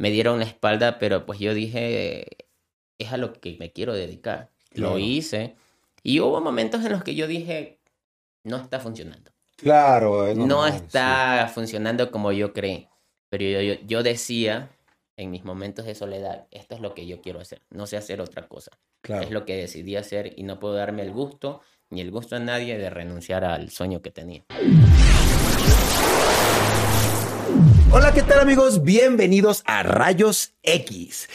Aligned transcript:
me 0.00 0.10
dieron 0.10 0.38
la 0.38 0.46
espalda, 0.46 0.98
pero 0.98 1.26
pues 1.26 1.38
yo 1.40 1.52
dije, 1.52 2.26
es 2.98 3.12
a 3.12 3.18
lo 3.18 3.34
que 3.34 3.58
me 3.60 3.70
quiero 3.70 3.92
dedicar. 3.92 4.48
Lo 4.72 4.98
hice. 4.98 5.56
Y 6.02 6.20
hubo 6.20 6.40
momentos 6.40 6.82
en 6.86 6.92
los 6.92 7.04
que 7.04 7.14
yo 7.14 7.26
dije, 7.26 7.80
no 8.42 8.56
está 8.56 8.80
funcionando. 8.80 9.30
Claro, 9.56 10.26
es 10.26 10.38
no 10.38 10.66
está 10.66 11.50
funcionando 11.52 12.10
como 12.10 12.32
yo 12.32 12.54
creí. 12.54 12.88
Pero 13.28 13.44
yo, 13.44 13.60
yo, 13.60 13.74
yo 13.86 14.02
decía 14.02 14.70
en 15.18 15.30
mis 15.30 15.44
momentos 15.44 15.84
de 15.84 15.94
soledad, 15.94 16.46
esto 16.50 16.76
es 16.76 16.80
lo 16.80 16.94
que 16.94 17.06
yo 17.06 17.20
quiero 17.20 17.38
hacer, 17.38 17.60
no 17.68 17.86
sé 17.86 17.98
hacer 17.98 18.22
otra 18.22 18.48
cosa. 18.48 18.70
claro. 19.02 19.22
Es 19.24 19.30
lo 19.30 19.44
que 19.44 19.54
decidí 19.54 19.96
hacer 19.96 20.32
y 20.34 20.44
no 20.44 20.58
puedo 20.58 20.72
darme 20.72 21.02
el 21.02 21.12
gusto 21.12 21.60
ni 21.90 22.00
el 22.00 22.10
gusto 22.10 22.36
a 22.36 22.38
nadie 22.38 22.78
de 22.78 22.88
renunciar 22.88 23.44
al 23.44 23.68
sueño 23.68 24.00
que 24.00 24.10
tenía. 24.10 24.46
Hola, 27.92 28.14
¿qué 28.14 28.22
tal 28.22 28.38
amigos? 28.38 28.84
Bienvenidos 28.84 29.64
a 29.66 29.82
Rayos 29.82 30.54
X. 30.62 31.28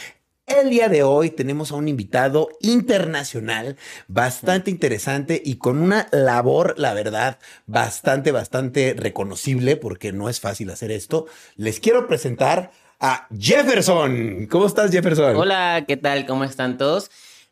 El 0.46 0.70
día 0.70 0.88
de 0.88 1.02
hoy 1.02 1.28
tenemos 1.28 1.70
a 1.70 1.74
un 1.74 1.86
invitado 1.86 2.48
internacional 2.62 3.76
bastante 4.08 4.70
interesante 4.70 5.42
y 5.44 5.56
con 5.56 5.76
una 5.76 6.08
labor, 6.12 6.74
la 6.78 6.94
verdad, 6.94 7.38
bastante, 7.66 8.32
bastante 8.32 8.94
reconocible 8.96 9.76
porque 9.76 10.12
no 10.12 10.30
es 10.30 10.40
fácil 10.40 10.70
hacer 10.70 10.92
esto. 10.92 11.26
Les 11.56 11.78
quiero 11.78 12.08
presentar 12.08 12.70
a 13.00 13.28
Jefferson. 13.38 14.46
¿Cómo 14.50 14.66
estás, 14.66 14.90
Jefferson? 14.90 15.36
Hola, 15.36 15.84
¿qué 15.86 15.98
tal? 15.98 16.24
¿Cómo 16.24 16.44
están 16.44 16.78
todos? 16.78 17.10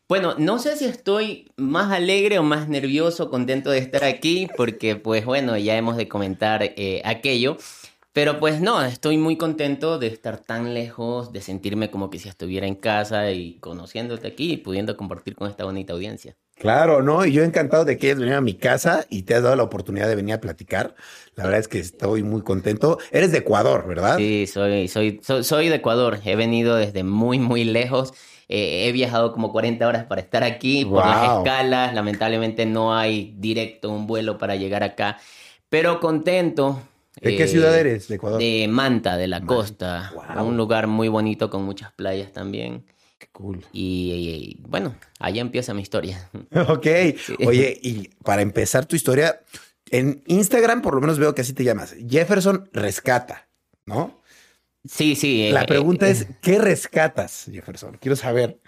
Bueno, 0.09 0.33
no 0.39 0.57
sé 0.57 0.77
si 0.77 0.85
estoy 0.85 1.51
más 1.57 1.91
alegre 1.91 2.39
o 2.39 2.43
más 2.43 2.69
nervioso, 2.69 3.29
contento 3.29 3.69
de 3.69 3.79
estar 3.79 4.03
aquí, 4.03 4.47
porque 4.57 4.95
pues 4.95 5.25
bueno, 5.25 5.57
ya 5.57 5.77
hemos 5.77 5.95
de 5.95 6.07
comentar 6.07 6.63
eh, 6.63 7.03
aquello. 7.05 7.57
Pero 8.15 8.39
pues 8.39 8.61
no, 8.61 8.81
estoy 8.81 9.17
muy 9.17 9.35
contento 9.35 9.99
de 9.99 10.07
estar 10.07 10.37
tan 10.37 10.73
lejos, 10.73 11.33
de 11.33 11.41
sentirme 11.41 11.91
como 11.91 12.09
que 12.09 12.17
si 12.17 12.29
estuviera 12.29 12.65
en 12.65 12.75
casa 12.75 13.29
y 13.31 13.55
conociéndote 13.55 14.25
aquí 14.25 14.53
y 14.53 14.57
pudiendo 14.57 14.95
compartir 14.95 15.35
con 15.35 15.49
esta 15.49 15.65
bonita 15.65 15.91
audiencia. 15.91 16.37
Claro, 16.55 17.01
¿no? 17.01 17.25
Y 17.25 17.33
yo 17.33 17.43
encantado 17.43 17.83
de 17.83 17.97
que 17.97 18.07
hayas 18.07 18.19
venido 18.19 18.37
a 18.37 18.41
mi 18.41 18.53
casa 18.53 19.05
y 19.09 19.23
te 19.23 19.35
has 19.35 19.43
dado 19.43 19.57
la 19.57 19.63
oportunidad 19.63 20.07
de 20.07 20.15
venir 20.15 20.35
a 20.35 20.39
platicar. 20.39 20.95
La 21.35 21.43
verdad 21.43 21.59
es 21.59 21.67
que 21.67 21.79
estoy 21.79 22.23
muy 22.23 22.41
contento. 22.41 22.99
Eres 23.11 23.33
de 23.33 23.39
Ecuador, 23.39 23.85
¿verdad? 23.85 24.15
Sí, 24.15 24.47
soy, 24.47 24.87
soy, 24.87 25.19
soy, 25.21 25.43
soy 25.43 25.67
de 25.67 25.75
Ecuador. 25.75 26.19
He 26.23 26.37
venido 26.37 26.77
desde 26.77 27.03
muy, 27.03 27.37
muy 27.37 27.65
lejos. 27.65 28.13
Eh, 28.47 28.87
he 28.87 28.93
viajado 28.93 29.33
como 29.33 29.51
40 29.51 29.85
horas 29.85 30.05
para 30.05 30.21
estar 30.21 30.45
aquí 30.45 30.85
por 30.85 31.05
las 31.05 31.39
escalas. 31.39 31.93
Lamentablemente 31.93 32.65
no 32.65 32.95
hay 32.95 33.35
directo 33.39 33.89
un 33.89 34.07
vuelo 34.07 34.37
para 34.37 34.55
llegar 34.55 34.83
acá. 34.83 35.17
Pero 35.67 35.99
contento. 35.99 36.81
¿De 37.21 37.35
qué 37.35 37.43
eh, 37.43 37.47
ciudad 37.47 37.77
eres? 37.77 38.07
De 38.07 38.15
Ecuador. 38.15 38.39
De 38.39 38.67
Manta, 38.67 39.17
de 39.17 39.27
la 39.27 39.41
costa. 39.41 40.11
wow. 40.13 40.45
Un 40.45 40.57
lugar 40.57 40.87
muy 40.87 41.07
bonito 41.07 41.49
con 41.49 41.63
muchas 41.63 41.91
playas 41.93 42.31
también. 42.31 42.85
Qué 43.17 43.27
cool. 43.31 43.65
Y, 43.71 44.59
y, 44.61 44.67
bueno, 44.67 44.95
allá 45.19 45.41
empieza 45.41 45.73
mi 45.73 45.81
historia. 45.81 46.29
Ok. 46.67 46.87
Oye, 47.45 47.79
y 47.81 48.09
para 48.23 48.41
empezar 48.41 48.85
tu 48.85 48.95
historia, 48.95 49.41
en 49.91 50.23
Instagram 50.27 50.81
por 50.81 50.95
lo 50.95 51.01
menos 51.01 51.19
veo 51.19 51.33
que 51.33 51.41
así 51.41 51.53
te 51.53 51.63
llamas. 51.63 51.95
Jefferson 52.07 52.69
Rescata, 52.73 53.47
¿no? 53.85 54.21
Sí, 54.87 55.15
sí. 55.15 55.49
La 55.51 55.63
eh, 55.63 55.67
pregunta 55.67 56.07
eh, 56.07 56.11
es, 56.11 56.27
¿qué 56.41 56.59
rescatas, 56.59 57.47
Jefferson? 57.51 57.97
Quiero 57.99 58.15
saber. 58.15 58.59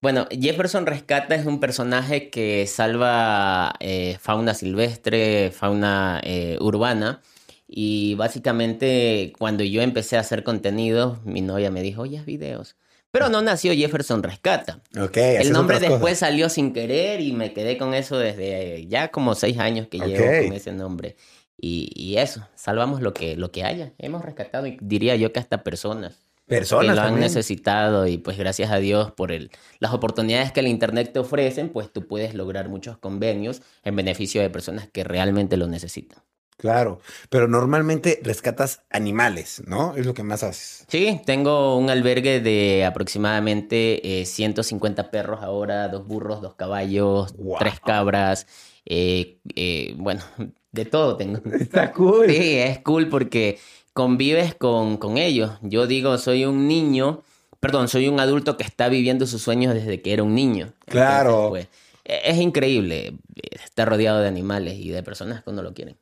Bueno, 0.00 0.28
Jefferson 0.30 0.86
Rescata 0.86 1.34
es 1.34 1.46
un 1.46 1.58
personaje 1.58 2.30
que 2.30 2.66
salva 2.66 3.74
eh, 3.80 4.18
fauna 4.20 4.54
silvestre, 4.54 5.50
fauna 5.50 6.20
eh, 6.22 6.58
urbana. 6.60 7.22
Y 7.68 8.14
básicamente 8.14 9.32
cuando 9.38 9.64
yo 9.64 9.82
empecé 9.82 10.16
a 10.16 10.20
hacer 10.20 10.44
contenido, 10.44 11.20
mi 11.24 11.40
novia 11.40 11.70
me 11.70 11.82
dijo, 11.82 12.02
oye, 12.02 12.18
haz 12.18 12.24
videos. 12.26 12.76
Pero 13.10 13.28
no 13.28 13.40
nació 13.42 13.72
Jefferson 13.72 14.22
Rescata. 14.22 14.82
Ok. 15.00 15.16
El 15.16 15.52
nombre 15.52 15.80
después 15.80 16.00
cosas. 16.00 16.18
salió 16.18 16.48
sin 16.48 16.72
querer 16.72 17.20
y 17.20 17.32
me 17.32 17.52
quedé 17.52 17.78
con 17.78 17.94
eso 17.94 18.18
desde 18.18 18.86
ya 18.88 19.08
como 19.08 19.34
seis 19.34 19.58
años 19.58 19.88
que 19.88 19.98
llevo 19.98 20.26
con 20.44 20.52
ese 20.52 20.72
nombre. 20.72 21.16
Y, 21.58 21.90
y 21.94 22.18
eso, 22.18 22.46
salvamos 22.54 23.00
lo 23.00 23.14
que, 23.14 23.36
lo 23.36 23.50
que 23.50 23.64
haya. 23.64 23.92
Hemos 23.98 24.22
rescatado, 24.24 24.66
diría 24.80 25.16
yo 25.16 25.32
que 25.32 25.40
hasta 25.40 25.62
personas 25.64 26.26
que 26.48 26.56
Personas 26.56 26.94
lo 26.94 27.02
han 27.02 27.08
también. 27.08 27.20
necesitado 27.22 28.06
y 28.06 28.18
pues 28.18 28.38
gracias 28.38 28.70
a 28.70 28.76
Dios 28.78 29.10
por 29.12 29.32
el, 29.32 29.50
las 29.80 29.92
oportunidades 29.92 30.52
que 30.52 30.60
el 30.60 30.68
Internet 30.68 31.10
te 31.12 31.18
ofrecen, 31.18 31.70
pues 31.70 31.92
tú 31.92 32.06
puedes 32.06 32.34
lograr 32.34 32.68
muchos 32.68 32.98
convenios 32.98 33.62
en 33.82 33.96
beneficio 33.96 34.40
de 34.42 34.50
personas 34.50 34.88
que 34.92 35.02
realmente 35.04 35.56
lo 35.56 35.66
necesitan. 35.66 36.22
Claro, 36.58 37.00
pero 37.28 37.48
normalmente 37.48 38.18
rescatas 38.22 38.82
animales, 38.90 39.62
¿no? 39.66 39.94
Es 39.94 40.06
lo 40.06 40.14
que 40.14 40.22
más 40.22 40.42
haces. 40.42 40.84
Sí, 40.88 41.20
tengo 41.26 41.76
un 41.76 41.90
albergue 41.90 42.40
de 42.40 42.84
aproximadamente 42.86 44.20
eh, 44.22 44.24
150 44.24 45.10
perros 45.10 45.42
ahora, 45.42 45.88
dos 45.88 46.06
burros, 46.06 46.40
dos 46.40 46.54
caballos, 46.54 47.34
Wow. 47.36 47.58
tres 47.58 47.78
cabras, 47.80 48.46
eh, 48.86 49.38
eh, 49.54 49.94
bueno, 49.98 50.22
de 50.72 50.84
todo 50.86 51.16
tengo. 51.16 51.40
Está 51.58 51.92
cool. 51.92 52.26
Sí, 52.30 52.56
es 52.56 52.78
cool 52.80 53.08
porque 53.08 53.58
convives 53.92 54.54
con, 54.54 54.96
con 54.96 55.18
ellos. 55.18 55.52
Yo 55.62 55.86
digo, 55.86 56.16
soy 56.18 56.46
un 56.46 56.66
niño, 56.68 57.22
perdón, 57.60 57.88
soy 57.88 58.08
un 58.08 58.18
adulto 58.18 58.56
que 58.56 58.64
está 58.64 58.88
viviendo 58.88 59.26
sus 59.26 59.42
sueños 59.42 59.74
desde 59.74 60.00
que 60.00 60.12
era 60.14 60.22
un 60.22 60.34
niño. 60.34 60.72
Claro. 60.86 61.48
pues, 61.50 61.68
e- 62.04 62.20
es 62.30 62.38
increíble 62.38 63.08
eh, 63.34 63.40
estar 63.64 63.88
rodeado 63.88 64.20
de 64.20 64.28
animales 64.28 64.74
y 64.78 64.88
de 64.88 65.02
personas 65.02 65.44
que 65.44 65.52
no 65.52 65.62
lo 65.62 65.74
quieren. 65.74 65.98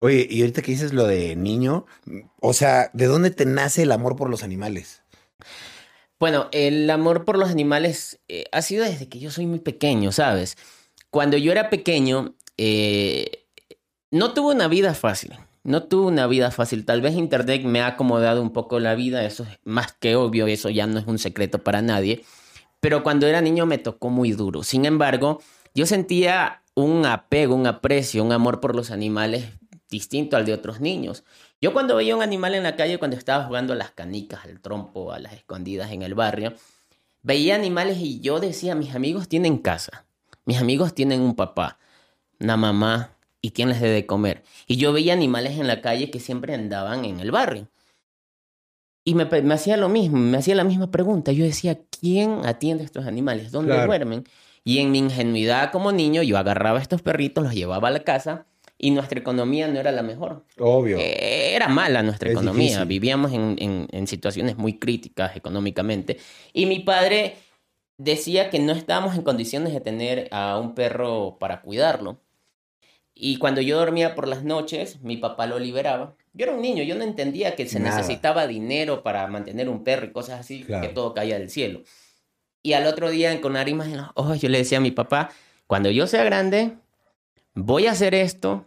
Oye, 0.00 0.26
y 0.28 0.40
ahorita 0.40 0.62
que 0.62 0.72
dices 0.72 0.92
lo 0.92 1.06
de 1.06 1.36
niño, 1.36 1.86
o 2.40 2.52
sea, 2.52 2.90
¿de 2.92 3.06
dónde 3.06 3.30
te 3.30 3.46
nace 3.46 3.82
el 3.82 3.92
amor 3.92 4.16
por 4.16 4.28
los 4.28 4.42
animales? 4.42 5.02
Bueno, 6.18 6.48
el 6.52 6.88
amor 6.90 7.24
por 7.24 7.38
los 7.38 7.50
animales 7.50 8.20
eh, 8.28 8.44
ha 8.52 8.62
sido 8.62 8.84
desde 8.84 9.08
que 9.08 9.18
yo 9.18 9.30
soy 9.30 9.46
muy 9.46 9.58
pequeño, 9.58 10.12
¿sabes? 10.12 10.56
Cuando 11.10 11.36
yo 11.38 11.52
era 11.52 11.70
pequeño, 11.70 12.34
eh, 12.58 13.46
no 14.10 14.34
tuve 14.34 14.54
una 14.54 14.68
vida 14.68 14.94
fácil. 14.94 15.34
No 15.62 15.84
tuve 15.84 16.06
una 16.06 16.26
vida 16.26 16.50
fácil. 16.50 16.84
Tal 16.84 17.00
vez 17.00 17.14
Internet 17.14 17.64
me 17.64 17.80
ha 17.80 17.88
acomodado 17.88 18.40
un 18.40 18.52
poco 18.52 18.78
la 18.78 18.94
vida, 18.94 19.24
eso 19.24 19.42
es 19.42 19.58
más 19.64 19.92
que 19.92 20.14
obvio, 20.14 20.46
eso 20.46 20.70
ya 20.70 20.86
no 20.86 20.98
es 20.98 21.06
un 21.06 21.18
secreto 21.18 21.64
para 21.64 21.82
nadie. 21.82 22.24
Pero 22.80 23.02
cuando 23.02 23.26
era 23.26 23.40
niño 23.40 23.66
me 23.66 23.78
tocó 23.78 24.10
muy 24.10 24.32
duro. 24.32 24.62
Sin 24.62 24.84
embargo, 24.84 25.42
yo 25.74 25.86
sentía 25.86 26.62
un 26.74 27.04
apego, 27.04 27.54
un 27.54 27.66
aprecio, 27.66 28.22
un 28.22 28.32
amor 28.32 28.60
por 28.60 28.76
los 28.76 28.90
animales 28.90 29.46
distinto 29.90 30.36
al 30.36 30.44
de 30.44 30.52
otros 30.52 30.80
niños. 30.80 31.24
Yo 31.60 31.72
cuando 31.72 31.96
veía 31.96 32.16
un 32.16 32.22
animal 32.22 32.54
en 32.54 32.62
la 32.62 32.76
calle, 32.76 32.98
cuando 32.98 33.16
estaba 33.16 33.44
jugando 33.44 33.72
a 33.72 33.76
las 33.76 33.90
canicas, 33.90 34.44
al 34.44 34.60
trompo, 34.60 35.12
a 35.12 35.18
las 35.18 35.32
escondidas 35.32 35.92
en 35.92 36.02
el 36.02 36.14
barrio, 36.14 36.54
veía 37.22 37.54
animales 37.54 37.98
y 37.98 38.20
yo 38.20 38.40
decía, 38.40 38.74
mis 38.74 38.94
amigos 38.94 39.28
tienen 39.28 39.58
casa, 39.58 40.06
mis 40.44 40.58
amigos 40.58 40.94
tienen 40.94 41.20
un 41.20 41.34
papá, 41.34 41.78
una 42.40 42.56
mamá, 42.56 43.12
y 43.40 43.50
quién 43.50 43.68
les 43.68 43.80
debe 43.80 43.94
de 43.94 44.06
comer. 44.06 44.42
Y 44.66 44.76
yo 44.76 44.92
veía 44.92 45.12
animales 45.12 45.58
en 45.58 45.68
la 45.68 45.80
calle 45.80 46.10
que 46.10 46.18
siempre 46.18 46.52
andaban 46.54 47.04
en 47.04 47.20
el 47.20 47.30
barrio. 47.30 47.68
Y 49.04 49.14
me, 49.14 49.24
me 49.26 49.54
hacía 49.54 49.76
lo 49.76 49.88
mismo, 49.88 50.18
me 50.18 50.36
hacía 50.36 50.56
la 50.56 50.64
misma 50.64 50.90
pregunta. 50.90 51.30
Yo 51.30 51.44
decía, 51.44 51.78
¿quién 52.00 52.44
atiende 52.44 52.82
a 52.82 52.86
estos 52.86 53.06
animales? 53.06 53.52
¿Dónde 53.52 53.72
Claro. 53.72 53.86
duermen? 53.86 54.24
Y 54.64 54.78
en 54.80 54.90
mi 54.90 54.98
ingenuidad 54.98 55.70
como 55.70 55.92
niño, 55.92 56.24
yo 56.24 56.36
agarraba 56.38 56.80
a 56.80 56.82
estos 56.82 57.02
perritos, 57.02 57.44
los 57.44 57.54
llevaba 57.54 57.86
a 57.86 57.92
la 57.92 58.00
casa 58.00 58.46
y 58.78 58.90
nuestra 58.90 59.18
economía 59.18 59.68
no 59.68 59.80
era 59.80 59.90
la 59.92 60.02
mejor. 60.02 60.44
Obvio. 60.58 60.98
Eh, 60.98 61.54
Era 61.54 61.68
mala 61.68 62.02
nuestra 62.02 62.28
Es 62.28 62.34
economía, 62.34 62.62
difícil. 62.68 62.84
vivíamos 62.86 63.32
en, 63.32 63.56
en- 63.58 63.88
en 63.90 64.06
situaciones 64.06 64.56
muy 64.58 64.78
críticas 64.78 65.34
económicamente. 65.36 66.18
Y 66.52 66.66
mi 66.66 66.80
padre 66.80 67.36
decía 67.98 68.50
que 68.50 68.58
no 68.58 68.72
estábamos 68.72 69.14
en 69.14 69.22
condiciones 69.22 69.72
de 69.72 69.80
tener 69.80 70.28
a 70.30 70.58
un 70.58 70.74
perro 70.74 71.38
para 71.40 71.62
cuidarlo. 71.62 72.18
Y 73.14 73.38
cuando 73.38 73.62
yo 73.62 73.78
dormía 73.78 74.14
por 74.14 74.28
las 74.28 74.44
noches, 74.44 75.00
mi 75.00 75.16
papá 75.16 75.46
lo 75.46 75.58
liberaba. 75.58 76.14
Yo 76.34 76.44
era 76.44 76.52
un 76.54 76.60
niño, 76.60 76.82
yo 76.82 76.94
no 76.96 77.02
entendía 77.04 77.56
que 77.56 77.66
se 77.66 77.80
Nada. 77.80 77.96
necesitaba 77.96 78.46
dinero 78.46 79.02
para 79.02 79.26
mantener 79.26 79.70
un 79.70 79.82
perro 79.84 80.04
y 80.04 80.12
cosas 80.12 80.38
así, 80.40 80.64
Claro. 80.64 80.86
que 80.86 80.92
todo 80.92 81.14
caía 81.14 81.38
del 81.38 81.48
cielo. 81.48 81.80
Y 82.62 82.74
al 82.74 82.86
otro 82.86 83.08
día, 83.08 83.40
con 83.40 83.54
lágrimas 83.54 83.86
en 83.88 83.96
los 83.96 84.08
ojos, 84.14 84.38
yo 84.42 84.50
le 84.50 84.58
decía 84.58 84.76
a 84.76 84.80
mi 84.82 84.90
papá, 84.90 85.30
cuando 85.66 85.90
yo 85.90 86.06
sea 86.06 86.24
grande, 86.24 86.72
voy 87.54 87.86
a 87.86 87.92
hacer 87.92 88.14
esto, 88.14 88.66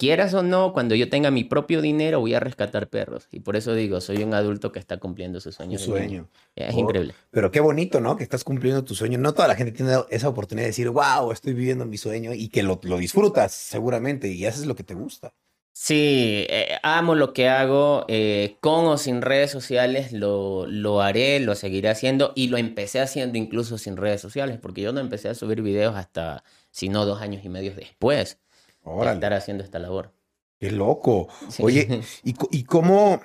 quieras 0.00 0.32
o 0.32 0.42
no, 0.42 0.72
cuando 0.72 0.94
yo 0.94 1.10
tenga 1.10 1.30
mi 1.30 1.44
propio 1.44 1.82
dinero, 1.82 2.20
voy 2.20 2.32
a 2.32 2.40
rescatar 2.40 2.88
perros. 2.88 3.28
Y 3.30 3.40
por 3.40 3.54
eso 3.54 3.74
digo, 3.74 4.00
soy 4.00 4.22
un 4.22 4.32
adulto 4.32 4.72
que 4.72 4.78
está 4.78 4.96
cumpliendo 4.96 5.40
su 5.40 5.52
sueño. 5.52 5.78
Niño. 5.78 5.84
sueño. 5.84 6.28
Es 6.56 6.74
Oh, 6.74 6.78
increíble. 6.80 7.14
Pero 7.30 7.50
qué 7.50 7.60
bonito, 7.60 8.00
¿no? 8.00 8.16
Que 8.16 8.22
estás 8.24 8.42
cumpliendo 8.42 8.82
tu 8.82 8.94
sueño. 8.94 9.18
No 9.18 9.34
toda 9.34 9.46
la 9.48 9.56
gente 9.56 9.72
tiene 9.72 9.92
esa 10.08 10.28
oportunidad 10.30 10.64
de 10.64 10.70
decir, 10.70 10.88
wow, 10.88 11.32
estoy 11.32 11.52
viviendo 11.52 11.84
mi 11.84 11.98
sueño 11.98 12.32
y 12.32 12.48
que 12.48 12.62
lo, 12.62 12.80
lo 12.82 12.96
disfrutas 12.96 13.52
seguramente 13.52 14.28
y 14.28 14.46
haces 14.46 14.64
lo 14.66 14.74
que 14.74 14.84
te 14.84 14.94
gusta. 14.94 15.34
Sí, 15.72 16.46
eh, 16.50 16.78
amo 16.82 17.14
lo 17.14 17.32
que 17.32 17.48
hago, 17.48 18.04
eh, 18.08 18.56
con 18.60 18.86
o 18.86 18.98
sin 18.98 19.22
redes 19.22 19.50
sociales, 19.50 20.12
lo, 20.12 20.66
lo 20.66 21.00
haré, 21.00 21.40
lo 21.40 21.54
seguiré 21.54 21.88
haciendo 21.88 22.32
y 22.34 22.48
lo 22.48 22.58
empecé 22.58 23.00
haciendo 23.00 23.38
incluso 23.38 23.78
sin 23.78 23.96
redes 23.96 24.20
sociales, 24.20 24.58
porque 24.60 24.82
yo 24.82 24.92
no 24.92 25.00
empecé 25.00 25.28
a 25.28 25.34
subir 25.34 25.62
videos 25.62 25.94
hasta, 25.96 26.44
si 26.70 26.88
no, 26.88 27.06
dos 27.06 27.22
años 27.22 27.44
y 27.44 27.48
medio 27.48 27.74
después 27.74 28.38
de 28.49 28.49
Órale, 28.84 29.14
estar 29.16 29.32
haciendo 29.34 29.62
esta 29.64 29.78
labor. 29.78 30.12
qué 30.58 30.70
loco. 30.70 31.28
Sí. 31.50 31.62
Oye, 31.62 32.02
¿y, 32.24 32.32
co- 32.34 32.48
y 32.50 32.64
cómo, 32.64 33.20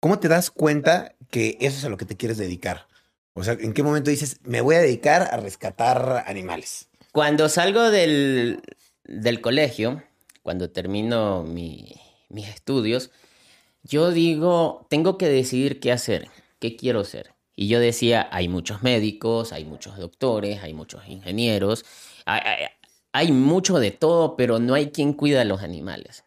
¿cómo 0.00 0.18
te 0.18 0.28
das 0.28 0.50
cuenta 0.50 1.14
que 1.30 1.56
eso 1.60 1.78
es 1.78 1.84
a 1.84 1.88
lo 1.88 1.96
que 1.96 2.04
te 2.04 2.16
quieres 2.16 2.38
dedicar? 2.38 2.86
O 3.34 3.44
sea, 3.44 3.54
¿en 3.54 3.72
qué 3.72 3.82
momento 3.82 4.10
dices, 4.10 4.40
me 4.42 4.60
voy 4.60 4.74
a 4.76 4.80
dedicar 4.80 5.22
a 5.32 5.36
rescatar 5.36 6.24
animales? 6.26 6.88
Cuando 7.12 7.48
salgo 7.48 7.90
del, 7.90 8.60
del 9.04 9.40
colegio, 9.40 10.02
cuando 10.42 10.70
termino 10.70 11.44
mi- 11.44 11.94
mis 12.28 12.48
estudios, 12.48 13.10
yo 13.82 14.10
digo, 14.10 14.86
tengo 14.90 15.18
que 15.18 15.28
decidir 15.28 15.78
qué 15.80 15.92
hacer, 15.92 16.28
qué 16.58 16.76
quiero 16.76 17.04
ser. 17.04 17.34
Y 17.54 17.68
yo 17.68 17.80
decía, 17.80 18.28
hay 18.32 18.48
muchos 18.48 18.82
médicos, 18.82 19.52
hay 19.52 19.64
muchos 19.64 19.96
doctores, 19.98 20.62
hay 20.62 20.74
muchos 20.74 21.06
ingenieros, 21.08 21.84
hay, 22.24 22.40
hay- 22.44 22.66
hay 23.18 23.32
mucho 23.32 23.80
de 23.80 23.90
todo, 23.90 24.36
pero 24.36 24.60
no 24.60 24.74
hay 24.74 24.90
quien 24.92 25.12
cuida 25.12 25.40
a 25.40 25.44
los 25.44 25.62
animales. 25.62 26.24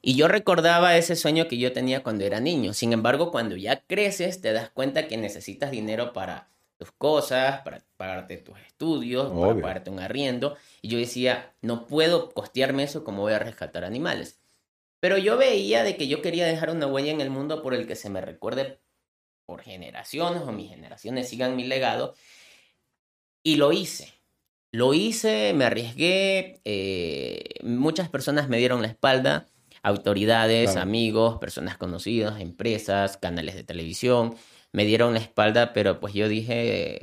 Y 0.00 0.14
yo 0.14 0.28
recordaba 0.28 0.96
ese 0.96 1.16
sueño 1.16 1.48
que 1.48 1.58
yo 1.58 1.72
tenía 1.72 2.04
cuando 2.04 2.24
era 2.24 2.38
niño. 2.38 2.72
Sin 2.72 2.92
embargo, 2.92 3.32
cuando 3.32 3.56
ya 3.56 3.80
creces, 3.80 4.40
te 4.40 4.52
das 4.52 4.70
cuenta 4.70 5.08
que 5.08 5.16
necesitas 5.16 5.72
dinero 5.72 6.12
para 6.12 6.48
tus 6.78 6.92
cosas, 6.92 7.62
para 7.62 7.82
pagarte 7.96 8.36
tus 8.38 8.58
estudios, 8.60 9.28
para 9.28 9.52
Obvio. 9.52 9.62
pagarte 9.62 9.90
un 9.90 9.98
arriendo. 9.98 10.56
Y 10.82 10.88
yo 10.88 10.98
decía, 10.98 11.52
no 11.62 11.86
puedo 11.86 12.30
costearme 12.30 12.84
eso 12.84 13.02
como 13.02 13.22
voy 13.22 13.32
a 13.32 13.40
rescatar 13.40 13.84
animales. 13.84 14.38
Pero 15.00 15.18
yo 15.18 15.36
veía 15.36 15.82
de 15.82 15.96
que 15.96 16.06
yo 16.06 16.22
quería 16.22 16.46
dejar 16.46 16.70
una 16.70 16.86
huella 16.86 17.10
en 17.10 17.20
el 17.20 17.30
mundo 17.30 17.60
por 17.60 17.74
el 17.74 17.88
que 17.88 17.96
se 17.96 18.08
me 18.08 18.20
recuerde 18.20 18.78
por 19.46 19.62
generaciones 19.62 20.42
o 20.42 20.52
mis 20.52 20.70
generaciones 20.70 21.28
sigan 21.28 21.56
mi 21.56 21.64
legado. 21.64 22.14
Y 23.42 23.56
lo 23.56 23.72
hice. 23.72 24.19
Lo 24.72 24.94
hice, 24.94 25.52
me 25.54 25.64
arriesgué, 25.64 26.60
eh, 26.64 27.44
muchas 27.62 28.08
personas 28.08 28.48
me 28.48 28.58
dieron 28.58 28.82
la 28.82 28.88
espalda, 28.88 29.46
autoridades, 29.82 30.70
Claro. 30.70 30.82
amigos, 30.82 31.38
personas 31.38 31.76
conocidas, 31.76 32.40
empresas, 32.40 33.16
canales 33.16 33.56
de 33.56 33.64
televisión, 33.64 34.36
me 34.72 34.84
dieron 34.84 35.14
la 35.14 35.20
espalda, 35.20 35.72
pero 35.72 35.98
pues 35.98 36.14
yo 36.14 36.28
dije, 36.28 37.00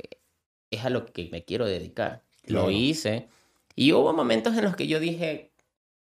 es 0.70 0.84
a 0.84 0.90
lo 0.90 1.04
que 1.06 1.28
me 1.30 1.44
quiero 1.44 1.66
dedicar. 1.66 2.22
Claro. 2.46 2.64
Lo 2.66 2.70
hice 2.70 3.28
y 3.74 3.92
hubo 3.92 4.14
momentos 4.14 4.56
en 4.56 4.64
los 4.64 4.74
que 4.74 4.86
yo 4.86 5.00
dije, 5.00 5.52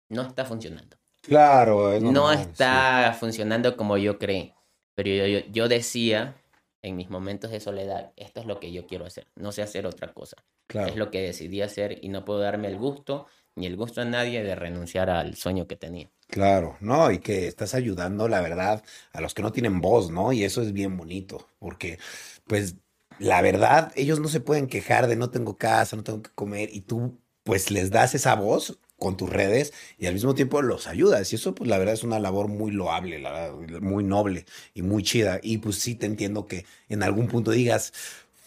no 0.09 0.23
está 0.23 0.45
funcionando. 0.45 0.97
Claro, 1.21 1.93
es 1.93 2.01
No 2.01 2.31
está 2.31 3.15
funcionando 3.19 3.77
como 3.77 3.97
yo 3.97 4.17
creí, 4.17 4.53
pero 4.95 5.09
yo, 5.09 5.27
yo, 5.27 5.39
yo 5.51 5.67
decía 5.67 6.40
en 6.81 6.95
mis 6.95 7.09
momentos 7.09 7.51
de 7.51 7.59
soledad, 7.59 8.11
esto 8.15 8.41
es 8.41 8.45
lo 8.45 8.59
que 8.59 8.71
yo 8.71 8.87
quiero 8.87 9.05
hacer, 9.05 9.27
no 9.35 9.51
sé 9.51 9.61
hacer 9.61 9.85
otra 9.85 10.13
cosa. 10.13 10.37
claro. 10.67 10.89
Es 10.91 10.95
lo 10.95 11.11
que 11.11 11.21
decidí 11.21 11.61
hacer 11.61 11.99
y 12.01 12.09
no 12.09 12.25
puedo 12.25 12.39
darme 12.39 12.67
el 12.67 12.77
gusto 12.77 13.27
ni 13.55 13.65
el 13.67 13.75
gusto 13.77 14.01
a 14.01 14.05
nadie 14.05 14.43
de 14.43 14.55
renunciar 14.55 15.09
al 15.09 15.35
sueño 15.35 15.67
que 15.67 15.75
tenía. 15.75 16.09
Claro, 16.27 16.77
no, 16.79 17.11
y 17.11 17.19
que 17.19 17.47
estás 17.47 17.73
ayudando, 17.75 18.29
la 18.29 18.39
verdad, 18.39 18.83
a 19.11 19.19
los 19.19 19.33
que 19.33 19.41
no 19.41 19.51
tienen 19.51 19.81
voz, 19.81 20.09
¿no? 20.11 20.31
Y 20.31 20.45
eso 20.45 20.61
es 20.61 20.71
bien 20.71 20.95
bonito, 20.95 21.49
porque, 21.59 21.99
pues, 22.47 22.75
la 23.19 23.41
verdad, 23.41 23.91
ellos 23.95 24.21
no 24.21 24.29
se 24.29 24.39
pueden 24.39 24.67
quejar 24.67 25.07
de 25.07 25.17
no 25.17 25.29
tengo 25.29 25.57
casa, 25.57 25.97
no 25.97 26.03
tengo 26.03 26.21
que 26.21 26.31
comer, 26.33 26.69
y 26.71 26.81
tú, 26.81 27.19
pues, 27.43 27.69
les 27.69 27.91
das 27.91 28.15
esa 28.15 28.35
voz 28.35 28.79
con 29.01 29.17
tus 29.17 29.31
redes 29.31 29.73
y 29.97 30.05
al 30.05 30.13
mismo 30.13 30.35
tiempo 30.35 30.61
los 30.61 30.85
ayudas. 30.85 31.33
Y 31.33 31.35
eso, 31.35 31.55
pues, 31.55 31.67
la 31.67 31.79
verdad 31.79 31.95
es 31.95 32.03
una 32.03 32.19
labor 32.19 32.47
muy 32.49 32.69
loable, 32.71 33.17
la 33.17 33.31
verdad, 33.31 33.81
muy 33.81 34.03
noble 34.03 34.45
y 34.75 34.83
muy 34.83 35.01
chida. 35.01 35.39
Y 35.41 35.57
pues 35.57 35.77
sí 35.77 35.95
te 35.95 36.05
entiendo 36.05 36.45
que 36.45 36.65
en 36.87 37.01
algún 37.01 37.27
punto 37.27 37.49
digas, 37.49 37.93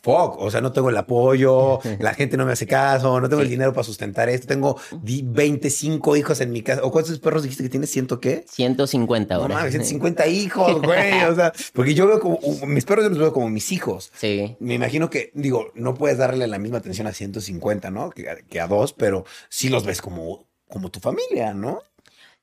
fuck, 0.05 0.39
o 0.39 0.51
sea, 0.51 0.61
no 0.61 0.71
tengo 0.71 0.91
el 0.91 0.97
apoyo, 0.99 1.79
la 1.99 2.13
gente 2.13 2.37
no 2.37 2.45
me 2.45 2.53
hace 2.53 2.67
caso, 2.67 3.19
no 3.21 3.29
tengo 3.31 3.41
el 3.41 3.49
dinero 3.49 3.73
para 3.73 3.85
sustentar 3.85 4.29
esto, 4.29 4.47
tengo 4.47 4.77
di- 5.03 5.23
25 5.25 6.17
hijos 6.17 6.41
en 6.43 6.53
mi 6.53 6.61
casa. 6.63 6.83
¿O 6.85 6.93
cuántos 6.93 7.19
perros 7.21 7.43
dijiste 7.43 7.63
que 7.63 7.71
tienes? 7.71 7.91
¿Ciento 7.91 8.21
qué? 8.21 8.45
150 8.49 9.35
No 9.35 9.43
horas. 9.45 9.57
mames, 9.57 9.73
150 9.73 10.27
hijos, 10.27 10.83
güey. 10.83 11.23
O 11.25 11.35
sea, 11.35 11.53
porque 11.73 11.95
yo 11.95 12.07
veo 12.07 12.21
como, 12.21 12.39
uh, 12.43 12.67
mis 12.67 12.85
perros 12.85 13.05
yo 13.05 13.09
los 13.09 13.19
veo 13.19 13.33
como 13.33 13.49
mis 13.49 13.73
hijos. 13.73 14.13
Sí, 14.15 14.57
Me 14.61 14.75
imagino 14.75 15.09
que, 15.09 15.31
digo, 15.35 15.71
no 15.75 15.95
puedes 15.95 16.19
darle 16.19 16.47
la 16.47 16.59
misma 16.59 16.79
atención 16.79 17.07
a 17.07 17.13
150, 17.15 17.91
¿no? 17.91 18.11
Que, 18.11 18.29
a- 18.29 18.37
que 18.37 18.61
a 18.61 18.67
dos, 18.69 18.93
pero 18.93 19.25
sí 19.49 19.71
los 19.71 19.85
ves 19.87 20.03
como, 20.03 20.47
como 20.69 20.91
tu 20.91 21.01
familia, 21.01 21.55
¿no? 21.55 21.81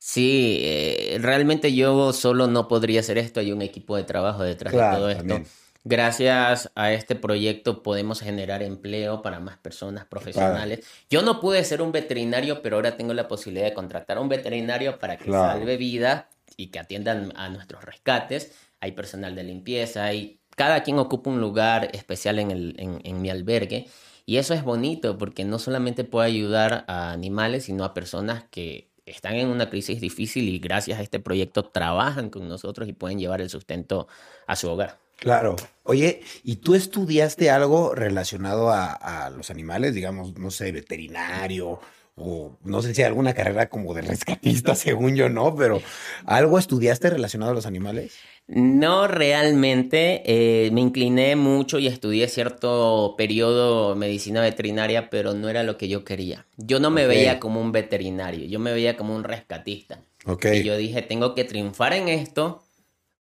sí, 0.04 0.58
eh, 0.62 1.18
realmente 1.20 1.72
yo 1.74 2.12
solo 2.12 2.48
no 2.48 2.66
podría 2.66 2.98
hacer 2.98 3.18
esto, 3.18 3.38
hay 3.38 3.52
un 3.52 3.62
equipo 3.62 3.96
de 3.96 4.02
trabajo 4.02 4.42
detrás 4.42 4.72
de 4.72 4.78
todo 4.80 5.08
esto. 5.10 5.18
también. 5.20 5.46
Gracias 5.84 6.70
a 6.76 6.92
este 6.92 7.16
proyecto 7.16 7.82
podemos 7.82 8.20
generar 8.20 8.62
empleo 8.62 9.20
para 9.20 9.40
más 9.40 9.58
personas 9.58 10.04
profesionales. 10.04 10.86
Yo 11.10 11.22
no 11.22 11.40
pude 11.40 11.64
ser 11.64 11.82
un 11.82 11.90
veterinario, 11.90 12.62
pero 12.62 12.76
ahora 12.76 12.96
tengo 12.96 13.14
la 13.14 13.26
posibilidad 13.26 13.66
de 13.66 13.74
contratar 13.74 14.18
a 14.18 14.20
un 14.20 14.28
veterinario 14.28 14.98
para 15.00 15.16
que 15.16 15.24
Claro. 15.24 15.58
salve 15.58 15.76
vidas 15.76 16.26
y 16.56 16.68
que 16.68 16.78
atiendan 16.78 17.32
a 17.34 17.48
nuestros 17.48 17.84
rescates. 17.84 18.52
Hay 18.80 18.92
personal 18.92 19.34
de 19.34 19.42
limpieza, 19.42 20.04
hay 20.04 20.38
cada 20.56 20.84
quien 20.84 20.98
ocupa 21.00 21.30
un 21.30 21.40
lugar 21.40 21.90
especial 21.94 22.38
en, 22.38 22.52
el, 22.52 22.76
en, 22.78 23.00
en 23.02 23.20
mi 23.20 23.30
albergue. 23.30 23.88
Y 24.24 24.36
eso 24.36 24.54
es 24.54 24.62
bonito 24.62 25.18
porque 25.18 25.44
no 25.44 25.58
solamente 25.58 26.04
puedo 26.04 26.24
ayudar 26.24 26.84
a 26.86 27.10
animales, 27.10 27.64
sino 27.64 27.82
a 27.84 27.92
personas 27.92 28.44
que 28.52 28.88
están 29.04 29.34
en 29.34 29.48
una 29.48 29.68
crisis 29.68 30.00
difícil 30.00 30.48
y 30.48 30.60
gracias 30.60 31.00
a 31.00 31.02
este 31.02 31.18
proyecto 31.18 31.64
trabajan 31.64 32.30
con 32.30 32.48
nosotros 32.48 32.88
y 32.88 32.92
pueden 32.92 33.18
llevar 33.18 33.40
el 33.40 33.50
sustento 33.50 34.06
a 34.46 34.54
su 34.54 34.70
hogar. 34.70 35.01
Claro. 35.22 35.56
Oye, 35.84 36.22
¿y 36.42 36.56
tú 36.56 36.74
estudiaste 36.74 37.48
algo 37.48 37.94
relacionado 37.94 38.70
a, 38.70 38.92
a 38.92 39.30
los 39.30 39.50
animales? 39.50 39.94
Digamos, 39.94 40.36
no 40.36 40.50
sé, 40.50 40.72
veterinario 40.72 41.78
o 42.16 42.58
no 42.64 42.82
sé 42.82 42.94
si 42.94 43.02
alguna 43.02 43.32
carrera 43.32 43.68
como 43.68 43.94
de 43.94 44.02
rescatista, 44.02 44.74
según 44.74 45.14
yo, 45.14 45.28
no, 45.28 45.54
pero 45.54 45.80
¿algo 46.26 46.58
estudiaste 46.58 47.08
relacionado 47.10 47.52
a 47.52 47.54
los 47.54 47.66
animales? 47.66 48.14
No 48.48 49.06
realmente, 49.06 50.22
eh, 50.26 50.70
me 50.72 50.80
incliné 50.80 51.36
mucho 51.36 51.78
y 51.78 51.86
estudié 51.86 52.28
cierto 52.28 53.14
periodo 53.16 53.94
medicina 53.94 54.42
veterinaria, 54.42 55.08
pero 55.08 55.32
no 55.32 55.48
era 55.48 55.62
lo 55.62 55.78
que 55.78 55.88
yo 55.88 56.04
quería. 56.04 56.46
Yo 56.56 56.80
no 56.80 56.90
me 56.90 57.06
veía 57.06 57.38
como 57.38 57.60
un 57.60 57.70
veterinario, 57.70 58.46
yo 58.46 58.58
me 58.58 58.72
veía 58.72 58.96
como 58.96 59.14
un 59.14 59.22
rescatista. 59.24 60.00
Ok. 60.26 60.46
Y 60.54 60.64
yo 60.64 60.76
dije, 60.76 61.02
tengo 61.02 61.34
que 61.34 61.44
triunfar 61.44 61.92
en 61.92 62.08
esto 62.08 62.62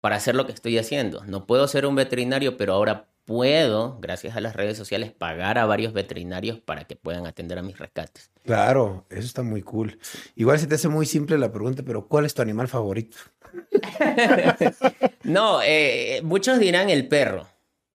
para 0.05 0.17
hacer 0.17 0.35
lo 0.35 0.45
que 0.45 0.51
estoy 0.51 0.77
haciendo. 0.77 1.23
No 1.25 1.47
puedo 1.47 1.67
ser 1.67 1.87
un 1.87 1.95
veterinario, 1.95 2.57
pero 2.57 2.73
ahora 2.73 3.07
puedo, 3.25 3.97
gracias 3.99 4.35
a 4.35 4.39
las 4.39 4.55
redes 4.55 4.77
sociales, 4.77 5.11
pagar 5.11 5.57
a 5.57 5.65
varios 5.65 5.93
veterinarios 5.93 6.59
para 6.59 6.83
que 6.83 6.95
puedan 6.95 7.25
atender 7.25 7.57
a 7.57 7.63
mis 7.63 7.79
rescates. 7.79 8.29
Claro, 8.43 9.07
eso 9.09 9.25
está 9.25 9.41
muy 9.41 9.63
cool. 9.63 9.97
Igual 10.35 10.59
se 10.59 10.67
te 10.67 10.75
hace 10.75 10.89
muy 10.89 11.07
simple 11.07 11.39
la 11.39 11.51
pregunta, 11.51 11.81
pero 11.83 12.07
¿cuál 12.07 12.27
es 12.27 12.35
tu 12.35 12.43
animal 12.43 12.67
favorito? 12.67 13.17
No, 15.23 15.61
eh, 15.63 16.21
muchos 16.23 16.59
dirán 16.59 16.91
el 16.91 17.07
perro, 17.07 17.47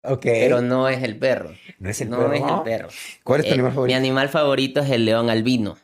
Ok. 0.04 0.22
pero 0.22 0.62
no 0.62 0.88
es 0.88 1.02
el 1.02 1.18
perro. 1.18 1.50
¿No 1.80 1.90
es 1.90 2.00
el 2.02 2.08
no 2.10 2.18
perro? 2.18 2.34
es 2.34 2.42
el 2.42 2.62
perro. 2.62 2.88
¿Cuál 3.24 3.40
es 3.40 3.46
tu 3.46 3.50
Eh, 3.50 3.54
animal 3.54 3.70
Mi 3.72 3.74
favorito? 3.74 3.96
animal 3.98 4.28
favorito 4.28 4.78
es 4.80 4.90
el 4.90 5.04
león 5.06 5.28
albino. 5.28 5.76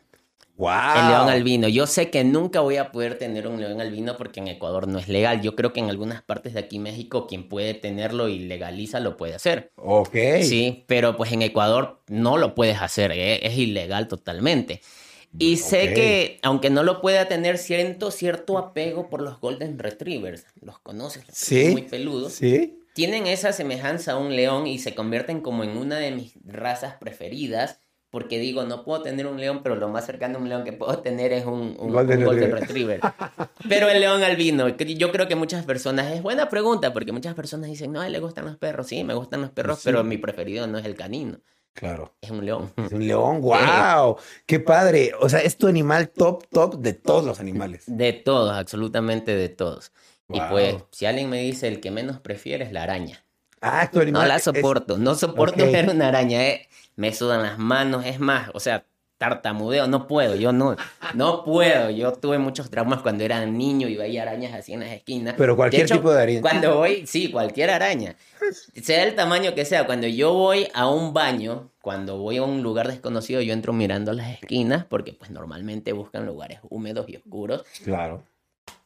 ¡Wow! 0.57 0.71
El 0.97 1.09
león 1.09 1.29
albino. 1.29 1.69
Yo 1.69 1.87
sé 1.87 2.11
que 2.11 2.25
nunca 2.25 2.61
voy 2.61 2.77
a 2.77 2.93
poder 2.93 3.19
tener 3.19 3.49
un 3.49 3.61
león 3.61 3.81
albino 3.81 4.17
porque 4.17 4.41
en 4.41 4.49
Ecuador 4.49 4.87
no 4.87 4.99
es 4.99 5.09
legal. 5.09 5.41
Yo 5.41 5.57
creo 5.57 5.73
que 5.73 5.81
en 5.81 5.89
algunas 5.91 6.23
partes 6.23 6.55
de 6.55 6.61
aquí 6.61 6.79
México 6.79 7.27
quien 7.27 7.49
puede 7.49 7.75
tenerlo 7.75 8.29
y 8.29 8.39
legaliza 8.39 9.01
lo 9.01 9.17
puede 9.17 9.35
hacer. 9.35 9.73
Ok. 9.77 10.15
Sí, 10.43 10.85
pero 10.87 11.17
pues 11.17 11.33
en 11.33 11.43
Ecuador 11.43 12.01
no 12.09 12.37
lo 12.37 12.55
puedes 12.55 12.81
hacer, 12.81 13.13
¿eh? 13.13 13.47
es 13.47 13.57
ilegal 13.57 14.09
totalmente. 14.09 14.83
Y 15.39 15.57
sé 15.57 15.89
Ok. 15.89 15.95
que, 15.95 16.39
aunque 16.43 16.69
no 16.69 16.83
lo 16.83 17.01
pueda 17.01 17.27
tener, 17.27 17.57
siento 17.57 18.11
cierto 18.11 18.59
apego 18.59 19.09
por 19.09 19.23
los 19.23 19.41
Golden 19.41 19.79
Retrievers. 19.79 20.45
¿Los 20.61 20.79
conoces? 20.79 21.27
Los 21.27 21.37
Sí. 21.39 21.69
Muy 21.73 21.83
peludos. 21.83 22.35
Sí. 22.35 22.79
Tienen 22.95 23.27
esa 23.27 23.53
semejanza 23.55 24.13
a 24.13 24.19
un 24.19 24.37
león 24.37 24.67
y 24.67 24.79
se 24.79 24.95
convierten 24.95 25.41
como 25.41 25.65
en 25.65 25.79
una 25.79 25.97
de 25.97 26.11
mis 26.11 26.35
razas 26.45 26.97
preferidas. 27.01 27.81
Porque 28.13 28.39
digo, 28.39 28.65
no 28.65 28.85
puedo 28.85 29.01
tener 29.03 29.27
un 29.27 29.41
león, 29.41 29.63
pero 29.63 29.75
lo 29.75 29.89
más 29.89 30.05
cercano 30.05 30.37
a 30.37 30.41
un 30.43 30.49
león 30.51 30.65
que 30.65 30.73
puedo 30.75 30.99
tener 30.99 31.33
es 31.33 31.47
un, 31.47 31.75
un- 31.79 31.93
Golden 31.93 32.19
un 32.19 32.25
Golden 32.27 32.53
Retriever. 32.53 33.01
Pero 33.71 33.89
el 33.89 34.01
león 34.01 34.23
albino, 34.23 34.69
yo 34.69 35.11
creo 35.11 35.27
que 35.29 35.35
muchas 35.35 35.65
personas, 35.65 36.13
es 36.13 36.21
buena 36.23 36.51
pregunta, 36.51 36.93
porque 36.93 37.11
muchas 37.11 37.35
personas 37.35 37.71
dicen, 37.71 37.91
no, 37.91 38.03
a 38.03 38.07
él 38.07 38.13
le 38.13 38.19
gustan 38.21 38.45
los 38.45 38.59
perros. 38.59 38.87
Sí, 38.89 39.03
me 39.03 39.15
gustan 39.15 39.41
los 39.41 39.49
perros, 39.51 39.79
Sí. 39.79 39.85
pero 39.87 40.05
mi 40.05 40.19
preferido 40.19 40.67
no 40.67 40.77
es 40.77 40.85
el 40.85 40.95
canino, 40.95 41.39
Claro. 41.73 42.13
es 42.21 42.31
un 42.31 42.45
león. 42.45 42.71
Es 42.77 42.93
un 42.93 43.07
león, 43.07 43.41
wow, 43.41 44.19
qué 44.45 44.61
padre. 44.61 45.13
O 45.19 45.31
sea, 45.31 45.41
es 45.41 45.57
tu 45.57 45.67
animal 45.67 46.11
top, 46.11 46.45
top 46.51 46.75
de 46.81 46.93
todos 46.93 47.25
los 47.25 47.41
animales. 47.41 47.85
De 47.87 48.13
todos, 48.13 48.53
absolutamente 48.53 49.35
de 49.35 49.49
todos. 49.49 49.91
Y 50.29 50.39
Wow. 50.39 50.49
pues, 50.51 50.75
si 50.91 51.07
alguien 51.07 51.31
me 51.31 51.41
dice 51.41 51.67
el 51.67 51.81
que 51.81 51.91
menos 51.91 52.21
prefiere 52.21 52.63
es 52.65 52.73
la 52.73 52.83
araña. 52.83 53.25
Ah, 53.63 53.89
tu 53.91 54.01
animal. 54.01 54.23
No 54.23 54.29
la 54.29 54.37
es- 54.37 54.43
soporto, 54.43 54.99
no 54.99 55.15
soporto 55.15 55.65
Ok. 55.65 55.71
ver 55.73 55.89
una 55.89 56.09
araña, 56.09 56.45
eh. 56.47 56.69
Me 56.97 57.13
sudan 57.13 57.43
las 57.43 57.59
manos, 57.59 58.05
es 58.07 58.21
más, 58.21 58.51
o 58.55 58.61
sea, 58.61 58.85
tartamudeo, 59.23 59.87
no 59.87 60.09
puedo, 60.09 60.35
yo 60.35 60.53
no, 60.53 60.75
no 61.15 61.45
puedo. 61.45 61.91
Yo 61.91 62.13
tuve 62.13 62.39
muchos 62.39 62.71
traumas 62.71 63.03
cuando 63.03 63.23
era 63.23 63.47
niño 63.47 63.87
y 63.87 63.95
veía 63.95 64.23
arañas 64.23 64.53
así 64.53 64.73
en 64.73 64.81
las 64.81 64.91
esquinas. 64.91 65.35
Pero 65.39 65.55
cualquier 65.55 65.85
hecho, 65.85 65.95
tipo 65.95 66.13
de 66.13 66.23
araña. 66.23 66.41
Cuando 66.41 66.79
voy, 66.79 67.07
sí, 67.07 67.31
cualquier 67.31 67.71
araña. 67.71 68.17
Sea 68.83 69.05
el 69.05 69.15
tamaño 69.15 69.55
que 69.55 69.65
sea, 69.65 69.87
cuando 69.87 70.09
yo 70.09 70.33
voy 70.33 70.67
a 70.75 70.89
un 70.89 71.13
baño, 71.15 71.71
cuando 71.81 72.19
voy 72.19 72.39
a 72.39 72.43
un 72.43 72.65
lugar 72.65 72.89
desconocido, 72.89 73.41
yo 73.43 73.53
entro 73.53 73.73
mirando 73.73 74.13
las 74.13 74.29
esquinas 74.29 74.87
porque 74.87 75.13
pues 75.13 75.31
normalmente 75.31 75.93
buscan 75.93 76.27
lugares 76.27 76.59
húmedos 76.69 77.09
y 77.09 77.17
oscuros. 77.17 77.63
Claro. 77.85 78.25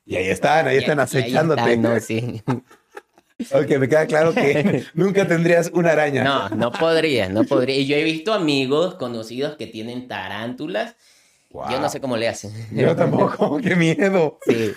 Y 0.05 0.17
ahí 0.17 0.29
están, 0.29 0.69
ahí 0.69 0.77
están 0.77 1.01
acechándote. 1.01 1.63
están, 1.63 1.81
¿no? 1.81 1.99
Sí. 1.99 2.43
Ok, 3.53 3.69
me 3.79 3.89
queda 3.89 4.07
claro 4.07 4.33
que 4.33 4.85
nunca 4.95 5.27
tendrías 5.27 5.71
una 5.75 5.93
araña. 5.93 6.25
No, 6.25 6.49
no 6.49 6.73
podría, 6.73 7.29
no 7.29 7.45
podría. 7.45 7.77
Y 7.77 7.87
yo 7.87 7.97
he 7.97 8.05
visto 8.05 8.33
amigos 8.33 8.95
conocidos 8.95 9.57
que 9.57 9.67
tienen 9.67 10.09
tarántulas. 10.09 10.97
Yo 11.51 11.81
no 11.81 11.89
sé 11.89 12.01
cómo 12.01 12.17
le 12.17 12.29
hacen. 12.29 12.53
Yo 12.73 12.95
tampoco, 12.97 13.59
qué 13.63 13.77
miedo. 13.77 14.39
Sí. 14.47 14.73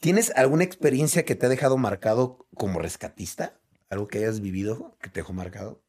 ¿Tienes 0.00 0.30
alguna 0.36 0.64
experiencia 0.64 1.24
que 1.24 1.34
te 1.34 1.46
ha 1.46 1.48
dejado 1.48 1.76
marcado 1.78 2.46
como 2.54 2.78
rescatista? 2.78 3.58
¿Algo 3.88 4.08
que 4.08 4.18
hayas 4.18 4.40
vivido 4.40 4.96
que 5.00 5.08
te 5.08 5.20
dejó 5.20 5.32
marcado? 5.32 5.80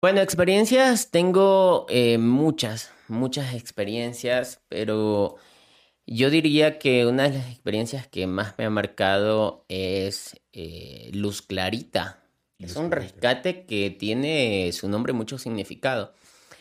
Bueno, 0.00 0.20
experiencias 0.20 1.10
tengo 1.10 1.86
eh, 1.88 2.18
muchas, 2.18 2.90
muchas 3.06 3.54
experiencias, 3.54 4.60
pero 4.68 5.36
yo 6.06 6.30
diría 6.30 6.78
que 6.78 7.06
una 7.06 7.24
de 7.24 7.38
las 7.38 7.48
experiencias 7.50 8.06
que 8.06 8.26
más 8.26 8.54
me 8.58 8.64
ha 8.64 8.70
marcado 8.70 9.64
es 9.68 10.40
eh, 10.52 11.10
Luz 11.12 11.42
Clarita. 11.42 12.22
Es 12.58 12.76
un 12.76 12.90
rescate 12.92 13.66
que 13.66 13.90
tiene 13.90 14.70
su 14.72 14.88
nombre 14.88 15.12
mucho 15.12 15.38
significado. 15.38 16.14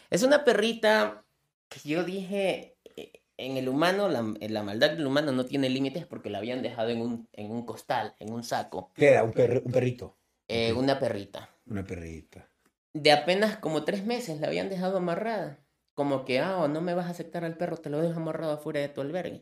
Es 0.10 0.24
una 0.24 0.43
perrita 0.43 1.24
que 1.69 1.88
yo 1.88 2.03
dije, 2.03 2.75
eh, 2.95 3.21
en 3.38 3.57
el 3.57 3.69
humano, 3.69 4.10
la, 4.10 4.24
la 4.39 4.63
maldad 4.63 4.91
del 4.91 5.05
humano 5.05 5.31
no 5.31 5.45
tiene 5.45 5.69
límites 5.69 6.05
porque 6.05 6.29
la 6.29 6.39
habían 6.39 6.62
dejado 6.62 6.89
en 6.89 7.01
un, 7.01 7.27
en 7.33 7.51
un 7.51 7.65
costal, 7.65 8.15
en 8.19 8.33
un 8.33 8.43
saco. 8.43 8.91
¿Qué 8.95 9.10
era? 9.10 9.24
¿Un, 9.24 9.29
un 9.29 9.71
perrito? 9.71 10.17
Eh, 10.48 10.74
una 10.74 11.00
perrita. 11.00 11.50
Una 11.67 11.86
perrita. 11.86 12.50
De 12.93 13.12
apenas 13.12 13.57
como 13.57 13.86
tres 13.86 14.05
meses 14.05 14.39
la 14.39 14.48
habían 14.48 14.69
dejado 14.69 14.98
amarrada 14.98 15.60
como 15.93 16.24
que, 16.24 16.39
ah, 16.39 16.67
no 16.69 16.81
me 16.81 16.93
vas 16.93 17.07
a 17.07 17.10
aceptar 17.10 17.43
al 17.43 17.57
perro, 17.57 17.77
te 17.77 17.89
lo 17.89 18.01
dejo 18.01 18.19
amarrado 18.19 18.53
afuera 18.53 18.79
de 18.79 18.89
tu 18.89 19.01
albergue. 19.01 19.41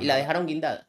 y 0.00 0.04
la 0.04 0.16
dejaron 0.16 0.46
guindada. 0.46 0.88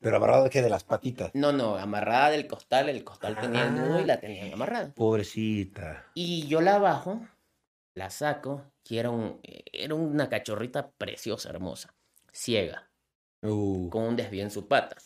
¿Pero 0.00 0.16
amarrado 0.16 0.44
de 0.44 0.50
qué? 0.50 0.62
¿De 0.62 0.68
las 0.68 0.84
patitas? 0.84 1.30
No, 1.34 1.52
no, 1.52 1.76
amarrada 1.76 2.30
del 2.30 2.46
costal. 2.46 2.88
El 2.88 3.04
costal 3.04 3.38
tenía 3.40 3.64
el 3.64 3.74
nudo 3.74 4.00
y 4.00 4.04
la 4.04 4.20
tenían 4.20 4.52
amarrada. 4.52 4.92
Pobrecita. 4.94 6.10
Y 6.14 6.46
yo 6.48 6.60
la 6.60 6.78
bajo, 6.78 7.26
la 7.94 8.10
saco, 8.10 8.72
y 8.88 8.98
era, 8.98 9.10
un, 9.10 9.40
era 9.42 9.94
una 9.94 10.28
cachorrita 10.28 10.90
preciosa, 10.90 11.48
hermosa, 11.48 11.94
ciega, 12.32 12.90
uh. 13.42 13.88
con 13.88 14.02
un 14.02 14.16
desvío 14.16 14.42
en 14.42 14.50
su 14.50 14.68
pata. 14.68 14.96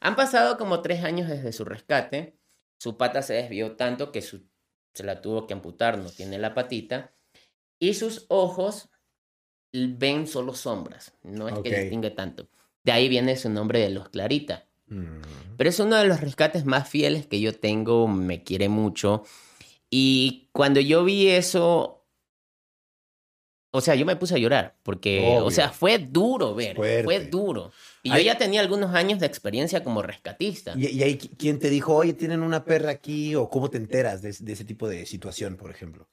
Han 0.00 0.16
pasado 0.16 0.56
como 0.56 0.80
tres 0.82 1.04
años 1.04 1.28
desde 1.28 1.52
su 1.52 1.64
rescate. 1.64 2.36
Su 2.78 2.96
pata 2.96 3.22
se 3.22 3.34
desvió 3.34 3.76
tanto 3.76 4.12
que 4.12 4.22
su, 4.22 4.48
se 4.94 5.04
la 5.04 5.20
tuvo 5.20 5.46
que 5.46 5.54
amputar, 5.54 5.98
no 5.98 6.10
tiene 6.10 6.38
la 6.38 6.54
patita 6.54 7.12
y 7.78 7.94
sus 7.94 8.26
ojos 8.28 8.88
ven 9.72 10.26
solo 10.26 10.54
sombras, 10.54 11.12
no 11.22 11.48
es 11.48 11.58
que 11.60 11.80
distingue 11.80 12.10
tanto. 12.10 12.48
De 12.84 12.92
ahí 12.92 13.08
viene 13.08 13.36
su 13.36 13.50
nombre 13.50 13.80
de 13.80 13.90
Los 13.90 14.08
Clarita. 14.08 14.66
Mm. 14.86 15.20
Pero 15.56 15.70
es 15.70 15.78
uno 15.80 15.96
de 15.96 16.06
los 16.06 16.20
rescates 16.20 16.64
más 16.64 16.88
fieles 16.88 17.26
que 17.26 17.40
yo 17.40 17.52
tengo, 17.52 18.08
me 18.08 18.42
quiere 18.42 18.68
mucho. 18.68 19.24
Y 19.90 20.48
cuando 20.52 20.80
yo 20.80 21.04
vi 21.04 21.28
eso, 21.28 22.06
o 23.70 23.80
sea, 23.80 23.94
yo 23.94 24.06
me 24.06 24.16
puse 24.16 24.34
a 24.34 24.38
llorar, 24.38 24.76
porque, 24.82 25.38
o 25.42 25.50
sea, 25.50 25.70
fue 25.70 25.98
duro 25.98 26.54
ver, 26.54 26.76
fue 26.76 27.26
duro. 27.26 27.72
Y 28.02 28.10
yo 28.10 28.18
ya 28.18 28.38
tenía 28.38 28.60
algunos 28.60 28.94
años 28.94 29.18
de 29.20 29.26
experiencia 29.26 29.84
como 29.84 30.00
rescatista. 30.00 30.74
¿Y, 30.76 30.86
y 30.88 31.02
ahí 31.02 31.18
quién 31.18 31.58
te 31.58 31.68
dijo, 31.68 31.94
oye, 31.94 32.14
tienen 32.14 32.42
una 32.42 32.64
perra 32.64 32.90
aquí? 32.90 33.34
¿O 33.34 33.50
cómo 33.50 33.68
te 33.68 33.76
enteras 33.76 34.22
de 34.22 34.30
ese 34.30 34.64
tipo 34.64 34.88
de 34.88 35.04
situación, 35.04 35.56
por 35.56 35.70
ejemplo? 35.70 36.08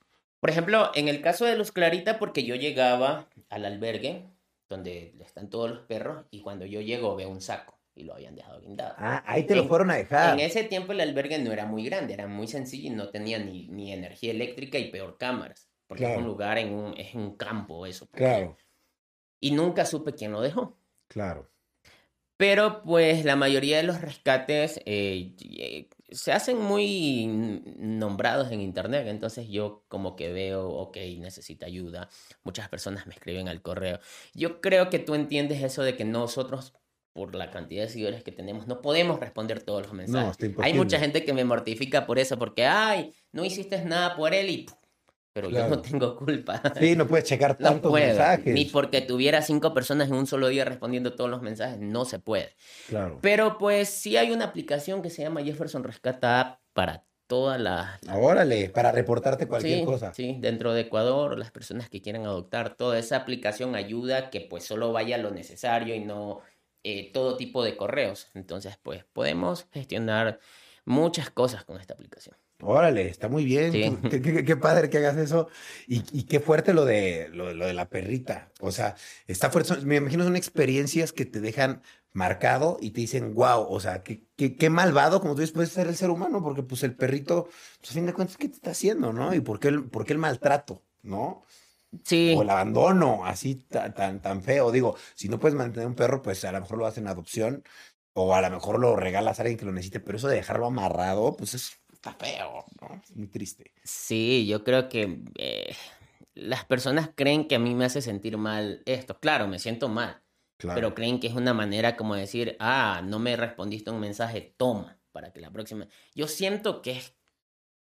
Por 0.46 0.52
ejemplo, 0.52 0.92
en 0.94 1.08
el 1.08 1.22
caso 1.22 1.46
de 1.46 1.58
los 1.58 1.72
Clarita, 1.72 2.20
porque 2.20 2.44
yo 2.44 2.54
llegaba 2.54 3.28
al 3.50 3.66
albergue 3.66 4.28
donde 4.70 5.16
están 5.20 5.50
todos 5.50 5.72
los 5.72 5.80
perros 5.80 6.28
y 6.30 6.42
cuando 6.42 6.68
yo 6.68 6.82
llego 6.82 7.16
veo 7.16 7.30
un 7.30 7.42
saco 7.42 7.80
y 7.96 8.04
lo 8.04 8.14
habían 8.14 8.36
dejado 8.36 8.62
guindado. 8.62 8.94
Ah, 9.00 9.24
ahí 9.26 9.48
te 9.48 9.56
lo 9.56 9.68
fueron 9.68 9.90
a 9.90 9.96
dejar. 9.96 10.36
En 10.36 10.46
ese 10.46 10.64
tiempo 10.64 10.92
el 10.92 11.02
albergue 11.02 11.40
no 11.40 11.52
era 11.52 11.66
muy 11.66 11.84
grande, 11.84 12.14
era 12.14 12.28
muy 12.28 12.48
sencillo 12.48 12.92
y 12.92 12.96
no 12.96 13.10
tenía 13.10 13.40
ni, 13.40 13.70
ni 13.70 13.92
energía 13.92 14.30
eléctrica 14.30 14.78
y 14.78 14.92
peor 14.92 15.18
cámaras, 15.18 15.68
porque 15.88 16.12
es 16.12 16.16
un 16.16 16.26
lugar 16.26 16.60
en 16.60 16.76
un, 16.76 16.96
es 16.96 17.16
un 17.16 17.36
campo 17.36 17.88
eso. 17.88 18.08
Claro. 18.12 18.56
Y 19.40 19.50
nunca 19.50 19.84
supe 19.84 20.14
quién 20.14 20.32
lo 20.32 20.42
dejó. 20.42 20.78
Claro. 21.08 21.50
Pero 22.38 22.84
pues 22.84 23.26
la 23.26 23.36
mayoría 23.36 23.78
de 23.78 23.84
los 23.84 24.00
rescates 24.00 24.80
eh, 24.86 25.90
se 26.10 26.32
hacen 26.32 26.62
muy 26.62 27.28
nombrados 27.78 28.52
en 28.52 28.62
internet, 28.62 29.08
entonces 29.08 29.48
yo 29.50 29.84
como 29.88 30.16
que 30.16 30.32
veo, 30.32 30.70
ok, 30.70 30.98
necesita 31.20 31.66
ayuda, 31.66 32.10
muchas 32.44 32.70
personas 32.70 33.08
me 33.08 33.14
escriben 33.14 33.48
al 33.50 33.62
correo. 33.62 34.00
Yo 34.34 34.62
creo 34.62 34.90
que 34.90 35.00
tú 35.00 35.16
entiendes 35.16 35.64
eso 35.64 35.84
de 35.84 35.96
que 35.96 36.06
nosotros, 36.06 36.74
por 37.14 37.34
la 37.34 37.50
cantidad 37.50 37.84
de 37.84 37.90
seguidores 37.90 38.24
que 38.24 38.32
tenemos, 38.32 38.68
no 38.68 38.82
podemos 38.82 39.20
responder 39.20 39.64
todos 39.64 39.84
los 39.84 39.94
mensajes. 39.94 40.38
Hay 40.60 40.74
mucha 40.74 41.00
gente 41.00 41.26
que 41.26 41.34
me 41.34 41.46
mortifica 41.46 42.06
por 42.06 42.20
eso, 42.20 42.38
porque, 42.38 42.66
ay, 42.66 43.14
no 43.32 43.44
hiciste 43.44 43.84
nada 43.84 44.16
por 44.16 44.34
él 44.34 44.50
y 44.50 44.66
pero 45.36 45.50
yo 45.50 45.68
no 45.68 45.82
tengo 45.82 46.16
culpa. 46.16 46.62
Sí, 46.80 46.96
no 46.96 47.06
puedes 47.06 47.26
checar 47.26 47.58
tantos 47.58 47.92
mensajes. 47.92 48.54
Ni 48.54 48.64
porque 48.64 49.02
tuviera 49.02 49.42
cinco 49.42 49.74
personas 49.74 50.08
en 50.08 50.16
un 50.16 50.28
solo 50.28 50.48
día 50.48 50.64
respondiendo 50.64 51.14
todos 51.14 51.30
los 51.30 51.42
mensajes, 51.42 51.78
no 51.78 52.06
se 52.06 52.20
puede. 52.20 52.56
Claro. 52.88 53.20
Pero 53.22 53.58
pues 53.58 53.90
sí 53.90 54.16
hay 54.16 54.32
una 54.32 54.46
aplicación 54.46 55.02
que 55.02 55.10
se 55.10 55.24
llama 55.24 55.44
Jefferson 55.44 55.84
Rescata 55.84 56.40
App 56.40 56.60
para 56.72 57.04
todas 57.28 57.60
las... 57.60 58.00
Órale, 58.14 58.70
para 58.70 58.94
reportarte 58.94 59.46
cualquier 59.46 59.84
cosa. 59.84 60.14
Sí, 60.14 60.38
dentro 60.40 60.72
de 60.72 60.84
Ecuador, 60.84 61.38
las 61.38 61.52
personas 61.52 61.90
que 61.90 62.02
quieran 62.02 62.24
adoptar, 62.24 62.78
toda 62.78 62.98
esa 62.98 63.18
aplicación 63.18 63.76
ayuda 63.76 64.30
que 64.30 64.40
pues 64.40 64.64
solo 64.64 64.94
vaya 64.94 65.18
lo 65.18 65.32
necesario 65.32 65.96
y 65.96 66.00
no 66.00 66.40
eh, 66.84 67.12
todo 67.12 67.36
tipo 67.36 67.62
de 67.62 67.76
correos. 67.76 68.30
Entonces 68.36 68.80
pues 68.82 69.04
podemos 69.12 69.68
gestionar 69.74 70.40
muchas 70.86 71.30
cosas 71.30 71.66
con 71.66 71.78
esta 71.78 71.94
aplicación. 71.94 72.38
Órale, 72.62 73.10
está 73.10 73.28
muy 73.28 73.46
bien. 73.46 74.02
Qué, 74.10 74.56
padre 74.56 74.90
que 74.90 74.98
hagas 74.98 75.18
eso. 75.18 75.50
Y, 75.88 76.24
qué 76.24 76.40
fuerte 76.40 76.74
lo 76.74 76.86
de, 76.86 77.30
lo, 77.30 77.54
de 77.54 77.74
la 77.74 77.90
perrita. 77.90 78.50
O 78.60 78.72
sea, 78.72 78.96
está 79.28 79.50
fuerte. 79.50 79.76
Me 79.86 79.98
imagino 79.98 80.24
son 80.24 80.36
experiencias 80.36 81.12
que 81.12 81.26
te 81.26 81.42
dejan 81.42 81.82
marcado 82.14 82.78
y 82.80 82.92
te 82.92 83.02
dicen, 83.02 83.36
wow, 83.36 83.68
o 83.70 83.80
sea, 83.82 84.02
qué, 84.02 84.24
qué, 84.36 84.70
malvado, 84.70 85.20
como 85.20 85.36
tú 85.36 85.42
dices, 85.42 85.54
puede 85.54 85.68
ser 85.68 85.88
el 85.88 85.98
ser 85.98 86.10
humano, 86.10 86.42
porque 86.42 86.64
pues 86.64 86.84
el 86.84 86.96
perrito, 86.96 87.50
pues 87.80 87.92
a 87.92 87.94
fin 87.94 88.06
de 88.06 88.14
cuentas, 88.14 88.38
¿qué 88.38 88.48
te 88.48 88.56
está 88.56 88.72
haciendo, 88.72 89.12
no? 89.12 89.34
Y 89.34 89.42
por 89.42 89.60
qué 89.60 89.68
el, 89.68 89.84
por 89.90 90.06
qué 90.06 90.14
el 90.14 90.20
maltrato, 90.20 90.82
¿no? 91.04 91.44
Sí. 92.04 92.34
O 92.38 92.42
el 92.42 92.50
abandono, 92.50 93.26
así 93.26 93.56
tan, 93.56 93.94
tan, 93.94 94.22
tan 94.22 94.42
feo. 94.42 94.72
Digo, 94.72 94.96
si 95.14 95.28
no 95.28 95.40
puedes 95.40 95.56
mantener 95.56 95.88
un 95.88 95.96
perro, 95.96 96.22
pues 96.22 96.44
a 96.46 96.54
lo 96.54 96.62
mejor 96.62 96.78
lo 96.78 96.86
hacen 96.86 97.08
adopción 97.08 97.64
o 98.14 98.34
a 98.34 98.42
lo 98.42 98.50
mejor 98.50 98.80
lo 98.80 98.96
regalas 98.96 99.40
a 99.40 99.44
alguien 99.44 99.58
que 99.58 99.66
lo 99.66 99.74
necesite, 99.74 100.00
pero 100.00 100.18
eso 100.18 100.30
de 100.30 100.36
dejarlo 100.36 100.68
amarrado, 100.68 101.36
pues 101.36 101.54
es 101.54 101.78
está 102.06 102.14
feo, 102.14 102.66
¿no? 102.82 103.02
Es 103.04 103.16
muy 103.16 103.28
triste. 103.28 103.72
Sí, 103.84 104.46
yo 104.48 104.64
creo 104.64 104.90
que 104.90 105.24
eh, 105.38 105.76
las 106.34 106.66
personas 106.66 107.10
creen 107.16 107.48
que 107.48 107.56
a 107.56 107.60
mí 107.60 107.74
me 107.74 107.86
hace 107.86 108.02
sentir 108.02 108.38
mal 108.38 108.84
esto. 108.86 109.20
Claro, 109.20 109.48
me 109.48 109.60
siento 109.60 109.90
mal. 109.90 110.22
Pero 110.58 110.96
creen 110.96 111.20
que 111.20 111.28
es 111.28 111.34
una 111.34 111.54
manera 111.54 111.98
como 111.98 112.16
decir, 112.16 112.56
ah, 112.60 113.02
no 113.04 113.20
me 113.20 113.36
respondiste 113.36 113.92
un 113.92 114.00
mensaje, 114.00 114.56
toma, 114.58 114.98
para 115.12 115.32
que 115.32 115.42
la 115.42 115.52
próxima. 115.52 115.88
Yo 116.16 116.28
siento 116.28 116.82
que 116.82 116.92
es 116.92 117.14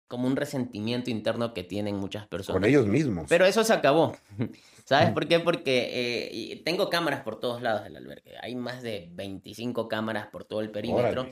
como 0.08 0.27
un 0.27 0.36
resentimiento 0.36 1.10
interno 1.10 1.53
que 1.53 1.63
tienen 1.63 1.96
muchas 1.96 2.27
personas. 2.27 2.62
Con 2.62 2.70
ellos 2.70 2.86
mismos. 2.86 3.25
Pero 3.29 3.46
eso 3.46 3.63
se 3.63 3.74
acabó. 3.74 4.15
¿Sabes 4.86 5.12
por 5.12 5.27
qué? 5.27 5.39
Porque 5.39 6.51
eh, 6.51 6.62
tengo 6.63 6.89
cámaras 6.89 7.22
por 7.22 7.39
todos 7.39 7.62
lados 7.62 7.84
del 7.86 7.96
albergue. 7.96 8.36
Hay 8.41 8.55
más 8.55 8.84
de 8.84 9.10
25 9.13 9.88
cámaras 9.88 10.27
por 10.27 10.44
todo 10.44 10.60
el 10.62 10.70
perímetro. 10.70 11.27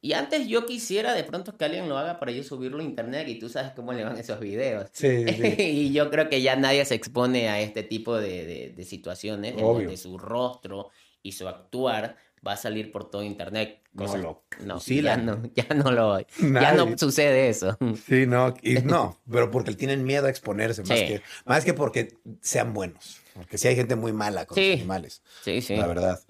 Y 0.00 0.12
antes 0.12 0.46
yo 0.46 0.64
quisiera 0.64 1.12
de 1.12 1.24
pronto 1.24 1.56
que 1.56 1.64
alguien 1.64 1.88
lo 1.88 1.98
haga 1.98 2.20
para 2.20 2.30
yo 2.30 2.44
subirlo 2.44 2.78
a 2.78 2.84
internet 2.84 3.26
y 3.28 3.38
tú 3.38 3.48
sabes 3.48 3.72
cómo 3.72 3.92
le 3.92 4.04
van 4.04 4.16
esos 4.16 4.38
videos. 4.38 4.88
Sí, 4.92 5.24
y 5.58 5.92
yo 5.92 6.10
creo 6.10 6.28
que 6.28 6.40
ya 6.40 6.54
nadie 6.54 6.84
se 6.84 6.94
expone 6.94 7.48
a 7.48 7.60
este 7.60 7.82
tipo 7.82 8.16
de, 8.16 8.72
de, 8.76 8.84
situaciones 8.84 9.54
en 9.54 9.60
donde 9.60 9.96
su 9.96 10.16
rostro 10.16 10.90
y 11.22 11.32
su 11.32 11.48
actuar 11.48 12.16
va 12.46 12.52
a 12.52 12.56
salir 12.56 12.92
por 12.92 13.10
todo 13.10 13.24
internet. 13.24 13.80
no, 13.92 14.16
lo, 14.16 14.44
no, 14.60 14.78
ya 14.78 15.16
no, 15.16 15.42
ya 15.54 15.74
no 15.74 15.90
lo, 15.90 16.20
ya 16.20 16.72
no 16.74 16.96
sucede 16.96 17.48
eso. 17.48 17.76
Sí, 18.06 18.26
no, 18.26 18.54
y 18.62 18.74
no, 18.84 19.18
pero 19.28 19.50
porque 19.50 19.74
tienen 19.74 20.04
miedo 20.04 20.26
a 20.26 20.30
exponerse, 20.30 20.82
más, 20.82 20.98
que, 21.00 21.22
más 21.44 21.64
que 21.64 21.74
porque 21.74 22.16
sean 22.40 22.72
buenos, 22.72 23.20
porque 23.34 23.58
sí 23.58 23.66
hay 23.66 23.74
gente 23.74 23.96
muy 23.96 24.12
mala 24.12 24.46
con 24.46 24.56
los 24.56 24.76
animales. 24.76 25.22
Sí, 25.42 25.60
sí. 25.60 25.74
La 25.74 25.88
verdad. 25.88 26.20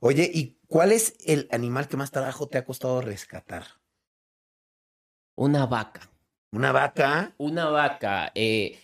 Oye, 0.00 0.30
¿y 0.32 0.60
cuál 0.68 0.92
es 0.92 1.16
el 1.26 1.48
animal 1.50 1.88
que 1.88 1.96
más 1.96 2.12
trabajo 2.12 2.48
te 2.48 2.58
ha 2.58 2.64
costado 2.64 3.00
rescatar? 3.00 3.64
Una 5.34 5.66
vaca. 5.66 6.08
¿Una 6.52 6.70
vaca? 6.70 7.34
Una 7.38 7.68
vaca 7.68 8.30
eh, 8.34 8.78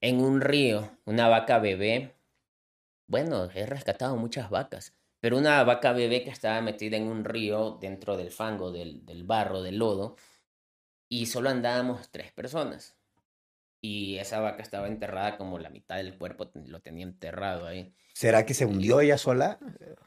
en 0.00 0.20
un 0.20 0.40
río, 0.40 0.98
una 1.04 1.28
vaca 1.28 1.58
bebé. 1.58 2.14
Bueno, 3.08 3.50
he 3.54 3.66
rescatado 3.66 4.16
muchas 4.16 4.50
vacas, 4.50 4.94
pero 5.20 5.36
una 5.36 5.64
vaca 5.64 5.92
bebé 5.92 6.22
que 6.22 6.30
estaba 6.30 6.60
metida 6.60 6.96
en 6.96 7.08
un 7.08 7.24
río 7.24 7.78
dentro 7.80 8.16
del 8.16 8.30
fango, 8.30 8.70
del, 8.70 9.04
del 9.04 9.24
barro, 9.24 9.62
del 9.62 9.78
lodo, 9.78 10.16
y 11.08 11.26
solo 11.26 11.50
andábamos 11.50 12.08
tres 12.10 12.32
personas. 12.32 12.96
Y 13.84 14.16
esa 14.18 14.38
vaca 14.40 14.62
estaba 14.62 14.86
enterrada 14.86 15.36
como 15.36 15.58
la 15.58 15.68
mitad 15.68 15.96
del 15.96 16.16
cuerpo 16.16 16.50
lo 16.66 16.80
tenía 16.80 17.04
enterrado 17.04 17.66
ahí. 17.66 17.92
¿Será 18.14 18.46
que 18.46 18.54
se 18.54 18.64
hundió 18.64 19.00
ella 19.00 19.18
sola? 19.18 19.58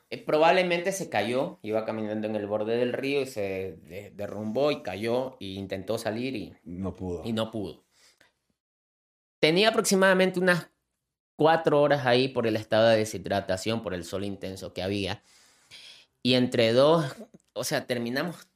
Eh, 0.09 0.23
probablemente 0.23 0.93
se 0.93 1.09
cayó, 1.09 1.59
iba 1.61 1.83
caminando 1.85 2.25
en 2.27 2.35
el 2.37 2.47
borde 2.47 2.77
del 2.77 2.93
río 2.93 3.21
y 3.21 3.25
se 3.25 3.77
de- 3.83 4.11
derrumbó 4.15 4.71
y 4.71 4.81
cayó 4.81 5.35
e 5.41 5.45
intentó 5.47 5.97
salir 5.97 6.35
y, 6.37 6.53
No 6.63 6.95
pudo. 6.95 7.21
y 7.25 7.33
no 7.33 7.51
pudo. 7.51 7.83
Tenía 9.41 9.69
aproximadamente 9.69 10.39
unas 10.39 10.69
cuatro 11.35 11.81
horas 11.81 12.05
ahí 12.05 12.29
por 12.29 12.47
el 12.47 12.55
estado 12.55 12.87
de 12.87 12.97
deshidratación, 12.97 13.83
por 13.83 13.93
el 13.93 14.05
sol 14.05 14.23
intenso 14.23 14.73
que 14.73 14.81
había. 14.83 15.21
Y 16.23 16.35
entre 16.35 16.71
dos, 16.71 17.13
o 17.53 17.63
sea, 17.65 17.85
terminamos 17.85 18.47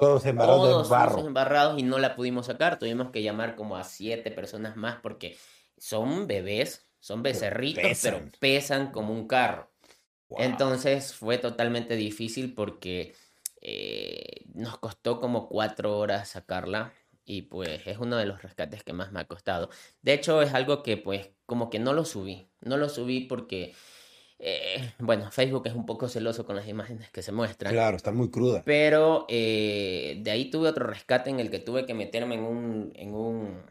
Todos 0.00 0.26
embarrados 0.26 0.68
todos 0.68 0.88
de 0.88 0.90
barro. 0.90 1.10
fuimos 1.12 1.28
embarrados 1.28 1.78
y 1.78 1.82
no 1.82 1.98
la 1.98 2.16
pudimos 2.16 2.46
sacar. 2.46 2.78
Tuvimos 2.78 3.10
que 3.10 3.22
llamar 3.22 3.54
como 3.54 3.76
a 3.76 3.84
siete 3.84 4.30
personas 4.30 4.76
más 4.76 4.96
porque 5.02 5.36
son 5.76 6.26
bebés, 6.26 6.86
son 6.98 7.22
becerritos, 7.22 7.82
pesan. 7.82 8.14
pero 8.14 8.32
pesan 8.38 8.92
como 8.92 9.12
un 9.12 9.26
carro. 9.26 9.70
Wow. 10.28 10.40
Entonces 10.42 11.14
fue 11.14 11.38
totalmente 11.38 11.96
difícil 11.96 12.54
porque 12.54 13.14
eh, 13.60 14.46
nos 14.54 14.78
costó 14.78 15.20
como 15.20 15.48
cuatro 15.48 15.98
horas 15.98 16.28
sacarla 16.30 16.92
y 17.24 17.42
pues 17.42 17.86
es 17.86 17.98
uno 17.98 18.16
de 18.16 18.26
los 18.26 18.42
rescates 18.42 18.82
que 18.82 18.92
más 18.92 19.12
me 19.12 19.20
ha 19.20 19.24
costado. 19.24 19.70
De 20.02 20.12
hecho 20.14 20.42
es 20.42 20.52
algo 20.54 20.82
que 20.82 20.96
pues 20.96 21.30
como 21.46 21.70
que 21.70 21.78
no 21.78 21.92
lo 21.92 22.04
subí, 22.04 22.48
no 22.60 22.76
lo 22.76 22.88
subí 22.88 23.20
porque, 23.20 23.74
eh, 24.42 24.94
bueno, 24.98 25.30
Facebook 25.30 25.66
es 25.66 25.74
un 25.74 25.84
poco 25.84 26.08
celoso 26.08 26.46
con 26.46 26.56
las 26.56 26.66
imágenes 26.66 27.10
que 27.10 27.22
se 27.22 27.30
muestran. 27.30 27.72
Claro, 27.74 27.96
está 27.96 28.10
muy 28.10 28.30
cruda. 28.30 28.62
Pero 28.64 29.26
eh, 29.28 30.18
de 30.22 30.30
ahí 30.30 30.50
tuve 30.50 30.68
otro 30.68 30.86
rescate 30.86 31.28
en 31.28 31.40
el 31.40 31.50
que 31.50 31.58
tuve 31.58 31.84
que 31.84 31.92
meterme 31.92 32.36
en 32.36 32.44
un, 32.44 32.92
en 32.94 33.14
un 33.14 33.62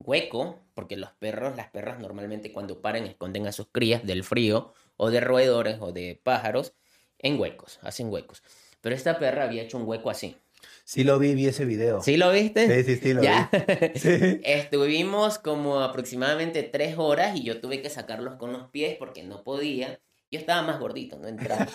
hueco, 0.00 0.58
porque 0.74 0.96
los 0.96 1.12
perros, 1.12 1.56
las 1.56 1.70
perras 1.70 2.00
normalmente 2.00 2.52
cuando 2.52 2.80
paran 2.80 3.04
esconden 3.04 3.46
a 3.46 3.52
sus 3.52 3.68
crías 3.70 4.04
del 4.04 4.24
frío 4.24 4.72
o 4.96 5.10
de 5.10 5.20
roedores 5.20 5.78
o 5.80 5.92
de 5.92 6.20
pájaros 6.20 6.74
en 7.18 7.38
huecos, 7.38 7.78
hacen 7.82 8.12
huecos. 8.12 8.42
Pero 8.80 8.96
esta 8.96 9.20
perra 9.20 9.44
había 9.44 9.62
hecho 9.62 9.78
un 9.78 9.86
hueco 9.86 10.10
así. 10.10 10.36
Sí 10.84 11.04
lo 11.04 11.18
vi, 11.18 11.34
vi 11.34 11.46
ese 11.46 11.64
video. 11.64 12.02
¿Sí 12.02 12.16
lo 12.16 12.30
viste? 12.32 12.82
Sí, 12.82 12.94
sí, 12.96 13.00
sí, 13.02 13.14
lo 13.14 13.22
Ya. 13.22 13.48
vi. 13.52 13.58
Sí. 13.98 14.40
Estuvimos 14.44 15.38
como 15.38 15.80
aproximadamente 15.80 16.62
tres 16.62 16.96
horas 16.98 17.36
y 17.36 17.44
yo 17.44 17.60
tuve 17.60 17.82
que 17.82 17.90
sacarlos 17.90 18.36
con 18.36 18.52
los 18.52 18.68
pies 18.70 18.96
porque 18.98 19.22
no 19.22 19.42
podía. 19.44 20.00
Yo 20.30 20.38
estaba 20.38 20.62
más 20.62 20.80
gordito, 20.80 21.18
no 21.18 21.28
entraba. 21.28 21.66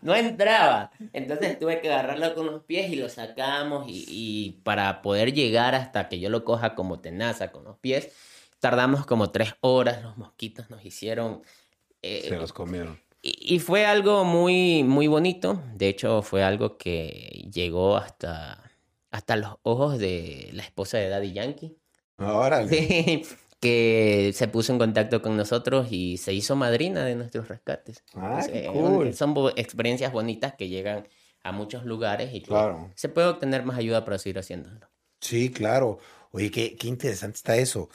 No 0.00 0.14
entraba. 0.14 0.90
Entonces 1.12 1.58
tuve 1.58 1.80
que 1.82 1.90
agarrarlo 1.92 2.34
con 2.34 2.46
los 2.46 2.64
pies 2.64 2.90
y 2.90 2.96
lo 2.96 3.08
sacamos 3.10 3.86
y, 3.88 4.04
y 4.08 4.52
para 4.62 5.02
poder 5.02 5.34
llegar 5.34 5.74
hasta 5.74 6.08
que 6.08 6.18
yo 6.18 6.30
lo 6.30 6.42
coja 6.44 6.74
como 6.74 7.00
tenaza 7.00 7.52
con 7.52 7.64
los 7.64 7.78
pies, 7.78 8.08
tardamos 8.60 9.04
como 9.04 9.30
tres 9.30 9.54
horas. 9.60 10.02
Los 10.02 10.16
mosquitos 10.16 10.70
nos 10.70 10.84
hicieron... 10.86 11.42
eh, 12.00 12.24
Se 12.28 12.36
los 12.36 12.52
comieron. 12.54 12.98
Y, 13.36 13.54
y 13.56 13.58
fue 13.60 13.86
algo 13.86 14.24
muy, 14.24 14.82
muy 14.84 15.06
bonito. 15.06 15.62
De 15.74 15.88
hecho, 15.88 16.22
fue 16.22 16.42
algo 16.42 16.76
que 16.78 17.48
llegó 17.52 17.96
hasta, 17.96 18.70
hasta 19.10 19.36
los 19.36 19.56
ojos 19.62 19.98
de 19.98 20.50
la 20.52 20.62
esposa 20.62 20.98
de 20.98 21.08
Daddy 21.08 21.32
Yankee. 21.32 21.78
Sí, 22.68 23.22
que 23.60 24.32
se 24.34 24.48
puso 24.48 24.72
en 24.72 24.78
contacto 24.78 25.22
con 25.22 25.36
nosotros 25.36 25.88
y 25.90 26.16
se 26.18 26.32
hizo 26.32 26.56
madrina 26.56 27.04
de 27.04 27.14
nuestros 27.14 27.48
rescates. 27.48 28.02
Ah, 28.14 28.40
qué 28.46 28.52
Eh, 28.60 28.68
cool. 28.72 29.14
Son 29.14 29.34
experiencias 29.56 30.12
bonitas 30.12 30.54
que 30.54 30.68
llegan 30.68 31.06
a 31.42 31.52
muchos 31.52 31.84
lugares 31.84 32.32
y 32.34 32.42
Claro. 32.42 32.90
se 32.94 33.08
puede 33.08 33.28
obtener 33.28 33.64
más 33.64 33.78
ayuda 33.78 34.04
para 34.04 34.18
seguir 34.18 34.38
haciéndolo. 34.38 34.88
Sí, 35.20 35.50
claro. 35.50 35.98
Oye, 36.30 36.50
qué, 36.50 36.76
qué 36.76 36.88
interesante 36.88 37.36
está 37.36 37.56
eso. 37.56 37.88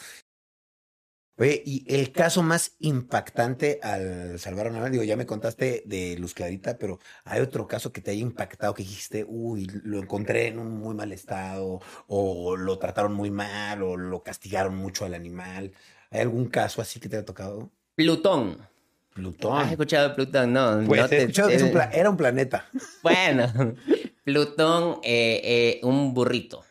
Oye, 1.38 1.64
y 1.66 1.84
el 1.94 2.12
caso 2.12 2.44
más 2.44 2.74
impactante 2.80 3.80
al 3.82 4.38
salvar 4.40 4.68
a 4.68 4.70
una 4.70 4.88
digo, 4.90 5.04
ya 5.04 5.18
me 5.18 5.26
contaste 5.26 5.82
de 5.86 6.16
Luz 6.20 6.36
Clarita, 6.36 6.78
pero 6.78 7.00
hay 7.26 7.42
otro 7.42 7.68
caso 7.68 7.92
que 7.92 8.02
te 8.02 8.12
haya 8.12 8.22
impactado 8.22 8.74
que 8.76 8.84
dijiste, 8.84 9.26
uy, 9.28 9.66
lo 9.84 9.98
encontré 10.00 10.48
en 10.48 10.60
un 10.60 10.72
muy 10.78 10.94
mal 10.94 11.12
estado, 11.12 11.82
o 12.08 12.56
lo 12.56 12.78
trataron 12.78 13.14
muy 13.14 13.32
mal, 13.32 13.82
o 13.82 13.98
lo 13.98 14.22
castigaron 14.22 14.76
mucho 14.76 15.06
al 15.06 15.16
animal. 15.16 15.72
¿Hay 16.12 16.22
algún 16.22 16.46
caso 16.50 16.82
así 16.84 17.00
que 17.00 17.10
te 17.10 17.16
haya 17.18 17.26
tocado? 17.26 17.72
Plutón. 17.96 18.58
¿Has 18.60 19.16
Plutón. 19.16 19.70
escuchado 19.70 20.10
de 20.10 20.16
Plutón? 20.16 20.54
No, 20.54 20.82
Pues 20.86 21.00
no 21.02 21.06
he 21.06 21.10
te- 21.10 21.18
escuchado 21.22 21.50
que 21.50 21.56
es 21.56 21.64
un 21.64 21.70
eh, 21.70 21.90
era 21.94 22.10
un 22.12 22.18
planeta. 22.18 22.70
Bueno, 23.02 23.52
Plutón, 24.24 25.00
eh, 25.04 25.42
eh, 25.44 25.80
un 25.84 26.14
burrito. 26.14 26.64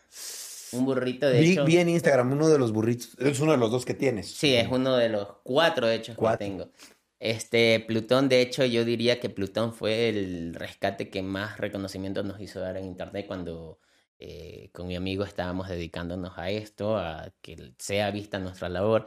Un 0.73 0.85
burrito, 0.85 1.27
de 1.27 1.39
Vi, 1.39 1.51
hecho. 1.53 1.65
vi 1.65 1.77
en 1.77 1.89
Instagram 1.89 2.31
uno 2.33 2.49
de 2.49 2.57
los 2.59 2.71
burritos, 2.71 3.15
es 3.19 3.39
uno 3.39 3.51
de 3.53 3.57
los 3.57 3.71
dos 3.71 3.85
que 3.85 3.93
tienes. 3.93 4.27
Sí, 4.31 4.55
es 4.55 4.67
uno 4.69 4.95
de 4.97 5.09
los 5.09 5.27
cuatro 5.43 5.89
hechos 5.89 6.15
Cuatro. 6.15 6.39
que 6.39 6.45
tengo. 6.45 6.71
Este, 7.19 7.79
Plutón, 7.87 8.27
de 8.27 8.41
hecho, 8.41 8.65
yo 8.65 8.83
diría 8.83 9.19
que 9.19 9.29
Plutón 9.29 9.73
fue 9.73 10.09
el 10.09 10.53
rescate 10.55 11.09
que 11.09 11.21
más 11.21 11.57
reconocimiento 11.57 12.21
nos 12.23 12.39
hizo 12.41 12.59
dar 12.59 12.75
en 12.77 12.85
Internet 12.85 13.27
cuando 13.27 13.79
eh, 14.19 14.69
con 14.73 14.87
mi 14.87 14.95
amigo 14.95 15.23
estábamos 15.23 15.69
dedicándonos 15.69 16.33
a 16.37 16.49
esto, 16.49 16.97
a 16.97 17.31
que 17.41 17.73
sea 17.79 18.11
vista 18.11 18.39
nuestra 18.39 18.67
labor. 18.69 19.05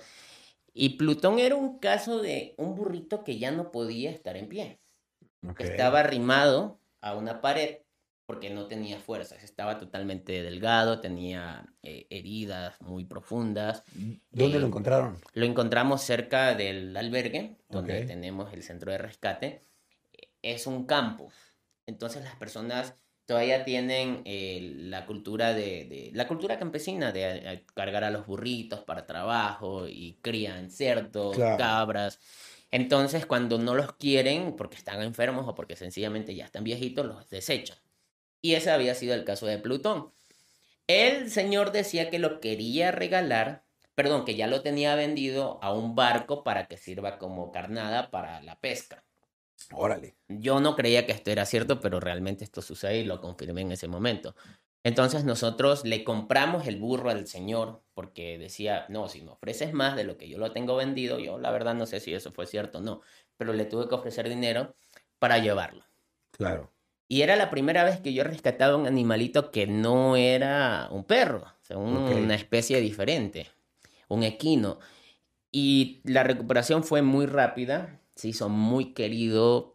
Y 0.72 0.90
Plutón 0.96 1.38
era 1.38 1.56
un 1.56 1.78
caso 1.78 2.20
de 2.22 2.54
un 2.58 2.74
burrito 2.74 3.22
que 3.24 3.38
ya 3.38 3.50
no 3.50 3.70
podía 3.70 4.10
estar 4.10 4.36
en 4.36 4.48
pie. 4.48 4.80
Ok. 5.46 5.60
Estaba 5.60 6.00
arrimado 6.00 6.80
a 7.00 7.14
una 7.16 7.40
pared 7.40 7.78
porque 8.26 8.50
no 8.50 8.66
tenía 8.66 8.98
fuerzas. 8.98 9.42
Estaba 9.44 9.78
totalmente 9.78 10.42
delgado, 10.42 11.00
tenía 11.00 11.64
eh, 11.82 12.06
heridas 12.10 12.80
muy 12.80 13.04
profundas. 13.04 13.84
¿Dónde 14.30 14.58
eh, 14.58 14.60
lo 14.60 14.66
encontraron? 14.66 15.16
Lo 15.32 15.46
encontramos 15.46 16.02
cerca 16.02 16.54
del 16.54 16.96
albergue, 16.96 17.56
donde 17.68 18.00
Ok. 18.00 18.06
tenemos 18.08 18.52
el 18.52 18.62
centro 18.62 18.90
de 18.92 18.98
rescate. 18.98 19.64
Es 20.42 20.66
un 20.66 20.86
campo. 20.86 21.30
Entonces 21.86 22.24
las 22.24 22.34
personas 22.34 22.94
todavía 23.26 23.64
tienen 23.64 24.22
eh, 24.24 24.72
la 24.76 25.06
cultura 25.06 25.52
de, 25.54 25.84
de- 25.84 26.10
la 26.12 26.26
cultura 26.26 26.58
campesina 26.58 27.12
de 27.12 27.36
eh, 27.38 27.64
cargar 27.74 28.02
a 28.04 28.10
los 28.10 28.26
burritos 28.26 28.80
para 28.80 29.06
trabajo 29.06 29.86
y 29.88 30.18
crían 30.20 30.70
cerdos, 30.70 31.36
Claro. 31.36 31.56
cabras. 31.58 32.18
Entonces 32.72 33.24
cuando 33.24 33.58
no 33.58 33.74
los 33.74 33.92
quieren 33.94 34.56
porque 34.56 34.76
están 34.76 35.00
enfermos 35.02 35.46
o 35.48 35.54
porque 35.54 35.76
sencillamente 35.76 36.34
ya 36.34 36.44
están 36.44 36.64
viejitos, 36.64 37.06
los 37.06 37.28
desechan. 37.30 37.78
Y 38.46 38.54
ese 38.54 38.70
había 38.70 38.94
sido 38.94 39.12
el 39.14 39.24
caso 39.24 39.46
de 39.46 39.58
Plutón. 39.58 40.12
El 40.86 41.32
señor 41.32 41.72
decía 41.72 42.10
que 42.10 42.20
lo 42.20 42.38
quería 42.38 42.92
regalar, 42.92 43.64
perdón, 43.96 44.24
que 44.24 44.36
ya 44.36 44.46
lo 44.46 44.62
tenía 44.62 44.94
vendido 44.94 45.58
a 45.64 45.72
un 45.72 45.96
barco 45.96 46.44
para 46.44 46.68
que 46.68 46.76
sirva 46.76 47.18
como 47.18 47.50
carnada 47.50 48.12
para 48.12 48.40
la 48.42 48.60
pesca. 48.60 49.02
Órale. 49.72 50.14
Yo 50.28 50.60
no 50.60 50.76
creía 50.76 51.06
que 51.06 51.10
esto 51.10 51.32
era 51.32 51.44
cierto, 51.44 51.80
pero 51.80 51.98
realmente 51.98 52.44
esto 52.44 52.62
sucede 52.62 52.98
y 52.98 53.04
lo 53.04 53.20
confirmé 53.20 53.62
en 53.62 53.72
ese 53.72 53.88
momento. 53.88 54.36
Entonces 54.84 55.24
nosotros 55.24 55.84
le 55.84 56.04
compramos 56.04 56.68
el 56.68 56.76
burro 56.76 57.10
al 57.10 57.26
señor 57.26 57.82
porque 57.94 58.38
decía, 58.38 58.86
no, 58.88 59.08
si 59.08 59.22
me 59.22 59.32
ofreces 59.32 59.72
más 59.72 59.96
de 59.96 60.04
lo 60.04 60.16
que 60.16 60.28
yo 60.28 60.38
lo 60.38 60.52
tengo 60.52 60.76
vendido, 60.76 61.18
yo 61.18 61.36
la 61.36 61.50
verdad 61.50 61.74
no 61.74 61.86
sé 61.86 61.98
si 61.98 62.14
eso 62.14 62.30
fue 62.30 62.46
cierto 62.46 62.78
o 62.78 62.80
no, 62.80 63.00
pero 63.36 63.52
le 63.52 63.64
tuve 63.64 63.88
que 63.88 63.96
ofrecer 63.96 64.28
dinero 64.28 64.76
para 65.18 65.38
llevarlo. 65.38 65.84
Claro. 66.30 66.75
Y 67.08 67.22
era 67.22 67.36
la 67.36 67.50
primera 67.50 67.84
vez 67.84 68.00
que 68.00 68.12
yo 68.12 68.24
rescataba 68.24 68.76
un 68.76 68.86
animalito 68.86 69.50
que 69.50 69.66
no 69.66 70.16
era 70.16 70.88
un 70.90 71.04
perro, 71.04 71.38
o 71.44 71.64
sea, 71.64 71.78
un- 71.78 71.98
Ok. 72.04 72.16
una 72.16 72.34
especie 72.34 72.80
diferente, 72.80 73.46
un 74.08 74.22
equino. 74.24 74.78
Y 75.52 76.00
la 76.04 76.24
recuperación 76.24 76.82
fue 76.84 77.02
muy 77.02 77.26
rápida, 77.26 78.00
se 78.16 78.28
hizo 78.28 78.48
muy 78.48 78.92
querido, 78.92 79.72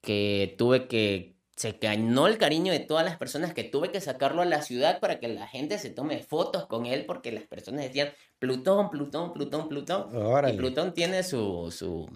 que 0.00 0.54
tuve 0.58 0.86
que, 0.86 1.34
se 1.56 1.72
ganó 1.80 2.26
el 2.26 2.36
cariño 2.36 2.72
de 2.72 2.80
todas 2.80 3.04
las 3.04 3.16
personas, 3.16 3.54
que 3.54 3.64
tuve 3.64 3.90
que 3.90 4.00
sacarlo 4.00 4.42
a 4.42 4.44
la 4.44 4.60
ciudad 4.62 4.98
para 5.00 5.18
que 5.20 5.28
la 5.28 5.46
gente 5.46 5.78
se 5.78 5.90
tome 5.90 6.18
fotos 6.22 6.66
con 6.66 6.84
él, 6.86 7.04
porque 7.06 7.32
las 7.32 7.44
personas 7.44 7.84
decían, 7.84 8.10
Plutón, 8.38 8.90
Plutón, 8.90 9.32
Plutón, 9.32 9.68
Plutón. 9.68 10.08
Y. 10.48 10.56
Plutón 10.56 10.92
tiene 10.94 11.22
su, 11.22 11.70
su, 11.70 12.08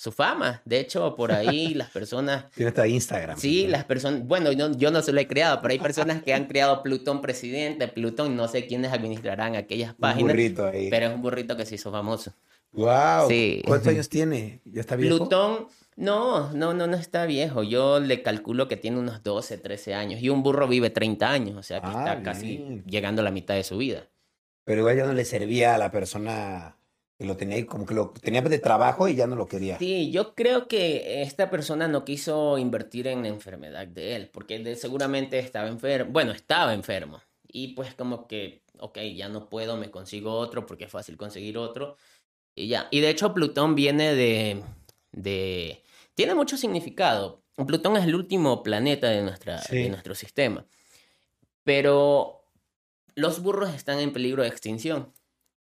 su 0.00 0.12
fama. 0.12 0.62
De 0.64 0.80
hecho, 0.80 1.14
por 1.14 1.30
ahí 1.30 1.74
las 1.74 1.90
personas 1.90 2.50
Tiene 2.54 2.70
hasta 2.70 2.86
Instagram. 2.88 3.36
Sí, 3.38 3.66
las 3.66 3.84
personas, 3.84 4.26
bueno, 4.26 4.50
yo, 4.50 4.72
yo 4.72 4.90
no 4.90 5.02
se 5.02 5.12
lo 5.12 5.20
he 5.20 5.26
creado, 5.26 5.60
pero 5.60 5.72
hay 5.72 5.78
personas 5.78 6.22
que 6.22 6.32
han 6.32 6.46
creado 6.46 6.82
Plutón 6.82 7.20
presidente, 7.20 7.86
Plutón, 7.86 8.34
no 8.34 8.48
sé 8.48 8.66
quiénes 8.66 8.92
administrarán 8.94 9.56
aquellas 9.56 9.90
Un 9.90 9.96
páginas, 9.96 10.32
burrito 10.32 10.66
ahí. 10.66 10.88
pero 10.88 11.08
es 11.08 11.14
un 11.14 11.20
burrito 11.20 11.54
que 11.54 11.66
se 11.66 11.74
hizo 11.74 11.92
famoso. 11.92 12.32
Wow. 12.72 13.28
Sí. 13.28 13.62
¿Cuántos 13.66 13.88
años 13.88 14.08
tiene? 14.08 14.62
¿Ya 14.64 14.80
está 14.80 14.96
viejo? 14.96 15.18
Plutón, 15.18 15.66
no, 15.96 16.50
no, 16.54 16.72
no, 16.72 16.86
no 16.86 16.96
está 16.96 17.26
viejo, 17.26 17.62
yo 17.62 18.00
le 18.00 18.22
calculo 18.22 18.68
que 18.68 18.78
tiene 18.78 18.98
unos 18.98 19.22
12, 19.22 19.58
13 19.58 19.92
años, 19.94 20.22
y 20.22 20.30
un 20.30 20.42
burro 20.42 20.66
vive 20.66 20.88
30 20.88 21.30
años, 21.30 21.58
o 21.58 21.62
sea 21.62 21.82
que 21.82 21.88
Ah, 21.88 21.90
está 22.14 22.22
casi 22.22 22.82
llegando 22.86 23.20
a 23.20 23.24
la 23.26 23.30
mitad 23.30 23.54
de 23.54 23.64
su 23.64 23.76
vida. 23.76 24.06
Pero 24.64 24.80
igual 24.80 24.96
ya 24.96 25.04
no 25.04 25.12
le 25.12 25.26
servía 25.26 25.74
a 25.74 25.78
la 25.78 25.90
persona 25.90 26.76
que 27.20 27.26
lo 27.26 27.36
tenía 27.36 27.66
como 27.66 27.84
que 27.84 27.92
lo 27.92 28.12
tenía 28.12 28.40
de 28.40 28.58
trabajo 28.58 29.06
y 29.06 29.14
ya 29.14 29.26
no 29.26 29.36
lo 29.36 29.46
quería. 29.46 29.76
Sí, 29.78 30.10
yo 30.10 30.34
creo 30.34 30.66
que 30.68 31.20
esta 31.20 31.50
persona 31.50 31.86
no 31.86 32.02
quiso 32.02 32.56
invertir 32.56 33.06
en 33.08 33.20
la 33.20 33.28
enfermedad 33.28 33.86
de 33.86 34.16
él, 34.16 34.30
porque 34.32 34.58
de- 34.58 34.74
seguramente 34.74 35.38
estaba 35.38 35.68
enfermo, 35.68 36.10
bueno, 36.10 36.32
estaba 36.32 36.72
enfermo 36.72 37.20
y 37.46 37.74
pues 37.74 37.94
como 37.94 38.26
que, 38.26 38.62
ok, 38.78 39.00
ya 39.14 39.28
no 39.28 39.50
puedo, 39.50 39.76
me 39.76 39.90
consigo 39.90 40.32
otro 40.32 40.64
porque 40.64 40.84
es 40.84 40.90
fácil 40.90 41.18
conseguir 41.18 41.58
otro 41.58 41.98
y 42.54 42.68
ya. 42.68 42.88
Y 42.90 43.00
de 43.00 43.10
hecho 43.10 43.34
Plutón 43.34 43.74
viene 43.74 44.14
de, 44.14 44.62
de, 45.12 45.82
tiene 46.14 46.34
mucho 46.34 46.56
significado. 46.56 47.42
Plutón 47.66 47.98
es 47.98 48.04
el 48.04 48.14
último 48.14 48.62
planeta 48.62 49.10
de, 49.10 49.20
nuestra, 49.20 49.60
de 49.82 49.90
nuestro 49.90 50.14
sistema, 50.14 50.64
pero 51.64 52.44
los 53.14 53.42
burros 53.42 53.74
están 53.74 53.98
en 53.98 54.14
peligro 54.14 54.42
de 54.42 54.48
extinción. 54.48 55.12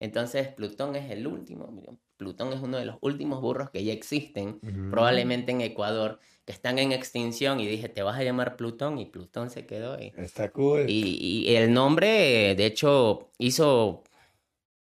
Entonces 0.04 0.50
Plutón 0.50 0.98
es 0.98 1.10
el 1.12 1.26
último. 1.26 1.74
Plutón 2.18 2.52
es 2.52 2.60
uno 2.60 2.78
de 2.78 2.84
los 2.84 2.98
últimos 3.00 3.40
burros 3.40 3.70
que 3.70 3.86
ya 3.86 3.94
existen, 3.94 4.60
probablemente 4.92 5.54
en 5.54 5.62
Ecuador, 5.62 6.20
que 6.44 6.52
están 6.52 6.78
en 6.78 6.92
extinción. 6.92 7.62
Y 7.62 7.68
dije, 7.68 7.88
te 7.88 8.04
vas 8.04 8.20
a 8.20 8.24
llamar 8.24 8.58
Plutón, 8.58 9.00
y 9.00 9.06
Plutón 9.06 9.50
se 9.50 9.66
quedó. 9.66 9.98
Y, 9.98 10.12
Está 10.18 10.52
cool. 10.52 10.90
Y, 10.90 11.56
el 11.56 11.72
nombre, 11.72 12.54
de 12.54 12.66
hecho, 12.66 13.30
hizo. 13.38 14.04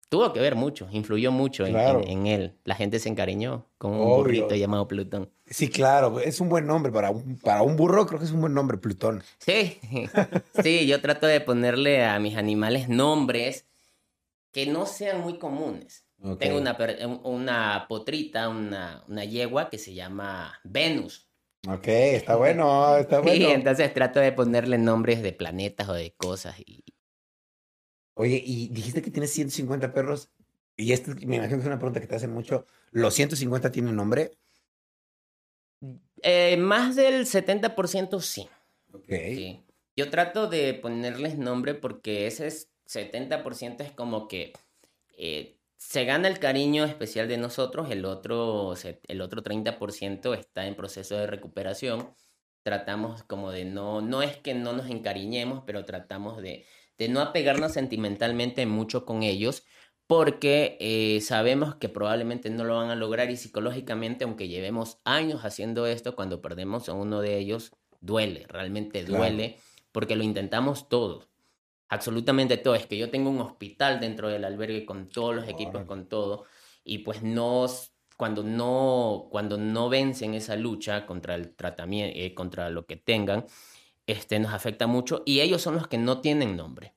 Tuvo 0.08 0.32
que 0.32 0.40
ver 0.40 0.56
mucho, 0.56 0.88
influyó 0.90 1.30
mucho 1.30 1.64
en, 1.66 2.26
él. 2.26 2.56
La 2.64 2.74
gente 2.74 2.98
se 2.98 3.08
encariñó 3.08 3.68
con 3.78 3.92
un 3.92 4.08
burrito 4.16 4.56
llamado 4.56 4.88
Plutón. 4.88 5.30
Sí, 5.46 5.68
claro, 5.68 6.18
es 6.18 6.40
un 6.40 6.48
buen 6.48 6.66
nombre 6.66 6.90
para 6.90 7.10
un, 7.10 7.38
para 7.38 7.62
un 7.62 7.76
burro, 7.76 8.06
creo 8.06 8.18
que 8.18 8.26
es 8.26 8.32
un 8.32 8.40
buen 8.40 8.54
nombre, 8.54 8.76
Plutón. 8.76 9.22
Sí, 9.38 9.78
sí, 10.62 10.86
yo 10.88 11.00
trato 11.00 11.28
de 11.28 11.40
ponerle 11.40 12.04
a 12.04 12.18
mis 12.18 12.36
animales 12.36 12.88
nombres 12.88 13.66
que 14.52 14.66
no 14.66 14.86
sean 14.86 15.20
muy 15.20 15.38
comunes. 15.38 16.06
Tengo 16.38 16.58
una, 16.58 16.76
una 17.24 17.86
potrita, 17.88 18.48
una, 18.48 19.02
una 19.08 19.24
yegua 19.24 19.70
que 19.70 19.78
se 19.78 19.92
llama 19.92 20.60
Venus. 20.62 21.28
Ok, 21.66 21.88
está 21.88 22.36
bueno, 22.36 22.96
está 22.96 23.20
bueno. 23.22 23.34
Sí, 23.34 23.52
entonces 23.52 23.92
trato 23.92 24.20
de 24.20 24.30
ponerle 24.30 24.78
nombres 24.78 25.22
de 25.22 25.32
planetas 25.32 25.88
o 25.88 25.94
de 25.94 26.14
cosas. 26.14 26.58
Y... 26.60 26.84
Oye, 28.14 28.40
y 28.44 28.68
dijiste 28.68 29.02
que 29.02 29.10
tienes 29.10 29.32
150 29.32 29.92
perros. 29.92 30.30
Y 30.76 30.92
esto 30.92 31.12
me 31.26 31.36
imagino 31.36 31.56
que 31.56 31.62
es 31.62 31.66
una 31.66 31.78
pregunta 31.78 32.00
que 32.00 32.06
te 32.06 32.14
hacen 32.14 32.32
mucho. 32.32 32.66
¿Los 32.92 33.14
150 33.14 33.72
tienen 33.72 33.96
nombre? 33.96 34.38
Eh, 36.22 36.56
más 36.56 36.94
del 36.94 37.26
70% 37.26 38.20
sí. 38.20 38.48
Ok. 38.92 39.08
Sí. 39.08 39.64
Yo 39.96 40.08
trato 40.08 40.48
de 40.48 40.74
ponerles 40.74 41.36
nombre 41.36 41.74
porque 41.74 42.26
ese 42.26 42.46
es 42.46 42.71
70% 42.86 43.80
es 43.80 43.92
como 43.92 44.28
que 44.28 44.52
eh, 45.16 45.58
se 45.76 46.04
gana 46.04 46.28
el 46.28 46.38
cariño 46.38 46.84
especial 46.84 47.28
de 47.28 47.38
nosotros, 47.38 47.90
el 47.90 48.04
otro, 48.04 48.74
el 49.08 49.20
otro 49.20 49.42
30% 49.42 50.38
está 50.38 50.66
en 50.66 50.76
proceso 50.76 51.16
de 51.16 51.26
recuperación. 51.26 52.14
Tratamos 52.62 53.24
como 53.24 53.50
de 53.50 53.64
no, 53.64 54.00
no 54.00 54.22
es 54.22 54.36
que 54.36 54.54
no 54.54 54.72
nos 54.72 54.88
encariñemos, 54.88 55.64
pero 55.66 55.84
tratamos 55.84 56.40
de, 56.40 56.64
de 56.98 57.08
no 57.08 57.20
apegarnos 57.20 57.72
sentimentalmente 57.72 58.64
mucho 58.64 59.04
con 59.04 59.24
ellos, 59.24 59.64
porque 60.06 60.76
eh, 60.80 61.20
sabemos 61.20 61.74
que 61.74 61.88
probablemente 61.88 62.48
no 62.48 62.64
lo 62.64 62.76
van 62.76 62.90
a 62.90 62.96
lograr 62.96 63.30
y 63.30 63.36
psicológicamente, 63.36 64.24
aunque 64.24 64.48
llevemos 64.48 65.00
años 65.04 65.44
haciendo 65.44 65.86
esto, 65.86 66.14
cuando 66.14 66.40
perdemos 66.40 66.88
a 66.88 66.92
uno 66.92 67.20
de 67.20 67.38
ellos, 67.38 67.72
duele, 68.00 68.46
realmente 68.48 69.04
duele, 69.04 69.58
porque 69.90 70.14
lo 70.14 70.22
intentamos 70.22 70.88
todos 70.88 71.31
absolutamente 71.92 72.56
todo. 72.56 72.74
Es 72.74 72.86
que 72.86 72.96
yo 72.96 73.10
tengo 73.10 73.28
un 73.28 73.40
hospital 73.40 74.00
dentro 74.00 74.28
del 74.28 74.44
albergue 74.46 74.86
con 74.86 75.08
todos 75.10 75.34
los 75.34 75.46
equipos, 75.48 75.84
con 75.84 76.08
todo. 76.08 76.46
Y 76.84 76.98
pues 76.98 77.22
no, 77.22 77.66
cuando 78.16 78.42
no, 78.42 79.28
cuando 79.30 79.58
no 79.58 79.90
vencen 79.90 80.32
esa 80.34 80.56
lucha 80.56 81.04
contra 81.06 81.34
el 81.34 81.54
tratamiento, 81.54 82.18
eh, 82.18 82.34
contra 82.34 82.70
lo 82.70 82.86
que 82.86 82.96
tengan, 82.96 83.44
este, 84.06 84.38
nos 84.40 84.54
afecta 84.54 84.86
mucho. 84.86 85.22
Y 85.26 85.40
ellos 85.40 85.60
son 85.60 85.74
los 85.74 85.86
que 85.86 85.98
no 85.98 86.22
tienen 86.22 86.56
nombre. 86.56 86.94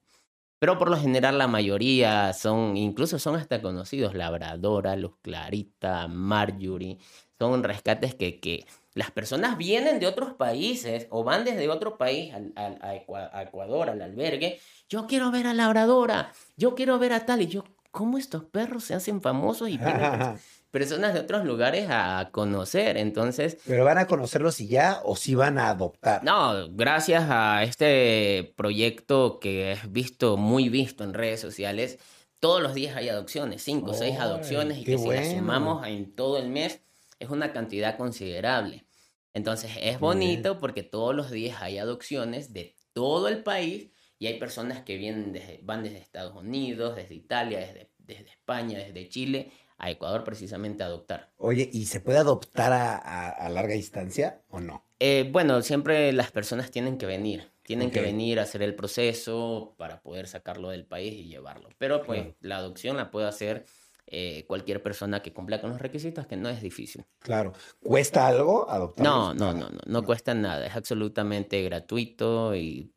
Pero 0.60 0.77
por 0.77 0.89
lo 0.89 0.97
general 0.97 1.38
la 1.38 1.47
mayoría 1.47 2.31
son, 2.34 2.77
incluso 2.77 3.19
son 3.19 3.36
hasta 3.36 3.62
conocidos, 3.62 4.15
Labradora, 4.15 4.95
Luz 4.95 5.17
Clarita, 5.21 6.08
Marjorie, 6.08 6.97
son 7.39 7.63
rescates 7.63 8.15
que, 8.15 8.39
que 8.39 8.65
las 8.95 9.12
personas 9.12 9.58
vienen 9.58 10.00
de 10.00 10.08
otros 10.08 10.34
países 10.34 11.08
o 11.10 11.24
van 11.24 11.43
desde 11.43 11.69
otro 11.69 11.98
país 11.98 12.34
al, 12.34 12.54
a, 12.82 13.41
Ecuador, 13.43 13.89
al 13.89 14.02
albergue. 14.02 14.60
Yo 14.89 15.06
quiero 15.06 15.32
ver 15.32 15.48
a 15.48 15.54
Labradora, 15.54 16.32
yo 16.56 16.76
quiero 16.76 16.98
ver 16.98 17.12
a 17.12 17.26
tal. 17.26 17.41
Y 17.41 17.48
yo, 17.48 17.65
¿cómo 17.91 18.17
estos 18.17 18.45
perros 18.45 18.86
se 18.86 18.93
hacen 18.95 19.21
famosos 19.21 19.69
y 19.69 19.78
personas 20.71 21.13
de 21.13 21.19
otros 21.19 21.43
lugares 21.43 21.88
a 21.89 22.30
conocer? 22.32 22.95
Entonces. 22.95 23.58
¿Pero 23.67 23.84
van 23.84 23.98
a 23.98 24.08
conocerlos 24.08 24.62
y 24.62 24.69
ya 24.69 25.02
o 25.04 25.17
si 25.17 25.36
van 25.36 25.60
a 25.60 25.69
adoptar? 25.69 26.24
No, 26.24 26.69
gracias 26.69 27.26
a 27.28 27.63
este 27.63 28.54
proyecto 28.56 29.39
que 29.41 29.74
es 29.74 29.91
visto, 29.91 30.38
muy 30.38 30.69
visto 30.69 31.04
en 31.04 31.13
redes 31.13 31.41
sociales. 31.41 32.00
Todos 32.39 32.62
los 32.62 32.74
días 32.74 32.95
hay 32.95 33.10
adopciones, 33.10 33.62
cinco 33.62 33.91
o 33.91 33.93
seis 33.93 34.19
adopciones, 34.19 34.78
y 34.78 34.84
que 34.84 34.98
si 34.98 35.10
las 35.10 35.32
sumamos 35.32 35.86
en 35.88 36.13
todo 36.13 36.38
el 36.38 36.50
mes, 36.50 36.80
es 37.19 37.30
una 37.30 37.54
cantidad 37.54 37.97
considerable. 37.97 38.86
Entonces 39.34 39.71
es 39.82 39.99
bonito 39.99 40.60
porque 40.60 40.84
todos 40.84 41.13
los 41.13 41.30
días 41.30 41.62
hay 41.62 41.78
adopciones 41.78 42.54
de 42.54 42.75
todo 42.93 43.28
el 43.28 43.43
país 43.43 43.91
y 44.17 44.28
hay 44.28 44.39
personas 44.39 44.82
que 44.84 44.95
vienen 44.97 45.34
desde, 45.34 45.60
van 45.63 45.84
desde 45.84 45.97
Estados 45.97 46.36
Unidos, 46.36 46.95
desde 46.95 47.15
Italia, 47.15 47.60
desde, 47.60 47.89
desde 47.97 48.30
España, 48.30 48.78
desde 48.78 49.10
Chile 49.10 49.51
a 49.78 49.91
Ecuador 49.91 50.23
precisamente 50.23 50.84
a 50.84 50.88
adoptar. 50.88 51.32
Oye, 51.38 51.69
¿y 51.71 51.86
se 51.86 51.99
puede 51.99 52.19
adoptar 52.19 52.71
a, 52.73 53.49
larga 53.49 53.73
distancia 53.73 54.41
o 54.49 54.60
no? 54.60 54.84
Eh, 54.99 55.30
bueno, 55.32 55.62
siempre 55.62 56.13
las 56.13 56.32
personas 56.32 56.71
tienen 56.71 56.97
que 56.97 57.06
venir, 57.06 57.51
tienen 57.63 57.91
que 57.91 58.01
venir 58.01 58.39
a 58.39 58.43
hacer 58.43 58.62
el 58.62 58.75
proceso 58.75 59.75
para 59.78 60.01
poder 60.01 60.28
sacarlo 60.28 60.69
del 60.69 60.86
país 60.86 61.13
y 61.13 61.28
llevarlo. 61.28 61.69
Pero 61.78 62.04
pues 62.04 62.28
la 62.39 62.58
adopción 62.58 62.95
la 62.95 63.12
puede 63.12 63.28
hacer 63.28 63.65
eh, 64.08 64.46
cualquier 64.48 64.84
persona 64.84 65.22
que 65.22 65.34
cumpla 65.34 65.60
con 65.60 65.72
los 65.72 65.82
requisitos, 65.82 66.28
que 66.28 66.38
no 66.38 66.50
es 66.50 66.62
difícil. 66.62 67.06
Claro. 67.20 67.54
¿Cuesta 67.82 68.28
algo 68.28 68.70
adoptar? 68.70 69.04
No, 69.04 69.34
no, 69.34 69.54
no, 69.54 69.70
no, 69.70 69.80
no, 69.86 70.04
cuesta 70.04 70.34
nada. 70.34 70.65
Es 70.65 70.76
absolutamente 70.76 71.62
gratuito 71.63 72.56
y 72.56 72.94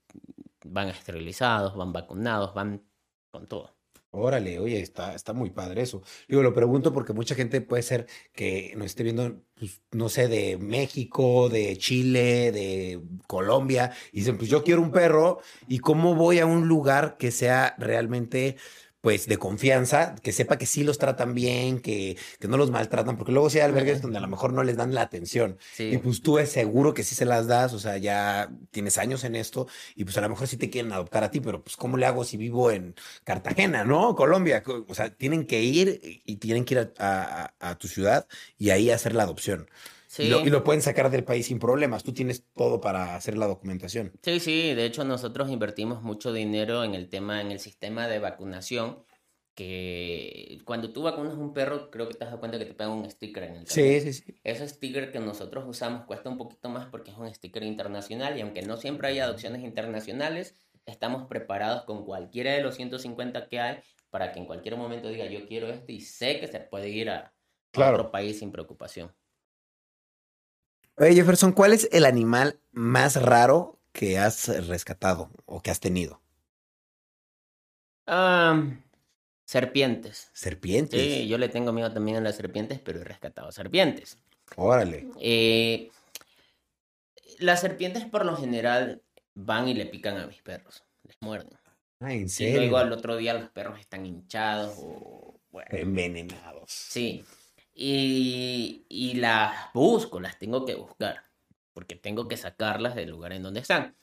van 0.65 0.89
esterilizados, 0.89 1.77
van 1.77 1.93
vacunados, 1.93 2.55
van 2.55 2.83
con 3.31 3.47
todo. 3.47 3.79
Órale, 4.11 4.59
oye, 4.59 4.81
está, 4.81 5.15
está 5.15 5.35
muy 5.35 5.51
padre 5.51 5.83
eso. 5.83 6.03
Digo, 6.29 6.43
lo 6.43 6.55
pregunto 6.55 6.95
porque 6.95 7.13
mucha 7.13 7.35
gente 7.35 7.61
puede 7.61 7.83
ser 7.83 8.07
que 8.33 8.73
nos 8.75 8.87
esté 8.87 9.03
viendo, 9.03 9.43
pues, 9.55 9.83
no 9.93 10.09
sé, 10.09 10.29
de 10.29 10.57
México, 10.57 11.51
de 11.51 11.77
Chile, 11.77 12.51
de 12.51 13.03
Colombia, 13.27 13.93
y 14.13 14.21
dicen, 14.21 14.39
pues 14.39 14.49
yo 14.49 14.65
quiero 14.65 14.81
un 14.81 14.93
perro, 14.93 15.41
¿y 15.69 15.81
cómo 15.81 16.15
voy 16.15 16.39
a 16.39 16.47
un 16.47 16.69
lugar 16.69 17.19
que 17.19 17.31
sea 17.31 17.75
realmente 17.79 18.57
pues 19.01 19.27
de 19.27 19.37
confianza, 19.39 20.17
que 20.23 20.33
sepa 20.33 20.59
que 20.59 20.67
sí 20.67 20.83
los 20.83 20.99
tratan 20.99 21.35
bien, 21.35 21.81
que, 21.81 22.17
que 22.41 22.49
no 22.49 22.57
los 22.57 22.71
maltratan, 22.71 23.17
porque 23.17 23.33
luego 23.33 23.49
sí 23.51 23.59
hay 23.59 23.65
albergues 23.65 24.03
donde 24.03 24.19
a 24.19 24.21
lo 24.21 24.29
mejor 24.29 24.53
no 24.53 24.65
les 24.65 24.77
dan 24.77 24.95
la 24.95 25.03
atención. 25.03 25.59
Y 25.79 25.99
pues 25.99 26.23
tú 26.23 26.39
es 26.39 26.51
seguro 26.51 26.95
que 26.95 27.05
sí 27.05 27.15
se 27.15 27.25
las 27.25 27.47
das, 27.47 27.73
o 27.75 27.79
sea, 27.79 27.97
ya 27.99 28.51
tienes 28.71 28.99
años 28.99 29.25
en 29.25 29.37
esto 29.37 29.69
y 29.95 30.05
pues 30.05 30.17
a 30.19 30.21
lo 30.21 30.29
mejor 30.29 30.49
sí 30.49 30.57
te 30.57 30.71
quieren 30.71 30.93
adoptar 30.93 31.25
a 31.25 31.31
ti, 31.31 31.41
pero 31.41 31.63
pues 31.63 31.77
¿cómo 31.77 31.97
le 31.97 32.07
hago 32.07 32.25
si 32.25 32.37
vivo 32.37 32.71
en 32.71 32.95
Cartagena, 33.25 33.85
¿no? 33.85 34.15
Colombia. 34.17 34.63
O 34.89 34.95
sea, 34.95 35.15
tienen 35.15 35.47
que 35.47 35.63
ir 35.63 36.23
y 36.25 36.37
tienen 36.37 36.65
que 36.65 36.75
ir 36.75 36.93
a, 36.99 37.55
a 37.61 37.79
tu 37.79 37.89
ciudad 37.89 38.27
y 38.57 38.71
ahí 38.71 38.91
hacer 38.91 39.15
la 39.15 39.23
adopción. 39.25 39.69
Y, 40.17 40.29
lo, 40.29 40.65
pueden 40.65 40.81
sacar 40.81 41.11
del 41.11 41.25
país 41.25 41.47
sin 41.47 41.59
problemas. 41.59 42.03
Tú 42.03 42.13
tienes 42.13 42.45
todo 42.55 42.81
para 42.81 43.15
hacer 43.15 43.37
la 43.37 43.47
documentación. 43.47 44.13
Sí, 44.23 44.41
sí. 44.41 44.75
De 44.75 44.87
hecho, 44.87 45.05
nosotros 45.05 45.51
invertimos 45.51 46.03
mucho 46.03 46.33
dinero 46.33 46.83
en 46.83 46.95
el 46.95 47.09
tema, 47.09 47.41
en 47.41 47.51
el 47.51 47.61
sistema 47.61 48.09
de 48.09 48.19
vacunación. 48.19 49.05
Que 49.55 50.61
cuando 50.65 50.93
tú 50.93 51.03
vacunas 51.03 51.35
un 51.35 51.53
perro, 51.53 51.91
creo 51.91 52.09
que 52.09 52.15
te 52.15 52.25
das 52.25 52.37
cuenta 52.37 52.59
que 52.59 52.65
te 52.65 52.75
pegan 52.75 52.93
un 52.93 53.11
sticker 53.11 53.43
en 53.43 53.57
el 53.57 53.67
Sí, 53.67 54.01
sí, 54.01 54.13
sí. 54.13 54.41
Ese 54.45 54.69
sticker 54.69 55.11
que 55.11 55.19
nosotros 55.19 55.65
usamos 55.67 56.05
cuesta 56.07 56.31
un 56.31 56.39
poquito 56.39 56.69
más 56.69 56.87
porque 56.87 57.11
es 57.11 57.19
un 57.19 57.33
sticker 57.35 57.65
internacional. 57.65 58.39
Y 58.39 58.41
aunque 58.41 58.63
no 58.63 58.77
siempre 58.77 59.09
hay 59.09 59.19
adopciones 59.19 59.63
internacionales, 59.63 60.55
estamos 60.87 61.27
preparados 61.29 61.83
con 61.83 62.05
cualquiera 62.05 62.53
de 62.53 62.63
los 62.63 62.77
150 62.77 63.49
que 63.49 63.61
hay 63.61 63.79
para 64.11 64.33
que 64.33 64.39
en 64.39 64.47
cualquier 64.47 64.77
momento 64.77 65.09
diga 65.09 65.27
yo 65.27 65.47
quiero 65.47 65.69
esto 65.69 65.93
y 65.93 66.01
sé 66.01 66.41
que 66.41 66.49
se 66.49 66.61
puede 66.61 66.89
ir 66.89 67.11
a, 67.11 67.35
otro 67.75 68.11
país 68.11 68.39
sin 68.39 68.51
preocupación. 68.51 69.13
Oye, 71.01 71.15
Jefferson, 71.15 71.53
¿cuál 71.53 71.73
es 71.73 71.89
el 71.93 72.05
animal 72.05 72.59
más 72.73 73.23
raro 73.23 73.79
que 73.93 74.19
has 74.19 74.49
rescatado 74.67 75.31
o 75.47 75.63
que 75.63 75.71
has 75.71 75.81
tenido? 75.81 76.21
serpientes. 79.45 80.31
¿Serpientes? 80.33 81.01
Sí, 81.01 81.29
yo 81.29 81.37
le 81.37 81.51
tengo 81.51 81.73
miedo 81.73 81.93
también 81.93 82.17
a 82.17 82.21
las 82.21 82.37
serpientes, 82.37 82.81
pero 82.81 83.01
he 83.01 83.05
rescatado 83.05 83.53
serpientes. 83.53 84.19
Órale. 84.57 85.07
Eh, 85.21 85.91
las 87.39 87.61
serpientes 87.61 88.07
por 88.07 88.25
lo 88.25 88.35
general 88.37 89.03
van 89.35 89.69
y 89.69 89.75
le 89.75 89.87
pican 89.87 90.17
a 90.17 90.27
mis 90.27 90.43
perros, 90.43 90.85
les 91.03 91.17
muerden. 91.21 91.59
Ah, 92.01 92.15
¿en 92.15 92.29
serio? 92.29 92.57
Y 92.57 92.59
luego 92.61 92.79
al 92.79 92.93
otro 92.93 93.17
día 93.17 93.35
los 93.35 93.51
perros 93.51 93.79
están 93.79 94.07
hinchados 94.07 94.75
o... 94.79 95.39
Envenenados. 95.71 96.71
Sí. 96.71 97.25
Y, 97.81 98.85
y 98.89 99.15
las 99.15 99.73
busco, 99.73 100.19
las 100.19 100.37
tengo 100.37 100.65
que 100.67 100.75
buscar, 100.75 101.23
porque 101.73 101.95
tengo 101.95 102.27
que 102.27 102.37
sacarlas 102.37 102.97
del 102.97 103.11
lugar 103.11 103.33
en 103.33 103.45
donde 103.45 103.61
están. 103.61 103.95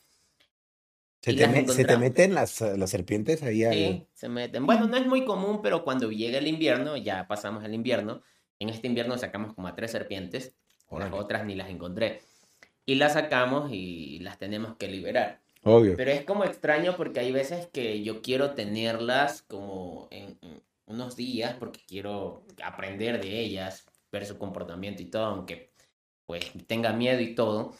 ¿Se, 1.21 1.33
te, 1.33 1.41
las 1.41 1.49
me- 1.51 1.55
se 1.57 1.65
te 1.65 1.71
encontramos. 1.81 1.99
meten 1.99 2.33
las, 2.35 2.61
las 2.61 2.89
serpientes 2.89 3.43
ahí. 3.43 3.65
Sí, 3.69 4.07
se 4.13 4.29
meten. 4.29 4.65
Bueno, 4.65 4.87
no 4.87 4.95
es 4.95 5.05
muy 5.05 5.25
común, 5.25 5.61
pero 5.61 5.83
cuando 5.83 6.09
llega 6.09 6.37
el 6.37 6.47
invierno, 6.47 6.95
ya 6.95 7.27
pasamos 7.27 7.65
el 7.65 7.73
invierno. 7.73 8.21
En 8.59 8.69
este 8.69 8.87
invierno 8.87 9.17
sacamos 9.17 9.53
como 9.53 9.67
a 9.67 9.75
tres 9.75 9.91
serpientes. 9.91 10.53
Las 10.89 11.11
otras 11.11 11.43
ni 11.45 11.55
las 11.55 11.69
encontré. 11.69 12.21
Y 12.85 12.95
las 12.95 13.13
sacamos 13.13 13.71
y 13.73 14.19
las 14.19 14.37
tenemos 14.37 14.77
que 14.77 14.87
liberar. 14.87 15.41
Obvio. 15.63 15.97
Pero 15.97 16.11
es 16.11 16.23
como 16.23 16.45
extraño 16.45 16.95
porque 16.95 17.19
hay 17.19 17.33
veces 17.33 17.67
que 17.73 18.03
yo 18.03 18.21
quiero 18.21 18.51
tenerlas 18.51 19.41
como 19.41 20.07
en 20.11 20.37
unos 20.87 21.15
días 21.15 21.55
porque 21.59 21.81
quiero 21.87 22.45
aprender 22.63 23.21
de 23.21 23.39
ellas, 23.39 23.85
ver 24.11 24.25
su 24.25 24.37
comportamiento 24.37 25.01
y 25.01 25.05
todo, 25.09 25.25
aunque 25.25 25.71
pues 26.25 26.51
tenga 26.67 26.93
miedo 26.93 27.19
y 27.21 27.35
todo. 27.35 27.73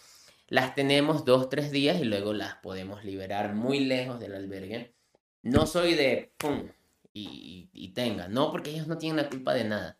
Las 0.48 0.76
tenemos 0.76 1.26
dos, 1.26 1.50
tres 1.50 1.72
días 1.72 2.00
y 2.00 2.06
luego 2.06 2.34
las 2.34 2.56
podemos 2.56 3.04
liberar 3.04 3.56
muy 3.56 3.80
lejos 3.80 4.20
del 4.20 4.36
albergue. 4.36 4.94
No 5.42 5.66
soy 5.66 5.96
de 5.96 6.34
pum 6.38 6.68
y, 7.14 7.70
y- 7.72 7.88
tenga, 7.90 8.28
no, 8.28 8.52
porque 8.52 8.72
ellos 8.72 8.88
no 8.88 8.98
tienen 8.98 9.24
la 9.24 9.30
culpa 9.30 9.54
de 9.54 9.64
nada. 9.64 9.98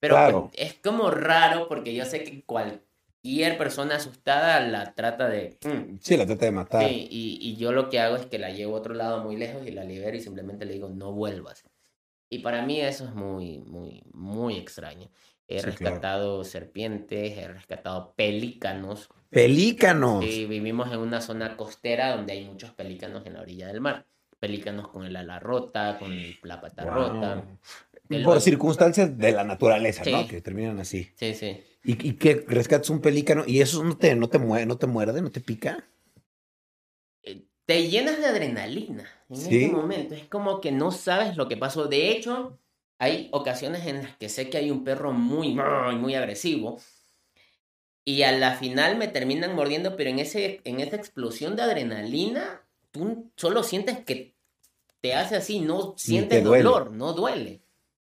Pero 0.00 0.14
Claro. 0.14 0.50
pues, 0.52 0.68
es 0.72 0.74
como 0.74 1.10
raro 1.10 1.68
porque 1.68 1.94
yo 1.94 2.04
sé 2.04 2.22
que 2.24 2.44
cualquier 2.44 3.58
persona 3.58 3.96
asustada 3.96 4.60
la 4.60 4.94
trata 4.94 5.28
de 5.28 5.56
pum, 5.60 5.98
Sí, 6.00 6.16
la 6.16 6.26
trata 6.26 6.44
de 6.44 6.52
matar. 6.52 6.88
Sí, 6.88 7.08
y, 7.10 7.38
y 7.40 7.56
yo 7.56 7.72
lo 7.72 7.88
que 7.88 7.98
hago 8.00 8.16
es 8.16 8.26
que 8.26 8.38
la 8.38 8.50
llevo 8.50 8.76
a 8.76 8.80
otro 8.80 8.94
lado 8.94 9.22
muy 9.24 9.36
lejos 9.36 9.66
y 9.66 9.70
la 9.72 9.84
libero 9.84 10.16
y 10.16 10.20
simplemente 10.20 10.64
le 10.64 10.74
digo, 10.74 10.88
no 10.88 11.12
vuelvas. 11.12 11.64
Y 12.34 12.40
para 12.40 12.62
mí 12.66 12.80
eso 12.80 13.04
es 13.04 13.14
muy, 13.14 13.60
muy, 13.60 14.02
muy 14.12 14.56
extraño. 14.56 15.08
He 15.46 15.58
Sí, 15.60 15.62
claro. 15.62 15.70
rescatado 15.70 16.42
serpientes, 16.44 17.38
he 17.38 17.46
rescatado 17.46 18.12
pelícanos. 18.16 19.08
Pelícanos. 19.30 20.24
Sí, 20.24 20.46
vivimos 20.46 20.92
en 20.92 20.98
una 20.98 21.20
zona 21.20 21.56
costera 21.56 22.16
donde 22.16 22.32
hay 22.32 22.44
muchos 22.44 22.72
pelícanos 22.72 23.24
en 23.26 23.34
la 23.34 23.42
orilla 23.42 23.68
del 23.68 23.80
mar. 23.80 24.06
Pelícanos 24.40 24.88
con 24.88 25.04
el 25.04 25.14
ala 25.14 25.38
rota, 25.38 25.96
con 26.00 26.10
la 26.42 26.60
pata 26.60 26.84
Wow. 26.84 26.92
rota. 26.94 27.44
El 28.10 28.24
Por 28.24 28.40
circunstancias 28.40 29.16
de 29.16 29.32
la 29.32 29.44
naturaleza, 29.44 30.04
¿no? 30.04 30.26
Que 30.26 30.40
terminan 30.40 30.80
así. 30.80 31.08
Sí, 31.14 31.34
sí. 31.34 31.62
¿Y, 31.84 32.08
y 32.08 32.12
que 32.14 32.44
rescatas 32.48 32.90
un 32.90 33.00
pelícano 33.00 33.44
y 33.46 33.60
eso 33.60 33.84
no 33.84 33.96
te, 33.96 34.14
no 34.16 34.28
te, 34.28 34.38
no 34.40 34.76
te 34.76 34.86
muerde, 34.86 35.22
no 35.22 35.30
te 35.30 35.40
pica? 35.40 35.84
Te 37.66 37.88
llenas 37.88 38.18
de 38.18 38.26
adrenalina 38.26 39.08
en 39.28 39.36
Sí. 39.36 39.64
ese 39.64 39.72
momento. 39.72 40.14
Es 40.14 40.24
como 40.28 40.60
que 40.60 40.72
no 40.72 40.90
sabes 40.92 41.36
lo 41.36 41.48
que 41.48 41.56
pasó. 41.56 41.86
De 41.86 42.10
hecho, 42.10 42.58
hay 42.98 43.28
ocasiones 43.32 43.86
en 43.86 44.02
las 44.02 44.16
que 44.16 44.28
sé 44.28 44.50
que 44.50 44.58
hay 44.58 44.70
un 44.70 44.84
perro 44.84 45.12
muy, 45.12 45.54
muy, 45.54 45.96
muy 45.96 46.14
agresivo. 46.14 46.78
Y 48.04 48.22
a 48.22 48.32
la 48.32 48.54
final 48.56 48.96
me 48.98 49.08
terminan 49.08 49.54
mordiendo, 49.54 49.96
pero 49.96 50.10
en, 50.10 50.18
ese, 50.18 50.60
en 50.64 50.80
esa 50.80 50.96
explosión 50.96 51.56
de 51.56 51.62
adrenalina, 51.62 52.60
tú 52.90 53.30
solo 53.36 53.62
sientes 53.62 53.98
que 54.04 54.34
te 55.00 55.14
hace 55.14 55.36
así, 55.36 55.60
no 55.60 55.94
sientes 55.96 56.44
duele. 56.44 56.62
dolor, 56.64 56.90
no 56.90 57.12
duele. 57.14 57.62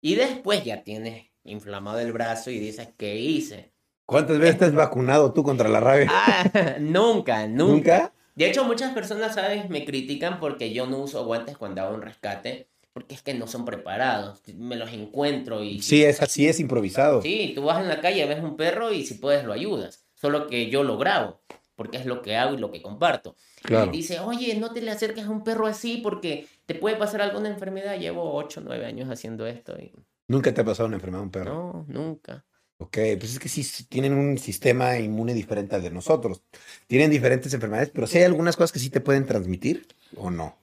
Y 0.00 0.16
después 0.16 0.64
ya 0.64 0.82
tienes 0.82 1.26
inflamado 1.44 2.00
el 2.00 2.12
brazo 2.12 2.50
y 2.50 2.58
dices, 2.58 2.88
¿qué 2.96 3.16
hice? 3.16 3.72
¿Cuántas 4.04 4.38
veces 4.38 4.62
has 4.62 4.74
vacunado 4.74 5.32
tú 5.32 5.42
contra 5.44 5.68
la 5.68 5.80
rabia? 5.80 6.08
Ah, 6.12 6.44
nunca, 6.80 7.46
nunca. 7.46 7.72
¿Nunca? 7.72 8.12
De 8.36 8.46
hecho, 8.46 8.64
muchas 8.64 8.92
personas, 8.92 9.34
¿sabes? 9.34 9.68
Me 9.70 9.84
critican 9.84 10.38
porque 10.38 10.72
yo 10.72 10.86
no 10.86 10.98
uso 10.98 11.24
guantes 11.24 11.56
cuando 11.56 11.80
hago 11.80 11.94
un 11.94 12.02
rescate, 12.02 12.68
porque 12.92 13.14
es 13.14 13.22
que 13.22 13.32
no 13.32 13.46
son 13.46 13.64
preparados. 13.64 14.42
Me 14.54 14.76
los 14.76 14.92
encuentro 14.92 15.64
y... 15.64 15.80
Sí, 15.80 16.04
es 16.04 16.20
así, 16.20 16.46
es 16.46 16.60
improvisado. 16.60 17.22
Sí, 17.22 17.52
tú 17.54 17.64
vas 17.64 17.80
en 17.80 17.88
la 17.88 18.00
calle, 18.02 18.26
ves 18.26 18.44
un 18.44 18.56
perro 18.56 18.92
y 18.92 19.06
si 19.06 19.14
puedes 19.14 19.44
lo 19.44 19.54
ayudas. 19.54 20.06
Solo 20.14 20.48
que 20.48 20.68
yo 20.68 20.82
lo 20.82 20.98
grabo, 20.98 21.40
porque 21.76 21.96
es 21.96 22.04
lo 22.04 22.20
que 22.20 22.36
hago 22.36 22.54
y 22.54 22.58
lo 22.58 22.70
que 22.70 22.82
comparto. 22.82 23.36
Claro. 23.62 23.90
Y 23.90 23.96
dice, 23.96 24.20
oye, 24.20 24.54
no 24.56 24.70
te 24.70 24.82
le 24.82 24.90
acerques 24.90 25.24
a 25.24 25.30
un 25.30 25.42
perro 25.42 25.66
así 25.66 25.98
porque 26.02 26.46
te 26.66 26.74
puede 26.74 26.96
pasar 26.96 27.22
alguna 27.22 27.48
enfermedad. 27.48 27.98
Llevo 27.98 28.34
8, 28.34 28.60
9 28.62 28.84
años 28.84 29.08
haciendo 29.08 29.46
esto 29.46 29.78
y... 29.80 29.92
¿Nunca 30.28 30.52
te 30.52 30.60
ha 30.60 30.64
pasado 30.64 30.88
una 30.88 30.96
enfermedad 30.96 31.20
a 31.20 31.24
un 31.24 31.30
perro? 31.30 31.54
No, 31.54 31.86
nunca. 31.88 32.44
Ok, 32.78 32.98
pues 33.18 33.32
es 33.32 33.38
que 33.38 33.48
sí 33.48 33.64
tienen 33.88 34.12
un 34.12 34.36
sistema 34.38 34.98
inmune 34.98 35.32
diferente 35.32 35.74
al 35.76 35.82
de 35.82 35.90
nosotros. 35.90 36.42
Tienen 36.86 37.10
diferentes 37.10 37.52
enfermedades, 37.54 37.90
pero 37.92 38.06
sí 38.06 38.18
hay 38.18 38.24
algunas 38.24 38.56
cosas 38.56 38.72
que 38.72 38.78
sí 38.78 38.90
te 38.90 39.00
pueden 39.00 39.24
transmitir 39.24 39.86
o 40.16 40.30
no. 40.30 40.56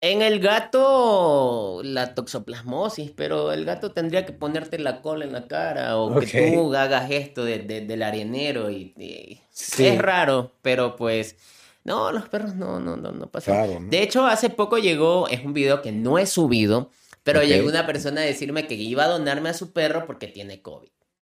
En 0.00 0.22
el 0.22 0.40
gato, 0.40 1.80
la 1.84 2.14
toxoplasmosis, 2.14 3.12
pero 3.12 3.52
el 3.52 3.64
gato 3.64 3.92
tendría 3.92 4.26
que 4.26 4.32
ponerte 4.32 4.78
la 4.78 5.00
cola 5.00 5.24
en 5.24 5.32
la 5.32 5.46
cara 5.46 5.96
o 5.98 6.18
que 6.18 6.52
tú 6.54 6.74
hagas 6.74 7.10
esto 7.10 7.44
de, 7.44 7.58
de- 7.60 7.82
del 7.82 8.02
arenero 8.02 8.70
y, 8.70 8.94
y- 8.98 9.40
Sí. 9.50 9.86
es 9.86 9.98
raro, 9.98 10.52
pero 10.62 10.96
pues 10.96 11.36
no, 11.84 12.10
los 12.10 12.28
perros 12.28 12.56
no, 12.56 12.80
no, 12.80 12.96
no, 12.96 13.12
no 13.12 13.30
pasa. 13.30 13.52
Claro, 13.52 13.78
¿no? 13.78 13.88
De 13.90 14.02
hecho, 14.02 14.26
hace 14.26 14.48
poco 14.50 14.78
llegó, 14.78 15.28
es 15.28 15.44
un 15.44 15.52
video 15.52 15.82
que 15.82 15.92
no 15.92 16.18
he 16.18 16.26
subido, 16.26 16.90
pero 17.22 17.42
llegó 17.44 17.68
una 17.68 17.86
persona 17.86 18.22
a 18.22 18.24
decirme 18.24 18.66
que 18.66 18.74
iba 18.74 19.04
a 19.04 19.08
donarme 19.08 19.50
a 19.50 19.54
su 19.54 19.72
perro 19.72 20.06
porque 20.06 20.26
tiene 20.26 20.62
COVID. 20.62 20.88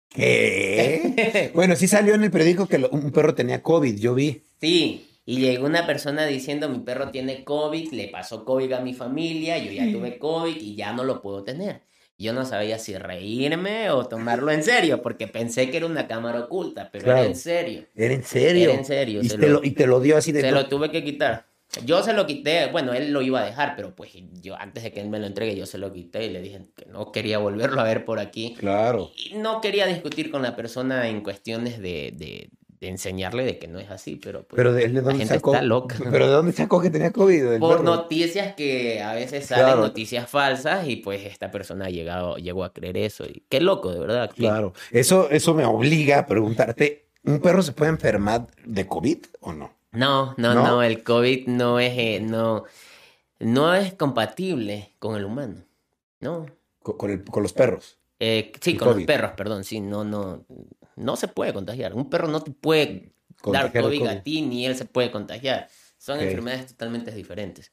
¿Qué? 0.10 1.52
bueno, 1.54 1.76
sí 1.76 1.88
salió 1.88 2.16
en 2.16 2.24
el 2.24 2.32
periódico 2.32 2.68
que 2.68 2.78
lo- 2.80 2.90
un 2.90 3.12
perro 3.12 3.36
tenía 3.36 3.62
COVID, 3.62 3.98
yo 4.00 4.14
vi. 4.16 4.44
Sí, 4.60 5.08
y 5.26 5.40
llegó 5.40 5.66
una 5.66 5.86
persona 5.86 6.26
diciendo, 6.26 6.70
mi 6.70 6.80
perro 6.80 7.10
tiene 7.12 7.44
COVID, 7.44 7.92
le 7.94 8.08
pasó 8.08 8.46
COVID 8.46 8.72
a 8.74 8.82
mi 8.82 8.94
familia, 8.94 9.58
yo 9.58 9.72
ya 9.72 9.92
tuve 9.92 10.18
COVID 10.18 10.56
y 10.56 10.76
ya 10.76 10.94
no 10.94 11.04
lo 11.04 11.22
puedo 11.22 11.44
tener. 11.44 11.82
Yo 12.20 12.34
no 12.34 12.46
sabía 12.46 12.80
si 12.80 12.98
reírme 12.98 13.92
o 13.92 14.08
tomarlo 14.08 14.52
en 14.52 14.64
serio, 14.64 15.04
porque 15.04 15.28
pensé 15.28 15.70
que 15.70 15.78
era 15.78 15.86
una 15.86 16.08
cámara 16.08 16.40
oculta, 16.40 16.90
pero 16.92 17.04
Claro. 17.04 17.20
era 17.20 17.28
en 17.28 17.36
serio. 17.36 17.84
Era 17.96 18.14
en 18.16 18.24
serio. 18.24 18.64
Era 18.72 18.74
en 18.80 18.86
serio, 18.86 19.22
Y 19.22 19.30
se 19.30 19.38
te, 19.38 19.48
lo- 19.48 19.60
lo, 19.60 19.64
y 19.64 19.72
te 19.72 19.86
lo 19.86 20.00
dio 20.00 20.18
así 20.18 20.32
de... 20.32 20.42
Se 20.42 20.52
lo 20.52 20.68
tuve 20.68 20.90
que 20.90 21.04
quitar. 21.04 21.46
Yo 21.86 22.02
se 22.02 22.14
lo 22.14 22.26
quité, 22.26 22.68
bueno, 22.72 22.94
él 22.94 23.12
lo 23.12 23.22
iba 23.22 23.42
a 23.42 23.46
dejar, 23.46 23.76
pero 23.76 23.94
pues 23.94 24.12
yo 24.42 24.56
antes 24.58 24.84
de 24.84 24.92
que 24.92 25.02
él 25.02 25.10
me 25.10 25.20
lo 25.20 25.28
entregue, 25.28 25.56
yo 25.56 25.66
se 25.66 25.78
lo 25.78 25.92
quité 25.94 26.26
y 26.26 26.30
le 26.30 26.42
dije 26.42 26.62
que 26.76 26.86
no 26.86 27.12
quería 27.12 27.38
volverlo 27.38 27.82
a 27.82 27.84
ver 27.84 28.04
por 28.06 28.20
aquí. 28.20 28.56
Claro. 28.58 29.12
Y 29.16 29.36
no 29.36 29.62
quería 29.62 29.86
discutir 29.86 30.32
con 30.32 30.42
la 30.42 30.56
persona 30.56 31.08
en 31.10 31.22
cuestiones 31.22 31.78
de, 31.80 32.14
de, 32.16 32.50
de 32.80 32.88
enseñarle 32.88 33.44
de 33.44 33.60
que 33.60 33.68
no 33.68 33.80
es 33.80 33.92
así, 33.92 34.16
pero 34.16 34.44
pues... 34.48 34.56
Pero 34.58 34.72
de, 34.74 34.88
de 34.88 34.94
La 34.94 35.02
dónde 35.02 35.20
gente 35.20 35.34
sacó. 35.36 35.54
está 35.54 35.64
loca. 35.66 35.98
Pero 36.12 36.28
de 36.28 36.34
dónde 36.34 36.54
sacó 36.54 36.82
que 36.82 36.90
tenía 36.90 37.12
COVID. 37.12 37.60
por 37.60 37.78
perro? 37.78 37.84
noticias 37.84 38.56
que 38.56 39.02
a 39.02 39.14
veces 39.14 39.46
salen 39.46 39.66
Claro. 39.66 39.82
noticias 39.82 40.28
falsas 40.30 40.88
y 40.88 40.96
pues 40.96 41.26
esta 41.26 41.52
persona 41.52 41.86
ha 41.86 41.90
llegado, 41.90 42.38
llegó 42.38 42.64
a 42.64 42.74
creer 42.74 42.98
eso. 42.98 43.26
Y 43.26 43.44
qué 43.50 43.60
loco, 43.62 43.92
de 43.92 44.00
verdad. 44.00 44.32
Claro. 44.36 44.74
Eso, 44.92 45.30
eso 45.30 45.54
me 45.54 45.66
obliga 45.66 46.20
a 46.20 46.26
preguntarte: 46.26 47.08
¿un 47.24 47.40
perro 47.40 47.62
se 47.62 47.74
puede 47.74 47.92
enfermar 47.92 48.48
de 48.66 48.88
COVID 48.88 49.18
o 49.42 49.54
no? 49.54 49.77
No, 49.98 50.34
no, 50.38 50.54
¿No? 50.54 50.64
no, 50.64 50.84
el 50.84 51.04
COVID 51.04 51.48
no 51.48 51.80
es, 51.80 51.94
eh, 51.98 52.20
no, 52.22 52.64
no 53.40 53.74
es 53.76 53.94
compatible 53.94 54.94
con 55.00 55.16
el 55.16 55.26
humano. 55.26 55.56
No. 56.20 56.46
Co- 56.82 56.98
Con, 56.98 57.12
el- 57.12 57.24
con 57.24 57.44
los 57.44 57.54
perros. 57.54 57.98
Eh, 58.20 58.52
sí, 58.62 58.72
El 58.72 58.78
con 58.80 58.88
COVID. 58.90 58.98
los 59.02 59.08
perros, 59.08 59.32
perdón, 59.38 59.64
sí, 59.64 59.80
no, 59.80 60.04
no, 60.04 60.46
no 60.96 61.16
se 61.16 61.28
puede 61.28 61.54
contagiar. 61.54 61.94
Un 61.94 62.10
perro 62.10 62.28
no 62.28 62.42
te 62.42 62.52
puede 62.52 62.86
dar 62.86 63.02
Contagiar 63.42 63.84
COVID, 63.84 64.00
COVID. 64.00 64.10
a 64.10 64.24
ti, 64.24 64.42
ni 64.42 64.66
él 64.66 64.76
se 64.76 64.86
puede 64.86 65.12
contagiar. 65.12 65.68
Son 65.98 66.20
enfermedades 66.20 66.68
totalmente 66.68 67.12
diferentes. 67.12 67.72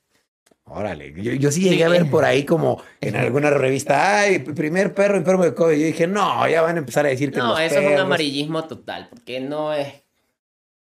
Órale, 0.66 1.12
yo, 1.12 1.32
yo 1.32 1.50
sí 1.50 1.60
llegué 1.62 1.76
Sí. 1.76 1.82
a 1.82 1.88
ver 1.88 2.10
por 2.10 2.24
ahí 2.24 2.44
como 2.44 2.82
en 3.00 3.16
alguna 3.16 3.50
revista, 3.50 4.20
ay, 4.20 4.38
primer 4.40 4.94
perro 4.94 5.16
enfermo 5.16 5.44
de 5.44 5.54
COVID. 5.54 5.76
Yo 5.76 5.87
dije, 5.87 6.06
no, 6.06 6.46
ya 6.48 6.62
van 6.62 6.76
a 6.76 6.78
empezar 6.78 7.04
a 7.06 7.10
decir 7.10 7.30
que 7.30 7.38
No, 7.38 7.48
los 7.50 7.60
eso 7.60 7.80
es 7.80 7.92
un 7.92 7.98
amarillismo 7.98 8.64
total, 8.64 9.08
porque 9.10 9.40
no 9.40 9.72
es, 9.74 9.88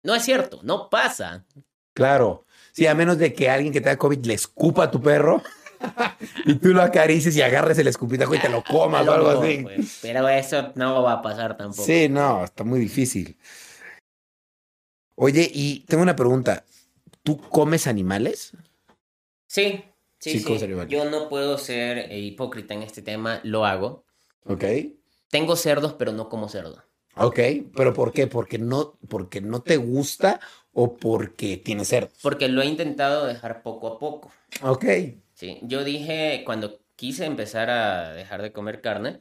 no 0.03 0.15
es 0.15 0.25
cierto, 0.25 0.61
no 0.63 0.89
pasa. 0.89 1.45
Claro. 1.95 2.47
Sí, 2.73 2.87
a 2.87 2.95
menos 2.95 3.19
de 3.19 3.35
que 3.35 3.51
alguien 3.51 3.73
que 3.73 3.81
tenga 3.81 3.97
COVID 3.99 4.25
le 4.25 4.35
escupa 4.35 4.85
a 4.85 4.91
tu 4.91 5.03
perro 5.03 5.43
y 6.47 6.55
tú 6.55 6.69
lo 6.69 6.83
acarices 6.83 7.37
y 7.37 7.43
agarres 7.43 7.79
el 7.79 7.89
escupitajo 7.89 8.35
y 8.35 8.39
te 8.39 8.49
lo 8.49 8.63
comas 8.63 9.07
o 9.07 9.13
algo 9.13 9.31
así. 9.31 9.59
pues, 9.63 9.99
pero 10.03 10.29
eso 10.29 10.73
no 10.77 11.03
va 11.03 11.15
a 11.15 11.23
pasar 11.23 11.57
tampoco. 11.57 11.85
Sí, 11.85 12.09
no, 12.09 12.45
está 12.45 12.65
muy 12.65 12.81
difícil. 12.81 13.37
Oye, 15.17 15.51
y 15.53 15.81
tengo 15.81 16.03
una 16.03 16.17
pregunta. 16.17 16.65
¿Tú 17.23 17.37
comes 17.39 17.87
animales? 17.87 18.53
Sí, 19.47 19.85
sí, 20.19 20.39
Sí, 20.39 20.59
sí. 20.59 20.67
Yo 20.89 21.05
no 21.11 21.29
puedo 21.29 21.59
ser 21.59 21.99
eh, 21.99 22.19
hipócrita 22.19 22.73
en 22.73 22.83
este 22.83 23.03
tema, 23.03 23.41
lo 23.43 23.67
hago. 23.67 24.05
Ok. 24.45 24.65
Tengo 25.29 25.57
cerdos, 25.57 25.95
pero 25.95 26.13
no 26.13 26.29
como 26.29 26.49
cerdo. 26.49 26.83
Ok, 27.23 27.39
pero 27.77 27.93
¿por 27.93 28.13
qué? 28.13 28.27
¿Porque 28.27 28.59
no, 28.59 28.99
porque 29.09 29.43
no 29.43 29.61
te 29.61 29.77
gusta 29.77 30.41
o 30.73 30.97
porque 30.97 31.59
tienes 31.59 31.89
cerdos? 31.89 32.19
Porque 32.23 32.49
lo 32.49 32.63
he 32.63 32.67
intentado 32.67 33.27
dejar 33.27 33.63
poco 33.63 33.89
a 33.89 33.99
poco. 33.99 34.31
Ok. 34.63 34.85
Sí, 35.35 35.61
yo 35.63 35.85
dije, 35.85 36.43
cuando 36.47 36.81
quise 36.97 37.27
empezar 37.27 37.69
a 37.69 38.15
dejar 38.15 38.41
de 38.41 38.53
comer 38.53 38.81
carne, 38.81 39.21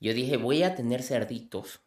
yo 0.00 0.14
dije, 0.14 0.38
voy 0.38 0.62
a 0.62 0.74
tener 0.74 1.02
cerditos 1.02 1.82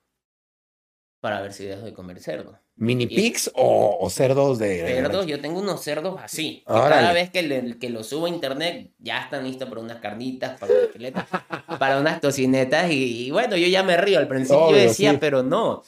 para 1.20 1.42
ver 1.42 1.54
si 1.54 1.66
dejo 1.66 1.84
de 1.84 1.94
comer 1.94 2.20
cerdo. 2.20 2.60
¿Mini 2.76 3.08
pigs 3.08 3.52
o, 3.56 3.98
o 4.00 4.10
cerdos 4.10 4.60
de... 4.60 4.82
Cerdos, 4.86 5.26
yo 5.26 5.42
tengo 5.42 5.60
unos 5.60 5.82
cerdos 5.82 6.20
así. 6.22 6.60
que 6.68 6.74
cada 6.74 7.12
vez 7.12 7.32
que, 7.32 7.42
le- 7.42 7.80
que 7.80 7.90
los 7.90 8.06
subo 8.08 8.28
a 8.28 8.30
internet, 8.30 8.92
ya 9.00 9.22
están 9.24 9.44
listos 9.46 9.68
para 9.68 9.82
unas 9.82 9.98
carnitas, 10.00 10.60
para 10.60 10.74
unas 10.96 11.26
para 11.80 12.00
unas 12.00 12.22
tocinetas. 12.22 12.92
Y, 12.92 13.26
y 13.28 13.32
bueno, 13.32 13.58
yo 13.58 13.68
ya 13.68 13.82
me 13.82 13.98
río. 13.98 14.20
Al 14.20 14.28
principio 14.28 14.66
Obvio, 14.68 14.78
decía, 14.78 15.12
sí. 15.14 15.18
pero 15.20 15.42
no. 15.42 15.82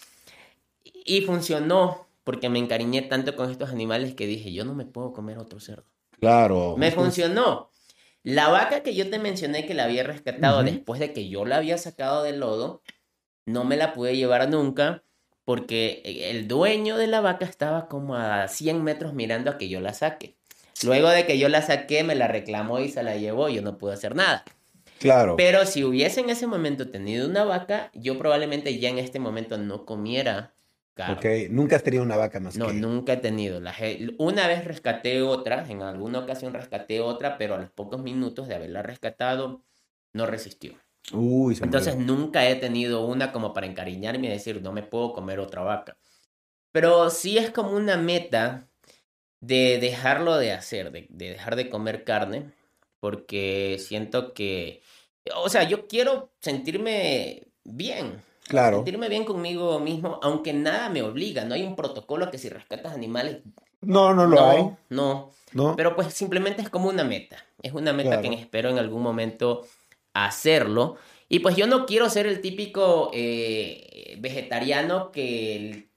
Y 0.84 1.22
funcionó, 1.22 2.08
porque 2.24 2.50
me 2.50 2.60
encariñé 2.60 3.04
tanto 3.04 3.36
con 3.36 3.52
estos 3.52 3.70
animales 3.70 4.16
que 4.16 4.26
dije, 4.26 4.52
yo 4.52 4.66
no 4.66 4.74
me 4.74 4.86
puedo 4.86 5.14
comer 5.14 5.38
otro 5.38 5.60
cerdo. 5.60 5.86
Claro. 6.20 6.76
Me 6.78 6.92
funcionó. 6.92 7.70
La 8.24 8.50
vaca 8.50 8.82
que 8.84 8.96
yo 8.96 9.10
te 9.10 9.20
mencioné 9.20 9.66
que 9.66 9.74
la 9.74 9.86
había 9.86 10.04
rescatado 10.04 10.64
después 10.64 11.00
de 11.00 11.14
que 11.14 11.30
yo 11.30 11.46
la 11.46 11.58
había 11.58 11.78
sacado 11.78 12.24
del 12.24 12.40
lodo, 12.40 12.82
no 13.46 13.64
me 13.64 13.78
la 13.78 13.94
pude 13.94 14.18
llevar 14.18 14.50
nunca 14.50 15.04
porque 15.50 16.04
el 16.06 16.48
dueño 16.48 16.96
de 16.96 17.08
la 17.08 17.22
vaca 17.22 17.44
estaba 17.44 17.88
como 17.88 18.16
a 18.16 18.48
100 18.48 18.84
metros 18.84 19.16
mirando 19.16 19.50
a 19.50 19.58
que 19.58 19.68
yo 19.68 19.82
la 19.82 19.96
saque. 19.96 20.36
Luego 20.84 21.10
de 21.10 21.26
que 21.26 21.40
yo 21.40 21.50
la 21.50 21.64
saqué, 21.64 22.04
me 22.04 22.14
la 22.14 22.28
reclamó 22.28 22.80
y 22.80 22.90
se 22.90 23.02
la 23.02 23.16
llevó, 23.16 23.50
yo 23.50 23.64
no 23.64 23.80
pude 23.80 23.94
hacer 23.94 24.16
nada. 24.16 24.44
Claro. 25.00 25.38
Pero 25.38 25.66
si 25.66 25.84
hubiese 25.84 26.20
en 26.20 26.30
ese 26.30 26.46
momento 26.46 26.92
tenido 26.92 27.28
una 27.28 27.46
vaca, 27.46 27.90
yo 27.96 28.20
probablemente 28.20 28.78
ya 28.78 28.90
en 28.90 29.00
este 29.00 29.18
momento 29.18 29.58
no 29.58 29.88
comiera 29.88 30.54
carne. 30.94 31.16
Ok, 31.16 31.50
nunca 31.50 31.78
has 31.78 31.84
tenido 31.84 32.04
una 32.04 32.16
vaca 32.16 32.40
más 32.40 32.56
No, 32.56 32.68
que... 32.68 32.74
nunca 32.74 33.14
he 33.14 33.18
tenido. 33.18 33.60
Una 34.20 34.48
vez 34.48 34.66
rescaté 34.66 35.24
otra, 35.24 35.66
en 35.68 35.82
alguna 35.82 36.20
ocasión 36.20 36.54
rescaté 36.54 37.02
otra, 37.02 37.40
pero 37.40 37.56
a 37.56 37.58
los 37.58 37.72
pocos 37.72 38.04
minutos 38.04 38.48
de 38.48 38.54
haberla 38.54 38.84
rescatado, 38.84 39.64
no 40.14 40.28
resistió. 40.28 40.76
Uy, 41.14 41.56
se 41.56 41.66
Entonces 41.66 41.98
nunca 41.98 42.48
he 42.48 42.56
tenido 42.56 43.06
una 43.06 43.32
como 43.32 43.54
para 43.54 43.68
encariñarme 43.68 44.28
y 44.28 44.30
decir, 44.32 44.62
no 44.62 44.72
me 44.72 44.84
puedo 44.84 45.14
comer 45.14 45.40
otra 45.40 45.62
vaca. 45.62 45.98
Pero 46.72 47.10
sí 47.10 47.38
es 47.38 47.52
como 47.52 47.72
una 47.72 47.98
meta 47.98 48.68
de 49.42 49.80
dejarlo 49.80 50.38
de 50.38 50.52
hacer, 50.54 50.92
de, 50.92 51.08
de 51.10 51.30
dejar 51.32 51.56
de 51.56 51.70
comer 51.70 52.04
carne, 52.04 52.52
porque 53.00 53.78
siento 53.80 54.34
que, 54.34 54.82
o 55.36 55.50
sea, 55.50 55.64
yo 55.64 55.88
quiero 55.88 56.32
sentirme 56.42 57.48
bien, 57.64 58.22
Claro. 58.48 58.78
sentirme 58.78 59.10
bien 59.10 59.26
conmigo 59.26 59.80
mismo, 59.80 60.20
aunque 60.24 60.54
nada 60.54 60.90
me 60.90 61.04
obliga, 61.04 61.46
no 61.46 61.56
hay 61.56 61.64
un 61.64 61.76
protocolo 61.76 62.32
que 62.32 62.38
si 62.38 62.50
rescatas 62.50 62.94
animales, 62.94 63.44
No, 63.82 64.14
no 64.14 64.26
lo 64.26 64.38
no, 64.38 64.50
hay. 64.50 64.78
no, 64.90 65.32
¿No? 65.54 65.76
pero 65.76 65.96
pues 65.96 66.14
simplemente 66.14 66.62
es 66.62 66.70
como 66.70 66.90
una 66.90 67.04
meta. 67.04 67.38
Es 67.62 67.74
una 67.74 67.94
meta 67.94 68.22
que 68.22 68.28
Claro. 68.28 68.40
espero 68.42 68.70
en 68.70 68.78
algún 68.80 69.02
momento 69.02 69.66
hacerlo. 70.14 70.98
Y 71.28 71.40
pues 71.40 71.56
yo 71.56 71.68
no 71.68 71.86
quiero 71.86 72.10
ser 72.10 72.26
el 72.26 72.42
típico 72.42 73.12
eh, 73.14 74.18
vegetariano 74.20 75.12
que 75.12 75.90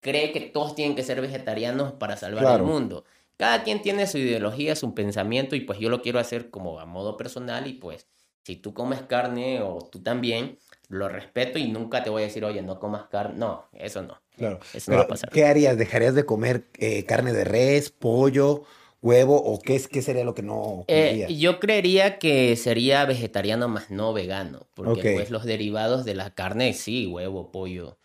cree 0.00 0.32
que 0.32 0.40
todos 0.40 0.74
tienen 0.74 0.96
que 0.96 1.02
ser 1.02 1.20
vegetarianos 1.20 1.92
para 1.92 2.16
salvar 2.16 2.44
Claro. 2.44 2.64
el 2.64 2.70
mundo. 2.70 3.04
Cada 3.36 3.62
quien 3.62 3.82
tiene 3.82 4.06
su 4.06 4.18
ideología, 4.18 4.76
su 4.76 4.94
pensamiento 4.94 5.56
y 5.56 5.60
pues 5.60 5.78
yo 5.78 5.88
lo 5.90 6.02
quiero 6.02 6.18
hacer 6.18 6.50
como 6.50 6.80
a 6.80 6.86
modo 6.86 7.16
personal 7.16 7.66
y 7.66 7.74
pues 7.74 8.06
si 8.42 8.56
tú 8.56 8.72
comes 8.74 9.02
carne 9.02 9.60
o 9.62 9.78
tú 9.90 10.02
también, 10.02 10.58
lo 10.88 11.08
respeto 11.08 11.58
y 11.58 11.68
nunca 11.68 12.02
te 12.02 12.10
voy 12.10 12.22
a 12.22 12.26
decir, 12.26 12.44
oye, 12.44 12.62
no 12.62 12.80
comas 12.80 13.06
carne. 13.08 13.38
No, 13.38 13.68
eso 13.72 14.02
no. 14.02 14.20
Claro. 14.36 14.58
Eso 14.72 14.90
no 14.90 14.98
va 14.98 15.04
a 15.04 15.08
pasar. 15.08 15.30
¿qué 15.30 15.44
harías? 15.44 15.76
¿Dejarías 15.76 16.14
de 16.14 16.24
comer 16.24 16.68
eh, 16.78 17.04
carne 17.04 17.32
de 17.32 17.44
res, 17.44 17.90
pollo, 17.90 18.64
huevo? 19.02 19.42
¿O 19.42 19.60
qué, 19.60 19.76
es, 19.76 19.88
qué 19.88 20.02
sería 20.02 20.24
lo 20.24 20.34
que 20.34 20.42
no 20.42 20.84
Eh, 20.88 21.26
yo 21.38 21.60
creería 21.60 22.18
que 22.18 22.56
sería 22.56 23.04
vegetariano 23.04 23.68
más 23.68 23.90
no 23.90 24.12
vegano, 24.12 24.68
porque 24.74 25.12
pues 25.12 25.30
los 25.30 25.44
derivados 25.44 26.04
de 26.04 26.14
la 26.14 26.34
carne, 26.34 26.72
sí, 26.74 27.06
huevo, 27.06 27.50
pollo, 27.50 27.98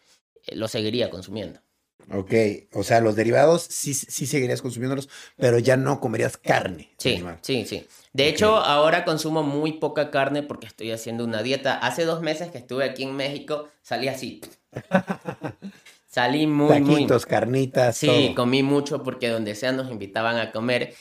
eh, 0.45 0.55
lo 0.55 0.67
seguiría 0.67 1.09
consumiendo. 1.09 1.59
Ok, 2.11 2.33
o 2.73 2.83
sea, 2.83 3.01
los 3.01 3.15
derivados 3.15 3.63
sí, 3.63 3.95
sí 3.95 4.27
seguirías 4.27 4.61
consumiéndolos, 4.61 5.09
pero 5.37 5.57
ya 5.57 5.75
no 5.75 5.99
comerías 5.99 6.37
carne. 6.37 6.93
Sí, 6.99 7.15
animal. 7.15 7.39
sí, 7.41 7.65
sí. 7.65 7.87
De 8.13 8.27
hecho, 8.27 8.57
ahora 8.57 9.05
consumo 9.05 9.41
muy 9.41 9.73
poca 9.73 10.11
carne 10.11 10.43
porque 10.43 10.67
estoy 10.67 10.91
haciendo 10.91 11.23
una 11.23 11.41
dieta. 11.41 11.79
Hace 11.79 12.05
dos 12.05 12.21
meses 12.21 12.51
que 12.51 12.59
estuve 12.59 12.85
aquí 12.85 13.03
en 13.03 13.15
México, 13.15 13.69
salí 13.81 14.07
así. 14.07 14.41
Salí 16.15 16.47
muy, 16.47 16.79
muy... 16.79 16.95
Taquitos, 16.95 17.25
carnitas, 17.25 17.97
Sí, 17.97 18.07
todo. 18.07 18.35
comí 18.35 18.63
mucho 18.63 19.03
porque 19.03 19.27
donde 19.29 19.53
sea 19.55 19.71
nos 19.73 19.91
invitaban 19.91 20.37
a 20.37 20.51
comer. 20.51 20.93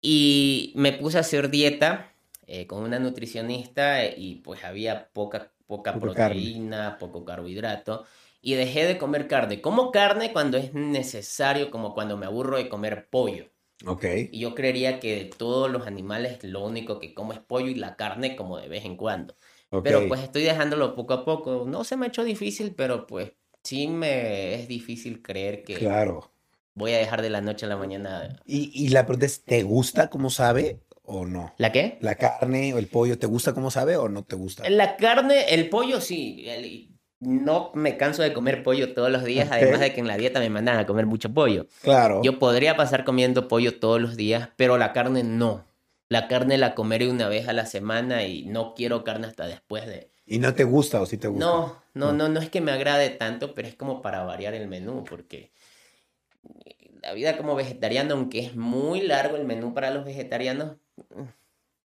Y 0.00 0.72
me 0.76 0.92
puse 0.92 1.18
a 1.18 1.20
hacer 1.22 1.50
dieta 1.50 2.14
eh, 2.46 2.66
con 2.66 2.82
una 2.84 2.98
nutricionista 3.00 4.04
eh, 4.04 4.14
y 4.16 4.36
pues 4.36 4.64
había 4.64 5.10
poca, 5.12 5.52
poca 5.66 5.98
Poca 5.98 6.14
carne. 6.14 6.52
proteína, 6.54 6.98
poco 6.98 7.24
carbohidrato. 7.24 8.04
Y 8.40 8.54
dejé 8.54 8.86
de 8.86 8.98
comer 8.98 9.26
carne. 9.26 9.60
Como 9.60 9.90
carne 9.90 10.32
cuando 10.32 10.58
es 10.58 10.72
necesario, 10.74 11.70
como 11.70 11.94
cuando 11.94 12.16
me 12.16 12.26
aburro 12.26 12.56
de 12.56 12.68
comer 12.68 13.08
pollo. 13.10 13.46
Ok, 13.86 14.04
Y 14.30 14.40
yo 14.40 14.54
creería 14.54 15.00
que 15.00 15.16
de 15.16 15.24
todos 15.26 15.70
los 15.70 15.86
animales 15.86 16.42
lo 16.44 16.64
único 16.64 16.98
que 17.00 17.14
como 17.14 17.32
es 17.32 17.40
pollo 17.40 17.68
y 17.68 17.74
la 17.74 17.96
carne 17.96 18.36
como 18.36 18.58
de 18.58 18.68
vez 18.68 18.84
en 18.84 18.96
cuando. 18.96 19.34
ok. 19.70 19.82
Pero 19.84 20.06
pues 20.08 20.22
estoy 20.22 20.42
dejándolo 20.42 20.94
poco 20.94 21.14
a 21.14 21.24
poco. 21.24 21.64
No 21.66 21.84
se 21.84 21.96
me 21.96 22.06
ha 22.06 22.08
hecho 22.08 22.24
difícil, 22.24 22.74
pero 22.74 23.06
pues 23.06 23.32
sí 23.66 23.86
me 23.88 24.54
es 24.54 24.68
difícil 24.68 25.22
creer 25.22 25.62
que 25.64 25.74
Claro. 25.74 26.30
voy 26.74 26.92
a 26.92 26.98
dejar 26.98 27.22
de 27.22 27.30
la 27.30 27.40
noche 27.40 27.66
a 27.66 27.68
la 27.68 27.76
mañana. 27.76 28.40
Y, 28.46 28.70
y 28.74 28.88
la 28.90 29.04
pregunta 29.06 29.26
es, 29.26 29.42
¿te 29.44 29.62
gusta 29.62 30.08
cómo 30.10 30.30
sabe 30.30 30.80
o 31.02 31.26
no? 31.26 31.54
¿La 31.58 31.72
qué? 31.72 31.98
¿La 32.00 32.14
carne 32.16 32.74
o 32.74 32.78
el 32.78 32.86
pollo 32.88 33.18
te 33.18 33.26
gusta 33.26 33.52
cómo 33.54 33.70
sabe 33.70 33.96
o 33.96 34.08
no 34.08 34.24
te 34.24 34.36
gusta? 34.36 34.68
La 34.68 34.96
carne, 34.96 35.54
el 35.54 35.68
pollo 35.68 36.00
sí. 36.00 36.44
el- 36.48 36.92
no 37.18 37.72
me 37.74 37.96
canso 37.96 38.22
de 38.22 38.34
comer 38.34 38.62
pollo 38.62 38.92
todos 38.92 39.10
los 39.10 39.24
días, 39.24 39.48
además 39.50 39.80
de 39.80 39.94
que 39.94 40.00
en 40.00 40.06
la 40.06 40.18
dieta 40.18 40.38
me 40.38 40.50
mandan 40.50 40.78
a 40.78 40.86
comer 40.86 41.06
mucho 41.06 41.32
pollo. 41.32 41.66
Claro. 41.80 42.20
Yo 42.22 42.38
podría 42.38 42.76
pasar 42.76 43.04
comiendo 43.04 43.48
pollo 43.48 43.78
todos 43.80 44.00
los 44.00 44.16
días, 44.16 44.50
pero 44.56 44.76
la 44.76 44.92
carne 44.92 45.24
no. 45.24 45.64
La 46.10 46.28
carne 46.28 46.58
la 46.58 46.74
comeré 46.74 47.08
una 47.08 47.28
vez 47.28 47.48
a 47.48 47.54
la 47.54 47.64
semana 47.66 48.24
y 48.26 48.44
no 48.44 48.74
quiero 48.74 49.02
carne 49.02 49.26
hasta 49.28 49.46
después 49.46 49.86
de... 49.86 50.10
¿Y 50.26 50.38
no 50.38 50.54
te 50.54 50.64
gusta 50.64 51.00
o 51.00 51.06
sí 51.06 51.16
te 51.18 51.28
gusta? 51.28 51.58
No, 51.60 51.82
no, 51.94 52.12
No. 52.12 52.12
no, 52.12 52.28
no 52.28 52.40
es 52.40 52.50
que 52.50 52.60
me 52.60 52.72
agrade 52.72 53.10
tanto, 53.10 53.54
pero 53.54 53.68
es 53.68 53.76
como 53.76 54.02
para 54.02 54.24
variar 54.24 54.54
el 54.54 54.66
menú, 54.68 55.04
porque 55.04 55.52
la 57.02 57.12
vida 57.14 57.36
como 57.36 57.54
vegetariano, 57.54 58.14
aunque 58.14 58.40
es 58.40 58.54
muy 58.56 59.00
largo 59.02 59.36
el 59.36 59.44
menú 59.44 59.72
para 59.74 59.90
los 59.90 60.04
vegetarianos, 60.04 60.76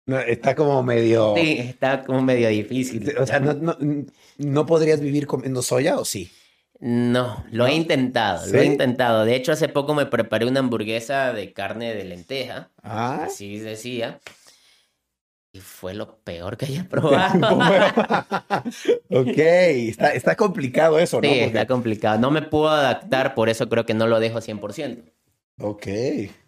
No, 0.05 0.19
está 0.19 0.55
como 0.55 0.83
medio... 0.83 1.23
sí, 1.33 1.57
está 1.59 2.03
como 2.03 2.21
medio 2.21 2.49
difícil. 2.49 3.13
O 3.19 3.25
sea, 3.25 3.39
no, 3.39 3.53
no, 3.53 3.77
¿no 4.37 4.65
podrías 4.65 4.99
vivir 5.01 5.27
comiendo 5.27 5.61
soya 5.61 5.97
o 5.99 6.05
sí? 6.05 6.31
No, 6.79 7.45
lo 7.51 7.67
he 7.67 7.73
intentado, 7.75 8.47
lo 8.47 8.59
he 8.59 8.65
¿Sí? 8.65 8.65
intentado. 8.65 9.23
De 9.25 9.35
hecho, 9.35 9.51
hace 9.51 9.69
poco 9.69 9.93
me 9.93 10.07
preparé 10.07 10.47
una 10.47 10.61
hamburguesa 10.61 11.31
de 11.33 11.53
carne 11.53 11.93
de 11.93 12.05
lenteja, 12.05 12.71
Ah, 12.83 13.27
así 13.27 13.59
decía, 13.59 14.19
y 15.53 15.59
fue 15.59 15.93
lo 15.93 16.17
peor 16.19 16.55
que 16.57 16.65
haya 16.65 16.83
probado. 16.89 17.57
ok, 19.09 19.37
está, 19.37 20.09
está 20.13 20.35
complicado 20.35 20.99
eso, 20.99 21.17
¿no? 21.17 21.23
Sí, 21.23 21.29
Porque- 21.29 21.45
está 21.45 21.67
complicado. 21.67 22.19
No 22.19 22.31
me 22.31 22.41
puedo 22.41 22.69
adaptar, 22.69 23.33
por 23.35 23.49
eso 23.49 23.67
creo 23.69 23.85
que 23.85 23.93
no 23.93 24.07
lo 24.07 24.19
dejo 24.19 24.39
100%. 24.39 25.03
Ok, 25.59 25.87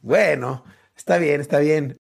bueno, 0.02 0.64
está 0.96 1.18
bien, 1.18 1.42
está 1.42 1.60
bien. 1.60 1.98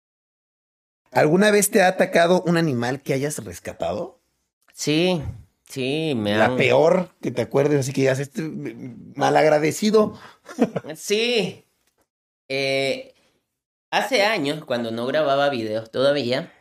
¿Alguna 1.12 1.49
vez 1.49 1.71
te 1.71 1.81
ha 1.81 1.88
atacado 1.88 2.43
un 2.45 2.57
animal 2.57 3.01
que 3.01 3.13
hayas 3.13 3.43
rescatado? 3.43 4.19
Sí, 4.73 5.21
sí, 5.67 6.13
me 6.15 6.35
La 6.38 6.45
han... 6.45 6.57
peor 6.57 7.09
que 7.21 7.31
te 7.31 7.41
acuerdes, 7.41 7.79
así 7.79 7.93
que 7.93 8.01
digas, 8.01 8.19
este 8.19 8.43
malagradecido. 9.15 10.19
Sí. 10.95 11.65
Eh, 12.47 13.13
hace 13.91 14.23
años, 14.23 14.65
cuando 14.65 14.91
no 14.91 15.05
grababa 15.07 15.49
videos 15.49 15.89
todavía, 15.91 16.51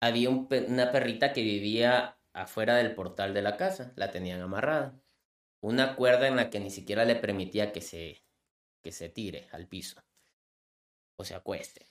había 0.00 0.30
una 0.30 0.92
perrita 0.92 1.32
que 1.32 1.42
vivía 1.42 2.18
afuera 2.32 2.76
del 2.76 2.94
portal 2.94 3.34
de 3.34 3.42
la 3.42 3.56
casa. 3.56 3.92
La 3.96 4.10
tenían 4.10 4.40
amarrada. 4.40 5.00
Una 5.60 5.96
cuerda 5.96 6.28
en 6.28 6.36
la 6.36 6.50
que 6.50 6.60
ni 6.60 6.70
siquiera 6.70 7.04
le 7.04 7.16
permitía 7.16 7.72
que 7.72 7.80
se, 7.80 8.22
que 8.82 8.92
se 8.92 9.08
tire 9.08 9.48
al 9.52 9.66
piso. 9.66 10.00
O 11.16 11.24
se 11.24 11.34
acueste. 11.34 11.86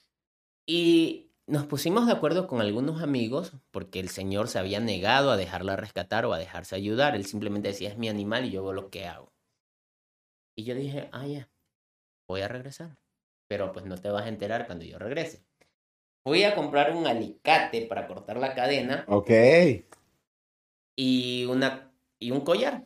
Y 0.66 1.32
nos 1.46 1.66
pusimos 1.66 2.06
de 2.06 2.12
acuerdo 2.12 2.46
con 2.46 2.60
algunos 2.60 3.02
amigos 3.02 3.52
porque 3.70 4.00
el 4.00 4.08
señor 4.08 4.48
se 4.48 4.58
había 4.58 4.80
negado 4.80 5.30
a 5.30 5.36
dejarla 5.36 5.76
rescatar 5.76 6.24
o 6.26 6.32
a 6.32 6.38
dejarse 6.38 6.76
ayudar. 6.76 7.14
Él 7.14 7.26
simplemente 7.26 7.68
decía, 7.68 7.90
es 7.90 7.98
mi 7.98 8.08
animal 8.08 8.44
y 8.44 8.50
yo 8.50 8.60
hago 8.60 8.72
lo 8.72 8.90
que 8.90 9.06
hago. 9.06 9.32
Y 10.56 10.64
yo 10.64 10.74
dije, 10.74 11.08
ah, 11.12 11.26
voy 12.26 12.40
a 12.40 12.48
regresar. 12.48 12.98
Pero 13.48 13.72
pues 13.72 13.86
no 13.86 13.96
te 13.96 14.10
vas 14.10 14.24
a 14.24 14.28
enterar 14.28 14.66
cuando 14.66 14.84
yo 14.84 14.98
regrese. 14.98 15.47
Fui 16.28 16.44
a 16.44 16.54
comprar 16.54 16.94
un 16.94 17.06
alicate 17.06 17.86
para 17.86 18.06
cortar 18.06 18.36
la 18.36 18.54
cadena 18.54 19.06
Ok. 19.08 19.30
y, 20.94 21.46
una, 21.46 21.90
y 22.18 22.32
un 22.32 22.42
collar. 22.42 22.84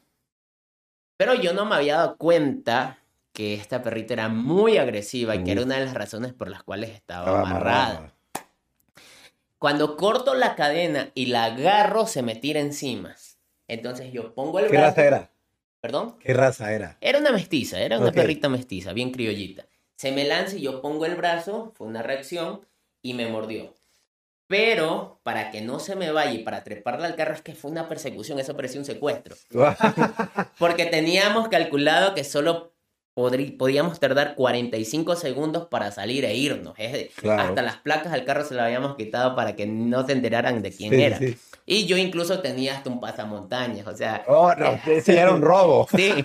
Pero 1.17 1.35
yo 1.35 1.53
no 1.53 1.65
me 1.65 1.75
había 1.75 1.97
dado 1.97 2.17
cuenta 2.19 3.01
que 3.33 3.55
esta 3.55 3.83
perrita 3.83 4.15
era 4.15 4.29
muy 4.29 4.77
agresiva 4.79 5.35
y 5.35 5.43
que 5.43 5.51
era 5.51 5.63
una 5.65 5.77
de 5.77 5.87
las 5.87 5.95
razones 5.95 6.33
por 6.33 6.49
las 6.49 6.63
cuales 6.63 6.91
estaba 6.91 7.25
Estaba 7.27 7.41
amarrada. 7.41 7.91
amarrada. 7.97 8.15
Cuando 9.59 9.97
corto 9.97 10.35
la 10.35 10.55
cadena 10.55 11.11
y 11.17 11.27
la 11.27 11.47
agarro, 11.47 12.07
se 12.07 12.23
me 12.23 12.37
tira 12.37 12.61
encima. 12.61 13.17
Entonces 13.67 14.13
yo 14.13 14.35
pongo 14.37 14.61
el 14.61 14.67
¿Qué 14.69 14.77
brazo. 14.77 14.87
raza 14.87 15.05
era? 15.05 15.31
¿Perdón? 15.81 16.17
¿Qué 16.21 16.33
raza 16.33 16.73
era? 16.73 16.97
Era 17.01 17.19
una 17.19 17.33
mestiza, 17.33 17.81
era 17.81 17.99
una 17.99 18.13
perrita 18.13 18.49
mestiza, 18.49 18.93
bien 18.93 19.11
criollita. 19.11 19.67
Se 19.97 20.13
me 20.13 20.23
lanza 20.25 20.55
y 20.57 20.61
yo 20.61 20.81
pongo 20.81 21.07
el 21.07 21.17
brazo, 21.17 21.73
fue 21.75 21.89
una 21.89 22.03
reacción, 22.05 22.61
y 23.03 23.15
me 23.15 23.29
mordió. 23.29 23.75
Pero 24.47 25.21
para 25.23 25.51
que 25.51 25.61
no 25.61 25.81
se 25.81 25.97
me 25.97 26.13
vaya 26.13 26.33
y 26.33 26.39
para 26.39 26.63
treparla 26.63 27.07
al 27.07 27.17
carro 27.17 27.35
es 27.35 27.43
que 27.43 27.55
fue 27.55 27.71
una 27.71 27.89
persecución, 27.89 28.39
eso 28.39 28.55
parecía 28.55 28.81
un 28.81 28.85
secuestro. 28.85 29.35
Porque 30.59 30.87
teníamos 30.87 31.49
calculado 31.49 32.15
que 32.15 32.23
solo 32.25 32.73
podíamos 33.15 34.01
tardar 34.01 34.35
45 34.35 35.17
segundos 35.17 35.69
para 35.69 35.91
salir 35.91 36.25
e 36.25 36.35
irnos. 36.35 36.75
Hasta 36.79 37.63
las 37.63 37.77
placas 37.77 38.13
al 38.13 38.25
carro 38.25 38.45
se 38.45 38.55
las 38.55 38.67
habíamos 38.67 38.97
quitado 38.97 39.37
para 39.37 39.55
que 39.55 39.67
no 39.67 40.07
se 40.07 40.13
enteraran 40.13 40.63
de 40.63 40.71
quién 40.71 40.95
era. 40.95 41.19
Y 41.67 41.87
yo 41.87 41.97
incluso 41.97 42.41
tenía 42.41 42.77
hasta 42.77 42.91
un 42.91 43.01
pasamontañas, 43.01 43.87
o 43.87 43.97
sea... 43.97 44.25
Oh, 44.27 44.55
no, 44.55 44.79
ese 44.87 45.19
era 45.19 45.33
un 45.33 45.43
robo. 45.43 45.87
Sí. 45.95 46.25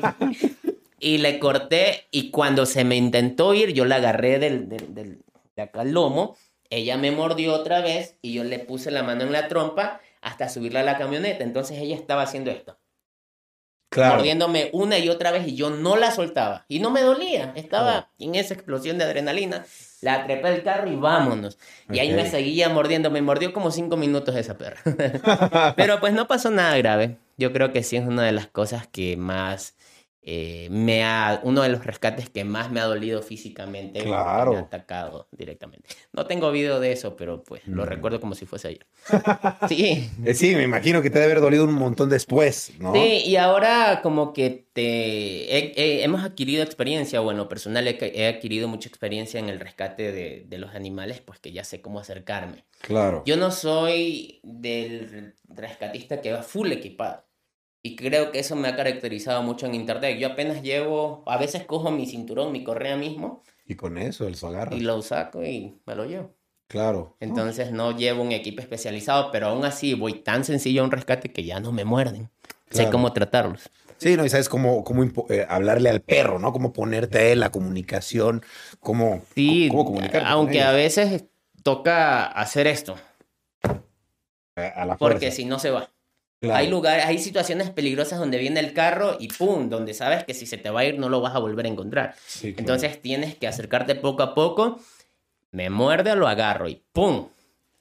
Y 0.99 1.19
le 1.19 1.39
corté 1.39 2.07
y 2.11 2.31
cuando 2.31 2.65
se 2.65 2.83
me 2.83 2.95
intentó 2.95 3.53
ir, 3.53 3.73
yo 3.73 3.85
la 3.85 3.97
agarré 3.97 4.39
del, 4.39 4.67
del, 4.67 5.19
de 5.55 5.61
acá 5.61 5.81
al 5.81 5.91
lomo, 5.91 6.35
ella 6.69 6.97
me 6.97 7.11
mordió 7.11 7.53
otra 7.53 7.81
vez 7.81 8.17
y 8.21 8.33
yo 8.33 8.43
le 8.43 8.59
puse 8.59 8.91
la 8.91 9.03
mano 9.03 9.23
en 9.23 9.31
la 9.31 9.47
trompa 9.47 10.01
hasta 10.21 10.49
subirla 10.49 10.81
a 10.81 10.83
la 10.83 10.97
camioneta. 10.97 11.43
Entonces 11.43 11.77
ella 11.79 11.95
estaba 11.95 12.23
haciendo 12.23 12.51
esto. 12.51 12.77
Mordiéndome 13.95 14.69
una 14.73 14.99
y 14.99 15.09
otra 15.09 15.31
vez 15.31 15.47
y 15.47 15.55
yo 15.55 15.69
no 15.69 15.95
la 15.95 16.11
soltaba. 16.11 16.65
Y 16.67 16.79
no 16.79 16.91
me 16.91 17.01
dolía. 17.01 17.53
Estaba 17.55 18.11
en 18.19 18.35
esa 18.35 18.53
explosión 18.53 18.97
de 18.97 19.05
adrenalina. 19.05 19.65
La 20.01 20.25
trepé 20.25 20.51
del 20.51 20.63
carro 20.63 20.91
y 20.91 20.95
vámonos. 20.95 21.57
Y 21.89 21.99
ahí 21.99 22.13
me 22.13 22.29
seguía 22.29 22.69
mordiendo. 22.69 23.09
Me 23.09 23.21
mordió 23.21 23.53
como 23.53 23.71
cinco 23.71 23.97
minutos 23.97 24.35
esa 24.35 24.57
perra. 24.57 24.81
Pero 25.75 25.99
pues 25.99 26.13
no 26.13 26.27
pasó 26.27 26.51
nada 26.51 26.77
grave. 26.77 27.17
Yo 27.37 27.53
creo 27.53 27.71
que 27.71 27.81
sí 27.81 27.95
es 27.95 28.05
una 28.05 28.23
de 28.23 28.33
las 28.33 28.47
cosas 28.47 28.87
que 28.87 29.15
más 29.15 29.76
eh, 30.29 30.67
me 30.69 31.05
ha, 31.05 31.39
uno 31.43 31.61
de 31.61 31.69
los 31.69 31.85
rescates 31.85 32.29
que 32.29 32.43
más 32.43 32.69
me 32.69 32.81
ha 32.81 32.83
dolido 32.83 33.21
físicamente. 33.21 34.03
Claro. 34.03 34.51
Me 34.51 34.57
ha 34.57 34.61
atacado 34.63 35.29
directamente. 35.31 35.87
No 36.11 36.25
tengo 36.25 36.51
video 36.51 36.81
de 36.81 36.91
eso, 36.91 37.15
pero 37.15 37.43
pues 37.43 37.65
lo 37.65 37.85
mm. 37.85 37.87
recuerdo 37.87 38.19
como 38.19 38.35
si 38.35 38.45
fuese 38.45 38.67
ayer. 38.67 38.85
sí. 39.69 40.11
Eh, 40.25 40.33
sí, 40.33 40.53
me 40.53 40.63
imagino 40.63 41.01
que 41.01 41.09
te 41.09 41.19
debe 41.19 41.31
haber 41.31 41.41
dolido 41.41 41.63
un 41.63 41.75
montón 41.75 42.09
después, 42.09 42.73
¿no? 42.77 42.91
Sí, 42.91 43.21
y 43.25 43.37
ahora 43.37 44.01
como 44.03 44.33
que 44.33 44.67
te 44.73 46.03
hemos 46.03 46.21
adquirido 46.21 46.61
experiencia, 46.61 47.21
bueno, 47.21 47.47
personal 47.47 47.87
he, 47.87 48.27
adquirido 48.27 48.67
mucha 48.67 48.89
experiencia 48.89 49.39
en 49.39 49.47
el 49.47 49.61
rescate 49.61 50.11
de, 50.11 50.43
de 50.45 50.57
los 50.57 50.75
animales, 50.75 51.21
pues 51.21 51.39
que 51.39 51.53
ya 51.53 51.63
sé 51.63 51.79
cómo 51.79 52.01
acercarme. 52.01 52.65
Claro. 52.81 53.23
Yo 53.25 53.37
no 53.37 53.49
soy 53.49 54.41
del 54.43 55.35
rescatista 55.47 56.19
que 56.19 56.33
va 56.33 56.43
full 56.43 56.69
equipado. 56.73 57.26
Y 57.87 57.95
creo 57.95 58.33
que 58.33 58.39
eso 58.39 58.57
me 58.57 58.67
ha 58.67 58.75
caracterizado 58.75 59.41
mucho 59.43 59.65
en 59.65 59.73
internet. 59.73 60.17
Yo 60.19 60.27
apenas 60.27 60.61
llevo, 60.61 61.23
a 61.25 61.37
veces 61.37 61.63
cojo 61.63 61.89
mi 61.89 62.05
cinturón, 62.05 62.51
mi 62.51 62.61
correa 62.61 62.97
mismo. 62.97 63.43
Y 63.65 63.75
con 63.75 63.97
eso, 63.97 64.27
el 64.27 64.35
agarra. 64.43 64.75
Y 64.75 64.81
lo 64.81 65.01
saco 65.01 65.41
y 65.41 65.79
me 65.85 65.95
lo 65.95 66.03
llevo. 66.03 66.35
Claro. 66.67 67.15
Entonces 67.21 67.71
no 67.71 67.95
llevo 67.95 68.23
un 68.23 68.33
equipo 68.33 68.59
especializado, 68.59 69.31
pero 69.31 69.47
aún 69.47 69.63
así 69.63 69.93
voy 69.93 70.15
tan 70.15 70.43
sencillo 70.43 70.81
a 70.81 70.83
un 70.83 70.91
rescate 70.91 71.31
que 71.31 71.45
ya 71.45 71.61
no 71.61 71.71
me 71.71 71.85
muerden. 71.85 72.29
Sé 72.71 72.89
cómo 72.89 73.13
tratarlos. 73.13 73.69
Sí, 73.95 74.17
no, 74.17 74.25
y 74.25 74.29
sabes 74.29 74.49
cómo, 74.49 74.83
cómo 74.83 75.05
eh, 75.29 75.45
hablarle 75.47 75.89
al 75.89 76.01
perro, 76.01 76.39
¿no? 76.39 76.51
Cómo 76.51 76.73
ponerte 76.73 77.33
la 77.37 77.51
comunicación, 77.51 78.43
cómo, 78.81 79.21
sí, 79.33 79.69
cómo 79.69 79.85
comunicarte. 79.85 80.27
Aunque 80.27 80.61
a 80.61 80.73
veces 80.73 81.23
toca 81.63 82.25
hacer 82.25 82.67
esto. 82.67 82.97
A 84.55 84.85
la 84.85 84.97
Porque 84.97 85.31
si 85.31 85.45
no 85.45 85.57
se 85.57 85.71
va. 85.71 85.89
Hay 86.41 86.69
lugares, 86.69 87.05
hay 87.05 87.17
situaciones 87.17 87.71
peligrosas 87.71 88.19
donde 88.19 88.37
viene 88.37 88.59
el 88.59 88.73
carro 88.73 89.17
y 89.19 89.27
pum, 89.27 89.69
donde 89.69 89.93
sabes 89.93 90.23
que 90.23 90.35
si 90.35 90.45
se 90.45 90.57
te 90.57 90.69
va 90.69 90.81
a 90.81 90.85
ir 90.85 90.99
no 90.99 91.09
lo 91.09 91.19
vas 91.19 91.35
a 91.35 91.39
volver 91.39 91.65
a 91.65 91.69
encontrar. 91.69 92.15
Entonces 92.43 93.01
tienes 93.01 93.35
que 93.35 93.47
acercarte 93.47 93.95
poco 93.95 94.21
a 94.21 94.35
poco. 94.35 94.79
Me 95.51 95.69
muerde, 95.69 96.15
lo 96.15 96.27
agarro 96.27 96.69
y 96.69 96.83
pum, 96.93 97.29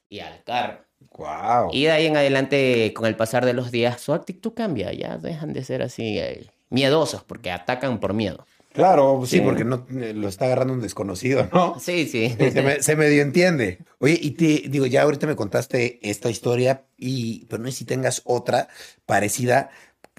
y 0.08 0.20
al 0.20 0.42
carro. 0.44 0.86
Wow. 1.18 1.70
Y 1.72 1.84
de 1.84 1.90
ahí 1.90 2.06
en 2.06 2.16
adelante, 2.16 2.92
con 2.94 3.06
el 3.06 3.16
pasar 3.16 3.44
de 3.44 3.52
los 3.52 3.70
días, 3.70 4.00
su 4.00 4.12
actitud 4.12 4.52
cambia. 4.54 4.92
Ya 4.92 5.18
dejan 5.18 5.52
de 5.52 5.64
ser 5.64 5.82
así 5.82 6.18
eh, 6.18 6.46
miedosos 6.70 7.24
porque 7.24 7.50
atacan 7.50 8.00
por 8.00 8.14
miedo. 8.14 8.46
Claro, 8.76 9.22
sí, 9.24 9.40
porque 9.40 9.64
no 9.64 9.86
eh, 9.98 10.12
lo 10.12 10.28
está 10.28 10.44
agarrando 10.44 10.74
un 10.74 10.82
desconocido, 10.82 11.48
¿no? 11.50 11.80
Sí, 11.80 12.06
sí. 12.06 12.36
Se, 12.80 12.94
medio 12.94 13.22
entiende. 13.22 13.78
Oye, 14.00 14.18
y 14.20 14.32
te 14.32 14.68
digo, 14.68 14.84
ya 14.84 15.02
ahorita 15.02 15.26
me 15.26 15.34
contaste 15.34 15.98
esta 16.08 16.28
historia, 16.28 16.84
y, 16.98 17.46
pero 17.46 17.62
no 17.62 17.70
sé 17.70 17.78
si 17.78 17.84
tengas 17.86 18.20
otra 18.26 18.68
parecida. 19.06 19.70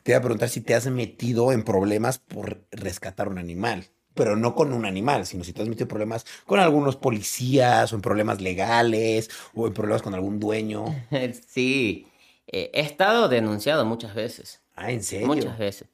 Te 0.02 0.14
voy 0.14 0.18
a 0.18 0.22
preguntar 0.22 0.50
si 0.50 0.62
te 0.62 0.74
has 0.74 0.88
metido 0.88 1.52
en 1.52 1.64
problemas 1.64 2.18
por 2.18 2.64
rescatar 2.72 3.28
un 3.28 3.38
animal, 3.38 3.86
pero 4.16 4.36
no 4.36 4.56
con 4.56 4.74
un 4.74 4.86
animal, 4.86 5.28
sino 5.28 5.44
si 5.44 5.54
te 5.54 5.62
has 5.62 5.68
metido 5.68 5.84
en 5.84 5.90
problemas 5.90 6.26
con 6.48 6.60
algunos 6.60 6.96
policías, 6.96 7.94
o 7.94 7.96
en 7.96 8.02
problemas 8.02 8.42
legales, 8.42 9.30
o 9.54 9.68
en 9.68 9.74
problemas 9.74 10.02
con 10.02 10.16
algún 10.16 10.40
dueño. 10.40 10.86
Sí, 11.48 12.08
eh, 12.48 12.72
he 12.74 12.82
estado 12.82 13.30
denunciado 13.30 13.86
muchas 13.86 14.16
veces. 14.16 14.62
Ah, 14.76 14.92
¿en 14.92 15.04
serio? 15.04 15.28
Muchas 15.28 15.60
veces 15.60 15.90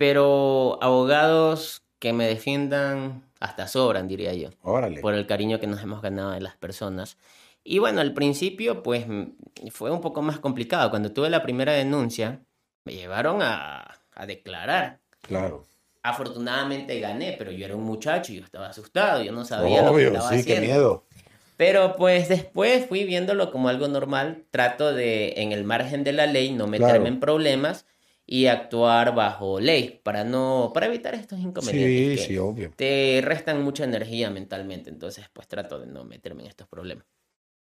pero 0.00 0.78
abogados 0.80 1.82
que 1.98 2.14
me 2.14 2.26
defiendan 2.26 3.22
hasta 3.38 3.68
sobran, 3.68 4.08
diría 4.08 4.32
yo. 4.32 4.48
Órale. 4.62 4.98
Por 5.02 5.12
el 5.12 5.26
cariño 5.26 5.60
que 5.60 5.66
nos 5.66 5.82
hemos 5.82 6.00
ganado 6.00 6.30
de 6.30 6.40
las 6.40 6.56
personas. 6.56 7.18
Y 7.64 7.80
bueno, 7.80 8.00
al 8.00 8.14
principio, 8.14 8.82
pues 8.82 9.04
fue 9.70 9.90
un 9.90 10.00
poco 10.00 10.22
más 10.22 10.38
complicado. 10.38 10.88
Cuando 10.88 11.12
tuve 11.12 11.28
la 11.28 11.42
primera 11.42 11.74
denuncia, 11.74 12.40
me 12.86 12.94
llevaron 12.94 13.42
a, 13.42 14.00
a 14.14 14.24
declarar. 14.24 15.00
Claro. 15.20 15.66
Afortunadamente 16.02 16.98
gané, 16.98 17.34
pero 17.38 17.50
yo 17.50 17.66
era 17.66 17.76
un 17.76 17.84
muchacho 17.84 18.32
y 18.32 18.36
yo 18.36 18.44
estaba 18.44 18.70
asustado, 18.70 19.22
yo 19.22 19.32
no 19.32 19.44
sabía 19.44 19.82
lo 19.82 19.94
que 19.94 20.06
estaba 20.06 20.30
sí, 20.30 20.44
qué 20.46 20.62
miedo. 20.62 21.04
Pero 21.58 21.96
pues 21.96 22.30
después 22.30 22.86
fui 22.86 23.04
viéndolo 23.04 23.52
como 23.52 23.68
algo 23.68 23.86
normal. 23.86 24.44
Trato 24.50 24.94
de, 24.94 25.34
en 25.36 25.52
el 25.52 25.64
margen 25.64 26.04
de 26.04 26.14
la 26.14 26.24
ley, 26.24 26.52
no 26.52 26.66
meterme 26.66 27.08
en 27.08 27.20
problemas 27.20 27.84
y 28.32 28.46
actuar 28.46 29.12
bajo 29.12 29.58
ley 29.58 30.00
para 30.04 30.22
no 30.22 30.70
para 30.72 30.86
evitar 30.86 31.16
estos 31.16 31.40
inconvenientes. 31.40 32.20
Sí, 32.20 32.28
sí, 32.28 32.38
obvio. 32.38 32.72
Te 32.76 33.20
restan 33.24 33.60
mucha 33.60 33.82
energía 33.82 34.30
mentalmente, 34.30 34.88
entonces 34.88 35.26
pues 35.32 35.48
trato 35.48 35.80
de 35.80 35.88
no 35.88 36.04
meterme 36.04 36.44
en 36.44 36.48
estos 36.48 36.68
problemas. 36.68 37.04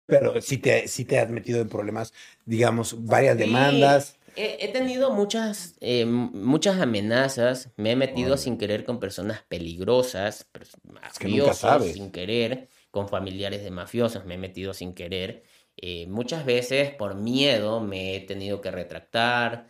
Pero 0.05 0.39
si 0.39 0.59
te, 0.59 0.88
si 0.88 1.03
te 1.03 1.18
has 1.18 1.32
metido 1.32 1.62
en 1.62 1.68
problemas, 1.68 2.14
digamos, 2.45 3.05
varias 3.05 3.39
demandas. 3.39 4.20
He, 4.36 4.68
tenido 4.68 5.12
muchas, 5.12 5.76
eh, 5.82 6.05
muchas 6.05 6.80
amenazas, 6.80 7.72
me 7.76 7.93
he 7.93 7.95
metido 7.95 8.38
sin 8.38 8.57
querer 8.59 8.84
con 8.84 8.99
personas 8.99 9.41
peligrosas, 9.47 10.47
mafiosos, 10.84 11.86
sin 11.88 12.12
querer, 12.12 12.70
con 12.91 13.09
familiares 13.09 13.64
de 13.64 13.72
mafiosos, 13.72 14.26
me 14.26 14.36
he 14.36 14.38
metido 14.38 14.76
sin 14.76 14.93
querer. 14.93 15.43
Eh, 15.76 16.05
muchas 16.07 16.45
veces 16.45 16.93
por 16.93 17.16
miedo 17.16 17.82
me 17.82 18.16
he 18.16 18.20
tenido 18.22 18.62
que 18.62 18.70
retractar, 18.70 19.68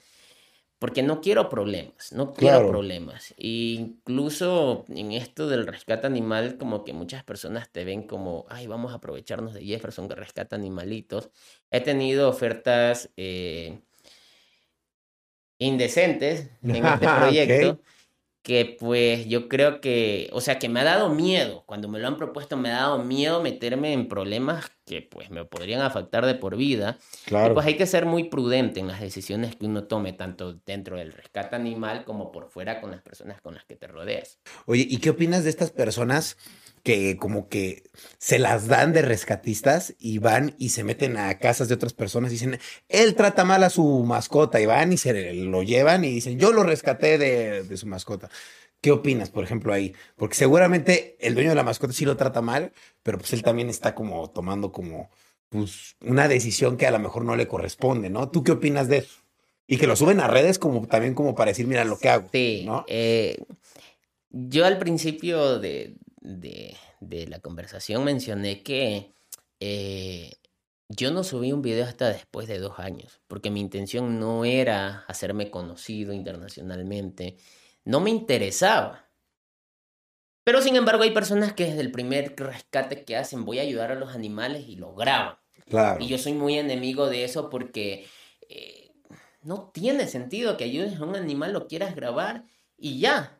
porque 0.81 1.03
no 1.03 1.21
quiero 1.21 1.47
problemas, 1.47 2.11
no 2.11 2.33
quiero 2.33 2.67
problemas. 2.67 3.35
E 3.37 3.77
incluso 3.77 4.83
en 4.89 5.11
esto 5.11 5.47
del 5.47 5.67
rescate 5.67 6.07
animal, 6.07 6.57
como 6.57 6.83
que 6.83 6.91
muchas 6.91 7.23
personas 7.23 7.71
te 7.71 7.85
ven 7.85 8.01
como, 8.07 8.47
ay, 8.49 8.65
vamos 8.65 8.91
a 8.91 8.95
aprovecharnos 8.95 9.53
de 9.53 9.63
Jefferson 9.63 10.09
que 10.09 10.15
rescata 10.15 10.55
animalitos. 10.55 11.29
He 11.69 11.81
tenido 11.81 12.27
ofertas 12.27 13.11
eh, 13.15 13.79
indecentes 15.59 16.49
en 16.63 16.83
este 16.83 17.07
proyecto 17.19 17.79
que 18.43 18.77
pues 18.79 19.27
yo 19.27 19.47
creo 19.47 19.81
que, 19.81 20.29
o 20.33 20.41
sea, 20.41 20.57
que 20.57 20.67
me 20.67 20.79
ha 20.79 20.83
dado 20.83 21.09
miedo, 21.09 21.63
cuando 21.65 21.87
me 21.87 21.99
lo 21.99 22.07
han 22.07 22.17
propuesto 22.17 22.57
me 22.57 22.69
ha 22.69 22.77
dado 22.77 23.03
miedo 23.03 23.41
meterme 23.41 23.93
en 23.93 24.07
problemas 24.07 24.71
que 24.85 25.01
pues 25.01 25.29
me 25.29 25.45
podrían 25.45 25.81
afectar 25.81 26.25
de 26.25 26.35
por 26.35 26.57
vida. 26.57 26.97
Claro. 27.25 27.51
Y 27.51 27.53
pues 27.53 27.65
hay 27.67 27.77
que 27.77 27.85
ser 27.85 28.05
muy 28.05 28.25
prudente 28.25 28.79
en 28.79 28.87
las 28.87 28.99
decisiones 28.99 29.55
que 29.55 29.65
uno 29.65 29.83
tome, 29.83 30.13
tanto 30.13 30.53
dentro 30.65 30.97
del 30.97 31.13
rescate 31.13 31.55
animal 31.55 32.03
como 32.03 32.31
por 32.31 32.49
fuera 32.49 32.81
con 32.81 32.91
las 32.91 33.01
personas 33.01 33.41
con 33.41 33.53
las 33.53 33.65
que 33.65 33.75
te 33.75 33.87
rodeas. 33.87 34.39
Oye, 34.65 34.85
¿y 34.89 34.97
qué 34.97 35.11
opinas 35.11 35.43
de 35.43 35.51
estas 35.51 35.71
personas 35.71 36.37
que 36.83 37.17
como 37.17 37.47
que 37.47 37.83
se 38.17 38.39
las 38.39 38.67
dan 38.67 38.93
de 38.93 39.01
rescatistas 39.01 39.95
y 39.99 40.17
van 40.17 40.55
y 40.57 40.69
se 40.69 40.83
meten 40.83 41.17
a 41.17 41.37
casas 41.37 41.67
de 41.67 41.75
otras 41.75 41.93
personas 41.93 42.31
y 42.31 42.35
dicen, 42.35 42.59
él 42.89 43.15
trata 43.15 43.45
mal 43.45 43.63
a 43.63 43.69
su 43.69 44.03
mascota 44.03 44.59
y 44.59 44.65
van 44.65 44.93
y 44.93 44.97
se 44.97 45.33
lo 45.33 45.63
llevan 45.63 46.03
y 46.03 46.09
dicen, 46.09 46.39
yo 46.39 46.51
lo 46.51 46.63
rescaté 46.63 47.17
de, 47.17 47.63
de 47.63 47.77
su 47.77 47.87
mascota. 47.87 48.29
¿Qué 48.81 48.91
opinas, 48.91 49.29
por 49.29 49.43
ejemplo, 49.43 49.73
ahí? 49.73 49.93
Porque 50.15 50.35
seguramente 50.35 51.15
el 51.19 51.35
dueño 51.35 51.49
de 51.49 51.55
la 51.55 51.63
mascota 51.63 51.93
sí 51.93 52.03
lo 52.03 52.17
trata 52.17 52.41
mal, 52.41 52.73
pero 53.03 53.19
pues 53.19 53.31
él 53.33 53.43
también 53.43 53.69
está 53.69 53.93
como 53.93 54.29
tomando 54.31 54.71
como 54.71 55.11
pues 55.49 55.97
una 56.01 56.27
decisión 56.27 56.77
que 56.77 56.87
a 56.87 56.91
lo 56.91 56.97
mejor 56.97 57.25
no 57.25 57.35
le 57.35 57.47
corresponde, 57.47 58.09
¿no? 58.09 58.29
¿Tú 58.29 58.43
qué 58.43 58.53
opinas 58.53 58.87
de 58.87 58.99
eso? 58.99 59.21
Y 59.67 59.77
que 59.77 59.85
lo 59.85 59.95
suben 59.95 60.19
a 60.19 60.27
redes 60.27 60.57
como 60.57 60.87
también 60.87 61.13
como 61.13 61.35
para 61.35 61.51
decir, 61.51 61.67
mira 61.67 61.85
lo 61.85 61.99
que 61.99 62.09
hago. 62.09 62.29
Sí, 62.31 62.63
¿no? 62.65 62.85
Eh, 62.87 63.37
yo 64.31 64.65
al 64.65 64.79
principio 64.79 65.59
de, 65.59 65.95
de, 66.21 66.77
de 66.99 67.27
la 67.27 67.39
conversación 67.39 68.03
mencioné 68.03 68.63
que 68.63 69.13
eh, 69.59 70.33
yo 70.87 71.11
no 71.11 71.23
subí 71.23 71.51
un 71.51 71.61
video 71.61 71.85
hasta 71.85 72.09
después 72.09 72.47
de 72.47 72.59
dos 72.59 72.79
años, 72.79 73.21
porque 73.27 73.51
mi 73.51 73.59
intención 73.59 74.19
no 74.19 74.45
era 74.45 75.05
hacerme 75.07 75.49
conocido 75.49 76.13
internacionalmente, 76.13 77.37
no 77.85 77.99
me 77.99 78.09
interesaba. 78.09 79.09
Pero 80.43 80.61
sin 80.61 80.75
embargo 80.75 81.03
hay 81.03 81.11
personas 81.11 81.53
que 81.53 81.65
desde 81.65 81.81
el 81.81 81.91
primer 81.91 82.35
rescate 82.35 83.03
que 83.05 83.15
hacen 83.15 83.45
voy 83.45 83.59
a 83.59 83.63
ayudar 83.63 83.91
a 83.91 83.95
los 83.95 84.15
animales 84.15 84.67
y 84.67 84.75
lo 84.75 84.95
graban. 84.95 85.37
Claro. 85.69 86.03
Y 86.03 86.07
yo 86.07 86.17
soy 86.17 86.33
muy 86.33 86.57
enemigo 86.57 87.07
de 87.07 87.23
eso 87.23 87.49
porque 87.49 88.07
eh, 88.49 88.91
no 89.43 89.69
tiene 89.73 90.07
sentido 90.07 90.57
que 90.57 90.65
ayudes 90.65 90.99
a 90.99 91.05
un 91.05 91.15
animal, 91.15 91.53
lo 91.53 91.67
quieras 91.67 91.95
grabar 91.95 92.45
y 92.77 92.99
ya. 92.99 93.39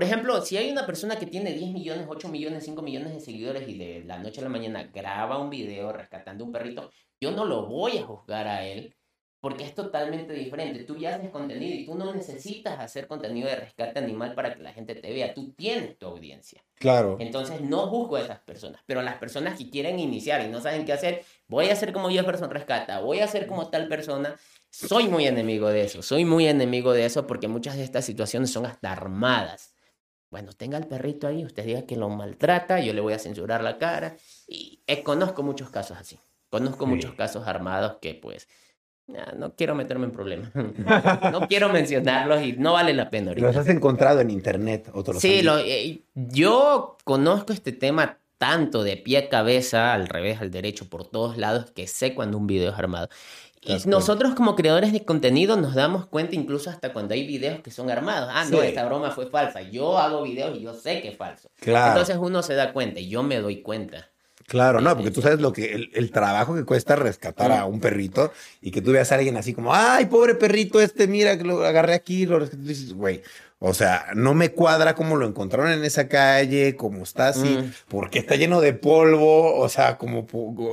Por 0.00 0.06
ejemplo, 0.06 0.40
si 0.40 0.56
hay 0.56 0.70
una 0.70 0.86
persona 0.86 1.18
que 1.18 1.26
tiene 1.26 1.52
10 1.52 1.72
millones, 1.72 2.06
8 2.08 2.30
millones, 2.30 2.64
5 2.64 2.80
millones 2.80 3.12
de 3.12 3.20
seguidores 3.20 3.68
y 3.68 3.76
de 3.76 4.02
la 4.06 4.18
noche 4.18 4.40
a 4.40 4.44
la 4.44 4.48
mañana 4.48 4.84
graba 4.84 5.36
un 5.36 5.50
video 5.50 5.92
rescatando 5.92 6.42
un 6.42 6.52
perrito, 6.52 6.90
yo 7.20 7.32
no 7.32 7.44
lo 7.44 7.66
voy 7.66 7.98
a 7.98 8.04
juzgar 8.04 8.48
a 8.48 8.64
él 8.64 8.96
porque 9.40 9.62
es 9.62 9.74
totalmente 9.74 10.32
diferente. 10.32 10.84
Tú 10.84 10.96
ya 10.96 11.16
haces 11.16 11.28
contenido 11.28 11.74
y 11.74 11.84
tú 11.84 11.96
no 11.96 12.14
necesitas 12.14 12.80
hacer 12.80 13.08
contenido 13.08 13.46
de 13.50 13.56
rescate 13.56 13.98
animal 13.98 14.34
para 14.34 14.54
que 14.54 14.62
la 14.62 14.72
gente 14.72 14.94
te 14.94 15.12
vea. 15.12 15.34
Tú 15.34 15.52
tienes 15.52 15.98
tu 15.98 16.06
audiencia. 16.06 16.64
Claro. 16.76 17.18
Entonces 17.20 17.60
no 17.60 17.86
juzgo 17.88 18.16
a 18.16 18.22
esas 18.22 18.40
personas, 18.40 18.80
pero 18.86 19.02
las 19.02 19.18
personas 19.18 19.58
que 19.58 19.68
quieren 19.68 19.98
iniciar 19.98 20.40
y 20.40 20.48
no 20.48 20.62
saben 20.62 20.86
qué 20.86 20.94
hacer, 20.94 21.26
voy 21.46 21.68
a 21.68 21.74
hacer 21.74 21.92
como 21.92 22.08
Jefferson 22.08 22.48
Rescata, 22.48 23.00
voy 23.00 23.20
a 23.20 23.24
hacer 23.24 23.46
como 23.46 23.68
tal 23.68 23.86
persona. 23.86 24.34
Soy 24.70 25.08
muy 25.08 25.26
enemigo 25.26 25.68
de 25.68 25.82
eso, 25.82 26.00
soy 26.00 26.24
muy 26.24 26.46
enemigo 26.46 26.94
de 26.94 27.04
eso 27.04 27.26
porque 27.26 27.48
muchas 27.48 27.76
de 27.76 27.84
estas 27.84 28.06
situaciones 28.06 28.50
son 28.50 28.64
hasta 28.64 28.92
armadas. 28.92 29.74
Bueno, 30.30 30.52
tenga 30.52 30.78
el 30.78 30.86
perrito 30.86 31.26
ahí, 31.26 31.44
usted 31.44 31.64
diga 31.64 31.82
que 31.86 31.96
lo 31.96 32.08
maltrata, 32.08 32.80
yo 32.80 32.92
le 32.92 33.00
voy 33.00 33.12
a 33.12 33.18
censurar 33.18 33.62
la 33.62 33.78
cara. 33.78 34.16
Y 34.46 34.80
eh, 34.86 35.02
conozco 35.02 35.42
muchos 35.42 35.70
casos 35.70 35.98
así. 35.98 36.18
Conozco 36.48 36.86
muchos 36.86 37.14
casos 37.14 37.46
armados 37.46 37.98
que 38.00 38.14
pues 38.14 38.48
no 39.36 39.54
quiero 39.54 39.74
meterme 39.74 40.06
en 40.06 40.12
problemas. 40.12 40.50
no 41.32 41.48
quiero 41.48 41.68
mencionarlos 41.68 42.42
y 42.42 42.52
no 42.52 42.72
vale 42.74 42.94
la 42.94 43.10
pena. 43.10 43.28
Ahorita. 43.28 43.46
Los 43.46 43.56
has 43.56 43.68
encontrado 43.68 44.20
en 44.20 44.30
internet, 44.30 44.90
otros. 44.92 45.20
Sí, 45.20 45.42
lo, 45.42 45.58
eh, 45.58 46.02
yo 46.14 46.96
conozco 47.04 47.52
este 47.52 47.72
tema 47.72 48.18
tanto 48.38 48.82
de 48.82 48.96
pie 48.96 49.18
a 49.18 49.28
cabeza, 49.28 49.92
al 49.92 50.08
revés, 50.08 50.40
al 50.40 50.50
derecho, 50.50 50.88
por 50.88 51.06
todos 51.06 51.36
lados, 51.36 51.72
que 51.72 51.86
sé 51.86 52.14
cuando 52.14 52.38
un 52.38 52.46
video 52.46 52.72
es 52.72 52.78
armado. 52.78 53.08
Y 53.62 53.76
nosotros 53.86 54.34
como 54.34 54.56
creadores 54.56 54.92
de 54.92 55.04
contenido 55.04 55.56
nos 55.56 55.74
damos 55.74 56.06
cuenta 56.06 56.34
incluso 56.34 56.70
hasta 56.70 56.94
cuando 56.94 57.12
hay 57.12 57.26
videos 57.26 57.60
que 57.60 57.70
son 57.70 57.90
armados. 57.90 58.30
Ah, 58.32 58.46
no, 58.50 58.62
esta 58.62 58.86
broma 58.86 59.10
fue 59.10 59.26
falsa. 59.26 59.60
Yo 59.60 59.98
hago 59.98 60.22
videos 60.22 60.56
y 60.56 60.62
yo 60.62 60.72
sé 60.72 61.02
que 61.02 61.08
es 61.08 61.16
falso. 61.16 61.50
Claro. 61.60 61.88
Entonces 61.92 62.16
uno 62.18 62.42
se 62.42 62.54
da 62.54 62.72
cuenta 62.72 63.00
y 63.00 63.08
yo 63.08 63.22
me 63.22 63.38
doy 63.38 63.60
cuenta. 63.60 64.08
Claro, 64.46 64.80
no, 64.80 64.96
porque 64.96 65.12
tú 65.12 65.22
sabes 65.22 65.40
lo 65.40 65.52
que 65.52 65.90
el, 65.92 66.10
trabajo 66.10 66.56
que 66.56 66.64
cuesta 66.64 66.96
rescatar 66.96 67.52
a 67.52 67.66
un 67.66 67.78
perrito 67.78 68.32
y 68.60 68.72
que 68.72 68.82
tú 68.82 68.90
veas 68.90 69.12
a 69.12 69.14
alguien 69.14 69.36
así 69.36 69.54
como, 69.54 69.72
ay, 69.72 70.06
pobre 70.06 70.34
perrito 70.34 70.80
este, 70.80 71.06
mira 71.06 71.38
que 71.38 71.44
lo 71.44 71.64
agarré 71.64 71.94
aquí, 71.94 72.26
lo 72.26 72.40
rescaté. 72.40 72.62
dices, 72.64 72.92
güey, 72.92 73.22
o 73.60 73.74
sea, 73.74 74.06
no 74.16 74.34
me 74.34 74.50
cuadra 74.50 74.96
cómo 74.96 75.14
lo 75.14 75.24
encontraron 75.24 75.70
en 75.70 75.84
esa 75.84 76.08
calle, 76.08 76.74
cómo 76.74 77.04
está 77.04 77.28
así, 77.28 77.60
porque 77.86 78.18
está 78.18 78.34
lleno 78.34 78.60
de 78.60 78.72
polvo, 78.72 79.56
o 79.56 79.68
sea, 79.68 79.98
como 79.98 80.26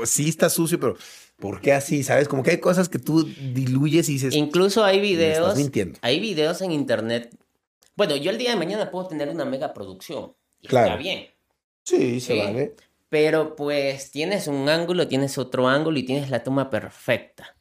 sí 0.05 0.29
está 0.29 0.49
sucio, 0.49 0.79
pero 0.79 0.95
¿por 1.37 1.61
qué 1.61 1.73
así? 1.73 2.03
¿Sabes? 2.03 2.27
Como 2.27 2.43
que 2.43 2.51
hay 2.51 2.59
cosas 2.59 2.89
que 2.89 2.99
tú 2.99 3.23
diluyes 3.23 4.09
y 4.09 4.13
dices. 4.13 4.35
Incluso 4.35 4.83
hay 4.83 4.99
videos. 4.99 5.47
Estás 5.47 5.57
mintiendo. 5.57 5.99
Hay 6.01 6.19
videos 6.19 6.61
en 6.61 6.71
internet. 6.71 7.35
Bueno, 7.95 8.15
yo 8.15 8.31
el 8.31 8.37
día 8.37 8.51
de 8.51 8.57
mañana 8.57 8.91
puedo 8.91 9.07
tener 9.07 9.29
una 9.29 9.45
mega 9.45 9.73
producción. 9.73 10.33
Y 10.61 10.67
claro. 10.67 10.87
Está 10.87 10.97
bien. 10.97 11.27
Sí, 11.83 12.19
se 12.19 12.37
vale. 12.37 12.75
Pero 13.09 13.55
pues 13.55 14.11
tienes 14.11 14.47
un 14.47 14.67
ángulo, 14.67 15.07
tienes 15.07 15.37
otro 15.37 15.67
ángulo 15.67 15.97
y 15.97 16.03
tienes 16.03 16.29
la 16.29 16.43
toma 16.43 16.69
perfecta. 16.69 17.55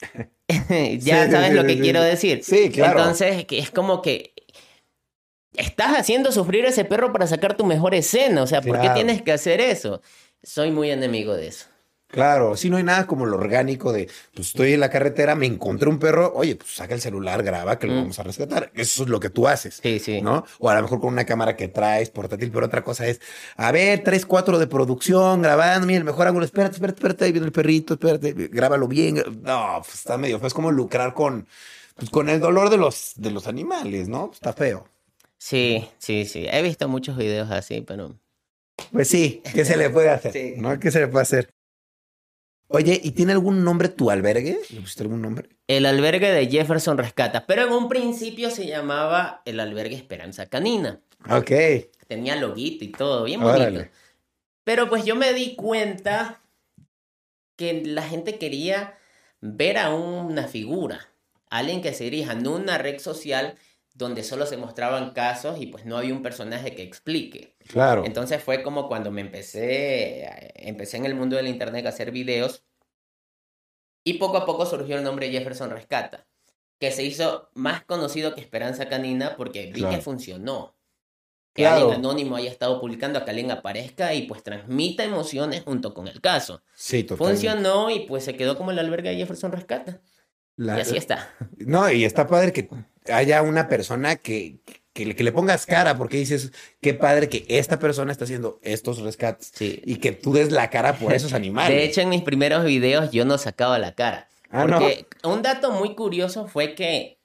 ya 0.98 1.30
sabes 1.30 1.52
lo 1.52 1.64
que 1.64 1.78
quiero 1.78 2.02
decir. 2.02 2.42
Sí, 2.42 2.70
claro. 2.70 3.00
Entonces 3.00 3.46
es 3.50 3.70
como 3.70 4.00
que 4.02 4.32
estás 5.54 5.96
haciendo 5.98 6.32
sufrir 6.32 6.64
a 6.66 6.68
ese 6.68 6.84
perro 6.84 7.12
para 7.12 7.26
sacar 7.26 7.56
tu 7.56 7.64
mejor 7.64 7.94
escena. 7.94 8.42
O 8.42 8.46
sea, 8.46 8.60
¿por 8.62 8.80
qué 8.80 8.90
tienes 8.90 9.22
que 9.22 9.32
hacer 9.32 9.60
eso? 9.60 10.00
Soy 10.42 10.70
muy 10.70 10.90
enemigo 10.90 11.34
de 11.34 11.48
eso. 11.48 11.66
Claro, 12.08 12.56
si 12.56 12.70
no 12.70 12.76
hay 12.76 12.84
nada 12.84 13.06
como 13.06 13.26
lo 13.26 13.36
orgánico 13.36 13.92
de, 13.92 14.08
pues 14.32 14.48
estoy 14.48 14.74
en 14.74 14.80
la 14.80 14.90
carretera, 14.90 15.34
me 15.34 15.46
encontré 15.46 15.88
un 15.88 15.98
perro, 15.98 16.32
oye, 16.34 16.54
pues 16.54 16.76
saca 16.76 16.94
el 16.94 17.00
celular, 17.00 17.42
graba, 17.42 17.78
que 17.78 17.88
lo 17.88 17.94
mm. 17.94 17.96
vamos 17.96 18.18
a 18.18 18.22
rescatar. 18.22 18.70
Eso 18.74 19.02
es 19.02 19.08
lo 19.08 19.18
que 19.18 19.28
tú 19.28 19.48
haces. 19.48 19.80
Sí, 19.82 19.98
sí. 19.98 20.22
¿No? 20.22 20.44
O 20.60 20.70
a 20.70 20.76
lo 20.76 20.82
mejor 20.82 21.00
con 21.00 21.12
una 21.12 21.24
cámara 21.26 21.56
que 21.56 21.66
traes 21.66 22.10
portátil, 22.10 22.50
pero 22.52 22.66
otra 22.66 22.84
cosa 22.84 23.08
es, 23.08 23.20
a 23.56 23.72
ver, 23.72 24.04
tres, 24.04 24.24
cuatro 24.24 24.58
de 24.58 24.68
producción, 24.68 25.42
grabando, 25.42 25.86
mira, 25.86 25.98
el 25.98 26.04
mejor 26.04 26.28
ángulo, 26.28 26.44
espérate, 26.44 26.74
espérate, 26.74 26.98
espérate, 26.98 27.24
ahí 27.24 27.32
viene 27.32 27.46
el 27.46 27.52
perrito, 27.52 27.94
espérate, 27.94 28.32
grábalo 28.32 28.86
bien. 28.86 29.16
No, 29.42 29.82
pues 29.82 29.96
está 29.96 30.16
medio 30.16 30.38
feo, 30.38 30.46
es 30.46 30.54
como 30.54 30.70
lucrar 30.70 31.12
con, 31.12 31.48
pues, 31.96 32.08
con 32.08 32.28
el 32.28 32.38
dolor 32.38 32.70
de 32.70 32.76
los, 32.76 33.14
de 33.16 33.32
los 33.32 33.48
animales, 33.48 34.08
¿no? 34.08 34.30
Está 34.32 34.52
feo. 34.52 34.88
Sí, 35.38 35.88
sí, 35.98 36.24
sí. 36.24 36.46
He 36.48 36.62
visto 36.62 36.88
muchos 36.88 37.16
videos 37.16 37.50
así, 37.50 37.80
pero... 37.80 38.14
Pues 38.92 39.08
sí, 39.08 39.42
¿qué 39.54 39.64
se 39.64 39.76
le 39.76 39.90
puede 39.90 40.10
hacer? 40.10 40.32
Sí. 40.32 40.54
¿No? 40.56 40.78
¿Qué 40.78 40.90
se 40.90 41.00
le 41.00 41.08
puede 41.08 41.22
hacer? 41.22 41.55
Oye, 42.68 43.00
¿y 43.02 43.12
tiene 43.12 43.32
algún 43.32 43.62
nombre 43.62 43.88
tu 43.88 44.10
albergue? 44.10 44.58
¿Le 44.70 44.80
pusiste 44.80 45.04
algún 45.04 45.22
nombre? 45.22 45.48
El 45.68 45.86
albergue 45.86 46.30
de 46.32 46.46
Jefferson 46.48 46.98
Rescata, 46.98 47.46
pero 47.46 47.66
en 47.66 47.72
un 47.72 47.88
principio 47.88 48.50
se 48.50 48.66
llamaba 48.66 49.42
el 49.44 49.60
albergue 49.60 49.94
Esperanza 49.94 50.46
Canina. 50.46 51.00
Ok. 51.30 51.50
Tenía 52.08 52.36
loguito 52.36 52.84
y 52.84 52.88
todo, 52.88 53.24
bien 53.24 53.40
bonito. 53.40 53.86
Pero 54.64 54.88
pues 54.88 55.04
yo 55.04 55.14
me 55.14 55.32
di 55.32 55.54
cuenta 55.54 56.42
que 57.56 57.82
la 57.84 58.02
gente 58.02 58.38
quería 58.38 58.98
ver 59.40 59.78
a 59.78 59.94
una 59.94 60.48
figura, 60.48 61.08
alguien 61.50 61.82
que 61.82 61.94
se 61.94 62.04
dirija, 62.04 62.34
no 62.34 62.56
una 62.56 62.78
red 62.78 62.98
social 62.98 63.56
donde 63.96 64.22
solo 64.22 64.44
se 64.44 64.58
mostraban 64.58 65.12
casos 65.12 65.58
y 65.58 65.66
pues 65.66 65.86
no 65.86 65.96
había 65.96 66.12
un 66.12 66.22
personaje 66.22 66.74
que 66.74 66.82
explique. 66.82 67.56
Claro. 67.66 68.04
Entonces 68.04 68.42
fue 68.42 68.62
como 68.62 68.88
cuando 68.88 69.10
me 69.10 69.22
empecé, 69.22 70.52
empecé 70.54 70.98
en 70.98 71.06
el 71.06 71.14
mundo 71.14 71.36
del 71.36 71.48
internet 71.48 71.86
a 71.86 71.88
hacer 71.88 72.10
videos 72.10 72.62
y 74.04 74.14
poco 74.14 74.36
a 74.36 74.44
poco 74.44 74.66
surgió 74.66 74.98
el 74.98 75.02
nombre 75.02 75.30
Jefferson 75.30 75.70
Rescata, 75.70 76.26
que 76.78 76.92
se 76.92 77.04
hizo 77.04 77.50
más 77.54 77.84
conocido 77.84 78.34
que 78.34 78.42
Esperanza 78.42 78.88
Canina 78.88 79.34
porque 79.36 79.72
vi 79.72 79.82
que 79.82 80.00
funcionó. 80.00 80.74
Que 81.54 81.66
alguien 81.66 81.94
anónimo 81.94 82.36
haya 82.36 82.50
estado 82.50 82.78
publicando, 82.82 83.24
que 83.24 83.30
alguien 83.30 83.50
aparezca 83.50 84.12
y 84.12 84.26
pues 84.26 84.42
transmita 84.42 85.04
emociones 85.04 85.62
junto 85.64 85.94
con 85.94 86.06
el 86.06 86.20
caso. 86.20 86.62
Sí, 86.74 87.02
totalmente. 87.02 87.48
Funcionó 87.48 87.88
y 87.88 88.00
pues 88.00 88.24
se 88.24 88.36
quedó 88.36 88.58
como 88.58 88.72
el 88.72 88.78
albergue 88.78 89.08
de 89.08 89.16
Jefferson 89.16 89.52
Rescata. 89.52 90.02
y 90.58 90.68
así 90.68 90.98
está. 90.98 91.34
No, 91.56 91.90
y 91.90 92.04
está 92.04 92.26
padre 92.26 92.52
que 92.52 92.68
haya 93.12 93.42
una 93.42 93.68
persona 93.68 94.16
que, 94.16 94.56
que, 94.92 95.04
le 95.04 95.32
pongas 95.32 95.66
cara, 95.66 95.98
porque 95.98 96.16
dices, 96.16 96.52
qué 96.80 96.94
padre 96.94 97.28
que 97.28 97.44
esta 97.48 97.78
persona 97.78 98.12
está 98.12 98.24
haciendo 98.24 98.58
estos 98.62 98.98
rescates 99.00 99.52
y 99.60 99.96
que 99.96 100.12
tú 100.12 100.32
des 100.32 100.50
la 100.52 100.70
cara 100.70 100.98
por 100.98 101.12
esos 101.12 101.32
animales. 101.34 101.76
De 101.76 101.84
hecho, 101.84 102.00
en 102.00 102.08
mis 102.08 102.22
primeros 102.22 102.64
videos 102.64 103.10
yo 103.10 103.24
no 103.24 103.38
sacaba 103.38 103.78
la 103.78 103.94
cara. 103.94 104.28
Ah, 104.50 104.66
porque 104.68 105.06
un 105.24 105.42
dato 105.42 105.72
muy 105.72 105.94
curioso 105.94 106.46
fue 106.46 106.74
que 106.74 107.18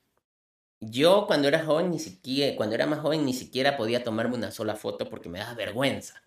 yo 0.81 1.27
cuando 1.27 1.47
era 1.47 1.63
joven 1.63 1.91
ni 1.91 1.99
siquiera, 1.99 2.55
cuando 2.55 2.75
era 2.75 2.87
más 2.87 2.99
joven 2.99 3.25
ni 3.25 3.33
siquiera 3.33 3.77
podía 3.77 4.03
tomarme 4.03 4.35
una 4.35 4.51
sola 4.51 4.75
foto 4.75 5.09
porque 5.09 5.29
me 5.29 5.39
daba 5.39 5.53
vergüenza. 5.53 6.21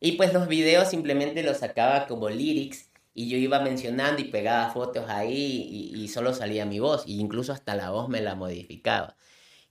Y 0.00 0.12
pues 0.12 0.32
los 0.32 0.46
videos 0.46 0.88
simplemente 0.88 1.42
los 1.42 1.58
sacaba 1.58 2.06
como 2.06 2.28
lyrics 2.28 2.87
y 3.18 3.28
yo 3.28 3.36
iba 3.36 3.58
mencionando 3.58 4.22
y 4.22 4.26
pegaba 4.26 4.70
fotos 4.70 5.10
ahí 5.10 5.90
y, 5.92 6.06
solo 6.06 6.32
salía 6.32 6.64
mi 6.64 6.78
voz, 6.78 7.04
e 7.04 7.10
incluso 7.10 7.52
hasta 7.52 7.74
la 7.74 7.90
voz 7.90 8.08
me 8.08 8.20
la 8.20 8.36
modificaba. 8.36 9.16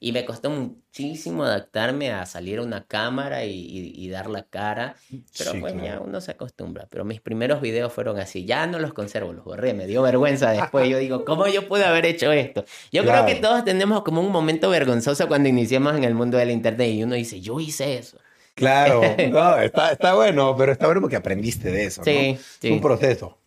Y 0.01 0.11
me 0.11 0.25
costó 0.25 0.49
muchísimo 0.49 1.45
adaptarme 1.45 2.11
a 2.11 2.25
salir 2.25 2.59
a 2.59 2.63
una 2.63 2.83
cámara 2.83 3.45
y, 3.45 4.09
dar 4.09 4.29
la 4.29 4.43
cara, 4.43 4.97
pero 5.37 5.53
pues 5.61 5.73
ya 5.81 6.01
uno 6.01 6.19
se 6.19 6.31
acostumbra. 6.31 6.87
Pero 6.89 7.05
mis 7.05 7.21
primeros 7.21 7.61
videos 7.61 7.93
fueron 7.93 8.19
así, 8.19 8.43
ya 8.43 8.67
no 8.67 8.79
los 8.79 8.93
conservo, 8.93 9.31
los 9.31 9.45
borré, 9.45 9.73
me 9.73 9.87
dio 9.87 10.01
vergüenza 10.01 10.51
después. 10.51 10.89
Yo 10.89 10.97
digo, 10.97 11.23
¿cómo 11.23 11.47
yo 11.47 11.69
pude 11.69 11.85
haber 11.85 12.05
hecho 12.05 12.33
esto? 12.33 12.65
Yo 12.91 13.03
creo 13.03 13.25
que 13.25 13.35
todos 13.35 13.63
tenemos 13.63 14.03
como 14.03 14.19
un 14.19 14.31
momento 14.33 14.69
vergonzoso 14.69 15.29
cuando 15.29 15.47
iniciamos 15.47 15.95
en 15.95 16.03
el 16.03 16.15
mundo 16.15 16.37
del 16.37 16.51
internet 16.51 16.91
y 16.91 17.03
uno 17.03 17.15
dice, 17.15 17.39
yo 17.39 17.61
hice 17.61 17.97
eso. 17.97 18.17
Claro, 18.57 19.01
no, 19.29 19.57
está, 19.59 19.91
está 19.91 20.15
bueno, 20.15 20.55
pero 20.57 20.71
está 20.71 20.87
bueno 20.87 20.99
porque 20.99 21.15
aprendiste 21.15 21.69
de 21.69 21.85
eso. 21.85 22.03
Sí, 22.03 22.33
¿no? 22.33 22.39
sí. 22.59 22.67
Es 22.67 22.71
un 22.71 22.81
proceso. 22.81 23.37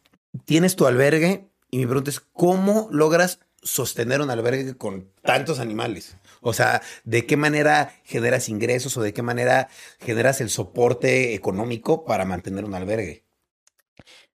Tienes 0.45 0.77
tu 0.77 0.87
albergue 0.87 1.49
y 1.69 1.79
mi 1.79 1.87
pregunta 1.87 2.11
es, 2.11 2.21
¿cómo 2.21 2.89
logras 2.93 3.41
sostener 3.61 4.21
un 4.21 4.31
albergue 4.31 4.77
con 4.77 5.11
tantos 5.23 5.59
animales? 5.59 6.17
O 6.41 6.53
sea, 6.53 6.81
¿de 7.03 7.27
qué 7.27 7.37
manera 7.37 7.93
generas 8.05 8.49
ingresos 8.49 8.97
o 8.97 9.03
de 9.03 9.13
qué 9.13 9.23
manera 9.23 9.69
generas 9.99 10.41
el 10.41 10.49
soporte 10.49 11.35
económico 11.35 12.05
para 12.05 12.25
mantener 12.25 12.65
un 12.65 12.75
albergue? 12.75 13.25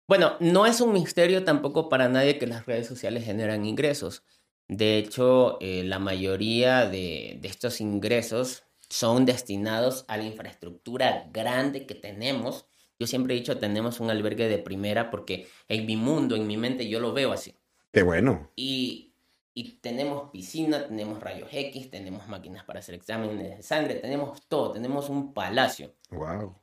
Bueno, 0.10 0.36
no 0.42 0.66
es 0.66 0.82
un 0.82 0.92
misterio 0.92 1.46
tampoco 1.46 1.88
para 1.88 2.10
nadie 2.10 2.38
que 2.38 2.48
las 2.48 2.66
redes 2.66 2.86
sociales 2.86 3.24
generan 3.24 3.66
ingresos. 3.66 4.24
De 4.68 4.98
hecho, 4.98 5.58
eh, 5.62 5.84
la 5.86 6.00
mayoría 6.00 6.86
de, 6.86 7.40
de 7.42 7.48
estos 7.48 7.80
ingresos 7.80 8.65
son 8.96 9.26
destinados 9.26 10.06
a 10.08 10.16
la 10.16 10.24
infraestructura 10.24 11.28
grande 11.34 11.86
que 11.86 11.96
tenemos. 11.96 12.66
Yo 12.98 13.08
siempre 13.08 13.34
he 13.34 13.38
dicho, 13.38 13.58
tenemos 13.58 14.00
un 14.00 14.10
albergue 14.10 14.48
de 14.48 14.58
primera 14.58 15.12
porque 15.12 15.50
en 15.68 15.86
mi 15.86 15.98
mundo, 15.98 16.38
en 16.38 16.48
mi 16.48 16.56
mente, 16.56 16.88
yo 16.88 17.02
lo 17.02 17.12
veo 17.12 17.34
así. 17.34 17.58
Qué 17.92 18.04
bueno. 18.04 18.52
Y, 18.56 19.14
y 19.54 19.80
tenemos 19.80 20.32
piscina, 20.32 20.88
tenemos 20.88 21.20
rayos 21.20 21.50
X, 21.52 21.92
tenemos 21.92 22.26
máquinas 22.30 22.64
para 22.64 22.80
hacer 22.80 22.96
exámenes 22.96 23.58
de 23.58 23.64
sangre, 23.64 23.96
tenemos 23.96 24.48
todo, 24.48 24.72
tenemos 24.72 25.10
un 25.10 25.34
palacio. 25.34 25.94
Wow. 26.12 26.56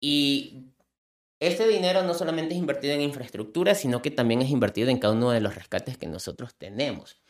Y 0.00 0.66
este 1.38 1.66
dinero 1.66 2.02
no 2.02 2.12
solamente 2.12 2.52
es 2.52 2.60
invertido 2.60 2.92
en 2.92 3.00
infraestructura, 3.00 3.74
sino 3.74 4.02
que 4.02 4.10
también 4.10 4.42
es 4.42 4.50
invertido 4.50 4.90
en 4.90 4.98
cada 4.98 5.14
uno 5.14 5.30
de 5.30 5.40
los 5.40 5.54
rescates 5.54 5.96
que 5.96 6.06
nosotros 6.06 6.54
tenemos. 6.56 7.22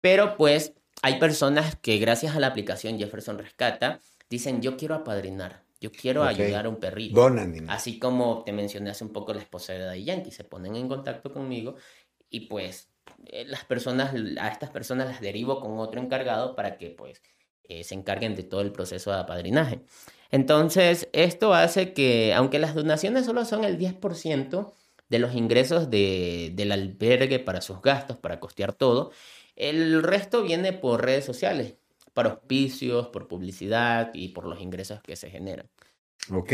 Pero 0.00 0.38
pues 0.38 0.72
hay 1.02 1.18
personas 1.18 1.76
que 1.76 1.98
gracias 1.98 2.36
a 2.36 2.40
la 2.40 2.48
aplicación 2.48 2.98
Jefferson 2.98 3.38
Rescata 3.38 4.00
dicen, 4.28 4.60
yo 4.60 4.76
quiero 4.76 4.94
apadrinar, 4.94 5.62
yo 5.80 5.90
quiero 5.92 6.24
ayudar 6.24 6.66
a 6.66 6.68
un 6.68 6.76
perrito. 6.76 7.20
Donan. 7.20 7.68
Así 7.70 7.98
como 7.98 8.42
te 8.44 8.52
mencioné 8.52 8.90
hace 8.90 9.04
un 9.04 9.12
poco 9.12 9.32
la 9.32 9.40
esposa 9.40 9.72
de 9.72 9.80
Daddy 9.80 10.04
Yankee, 10.04 10.30
se 10.30 10.44
ponen 10.44 10.76
en 10.76 10.88
contacto 10.88 11.32
conmigo 11.32 11.76
y 12.30 12.40
pues 12.40 12.88
eh, 13.26 13.44
las 13.46 13.64
personas, 13.64 14.14
a 14.40 14.48
estas 14.48 14.70
personas 14.70 15.08
las 15.08 15.20
derivo 15.20 15.60
con 15.60 15.78
otro 15.78 16.00
encargado 16.00 16.54
para 16.54 16.76
que 16.76 16.90
pues 16.90 17.22
eh, 17.64 17.84
se 17.84 17.94
encarguen 17.94 18.34
de 18.34 18.42
todo 18.42 18.60
el 18.60 18.72
proceso 18.72 19.10
de 19.10 19.18
apadrinaje. 19.18 19.80
Entonces, 20.30 21.08
esto 21.12 21.54
hace 21.54 21.94
que, 21.94 22.34
aunque 22.34 22.58
las 22.58 22.74
donaciones 22.74 23.24
solo 23.24 23.44
son 23.44 23.64
el 23.64 23.78
10% 23.78 24.72
de 25.08 25.18
los 25.18 25.34
ingresos 25.34 25.90
de, 25.90 26.52
del 26.54 26.72
albergue 26.72 27.38
para 27.38 27.62
sus 27.62 27.80
gastos, 27.80 28.18
para 28.18 28.40
costear 28.40 28.74
todo, 28.74 29.10
el 29.58 30.02
resto 30.02 30.42
viene 30.42 30.72
por 30.72 31.04
redes 31.04 31.24
sociales, 31.24 31.74
por 32.14 32.26
auspicios, 32.26 33.08
por 33.08 33.28
publicidad 33.28 34.10
y 34.14 34.28
por 34.30 34.46
los 34.46 34.60
ingresos 34.60 35.00
que 35.02 35.16
se 35.16 35.30
generan. 35.30 35.68
Ok, 36.30 36.52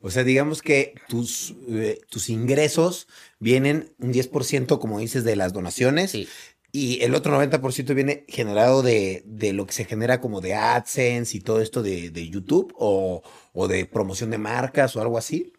o 0.00 0.10
sea, 0.10 0.22
digamos 0.22 0.62
que 0.62 0.94
tus, 1.08 1.54
eh, 1.68 2.00
tus 2.08 2.28
ingresos 2.28 3.08
vienen 3.40 3.92
un 3.98 4.12
10%, 4.12 4.78
como 4.78 5.00
dices, 5.00 5.24
de 5.24 5.34
las 5.34 5.52
donaciones 5.52 6.12
Sí. 6.12 6.28
y 6.72 7.02
el 7.02 7.14
otro 7.14 7.32
90% 7.32 7.94
viene 7.94 8.24
generado 8.28 8.82
de, 8.82 9.22
de 9.26 9.52
lo 9.52 9.66
que 9.66 9.72
se 9.72 9.84
genera 9.84 10.20
como 10.20 10.40
de 10.40 10.54
AdSense 10.54 11.36
y 11.36 11.40
todo 11.40 11.60
esto 11.60 11.82
de, 11.82 12.10
de 12.10 12.28
YouTube 12.28 12.72
o, 12.78 13.22
o 13.52 13.68
de 13.68 13.86
promoción 13.86 14.30
de 14.30 14.38
marcas 14.38 14.94
o 14.94 15.00
algo 15.00 15.18
así. 15.18 15.52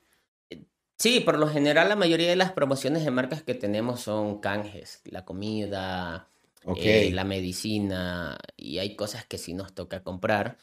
Sí, 0.99 1.19
por 1.19 1.37
lo 1.37 1.47
general 1.47 1.89
la 1.89 1.95
mayoría 1.95 2.29
de 2.29 2.35
las 2.35 2.51
promociones 2.53 3.05
de 3.05 3.11
marcas 3.11 3.43
que 3.43 3.53
tenemos 3.53 4.01
son 4.01 4.39
canjes, 4.39 5.01
la 5.05 5.25
comida, 5.25 6.27
Ok. 6.67 6.79
eh, 6.79 7.09
la 7.11 7.23
medicina 7.23 8.37
y 8.55 8.79
hay 8.79 8.95
cosas 8.95 9.25
que 9.25 9.37
sí 9.37 9.53
nos 9.53 9.73
toca 9.75 10.03
comprar. 10.03 10.57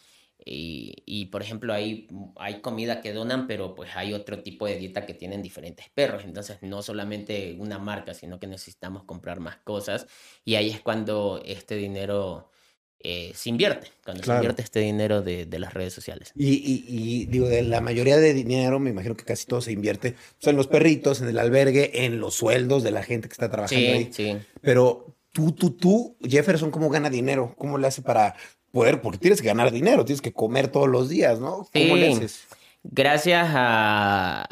Y, 0.47 0.95
y, 1.07 1.27
por 1.27 1.43
ejemplo, 1.43 1.73
hay, 1.73 2.09
hay 2.37 2.61
comida 2.61 3.01
que 3.01 3.13
donan, 3.13 3.47
pero 3.47 3.75
pues 3.75 3.91
hay 3.97 4.13
otro 4.13 4.43
tipo 4.43 4.67
de 4.67 4.77
dieta 4.77 5.07
que 5.07 5.15
tienen 5.15 5.43
diferentes 5.43 5.89
perros. 5.91 6.25
Entonces, 6.25 6.59
no 6.63 6.83
solamente 6.83 7.57
una 7.59 7.79
marca, 7.79 8.13
sino 8.15 8.39
que 8.41 8.47
necesitamos 8.47 9.05
comprar 9.05 9.41
más 9.41 9.57
cosas. 9.59 10.07
Y 10.45 10.57
ahí 10.57 10.71
es 10.71 10.81
cuando 10.81 11.41
este 11.45 11.77
dinero 11.77 12.51
eh, 12.99 13.33
se 13.35 13.49
invierte, 13.51 13.89
cuando 14.05 14.23
Claro. 14.23 14.41
se 14.41 14.45
invierte 14.45 14.63
este 14.63 14.81
dinero 14.81 15.23
de, 15.23 15.47
de 15.47 15.59
las 15.59 15.73
redes 15.75 15.95
sociales. 15.95 16.33
Y, 16.37 16.55
y- 16.55 16.85
y, 17.23 17.27
digo, 17.27 17.47
de 17.49 17.63
la 17.63 17.81
mayoría 17.81 18.17
de 18.17 18.35
dinero, 18.35 18.81
me 18.81 18.91
imagino 18.91 19.17
que 19.17 19.25
casi 19.25 19.47
todo 19.47 19.61
se 19.61 19.73
invierte 19.73 20.13
pues, 20.41 20.49
en 20.49 20.57
los 20.57 20.67
perritos, 20.67 21.21
en 21.21 21.29
el 21.29 21.39
albergue, 21.39 22.05
en 22.07 22.19
los 22.19 22.35
sueldos 22.35 22.83
de 22.83 22.91
la 22.91 23.03
gente 23.05 23.29
que 23.29 23.33
está 23.33 23.51
trabajando 23.51 23.93
Sí, 23.93 23.93
ahí. 23.93 24.13
sí. 24.13 24.39
Pero 24.61 25.14
tú, 25.35 25.51
tú, 25.53 25.71
tú, 25.73 26.17
Jefferson, 26.23 26.71
¿cómo 26.71 26.89
gana 26.89 27.11
dinero? 27.11 27.55
¿Cómo 27.59 27.77
le 27.77 27.89
hace 27.89 28.01
para 28.03 28.35
poder? 28.71 29.01
Porque 29.03 29.19
tienes 29.19 29.43
que 29.43 29.49
ganar 29.49 29.71
dinero, 29.73 30.05
tienes 30.05 30.23
que 30.23 30.33
comer 30.33 30.69
todos 30.69 30.89
los 30.89 31.09
días, 31.09 31.41
¿no? 31.41 31.69
¿Cómo 31.73 31.97
le 31.97 32.07
Sí. 32.07 32.13
haces? 32.19 32.45
Gracias 32.85 33.49
a, 33.53 34.47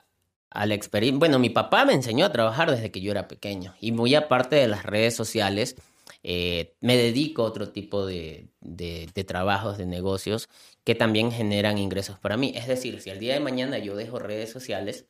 a 0.51 0.66
la 0.66 0.74
experiencia. 0.74 1.18
Bueno, 1.18 1.39
mi 1.39 1.51
papá 1.51 1.85
me 1.85 1.93
enseñó 1.93 2.24
a 2.26 2.33
trabajar 2.33 2.70
desde 2.70 2.91
que 2.91 3.01
yo 3.01 3.12
era 3.12 3.28
pequeño. 3.28 3.74
Y 3.80 3.93
muy 3.93 4.14
aparte 4.14 4.57
de 4.57 4.66
las 4.68 4.85
redes 4.85 5.14
sociales, 5.14 5.76
eh, 6.24 6.74
me 6.80 6.97
dedico 6.97 7.43
a 7.43 7.47
otro 7.47 7.70
tipo 7.70 8.05
de, 8.07 8.49
de- 8.61 9.09
de 9.14 9.24
trabajos, 9.24 9.78
de 9.78 9.87
negocios 9.87 10.49
que 10.85 10.95
también 10.95 11.30
generan 11.30 11.78
ingresos 11.78 12.18
para 12.18 12.37
mí. 12.37 12.53
Es 12.57 12.66
decir, 12.66 13.01
si 13.01 13.11
el 13.11 13.18
día 13.20 13.35
de 13.35 13.41
mañana 13.41 13.78
yo 13.78 13.95
dejo 13.97 14.18
redes 14.18 14.51
sociales, 14.51 15.07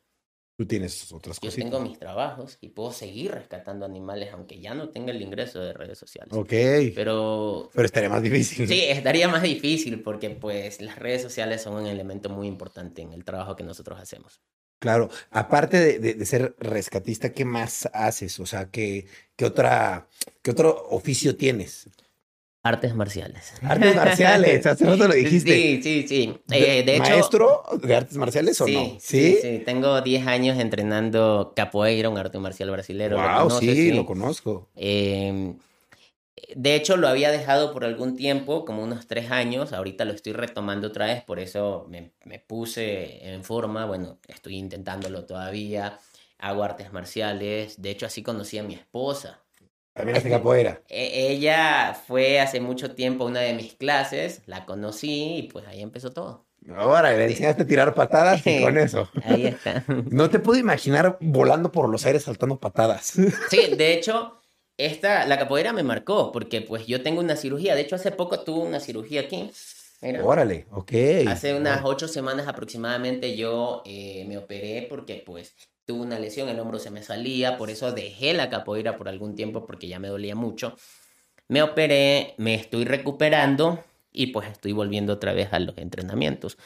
Tú 0.63 0.69
tienes 0.69 1.13
otras 1.13 1.41
yo 1.41 1.49
cositas. 1.49 1.71
tengo 1.71 1.81
mis 1.83 1.99
trabajos 1.99 2.57
y 2.61 2.69
puedo 2.69 2.93
seguir 2.93 3.33
rescatando 3.33 3.85
animales 3.85 4.31
aunque 4.33 4.61
ya 4.61 4.75
no 4.75 4.91
tenga 4.91 5.11
el 5.13 5.21
ingreso 5.21 5.61
de 5.61 5.73
redes 5.73 5.99
sociales. 5.99 6.33
Ok. 6.33 6.53
Pero, 6.95 7.69
Pero 7.75 7.85
estaría 7.85 8.09
más 8.09 8.23
difícil. 8.23 8.69
Sí, 8.69 8.81
estaría 8.85 9.29
más 9.29 9.43
difícil 9.43 10.03
porque 10.03 10.31
pues 10.31 10.81
las 10.81 10.99
redes 10.99 11.23
sociales 11.23 11.63
son 11.63 11.75
un 11.75 11.87
elemento 11.87 12.29
muy 12.31 12.47
importante 12.47 13.03
en 13.03 13.13
el 13.13 13.25
trabajo 13.25 13.57
que 13.57 13.65
nosotros 13.65 13.99
hacemos. 14.01 14.41
Claro. 14.79 15.11
Aparte 15.31 15.79
de, 15.79 15.99
de- 15.99 16.15
de 16.15 16.27
ser 16.27 16.57
rescatista, 16.59 17.33
¿qué 17.33 17.45
más 17.45 17.89
haces? 17.93 18.39
O 18.41 18.47
sea, 18.47 18.71
¿qué, 18.71 19.07
qué 19.37 19.45
otra, 19.45 20.09
qué 20.43 20.51
otro 20.51 20.89
oficio 20.91 21.37
tienes? 21.37 21.89
Artes 22.65 22.95
marciales. 22.95 23.55
Artes 23.63 23.97
marciales, 23.97 24.67
hace 24.67 24.85
rato 24.85 25.09
lo 25.09 25.15
dijiste. 25.15 25.53
Sí, 25.53 25.83
sí, 25.83 26.07
sí. 26.09 26.39
Eh, 26.51 26.85
de 26.85 26.97
hecho, 26.97 27.11
¿Maestro 27.11 27.63
de 27.83 27.97
artes 27.97 28.17
marciales 28.17 28.61
o 28.61 28.67
sí, 28.67 28.75
no? 28.75 29.01
sí, 29.01 29.39
sí. 29.41 29.63
Tengo 29.65 30.01
10 30.01 30.27
años 30.27 30.59
entrenando 30.59 31.53
capoeira, 31.57 32.09
un 32.09 32.19
arte 32.19 32.39
marcial 32.39 32.71
brasilero. 32.71 33.17
¿lo 33.17 33.49
Wow, 33.49 33.61
sí, 33.61 33.91
lo 33.91 34.07
conozco. 34.07 34.69
Eh, 34.77 35.55
de 36.55 36.75
hecho, 36.75 36.97
lo 36.97 37.09
había 37.09 37.31
dejado 37.31 37.73
por 37.73 37.85
algún 37.85 38.17
tiempo, 38.17 38.65
como 38.65 38.83
unos 38.83 39.07
tres 39.07 39.31
años. 39.31 39.73
Ahorita 39.73 40.05
lo 40.05 40.13
estoy 40.13 40.33
retomando 40.33 40.89
otra 40.89 41.07
vez, 41.07 41.23
por 41.25 41.39
eso 41.39 41.87
me, 41.89 42.13
me 42.25 42.39
puse 42.39 43.27
en 43.29 43.43
forma. 43.43 43.87
Bueno, 43.87 44.19
estoy 44.29 44.57
intentándolo 44.57 45.25
todavía. 45.25 45.99
Hago 46.39 46.63
artes 46.63 46.93
marciales. 46.93 47.81
De 47.81 47.91
hecho, 47.91 48.07
así 48.07 48.23
conocí 48.23 48.59
a 48.59 48.63
mi 48.63 48.75
esposa. 48.75 49.41
También 49.95 50.17
hace 50.17 50.31
capoeira. 50.31 50.83
E- 50.89 51.31
ella 51.33 51.95
fue 52.07 52.41
hace 52.41 52.61
mucho 52.61 52.95
tiempo 52.95 53.25
a 53.25 53.27
una 53.29 53.41
de 53.41 53.55
mis 53.55 53.75
clases, 53.75 54.43
la 54.47 54.65
conocí 54.65 55.37
y 55.37 55.43
pues 55.45 55.67
ahí 55.67 55.83
empezó 55.83 56.13
todo. 56.13 56.47
Ahora 56.77 57.11
le 57.13 57.25
enseñaste 57.25 57.63
a 57.63 57.67
tirar 57.67 57.95
patadas 57.95 58.47
y 58.47 58.63
con 58.63 58.79
eso. 58.79 59.09
Ahí 59.25 59.47
está. 59.47 59.85
No 60.11 60.31
te 60.31 60.39
puedo 60.39 60.61
imaginar 60.61 61.19
volando 61.21 61.73
por 61.73 61.89
los 61.89 62.07
aires 62.07 62.23
saltando 62.23 62.61
patadas. 62.61 63.15
Sí, 63.51 63.75
de 63.77 63.95
hecho, 63.95 64.41
esta, 64.77 65.27
la 65.27 65.39
capoeira 65.39 65.73
me 65.73 65.83
marcó 65.83 66.31
porque 66.31 66.61
pues 66.61 66.87
yo 66.87 67.03
tengo 67.03 67.21
una 67.21 67.37
cirugía. 67.37 67.75
De 67.75 67.81
hecho, 67.83 67.97
hace 67.97 68.13
poco 68.13 68.41
tuve 68.41 68.65
una 68.67 68.79
cirugía 68.81 69.23
aquí. 69.23 69.51
Mira. 70.01 70.25
Órale, 70.25 70.67
ok. 70.71 70.93
Hace 71.29 71.55
unas 71.55 71.83
ocho 71.85 72.09
semanas 72.09 72.49
aproximadamente 72.49 73.37
yo 73.37 73.83
eh, 73.85 74.25
me 74.29 74.39
operé 74.39 74.87
porque 74.89 75.23
pues 75.25 75.55
tuve 75.93 76.07
una 76.07 76.19
lesión, 76.19 76.49
el 76.49 76.59
hombro 76.59 76.79
se 76.79 76.91
me 76.91 77.03
salía, 77.03 77.59
por 77.59 77.69
eso 77.69 77.93
dejé 77.93 78.33
la 78.33 78.49
capoeira 78.49 78.97
por 78.97 79.09
algún 79.11 79.37
tiempo 79.37 79.67
porque 79.67 79.89
ya 79.89 79.99
me 79.99 80.09
dolía 80.09 80.35
mucho. 80.35 80.75
Me 81.49 81.63
operé, 81.63 82.35
me 82.39 82.55
estoy 82.55 82.87
recuperando 82.87 83.85
y 84.11 84.29
pues 84.29 84.49
estoy 84.49 84.73
volviendo 84.73 85.13
otra 85.13 85.35
vez 85.35 85.53
a 85.53 85.59
los 85.59 85.77
entrenamientos. 85.77 86.57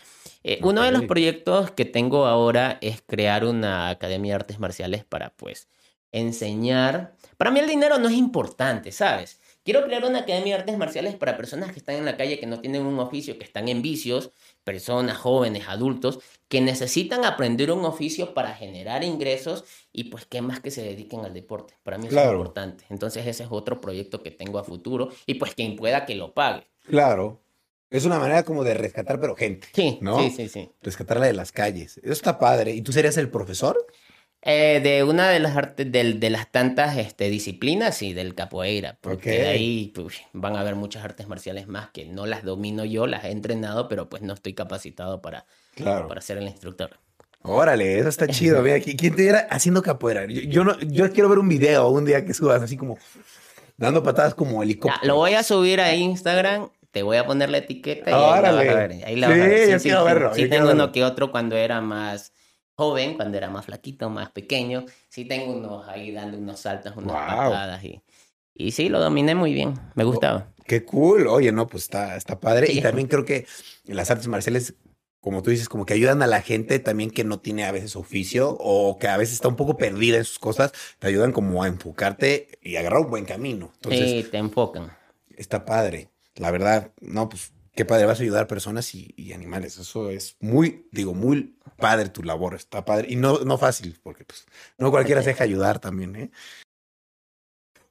Eh, 0.45 0.61
Uno 0.63 0.83
de 0.83 0.93
los 0.93 1.03
proyectos 1.07 1.73
que 1.73 1.85
tengo 1.85 2.27
ahora 2.27 2.79
es 2.81 3.03
crear 3.05 3.45
una 3.45 3.89
academia 3.89 4.33
de 4.33 4.37
artes 4.37 4.61
marciales 4.61 5.05
para 5.05 5.31
pues 5.31 5.67
enseñar. 6.13 7.17
Para 7.37 7.51
mí 7.51 7.59
el 7.59 7.67
dinero 7.67 7.99
no 7.99 8.09
es 8.09 8.15
importante, 8.15 8.93
¿sabes? 8.93 9.41
Quiero 9.67 9.85
crear 9.85 10.05
una 10.05 10.21
academia 10.21 10.55
de 10.55 10.61
artes 10.61 10.79
marciales 10.79 11.17
para 11.17 11.37
personas 11.37 11.73
que 11.73 11.81
están 11.81 11.97
en 11.97 12.05
la 12.05 12.17
calle, 12.17 12.39
que 12.39 12.47
no 12.47 12.61
tienen 12.61 12.87
un 12.87 13.01
oficio, 13.01 13.37
que 13.37 13.45
están 13.45 13.67
en 13.69 13.83
vicios, 13.83 14.31
personas 14.63 15.17
jóvenes, 15.19 15.65
adultos, 15.67 16.21
que 16.47 16.61
necesitan 16.61 17.25
aprender 17.25 17.73
un 17.73 17.85
oficio 17.85 18.33
para 18.33 18.55
generar 18.55 19.03
ingresos 19.03 19.65
y 19.93 20.05
pues 20.05 20.25
que 20.25 20.41
más 20.41 20.61
que 20.61 20.71
se 20.71 20.83
dediquen 20.83 21.25
al 21.25 21.35
deporte. 21.35 21.75
Para 21.83 21.99
mí 21.99 22.05
eso 22.07 22.13
Claro. 22.15 22.31
es 22.31 22.37
importante. 22.39 22.85
Entonces 22.91 23.27
ese 23.27 23.43
es 23.43 23.49
otro 23.51 23.81
proyecto 23.81 24.23
que 24.23 24.31
tengo 24.31 24.61
a 24.61 24.63
futuro 24.65 25.09
y 25.27 25.35
pues 25.35 25.53
quien 25.57 25.75
pueda 25.75 26.07
que 26.07 26.15
lo 26.15 26.33
pague. 26.33 26.65
Claro. 26.89 27.41
Es 27.91 28.05
una 28.05 28.21
manera 28.21 28.45
como 28.45 28.63
de 28.63 28.75
rescatar, 28.75 29.21
pero 29.21 29.35
gente. 29.35 29.67
Sí, 29.73 29.99
¿No? 30.01 30.21
sí, 30.21 30.31
sí, 30.31 30.49
sí. 30.49 30.71
Rescatarla 30.81 31.27
de 31.27 31.33
las 31.33 31.51
calles. 31.51 31.99
Eso 31.99 32.13
está 32.13 32.39
padre. 32.39 32.73
¿Y 32.73 32.83
tú 32.83 32.93
serías 32.93 33.17
el 33.17 33.31
profesor? 33.31 33.85
Eh, 34.49 34.81
de 34.81 35.03
una 35.03 35.29
de 35.29 35.41
las 35.41 35.57
artes, 35.57 35.91
del- 35.91 36.21
de, 36.21 36.31
las 36.31 36.51
tantas 36.53 36.97
este, 36.99 37.29
disciplinas, 37.31 37.97
sí, 37.97 38.13
del 38.13 38.37
capoeira, 38.37 38.97
porque 39.01 39.31
de 39.31 39.47
ahí 39.49 39.91
pues, 39.93 40.21
van 40.33 40.55
a 40.55 40.61
haber 40.61 40.77
muchas 40.77 41.05
artes 41.05 41.27
marciales 41.27 41.67
más 41.67 41.89
que 41.91 42.05
no 42.07 42.27
las 42.27 42.45
domino 42.45 42.85
yo, 42.85 43.09
las 43.09 43.25
he 43.25 43.33
entrenado, 43.33 43.89
pero 43.89 44.09
pues 44.09 44.23
no 44.23 44.35
estoy 44.35 44.55
capacitado 44.55 45.21
para, 45.21 45.47
Claro. 45.75 46.07
para 46.07 46.21
ser 46.21 46.39
el 46.39 46.45
instructor. 46.45 46.91
Órale, 47.43 47.99
eso 47.99 48.09
está 48.09 48.29
chido. 48.29 48.63
Mira, 48.63 48.77
¿qui- 48.79 48.97
¿quién 48.97 49.17
te 49.17 49.23
viera 49.23 49.49
haciendo 49.51 49.83
capoeira? 49.83 50.27
Yo, 50.27 50.41
yo 50.43 50.63
no, 50.65 50.79
yo 50.81 51.11
quiero 51.13 51.29
ver 51.29 51.39
un 51.41 51.49
video 51.49 51.89
un 51.89 52.05
día 52.05 52.25
que 52.25 52.33
subas 52.33 52.63
así 52.63 52.77
como 52.77 52.99
dando 53.77 54.03
patadas 54.05 54.35
como 54.37 54.59
Ya, 54.61 54.65
helicóptero. 54.65 55.07
lo 55.07 55.17
voy 55.17 55.35
a 55.35 55.43
subir 55.43 55.81
a 55.81 55.93
Instagram, 55.95 56.71
te 56.93 57.03
voy 57.03 57.17
a 57.17 57.27
poner 57.27 57.51
la 57.51 57.59
etiqueta 57.59 58.11
y 58.11 58.15
ahí 58.15 58.21
la 58.21 58.29
Órale. 58.39 58.57
vas 58.67 58.69
a 58.69 58.79
ver. 58.79 59.05
Ahí 59.05 59.17
la 59.17 59.27
Sí, 59.27 59.33
vas 59.33 59.41
a 59.41 59.49
ver. 59.49 59.71
yo 59.71 59.79
quiero 59.83 60.05
verlo, 60.05 60.35
Sí, 60.35 60.43
yo 60.43 60.49
tengo 60.49 60.71
uno 60.71 60.93
que 60.93 61.05
otro 61.05 61.31
cuando 61.33 61.57
era 61.57 61.81
más 61.81 62.33
joven, 62.77 63.15
cuando 63.17 63.39
era 63.39 63.51
más 63.51 63.65
flaquito, 63.67 64.11
más 64.11 64.31
pequeño. 64.31 64.85
Sí 65.09 65.25
tengo 65.25 65.53
unos 65.57 65.89
ahí 65.89 66.13
dando 66.13 66.39
unos 66.39 66.61
saltos, 66.61 66.95
unas 66.97 67.23
Guau. 67.23 67.51
patadas 67.51 67.83
y, 67.85 68.03
y 68.55 68.73
sí, 68.73 68.89
lo 68.89 69.01
dominé 69.01 69.35
muy 69.35 69.53
bien, 69.53 69.75
me 69.95 70.05
gustaba. 70.05 70.53
Qué 70.67 70.85
cool. 70.85 71.27
Oye, 71.29 71.53
no, 71.53 71.67
pues 71.69 71.85
está, 71.85 72.17
está 72.17 72.41
padre. 72.41 72.69
Sí. 72.69 72.79
Y 72.79 72.83
también 72.83 73.09
creo 73.09 73.25
que 73.25 73.47
las 73.85 74.11
artes 74.11 74.27
marciales, 74.29 74.75
como 75.21 75.43
tú 75.43 75.51
dices, 75.51 75.69
como 75.69 75.87
que 75.87 75.95
ayudan 75.95 76.23
a 76.23 76.27
la 76.27 76.43
gente 76.43 76.79
también 76.79 77.11
que 77.11 77.25
no 77.25 77.41
tiene 77.41 77.65
a 77.65 77.73
veces 77.73 77.97
oficio 77.97 78.51
o 78.59 78.99
que 78.99 79.09
a 79.09 79.17
veces 79.17 79.35
está 79.35 79.49
un 79.49 79.57
poco 79.57 79.77
perdida 79.77 80.17
en 80.19 80.25
sus 80.25 80.39
cosas, 80.39 80.73
te 80.99 81.07
ayudan 81.07 81.33
como 81.33 81.63
a 81.63 81.69
enfocarte 81.69 82.59
y 82.63 82.77
agarrar 82.77 83.01
un 83.03 83.11
buen 83.11 83.25
camino. 83.25 83.71
Entonces, 83.77 84.11
sí, 84.11 84.29
te 84.31 84.39
enfocan. 84.39 84.93
está 85.37 85.65
padre. 85.65 86.11
La 86.35 86.51
verdad, 86.51 86.93
no, 87.01 87.29
pues 87.29 87.53
qué 87.77 87.85
padre, 87.85 88.07
vas 88.07 88.19
a 88.19 88.23
ayudar 88.23 88.45
a 88.45 88.49
personas 88.49 88.95
y, 88.95 89.15
y 89.17 89.33
animales. 89.33 89.79
Eso 89.79 90.11
es 90.11 90.37
muy, 90.41 90.89
digo, 90.91 91.15
muy 91.15 91.57
padre 91.77 92.09
tu 92.09 92.23
labor, 92.23 92.55
está 92.55 92.85
padre. 92.85 93.07
Y 93.11 93.17
no, 93.17 93.41
no 93.41 93.59
fácil, 93.59 93.99
porque 94.03 94.25
pues 94.25 94.47
no 94.79 94.91
cualquiera 94.91 95.23
se 95.23 95.31
deja 95.31 95.45
ayudar 95.45 95.79
también, 95.79 96.17
¿eh? 96.17 96.31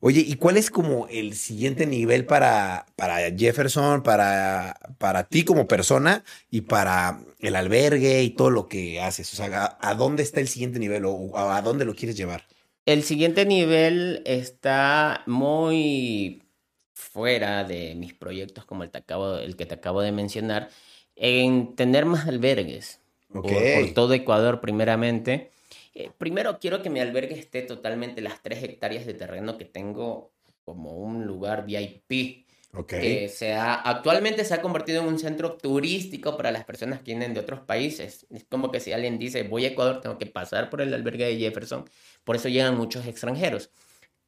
Oye, 0.02 0.22
¿y 0.22 0.36
cuál 0.36 0.58
es 0.58 0.70
como 0.70 1.08
el 1.08 1.36
siguiente 1.36 1.88
nivel 1.88 2.26
para, 2.26 2.86
para 2.96 3.32
Jefferson, 3.36 4.04
para, 4.04 4.78
para 5.00 5.24
ti 5.24 5.46
como 5.46 5.68
persona 5.68 6.24
y 6.52 6.62
para 6.62 7.22
el 7.40 7.56
albergue 7.56 8.22
y 8.22 8.30
todo 8.32 8.52
lo 8.52 8.68
que 8.68 9.02
haces? 9.02 9.34
O 9.34 9.36
sea, 9.36 9.78
¿a, 9.82 9.90
a 9.90 9.96
dónde 9.96 10.22
está 10.22 10.42
el 10.42 10.48
siguiente 10.48 10.80
nivel 10.80 11.06
o 11.06 11.38
a 11.38 11.62
dónde 11.62 11.86
lo 11.86 11.96
quieres 11.96 12.18
llevar? 12.18 12.46
El 12.86 13.02
siguiente 13.02 13.46
nivel 13.46 14.22
está 14.26 15.24
muy 15.26 16.45
fuera 16.96 17.66
de 17.66 17.94
mis 17.94 18.14
proyectos 18.14 18.66
como 18.66 18.84
el, 18.84 18.90
te 18.90 18.98
acabo, 18.98 19.38
el 19.38 19.56
que 19.58 19.66
te 19.66 19.76
acabo 19.76 20.02
de 20.02 20.14
mencionar, 20.14 20.70
en 21.16 21.76
tener 21.76 22.06
más 22.06 22.28
albergues 22.28 23.02
por, 23.28 23.44
por 23.44 23.94
todo 23.94 24.14
Ecuador 24.14 24.62
primeramente. 24.62 25.52
Eh, 25.94 26.10
primero 26.18 26.58
quiero 26.60 26.82
que 26.82 26.90
mi 26.90 27.02
albergue 27.02 27.38
esté 27.38 27.62
totalmente 27.62 28.22
las 28.22 28.42
tres 28.42 28.64
hectáreas 28.64 29.06
de 29.06 29.14
terreno 29.14 29.58
que 29.58 29.66
tengo 29.66 30.32
como 30.64 30.94
un 30.94 31.26
lugar 31.26 31.66
VIP. 31.66 32.46
Okay. 32.74 33.30
Que 33.30 33.54
actualmente 33.54 34.44
se 34.44 34.54
ha 34.54 34.62
convertido 34.62 35.02
en 35.02 35.08
un 35.08 35.18
centro 35.18 35.54
turístico 35.56 36.36
para 36.36 36.52
las 36.52 36.66
personas 36.66 37.00
que 37.00 37.12
vienen 37.12 37.34
de 37.34 37.40
otros 37.40 37.62
países. 37.62 38.26
Es 38.30 38.44
como 38.44 38.70
que 38.70 38.82
si 38.82 38.92
alguien 38.92 39.18
dice, 39.18 39.44
voy 39.44 39.64
a 39.64 39.70
Ecuador, 39.70 40.02
tengo 40.02 40.18
que 40.18 40.26
pasar 40.26 40.70
por 40.70 40.82
el 40.82 40.94
albergue 40.94 41.26
de 41.26 41.38
Jefferson. 41.38 41.90
Por 42.26 42.36
eso 42.36 42.50
llegan 42.50 42.76
muchos 42.76 43.06
extranjeros. 43.06 43.70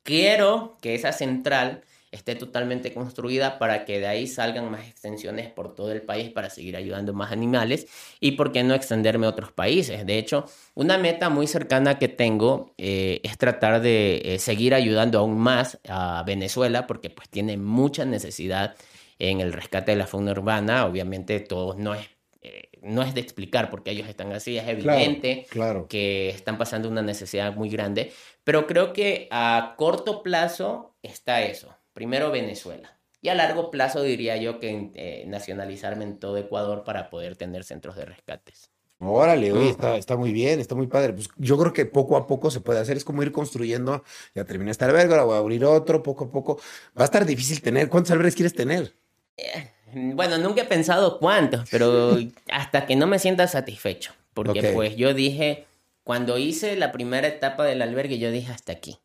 Quiero 0.04 0.78
que 0.82 0.96
esa 0.96 1.12
central 1.12 1.84
esté 2.18 2.36
totalmente 2.36 2.94
construida 2.94 3.60
para 3.60 3.86
que 3.86 4.00
de 4.00 4.08
ahí 4.08 4.28
salgan 4.28 4.70
más 4.70 4.88
extensiones 4.88 5.50
por 5.50 5.76
todo 5.76 5.92
el 5.92 6.02
país 6.02 6.30
para 6.30 6.50
seguir 6.50 6.76
ayudando 6.76 7.14
más 7.14 7.32
animales 7.32 7.88
y 8.20 8.34
por 8.34 8.52
qué 8.52 8.64
no 8.64 8.74
extenderme 8.74 9.26
a 9.26 9.30
otros 9.30 9.52
países. 9.52 10.06
De 10.06 10.18
hecho, 10.18 10.46
una 10.76 10.98
meta 10.98 11.30
muy 11.30 11.48
cercana 11.48 11.98
que 12.00 12.08
tengo 12.08 12.74
eh, 12.78 13.22
es 13.24 13.38
tratar 13.38 13.82
de 13.82 14.22
eh, 14.24 14.40
seguir 14.40 14.74
ayudando 14.74 15.20
aún 15.20 15.38
más 15.38 15.80
a 15.88 16.24
Venezuela 16.26 16.88
porque 16.88 17.10
pues 17.10 17.30
tiene 17.30 17.58
mucha 17.58 18.06
necesidad 18.06 18.76
en 19.20 19.40
el 19.40 19.54
rescate 19.54 19.92
de 19.92 19.98
la 19.98 20.08
fauna 20.08 20.32
urbana. 20.32 20.86
Obviamente 20.86 21.40
todo 21.40 21.76
no 21.76 21.96
es 21.96 22.08
eh, 22.42 22.70
no 22.82 23.02
es 23.02 23.14
de 23.14 23.22
explicar 23.22 23.70
por 23.70 23.84
qué 23.84 23.92
ellos 23.92 24.08
están 24.08 24.32
así, 24.32 24.58
es 24.58 24.68
evidente 24.68 25.46
claro. 25.50 25.88
que 25.88 26.30
están 26.30 26.58
pasando 26.58 26.88
una 26.88 27.02
necesidad 27.02 27.56
muy 27.56 27.70
grande, 27.70 28.14
pero 28.44 28.68
creo 28.68 28.94
que 28.94 29.28
a 29.32 29.74
corto 29.78 30.24
plazo 30.24 30.96
está 31.02 31.42
eso. 31.42 31.76
Primero 31.98 32.30
Venezuela. 32.30 32.96
Y 33.24 33.30
a 33.30 33.34
largo 33.34 33.72
plazo 33.72 34.04
diría 34.04 34.38
yo 34.38 34.60
que 34.60 34.92
eh, 34.94 35.24
nacionalizarme 35.26 36.04
en 36.04 36.20
todo 36.20 36.38
Ecuador 36.38 36.84
para 36.84 37.10
poder 37.10 37.36
tener 37.36 37.64
centros 37.64 37.96
de 37.96 38.06
rescates. 38.06 38.70
Órale, 39.00 39.52
oye, 39.52 39.72
está, 39.72 39.98
está, 39.98 40.16
muy 40.16 40.32
bien, 40.32 40.60
está 40.60 40.76
muy 40.76 40.86
padre. 40.86 41.14
Pues 41.14 41.28
yo 41.38 41.58
creo 41.58 41.74
que 41.74 41.88
poco 41.88 42.16
a 42.16 42.28
poco 42.28 42.52
se 42.52 42.60
puede 42.60 42.80
hacer. 42.80 42.98
Es 42.98 43.04
como 43.04 43.24
ir 43.24 43.32
construyendo. 43.32 44.04
Ya 44.36 44.44
terminé 44.44 44.70
este 44.70 44.86
albergue, 44.86 45.12
ahora 45.14 45.24
voy 45.24 45.36
a 45.38 45.40
abrir 45.40 45.66
otro, 45.66 46.04
poco 46.04 46.26
a 46.26 46.30
poco. 46.30 46.60
Va 46.96 47.02
a 47.02 47.06
estar 47.06 47.26
difícil 47.26 47.64
tener. 47.64 47.90
¿Cuántos 47.90 48.12
albergues 48.12 48.36
quieres 48.36 48.54
tener? 48.54 48.94
Eh, 49.36 49.72
bueno, 50.14 50.38
nunca 50.38 50.62
he 50.62 50.66
pensado 50.66 51.18
cuántos, 51.18 51.68
pero 51.72 52.16
hasta 52.52 52.86
que 52.86 52.96
no 52.96 53.08
me 53.08 53.18
sienta 53.18 53.48
satisfecho. 53.48 54.14
Porque 54.36 54.60
okay. 54.60 54.76
pues 54.76 54.96
yo 54.98 55.16
dije, 55.16 55.66
cuando 56.04 56.38
hice 56.38 56.76
la 56.76 56.92
primera 56.92 57.28
etapa 57.28 57.66
del 57.66 57.82
albergue, 57.82 58.20
yo 58.20 58.30
dije 58.30 58.52
hasta 58.52 58.72
aquí. 58.72 59.00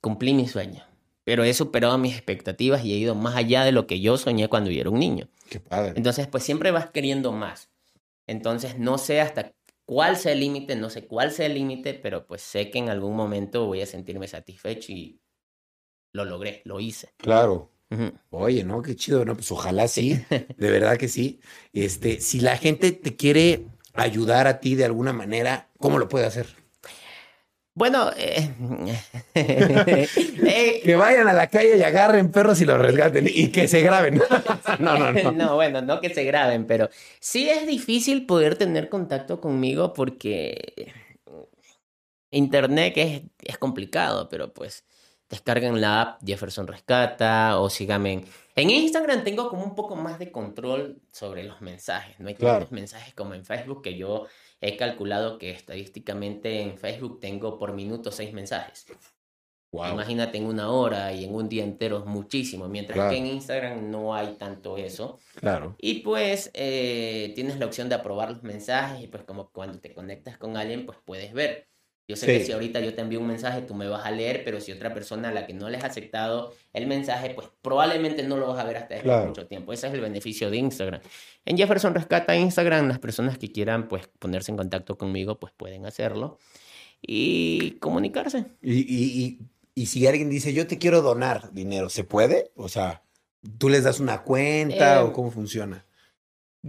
Cumplí 0.00 0.32
mi 0.32 0.48
sueño 0.48 0.85
pero 1.26 1.42
he 1.42 1.52
superado 1.54 1.98
mis 1.98 2.14
expectativas 2.14 2.84
y 2.84 2.92
he 2.92 2.98
ido 2.98 3.16
más 3.16 3.34
allá 3.34 3.64
de 3.64 3.72
lo 3.72 3.88
que 3.88 3.98
yo 3.98 4.16
soñé 4.16 4.46
cuando 4.46 4.70
yo 4.70 4.80
era 4.80 4.90
un 4.90 5.00
niño. 5.00 5.28
Qué 5.50 5.58
padre. 5.58 5.94
Entonces, 5.96 6.28
pues 6.28 6.44
siempre 6.44 6.70
vas 6.70 6.90
queriendo 6.90 7.32
más. 7.32 7.68
Entonces, 8.28 8.78
no 8.78 8.96
sé 8.96 9.20
hasta 9.20 9.52
cuál 9.86 10.16
sea 10.16 10.30
el 10.30 10.38
límite, 10.38 10.76
no 10.76 10.88
sé 10.88 11.08
cuál 11.08 11.32
sea 11.32 11.46
el 11.46 11.54
límite, 11.54 11.94
pero 11.94 12.28
pues 12.28 12.42
sé 12.42 12.70
que 12.70 12.78
en 12.78 12.90
algún 12.90 13.16
momento 13.16 13.66
voy 13.66 13.80
a 13.82 13.86
sentirme 13.86 14.28
satisfecho 14.28 14.92
y 14.92 15.20
lo 16.12 16.24
logré, 16.24 16.62
lo 16.64 16.78
hice. 16.78 17.08
Claro. 17.16 17.72
Uh 17.90 17.96
-huh. 17.96 18.12
Oye, 18.30 18.62
no, 18.62 18.80
qué 18.80 18.94
chido, 18.94 19.24
no, 19.24 19.34
pues 19.34 19.50
ojalá 19.50 19.88
sí, 19.88 20.20
de 20.30 20.70
verdad 20.70 20.96
que 20.96 21.08
sí. 21.08 21.40
Este, 21.72 22.20
si 22.20 22.38
la 22.38 22.56
gente 22.56 22.92
te 22.92 23.16
quiere 23.16 23.66
ayudar 23.94 24.46
a 24.46 24.60
ti 24.60 24.76
de 24.76 24.84
alguna 24.84 25.12
manera, 25.12 25.70
¿cómo 25.80 25.98
lo 25.98 26.08
puede 26.08 26.26
hacer? 26.26 26.46
Bueno, 27.76 28.10
eh, 28.16 28.50
eh, 29.34 30.80
que 30.82 30.96
vayan 30.96 31.28
a 31.28 31.34
la 31.34 31.46
calle 31.48 31.76
y 31.76 31.82
agarren 31.82 32.32
perros 32.32 32.58
y 32.62 32.64
los 32.64 32.78
resgaten 32.78 33.26
y 33.28 33.48
que 33.52 33.68
se 33.68 33.82
graben. 33.82 34.18
no, 34.80 34.98
no, 34.98 35.12
no. 35.12 35.32
No, 35.32 35.54
bueno, 35.56 35.82
no 35.82 36.00
que 36.00 36.12
se 36.14 36.24
graben, 36.24 36.66
pero 36.66 36.88
sí 37.20 37.50
es 37.50 37.66
difícil 37.66 38.24
poder 38.24 38.56
tener 38.56 38.88
contacto 38.88 39.42
conmigo 39.42 39.92
porque 39.92 40.90
internet 42.30 42.94
es, 42.96 43.22
es 43.42 43.58
complicado, 43.58 44.28
pero 44.30 44.54
pues 44.54 44.84
descarguen 45.28 45.78
la 45.80 46.00
app 46.00 46.22
Jefferson 46.24 46.66
Rescata 46.66 47.58
o 47.60 47.68
síganme 47.68 48.12
en... 48.14 48.24
En 48.54 48.70
Instagram 48.70 49.22
tengo 49.22 49.50
como 49.50 49.64
un 49.64 49.74
poco 49.74 49.96
más 49.96 50.18
de 50.18 50.32
control 50.32 51.02
sobre 51.12 51.42
los 51.44 51.60
mensajes. 51.60 52.18
No 52.20 52.28
hay 52.28 52.34
Claro. 52.36 52.60
tantos 52.60 52.72
mensajes 52.72 53.12
como 53.12 53.34
en 53.34 53.44
Facebook 53.44 53.82
que 53.82 53.98
yo 53.98 54.26
he 54.60 54.76
calculado 54.76 55.38
que 55.38 55.50
estadísticamente 55.50 56.60
en 56.62 56.78
Facebook 56.78 57.20
tengo 57.20 57.58
por 57.58 57.72
minuto 57.72 58.10
seis 58.10 58.32
mensajes. 58.32 58.86
Wow. 59.72 59.92
Imagínate 59.92 60.38
en 60.38 60.46
una 60.46 60.70
hora 60.70 61.12
y 61.12 61.24
en 61.24 61.34
un 61.34 61.48
día 61.48 61.62
entero 61.64 61.98
es 61.98 62.06
muchísimo, 62.06 62.68
mientras 62.68 62.94
Claro. 62.94 63.10
que 63.10 63.16
en 63.18 63.26
Instagram 63.26 63.90
no 63.90 64.14
hay 64.14 64.34
tanto 64.36 64.78
eso. 64.78 65.18
Claro. 65.34 65.74
Y 65.78 66.00
pues 66.00 66.50
eh, 66.54 67.32
tienes 67.34 67.58
la 67.58 67.66
opción 67.66 67.88
de 67.88 67.96
aprobar 67.96 68.30
los 68.30 68.42
mensajes 68.42 69.02
y 69.02 69.08
pues 69.08 69.24
como 69.24 69.50
cuando 69.50 69.78
te 69.80 69.92
conectas 69.92 70.38
con 70.38 70.56
alguien 70.56 70.86
pues 70.86 70.98
puedes 71.04 71.32
ver. 71.34 71.68
Yo 72.08 72.14
sé 72.14 72.26
Sí. 72.26 72.32
que 72.38 72.44
si 72.44 72.52
ahorita 72.52 72.78
yo 72.80 72.94
te 72.94 73.00
envío 73.00 73.18
un 73.18 73.26
mensaje 73.26 73.62
tú 73.62 73.74
me 73.74 73.88
vas 73.88 74.06
a 74.06 74.10
leer, 74.12 74.42
pero 74.44 74.60
si 74.60 74.70
otra 74.70 74.94
persona 74.94 75.30
a 75.30 75.32
la 75.32 75.44
que 75.46 75.54
no 75.54 75.68
le 75.68 75.76
has 75.78 75.84
aceptado 75.84 76.54
el 76.72 76.86
mensaje 76.86 77.30
pues 77.30 77.48
probablemente 77.62 78.22
no 78.22 78.36
lo 78.36 78.46
vas 78.46 78.58
a 78.60 78.64
ver 78.64 78.76
hasta 78.76 78.94
después 78.94 79.20
de 79.22 79.26
mucho 79.26 79.46
tiempo. 79.48 79.72
Ese 79.72 79.88
es 79.88 79.94
el 79.94 80.00
beneficio 80.00 80.48
de 80.50 80.56
Instagram. 80.58 81.00
En 81.44 81.56
Jefferson 81.56 81.94
Rescata 81.94 82.36
Instagram, 82.36 82.86
las 82.88 83.00
personas 83.00 83.38
que 83.38 83.50
quieran 83.50 83.88
pues 83.88 84.08
ponerse 84.20 84.52
en 84.52 84.56
contacto 84.56 84.96
conmigo 84.96 85.40
pues 85.40 85.52
pueden 85.56 85.84
hacerlo 85.84 86.38
y 87.02 87.72
comunicarse. 87.80 88.46
Y, 88.62 88.74
y, 88.74 89.04
y, 89.24 89.38
y 89.74 89.86
si 89.86 90.06
alguien 90.06 90.30
dice, 90.30 90.52
yo 90.52 90.66
te 90.66 90.78
quiero 90.78 91.02
donar 91.02 91.52
dinero, 91.52 91.88
¿se 91.88 92.04
puede? 92.04 92.50
O 92.56 92.68
sea, 92.68 93.02
¿tú 93.58 93.68
les 93.68 93.84
das 93.84 94.00
una 94.00 94.22
cuenta 94.22 95.00
Eh, 95.00 95.02
o 95.02 95.12
cómo 95.12 95.30
funciona? 95.30 95.84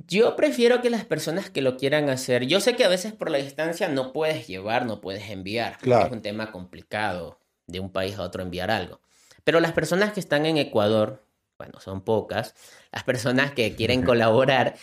Yo 0.06 0.36
prefiero 0.36 0.82
que 0.82 0.90
las 0.90 1.06
personas 1.06 1.50
que 1.50 1.62
lo 1.62 1.76
quieran 1.78 2.10
hacer, 2.10 2.46
yo 2.46 2.60
sé 2.60 2.76
que 2.76 2.86
a 2.86 2.90
veces 2.90 3.14
por 3.14 3.32
la 3.32 3.40
distancia 3.40 3.88
no 3.90 4.14
puedes 4.14 4.46
llevar, 4.48 4.86
no 4.86 5.02
puedes 5.02 5.30
enviar, 5.30 5.78
Claro. 5.80 6.06
es 6.06 6.12
un 6.12 6.22
tema 6.22 6.52
complicado 6.52 7.40
de 7.66 7.80
un 7.80 7.90
país 7.92 8.18
a 8.18 8.22
otro 8.24 8.44
enviar 8.44 8.70
algo. 8.70 9.00
Pero 9.44 9.60
las 9.60 9.72
personas 9.72 10.14
que 10.14 10.20
están 10.20 10.46
en 10.46 10.58
Ecuador, 10.58 11.24
bueno, 11.58 11.80
son 11.80 12.02
pocas, 12.02 12.54
las 12.92 13.04
personas 13.04 13.52
que 13.54 13.76
quieren 13.76 14.04
colaborar, 14.04 14.76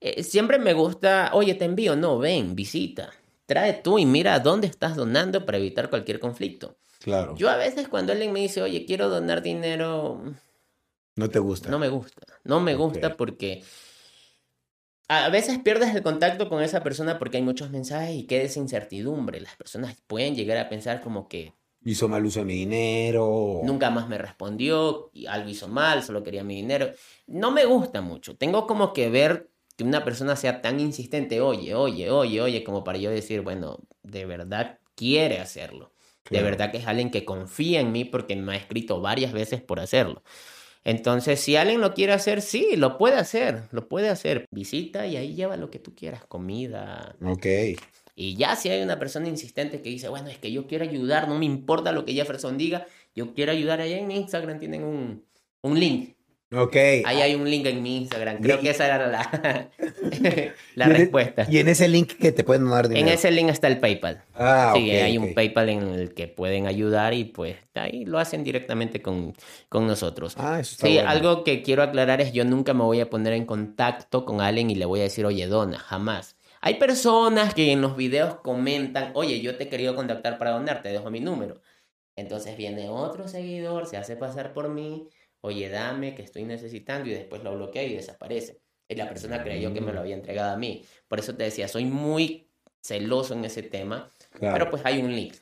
eh, 0.00 0.22
siempre 0.22 0.58
me 0.58 0.74
gusta, 0.74 1.30
oye, 1.32 1.54
te 1.54 1.64
envío, 1.64 1.96
no, 1.96 2.18
ven, 2.18 2.54
visita, 2.54 3.10
trae 3.46 3.72
tú 3.72 3.98
y 3.98 4.04
mira 4.06 4.38
dónde 4.40 4.66
estás 4.66 4.96
donando 4.96 5.46
para 5.46 5.58
evitar 5.58 5.88
cualquier 5.88 6.20
conflicto. 6.20 6.76
Claro. 7.00 7.34
Yo 7.36 7.48
a 7.48 7.56
veces 7.56 7.88
cuando 7.88 8.12
alguien 8.12 8.32
me 8.32 8.40
dice, 8.40 8.60
oye, 8.60 8.84
quiero 8.84 9.08
donar 9.08 9.40
dinero, 9.40 10.20
no 11.16 11.30
te 11.30 11.38
gusta. 11.38 11.70
no 11.70 11.78
me 11.78 11.88
gusta. 11.88 12.20
No 12.44 12.60
me 12.60 12.74
gusta 12.74 13.16
porque 13.16 13.62
a 15.08 15.28
veces 15.30 15.58
pierdes 15.58 15.94
el 15.94 16.02
contacto 16.02 16.48
con 16.48 16.62
esa 16.62 16.82
persona 16.82 17.18
porque 17.18 17.38
hay 17.38 17.42
muchos 17.42 17.70
mensajes 17.70 18.14
y 18.16 18.26
queda 18.26 18.42
esa 18.42 18.60
incertidumbre. 18.60 19.40
Las 19.40 19.56
personas 19.56 19.96
pueden 20.06 20.34
llegar 20.34 20.58
a 20.58 20.68
pensar 20.68 21.00
como 21.00 21.28
que 21.28 21.52
Hizo 21.84 22.08
mal 22.08 22.24
uso 22.26 22.40
de 22.40 22.44
mi 22.44 22.54
dinero. 22.54 23.60
nunca 23.64 23.88
más 23.90 24.08
me 24.08 24.18
respondió, 24.18 25.10
algo 25.28 25.48
hizo 25.48 25.68
mal, 25.68 26.02
solo 26.02 26.22
quería 26.22 26.44
mi 26.44 26.56
dinero. 26.56 26.90
No 27.26 27.50
me 27.50 27.64
gusta 27.64 28.00
mucho. 28.00 28.36
Tengo 28.36 28.66
como 28.66 28.92
que 28.92 29.08
ver 29.10 29.50
que 29.76 29.84
una 29.84 30.04
persona 30.04 30.34
sea 30.36 30.60
tan 30.60 30.80
insistente, 30.80 31.40
oye, 31.40 31.74
oye, 31.74 32.10
oye, 32.10 32.40
oye, 32.40 32.64
como 32.64 32.82
para 32.84 32.98
yo 32.98 33.10
decir, 33.10 33.42
bueno, 33.42 33.78
de 34.02 34.26
verdad 34.26 34.80
quiere 34.96 35.38
hacerlo. 35.38 35.92
De 36.24 36.40
Claro. 36.40 36.44
verdad 36.44 36.70
que 36.72 36.78
es 36.78 36.86
alguien 36.86 37.10
que 37.10 37.24
confía 37.24 37.80
en 37.80 37.92
mí 37.92 38.04
porque 38.04 38.36
me 38.36 38.52
ha 38.52 38.56
escrito 38.56 39.00
varias 39.00 39.32
veces 39.32 39.62
por 39.62 39.80
hacerlo. 39.80 40.22
Entonces, 40.88 41.38
si 41.38 41.54
alguien 41.54 41.82
lo 41.82 41.92
quiere 41.92 42.14
hacer, 42.14 42.40
sí, 42.40 42.74
lo 42.74 42.96
puede 42.96 43.16
hacer, 43.16 43.64
lo 43.72 43.88
puede 43.88 44.08
hacer. 44.08 44.46
Visita 44.50 45.06
y 45.06 45.18
ahí 45.18 45.34
lleva 45.34 45.58
lo 45.58 45.70
que 45.70 45.78
tú 45.78 45.94
quieras, 45.94 46.24
comida. 46.24 47.14
Ok. 47.22 47.44
Y 48.16 48.36
ya 48.36 48.56
si 48.56 48.70
hay 48.70 48.80
una 48.80 48.98
persona 48.98 49.28
insistente 49.28 49.82
que 49.82 49.90
dice, 49.90 50.08
bueno, 50.08 50.30
es 50.30 50.38
que 50.38 50.50
yo 50.50 50.66
quiero 50.66 50.84
ayudar, 50.84 51.28
no 51.28 51.38
me 51.38 51.44
importa 51.44 51.92
lo 51.92 52.06
que 52.06 52.14
Jefferson 52.14 52.56
diga, 52.56 52.86
yo 53.14 53.34
quiero 53.34 53.52
ayudar, 53.52 53.82
allá 53.82 53.98
en 53.98 54.06
mi 54.06 54.16
Instagram 54.16 54.58
tienen 54.58 54.82
un, 54.82 55.26
un 55.60 55.78
link. 55.78 56.16
Ok. 56.50 56.76
Ahí 57.04 57.20
hay 57.20 57.34
un 57.34 57.48
link 57.48 57.66
en 57.66 57.82
mi 57.82 57.98
Instagram. 57.98 58.40
Creo 58.40 58.58
Y- 58.58 58.60
que 58.62 58.70
esa 58.70 58.86
era 58.86 59.06
la, 59.06 59.70
la 60.74 60.86
Y 60.86 60.90
en 60.90 60.96
e- 60.96 60.98
respuesta. 60.98 61.46
Y 61.50 61.58
en 61.58 61.68
ese 61.68 61.88
link 61.88 62.12
que 62.14 62.32
te 62.32 62.42
pueden 62.44 62.64
donar 62.64 62.86
En 62.86 62.92
dinero. 62.94 63.10
ese 63.14 63.30
link 63.30 63.50
está 63.50 63.68
el 63.68 63.78
PayPal. 63.78 64.22
Ah, 64.34 64.72
Sí, 64.74 64.88
ok, 64.88 65.02
hay 65.02 65.18
un 65.18 65.34
PayPal 65.34 65.68
en 65.68 65.82
el 65.88 66.14
que 66.14 66.26
pueden 66.26 66.66
ayudar 66.66 67.12
y 67.12 67.24
pues 67.26 67.56
ahí 67.74 68.04
lo 68.06 68.18
hacen 68.18 68.44
directamente 68.44 69.02
con, 69.02 69.34
con 69.68 69.86
nosotros. 69.86 70.34
Ah, 70.38 70.58
eso 70.60 70.72
está 70.72 70.86
Sí, 70.86 70.94
bueno. 70.94 71.10
algo 71.10 71.44
que 71.44 71.62
quiero 71.62 71.82
aclarar 71.82 72.20
es 72.22 72.32
yo 72.32 72.44
nunca 72.44 72.72
me 72.72 72.82
voy 72.84 73.00
a 73.00 73.10
poner 73.10 73.34
en 73.34 73.44
contacto 73.44 74.24
con 74.24 74.40
alguien 74.40 74.70
y 74.70 74.74
le 74.74 74.86
voy 74.86 75.00
a 75.00 75.04
decir, 75.04 75.26
oye, 75.26 75.46
dona, 75.46 75.78
jamás. 75.78 76.36
Hay 76.60 76.74
personas 76.74 77.54
que 77.54 77.70
en 77.72 77.82
los 77.82 77.94
videos 77.96 78.36
comentan, 78.36 79.10
oye, 79.14 79.40
yo 79.40 79.56
te 79.56 79.64
he 79.64 79.68
querido 79.68 79.94
contactar 79.94 80.38
para 80.38 80.52
donar, 80.52 80.82
te 80.82 80.88
dejo 80.88 81.10
mi 81.10 81.20
número. 81.20 81.60
Entonces 82.16 82.56
viene 82.56 82.88
otro 82.88 83.28
seguidor, 83.28 83.86
se 83.86 83.96
hace 83.96 84.16
pasar 84.16 84.52
por 84.52 84.68
mí, 84.70 85.08
oye, 85.40 85.68
dame 85.68 86.14
que 86.14 86.22
estoy 86.22 86.44
necesitando 86.44 87.08
y 87.08 87.12
después 87.12 87.42
lo 87.42 87.54
bloquea 87.54 87.84
y 87.84 87.94
desaparece. 87.94 88.60
Y 88.88 88.94
la 88.94 89.08
persona 89.08 89.42
creyó 89.42 89.72
que 89.74 89.80
me 89.80 89.92
lo 89.92 90.00
había 90.00 90.14
entregado 90.14 90.52
a 90.52 90.56
mí. 90.56 90.84
Por 91.08 91.18
eso 91.18 91.34
te 91.34 91.44
decía, 91.44 91.68
soy 91.68 91.84
muy 91.84 92.48
celoso 92.80 93.34
en 93.34 93.44
ese 93.44 93.62
tema, 93.62 94.10
pero 94.40 94.70
pues 94.70 94.82
hay 94.84 95.00
un 95.00 95.14
link. 95.14 95.34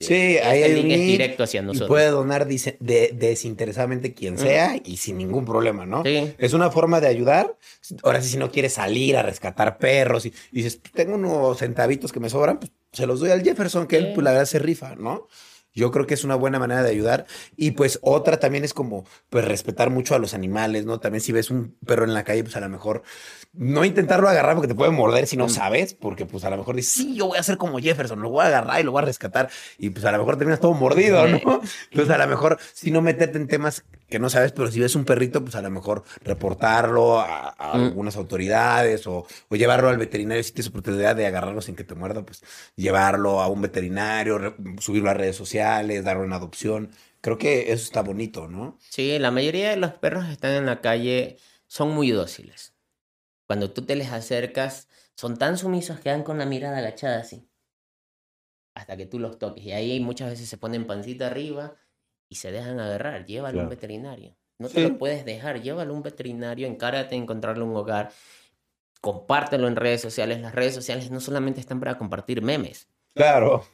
Sí, 0.00 0.38
ahí 0.38 0.62
hay 0.62 0.80
un 0.80 0.88
link 0.88 1.00
directo 1.00 1.44
hacia 1.44 1.62
nosotros. 1.62 1.88
Y 1.88 1.88
puede 1.88 2.08
donar 2.08 2.46
desinteresadamente 2.46 4.12
quien 4.12 4.36
sea 4.36 4.76
y 4.84 4.98
sin 4.98 5.16
ningún 5.16 5.46
problema, 5.46 5.86
¿no? 5.86 6.02
Sí. 6.04 6.34
Es 6.36 6.52
una 6.52 6.70
forma 6.70 7.00
de 7.00 7.06
ayudar. 7.06 7.56
Ahora 8.02 8.20
sí, 8.20 8.30
si 8.30 8.36
no 8.36 8.50
quieres 8.50 8.74
salir 8.74 9.16
a 9.16 9.22
rescatar 9.22 9.78
perros 9.78 10.26
y, 10.26 10.34
dices, 10.52 10.80
tengo 10.92 11.14
unos 11.14 11.58
centavitos 11.58 12.12
que 12.12 12.20
me 12.20 12.28
sobran, 12.28 12.58
pues 12.58 12.72
se 12.92 13.06
los 13.06 13.20
doy 13.20 13.30
al 13.30 13.42
Jefferson, 13.42 13.86
que 13.86 13.96
él, 13.96 14.12
pues 14.14 14.24
la 14.24 14.32
verdad 14.32 14.46
se 14.46 14.58
rifa, 14.58 14.94
¿no? 14.94 15.26
Yo 15.74 15.90
creo 15.90 16.06
que 16.06 16.14
es 16.14 16.22
una 16.22 16.36
buena 16.36 16.60
manera 16.60 16.82
de 16.82 16.90
ayudar. 16.90 17.26
Y 17.56 17.72
pues 17.72 17.98
otra 18.00 18.38
también 18.38 18.64
es 18.64 18.72
como, 18.72 19.04
pues 19.28 19.44
respetar 19.44 19.90
mucho 19.90 20.14
a 20.14 20.18
los 20.18 20.32
animales, 20.32 20.84
¿no? 20.84 21.00
También 21.00 21.20
si 21.20 21.32
ves 21.32 21.50
un 21.50 21.76
perro 21.84 22.04
en 22.04 22.14
la 22.14 22.22
calle, 22.22 22.44
pues 22.44 22.56
a 22.56 22.60
lo 22.60 22.68
mejor 22.68 23.02
no 23.52 23.84
intentarlo 23.84 24.28
agarrar 24.28 24.54
porque 24.54 24.68
te 24.68 24.74
puede 24.74 24.90
morder 24.90 25.26
si 25.26 25.36
no 25.36 25.46
mm. 25.46 25.50
sabes, 25.50 25.94
porque 25.94 26.26
pues 26.26 26.44
a 26.44 26.50
lo 26.50 26.56
mejor 26.56 26.76
dices, 26.76 26.92
sí, 26.92 27.14
yo 27.14 27.26
voy 27.26 27.38
a 27.38 27.40
hacer 27.40 27.56
como 27.56 27.78
Jefferson, 27.78 28.20
lo 28.20 28.30
voy 28.30 28.44
a 28.44 28.48
agarrar 28.48 28.80
y 28.80 28.84
lo 28.84 28.92
voy 28.92 29.02
a 29.02 29.04
rescatar. 29.04 29.48
Y 29.78 29.90
pues 29.90 30.04
a 30.04 30.12
lo 30.12 30.18
mejor 30.18 30.36
terminas 30.36 30.60
todo 30.60 30.74
mordido, 30.74 31.26
¿no? 31.26 31.38
Entonces 31.90 32.10
a 32.10 32.18
lo 32.18 32.26
mejor 32.28 32.58
si 32.72 32.90
no 32.90 33.02
meterte 33.02 33.38
en 33.38 33.48
temas 33.48 33.84
que 34.08 34.18
no 34.18 34.28
sabes, 34.30 34.52
pero 34.52 34.70
si 34.70 34.78
ves 34.78 34.94
un 34.94 35.04
perrito, 35.04 35.42
pues 35.42 35.56
a 35.56 35.62
lo 35.62 35.70
mejor 35.70 36.04
reportarlo 36.22 37.20
a, 37.20 37.54
mm. 37.58 37.84
algunas 37.84 38.16
autoridades 38.16 39.06
o, 39.06 39.26
llevarlo 39.50 39.88
al 39.88 39.98
veterinario 39.98 40.42
si 40.42 40.52
tienes 40.52 40.68
oportunidad 40.68 41.16
de 41.16 41.26
agarrarlo 41.26 41.62
sin 41.62 41.74
que 41.74 41.84
te 41.84 41.94
muerda, 41.94 42.22
pues 42.24 42.42
llevarlo 42.76 43.40
a 43.40 43.48
un 43.48 43.62
veterinario, 43.62 44.56
subirlo 44.78 45.10
a 45.10 45.14
redes 45.14 45.36
sociales 45.36 45.63
darle 45.64 46.00
una 46.24 46.36
adopción. 46.36 46.90
Creo 47.20 47.38
que 47.38 47.72
eso 47.72 47.84
está 47.84 48.02
bonito, 48.02 48.48
¿no? 48.48 48.78
Sí, 48.90 49.18
la 49.18 49.30
mayoría 49.30 49.70
de 49.70 49.76
los 49.76 49.92
perros 49.94 50.26
que 50.26 50.32
están 50.32 50.52
en 50.52 50.66
la 50.66 50.80
calle 50.80 51.38
son 51.66 51.90
muy 51.90 52.10
dóciles. 52.10 52.74
Cuando 53.46 53.70
tú 53.70 53.82
te 53.82 53.96
les 53.96 54.12
acercas, 54.12 54.88
son 55.16 55.36
tan 55.36 55.56
sumisos 55.58 56.00
que 56.00 56.10
dan 56.10 56.22
con 56.22 56.38
la 56.38 56.46
mirada 56.46 56.78
agachada 56.78 57.20
así. 57.20 57.48
Hasta 58.74 58.96
que 58.96 59.06
tú 59.06 59.18
los 59.18 59.38
toques. 59.38 59.64
Y 59.64 59.72
ahí 59.72 60.00
muchas 60.00 60.30
veces 60.30 60.48
se 60.48 60.58
ponen 60.58 60.86
pancita 60.86 61.26
arriba 61.26 61.76
y 62.28 62.36
se 62.36 62.50
dejan 62.50 62.80
agarrar. 62.80 63.24
Llévalo 63.24 63.60
a 63.60 63.62
un 63.64 63.68
veterinario. 63.70 64.36
No 64.58 64.68
te 64.68 64.88
lo 64.88 64.98
puedes 64.98 65.24
dejar. 65.24 65.62
Llévalo 65.62 65.92
a 65.92 65.96
un 65.96 66.02
veterinario, 66.02 66.66
encárgate 66.66 67.14
de 67.14 67.22
encontrarle 67.22 67.64
un 67.64 67.76
hogar. 67.76 68.12
Compártelo 69.00 69.68
en 69.68 69.76
redes 69.76 70.00
sociales. 70.00 70.40
Las 70.40 70.54
redes 70.54 70.74
sociales 70.74 71.10
no 71.10 71.20
solamente 71.20 71.60
están 71.60 71.78
para 71.78 71.96
compartir 71.96 72.42
memes. 72.42 72.88
Claro. 73.14 73.64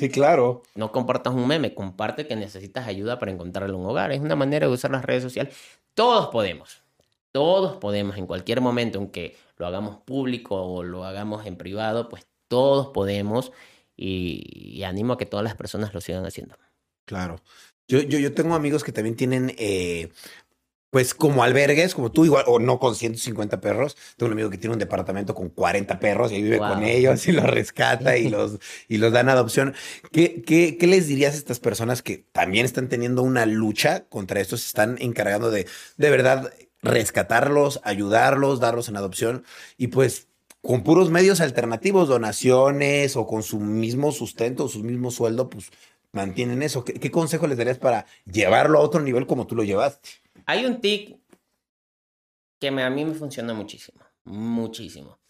Sí, 0.00 0.08
claro. 0.08 0.62
No 0.74 0.92
compartas 0.92 1.34
un 1.34 1.46
meme, 1.46 1.74
comparte 1.74 2.26
que 2.26 2.34
necesitas 2.34 2.88
ayuda 2.88 3.18
para 3.18 3.32
encontrarle 3.32 3.76
un 3.76 3.84
hogar. 3.84 4.12
Es 4.12 4.20
una 4.20 4.34
manera 4.34 4.66
de 4.66 4.72
usar 4.72 4.90
las 4.90 5.04
redes 5.04 5.22
sociales. 5.22 5.54
Todos 5.92 6.28
podemos. 6.28 6.82
Todos 7.32 7.76
podemos 7.76 8.16
en 8.16 8.26
cualquier 8.26 8.62
momento, 8.62 8.98
aunque 8.98 9.36
lo 9.58 9.66
hagamos 9.66 9.98
público 9.98 10.56
o 10.56 10.82
lo 10.82 11.04
hagamos 11.04 11.44
en 11.44 11.56
privado, 11.56 12.08
pues 12.08 12.26
todos 12.48 12.88
podemos 12.94 13.52
y, 13.94 14.82
animo 14.84 15.12
a 15.12 15.18
que 15.18 15.26
todas 15.26 15.44
las 15.44 15.54
personas 15.54 15.92
lo 15.92 16.00
sigan 16.00 16.24
haciendo. 16.24 16.56
Claro. 17.04 17.42
Yo, 17.86 18.00
yo, 18.00 18.18
yo 18.18 18.32
tengo 18.32 18.54
amigos 18.54 18.84
que 18.84 18.92
también 18.92 19.16
tienen 19.16 19.54
eh, 19.58 20.08
pues 20.90 21.14
como 21.14 21.44
albergues, 21.44 21.94
como 21.94 22.10
tú, 22.10 22.24
igual, 22.24 22.44
o 22.48 22.58
no 22.58 22.78
con 22.80 22.94
150 22.96 23.60
perros. 23.60 23.96
Tengo 24.16 24.26
un 24.26 24.32
amigo 24.32 24.50
que 24.50 24.58
tiene 24.58 24.74
un 24.74 24.80
departamento 24.80 25.34
con 25.34 25.48
40 25.48 26.00
perros 26.00 26.32
y 26.32 26.42
vive 26.42 26.58
con 26.58 26.82
ellos 26.82 27.26
y 27.28 27.32
los 27.32 27.46
rescata 27.46 28.16
y 28.16 28.28
los, 28.28 28.58
y 28.88 28.98
los 28.98 29.12
dan 29.12 29.28
adopción. 29.28 29.74
¿Qué, 30.12 30.42
qué, 30.42 30.76
qué 30.76 30.86
les 30.88 31.06
dirías 31.06 31.34
a 31.34 31.38
estas 31.38 31.60
personas 31.60 32.02
que 32.02 32.24
también 32.32 32.66
están 32.66 32.88
teniendo 32.88 33.22
una 33.22 33.46
lucha 33.46 34.04
contra 34.08 34.40
esto? 34.40 34.56
Se 34.56 34.66
están 34.66 34.96
encargando 35.00 35.52
de, 35.52 35.66
de 35.96 36.10
verdad, 36.10 36.52
rescatarlos, 36.82 37.80
ayudarlos, 37.84 38.58
darlos 38.58 38.88
en 38.88 38.96
adopción 38.96 39.44
y 39.76 39.88
pues 39.88 40.26
con 40.62 40.82
puros 40.82 41.10
medios 41.10 41.40
alternativos, 41.40 42.08
donaciones 42.08 43.16
o 43.16 43.26
con 43.26 43.42
su 43.42 43.60
mismo 43.60 44.12
sustento, 44.12 44.68
su 44.68 44.82
mismo 44.82 45.10
sueldo, 45.10 45.48
pues 45.48 45.70
mantienen 46.12 46.62
eso. 46.62 46.84
¿Qué, 46.84 46.94
qué 46.94 47.10
consejo 47.10 47.46
les 47.46 47.56
darías 47.56 47.78
para 47.78 48.06
llevarlo 48.30 48.78
a 48.78 48.82
otro 48.82 49.00
nivel 49.00 49.26
como 49.26 49.46
tú 49.46 49.54
lo 49.54 49.64
llevaste? 49.64 50.10
Hay 50.50 50.66
un 50.66 50.80
tic 50.80 51.16
que 52.58 52.68
a 52.68 52.90
mí 52.90 53.04
me 53.04 53.14
funciona 53.14 53.54
muchísimo, 53.54 54.00
muchísimo. 54.24 55.20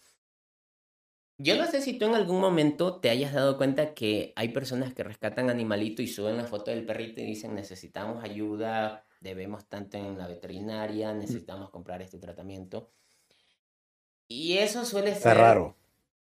Yo 1.37 1.55
no 1.57 1.67
sé 1.67 1.79
si 1.83 1.99
tú 1.99 2.05
en 2.05 2.15
algún 2.15 2.41
momento 2.41 2.99
te 2.99 3.11
hayas 3.11 3.31
dado 3.31 3.55
cuenta 3.55 3.93
que 3.93 4.33
hay 4.35 4.49
personas 4.49 4.95
que 4.95 5.03
rescatan 5.03 5.51
animalito 5.51 6.01
y 6.01 6.07
suben 6.07 6.37
la 6.37 6.45
foto 6.45 6.71
del 6.71 6.87
perrito 6.87 7.21
y 7.21 7.25
dicen 7.25 7.53
necesitamos 7.53 8.23
ayuda, 8.23 9.05
debemos 9.19 9.69
tanto 9.69 9.95
en 9.97 10.17
la 10.17 10.25
veterinaria, 10.25 11.13
necesitamos 11.13 11.69
comprar 11.69 12.01
este 12.01 12.17
tratamiento. 12.17 12.89
Y 14.27 14.57
eso 14.57 14.85
suele 14.85 15.09
ser... 15.09 15.17
Está 15.17 15.33
raro. 15.35 15.77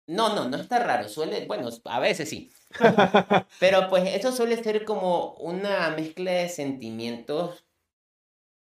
No, 0.07 0.36
no, 0.36 0.49
no 0.49 0.57
está 0.57 0.79
raro. 0.79 1.07
Suele, 1.07 1.45
bueno, 1.45 1.69
a 1.86 1.99
veces 2.01 2.27
sí. 2.27 2.51
Pero 3.61 3.88
pues 3.88 4.13
eso 4.13 4.34
suele 4.34 4.61
ser 4.61 4.84
como 4.84 5.36
una 5.36 5.89
mezcla 5.91 6.31
de 6.31 6.49
sentimientos 6.49 7.62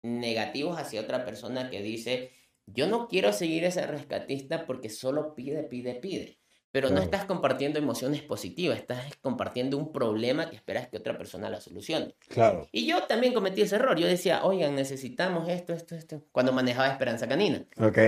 negativos 0.02 0.78
hacia 0.78 1.00
otra 1.00 1.24
persona 1.24 1.70
que 1.70 1.82
dice, 1.82 2.32
yo 2.66 2.86
no 2.86 3.08
quiero 3.08 3.32
seguir 3.32 3.64
ese 3.64 3.86
rescatista 3.86 4.66
porque 4.66 4.88
solo 4.88 5.34
pide, 5.34 5.62
pide, 5.64 5.94
pide. 5.94 6.38
Pero 6.70 6.88
no 6.88 7.02
estás 7.02 7.26
compartiendo 7.26 7.78
emociones 7.78 8.22
positivas, 8.22 8.78
estás 8.78 9.14
compartiendo 9.20 9.76
un 9.76 9.92
problema 9.92 10.48
que 10.48 10.56
esperas 10.56 10.88
que 10.88 10.96
otra 10.96 11.18
persona 11.18 11.50
la 11.50 11.60
solucione. 11.60 12.14
Claro. 12.28 12.66
Y 12.72 12.86
yo 12.86 13.02
también 13.02 13.34
cometí 13.34 13.60
ese 13.60 13.76
error. 13.76 13.98
Yo 13.98 14.06
decía, 14.06 14.42
oigan, 14.42 14.74
necesitamos 14.74 15.50
esto, 15.50 15.74
esto, 15.74 15.94
esto. 15.94 16.24
Cuando 16.32 16.50
manejaba 16.50 16.88
Esperanza 16.88 17.28
Canina. 17.28 17.66
Ok. 17.78 17.98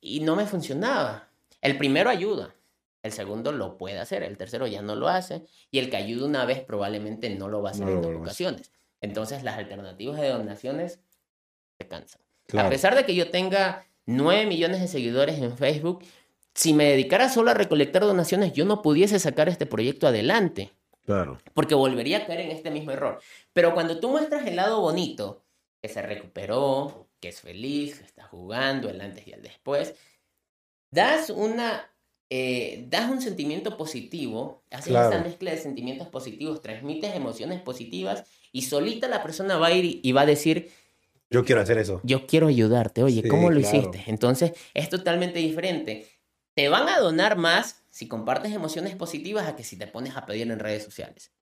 Y 0.00 0.20
no 0.20 0.36
me 0.36 0.46
funcionaba. 0.46 1.28
El 1.60 1.76
primero 1.76 2.08
ayuda. 2.08 2.54
El 3.02 3.12
segundo 3.12 3.52
lo 3.52 3.76
puede 3.76 3.98
hacer. 3.98 4.22
El 4.22 4.38
tercero 4.38 4.66
ya 4.66 4.80
no 4.80 4.96
lo 4.96 5.08
hace. 5.08 5.44
Y 5.70 5.78
el 5.78 5.90
que 5.90 5.98
ayuda 5.98 6.24
una 6.24 6.46
vez 6.46 6.60
probablemente 6.60 7.28
no 7.28 7.48
lo 7.48 7.60
va 7.60 7.70
a 7.70 7.72
hacer 7.72 7.90
en 7.90 8.16
ocasiones. 8.16 8.72
Entonces, 9.02 9.42
las 9.42 9.58
alternativas 9.58 10.18
de 10.18 10.30
donaciones 10.30 11.00
cansan. 11.88 12.20
A 12.56 12.68
pesar 12.68 12.94
de 12.94 13.04
que 13.04 13.14
yo 13.14 13.30
tenga 13.30 13.86
9 14.06 14.46
millones 14.46 14.80
de 14.80 14.88
seguidores 14.88 15.38
en 15.38 15.56
Facebook, 15.56 16.04
si 16.54 16.74
me 16.74 16.84
dedicara 16.84 17.28
solo 17.28 17.50
a 17.50 17.54
recolectar 17.54 18.02
donaciones, 18.02 18.52
yo 18.52 18.64
no 18.64 18.82
pudiese 18.82 19.18
sacar 19.18 19.48
este 19.48 19.66
proyecto 19.66 20.06
adelante. 20.06 20.72
Claro. 21.04 21.38
Porque 21.54 21.74
volvería 21.74 22.18
a 22.18 22.26
caer 22.26 22.40
en 22.40 22.50
este 22.50 22.70
mismo 22.70 22.92
error. 22.92 23.20
Pero 23.52 23.74
cuando 23.74 23.98
tú 23.98 24.10
muestras 24.10 24.46
el 24.46 24.56
lado 24.56 24.80
bonito, 24.80 25.42
que 25.80 25.88
se 25.88 26.02
recuperó, 26.02 27.08
que 27.20 27.28
es 27.28 27.40
feliz, 27.40 27.98
que 27.98 28.04
está 28.04 28.24
jugando, 28.24 28.88
el 28.88 29.00
antes 29.00 29.26
y 29.26 29.32
el 29.32 29.42
después, 29.42 29.94
das 30.90 31.30
una. 31.30 31.88
Eh, 32.34 32.86
das 32.88 33.10
un 33.10 33.20
sentimiento 33.20 33.76
positivo, 33.76 34.62
haces 34.70 34.94
esa 34.94 35.18
mezcla 35.22 35.50
de 35.50 35.58
sentimientos 35.58 36.08
positivos, 36.08 36.62
transmites 36.62 37.14
emociones 37.14 37.60
positivas 37.60 38.24
y 38.52 38.62
solita 38.62 39.06
la 39.06 39.22
persona 39.22 39.58
va 39.58 39.66
a 39.66 39.72
ir 39.72 40.00
y 40.02 40.12
va 40.12 40.22
a 40.22 40.26
decir, 40.26 40.72
yo 41.32 41.44
quiero 41.44 41.62
hacer 41.62 41.78
eso. 41.78 42.00
Yo 42.04 42.26
quiero 42.26 42.46
ayudarte. 42.46 43.02
Oye, 43.02 43.26
¿cómo 43.26 43.50
lo 43.50 43.58
hiciste? 43.58 44.04
Entonces, 44.06 44.52
es 44.74 44.88
totalmente 44.88 45.38
diferente. 45.38 46.06
Te 46.54 46.68
van 46.68 46.88
a 46.88 46.98
donar 47.00 47.36
más 47.36 47.82
si 47.90 48.06
compartes 48.06 48.52
emociones 48.52 48.94
positivas 48.94 49.48
a 49.48 49.56
que 49.56 49.64
si 49.64 49.76
te 49.76 49.86
pones 49.86 50.16
a 50.16 50.26
pedir 50.26 50.50
en 50.50 50.58
redes 50.58 50.84
sociales. 50.84 51.32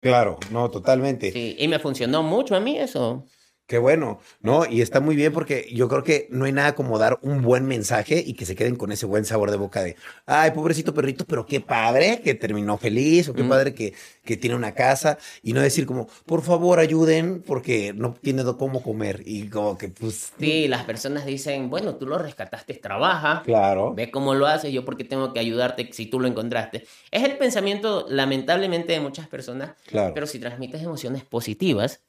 Claro, 0.00 0.38
no, 0.50 0.70
totalmente. 0.70 1.32
Sí, 1.32 1.56
y 1.58 1.66
me 1.66 1.78
funcionó 1.78 2.22
mucho 2.22 2.54
a 2.54 2.60
mí 2.60 2.78
eso. 2.78 3.24
Qué 3.68 3.78
bueno, 3.78 4.18
¿no? 4.40 4.64
Y 4.64 4.80
está 4.80 4.98
muy 4.98 5.14
bien 5.14 5.32
porque 5.32 5.68
yo 5.72 5.88
creo 5.88 6.02
que 6.02 6.26
no 6.30 6.46
hay 6.46 6.52
nada 6.52 6.74
como 6.74 6.98
dar 6.98 7.18
un 7.20 7.42
buen 7.42 7.66
mensaje 7.66 8.24
y 8.26 8.32
que 8.32 8.46
se 8.46 8.56
queden 8.56 8.76
con 8.76 8.90
ese 8.92 9.04
buen 9.04 9.26
sabor 9.26 9.50
de 9.50 9.58
boca 9.58 9.82
de, 9.82 9.94
ay, 10.24 10.52
pobrecito 10.52 10.94
perrito, 10.94 11.26
pero 11.26 11.44
qué 11.44 11.60
padre 11.60 12.22
que 12.24 12.34
terminó 12.34 12.78
feliz 12.78 13.28
o 13.28 13.34
qué 13.34 13.44
padre 13.44 13.74
que, 13.74 13.92
que 14.24 14.38
tiene 14.38 14.56
una 14.56 14.72
casa 14.72 15.18
y 15.42 15.52
no 15.52 15.60
decir 15.60 15.84
como, 15.84 16.08
por 16.24 16.40
favor, 16.40 16.78
ayuden 16.78 17.42
porque 17.46 17.92
no 17.94 18.14
tiene 18.14 18.38
cómo 18.56 18.82
comer 18.82 19.22
y 19.26 19.48
como 19.48 19.76
que 19.76 19.88
pues... 19.88 20.32
Sí, 20.38 20.68
las 20.68 20.84
personas 20.84 21.26
dicen, 21.26 21.70
bueno, 21.70 21.96
tú 21.96 22.06
lo 22.06 22.18
rescataste, 22.18 22.74
trabaja, 22.74 23.42
claro. 23.44 23.94
ve 23.94 24.10
cómo 24.10 24.34
lo 24.34 24.46
haces, 24.46 24.72
yo 24.72 24.84
porque 24.84 25.04
tengo 25.04 25.32
que 25.32 25.40
ayudarte 25.40 25.88
si 25.92 26.06
tú 26.06 26.20
lo 26.20 26.28
encontraste. 26.28 26.86
Es 27.10 27.24
el 27.24 27.36
pensamiento 27.36 28.06
lamentablemente 28.08 28.92
de 28.92 29.00
muchas 29.00 29.28
personas, 29.28 29.72
claro. 29.86 30.14
pero 30.14 30.26
si 30.26 30.38
transmites 30.38 30.82
emociones 30.82 31.24
positivas, 31.24 32.00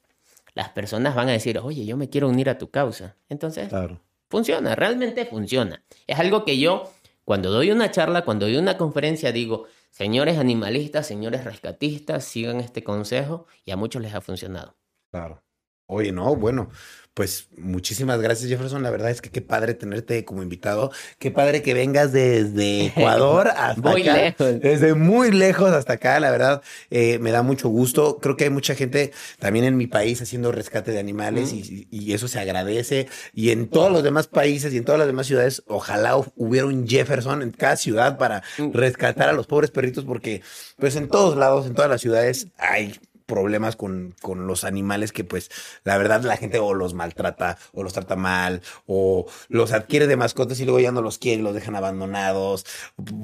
las 0.54 0.70
personas 0.70 1.14
van 1.14 1.28
a 1.28 1.32
decir, 1.32 1.58
oye, 1.58 1.84
yo 1.84 1.96
me 1.96 2.08
quiero 2.08 2.28
unir 2.28 2.48
a 2.50 2.58
tu 2.58 2.70
causa. 2.70 3.16
Entonces, 3.28 3.72
funciona, 4.28 4.74
realmente 4.74 5.24
funciona. 5.24 5.84
Es 6.06 6.18
algo 6.18 6.44
que 6.44 6.58
yo, 6.58 6.90
cuando 7.24 7.50
doy 7.50 7.70
una 7.70 7.90
charla, 7.90 8.24
cuando 8.24 8.46
doy 8.46 8.56
una 8.56 8.76
conferencia, 8.76 9.32
digo, 9.32 9.66
señores 9.90 10.38
animalistas, 10.38 11.06
señores 11.06 11.44
rescatistas, 11.44 12.24
sigan 12.24 12.60
este 12.60 12.82
consejo 12.82 13.46
y 13.64 13.70
a 13.70 13.76
muchos 13.76 14.02
les 14.02 14.14
ha 14.14 14.20
funcionado. 14.20 14.76
Claro. 15.10 15.42
Oye, 15.86 16.12
no, 16.12 16.36
bueno, 16.36 16.70
pues 17.20 17.48
muchísimas 17.58 18.18
gracias, 18.22 18.48
Jefferson. 18.48 18.82
La 18.82 18.88
verdad 18.88 19.10
es 19.10 19.20
que 19.20 19.28
qué 19.28 19.42
padre 19.42 19.74
tenerte 19.74 20.24
como 20.24 20.42
invitado. 20.42 20.90
Qué 21.18 21.30
padre 21.30 21.60
que 21.60 21.74
vengas 21.74 22.12
desde 22.12 22.86
Ecuador 22.96 23.48
hasta 23.54 23.90
Muy 23.90 24.00
acá. 24.08 24.14
lejos. 24.16 24.58
Desde 24.62 24.94
muy 24.94 25.30
lejos 25.30 25.70
hasta 25.72 25.92
acá, 25.92 26.18
la 26.18 26.30
verdad, 26.30 26.62
eh, 26.90 27.18
me 27.18 27.30
da 27.30 27.42
mucho 27.42 27.68
gusto. 27.68 28.16
Creo 28.22 28.38
que 28.38 28.44
hay 28.44 28.50
mucha 28.50 28.74
gente 28.74 29.12
también 29.38 29.66
en 29.66 29.76
mi 29.76 29.86
país 29.86 30.22
haciendo 30.22 30.50
rescate 30.50 30.92
de 30.92 30.98
animales 30.98 31.52
y, 31.52 31.86
y 31.90 32.14
eso 32.14 32.26
se 32.26 32.38
agradece. 32.40 33.06
Y 33.34 33.50
en 33.50 33.68
todos 33.68 33.92
los 33.92 34.02
demás 34.02 34.26
países 34.26 34.72
y 34.72 34.78
en 34.78 34.86
todas 34.86 34.98
las 35.00 35.06
demás 35.06 35.26
ciudades, 35.26 35.62
ojalá 35.66 36.16
hu- 36.16 36.32
hubiera 36.36 36.66
un 36.68 36.88
Jefferson 36.88 37.42
en 37.42 37.50
cada 37.50 37.76
ciudad 37.76 38.16
para 38.16 38.42
rescatar 38.72 39.28
a 39.28 39.34
los 39.34 39.46
pobres 39.46 39.70
perritos, 39.70 40.06
porque 40.06 40.40
pues 40.78 40.96
en 40.96 41.08
todos 41.08 41.36
lados, 41.36 41.66
en 41.66 41.74
todas 41.74 41.90
las 41.90 42.00
ciudades 42.00 42.46
hay 42.56 42.98
problemas 43.30 43.76
con, 43.76 44.14
con 44.20 44.46
los 44.46 44.64
animales 44.64 45.12
que 45.12 45.22
pues 45.24 45.50
la 45.84 45.96
verdad 45.96 46.22
la 46.22 46.36
gente 46.36 46.58
o 46.58 46.74
los 46.74 46.94
maltrata 46.94 47.56
o 47.72 47.82
los 47.84 47.92
trata 47.92 48.16
mal 48.16 48.60
o 48.86 49.26
los 49.48 49.72
adquiere 49.72 50.06
de 50.08 50.16
mascotas 50.16 50.58
y 50.60 50.64
luego 50.64 50.80
ya 50.80 50.90
no 50.92 51.00
los 51.00 51.18
quiere 51.18 51.42
los 51.42 51.54
dejan 51.54 51.76
abandonados 51.76 52.66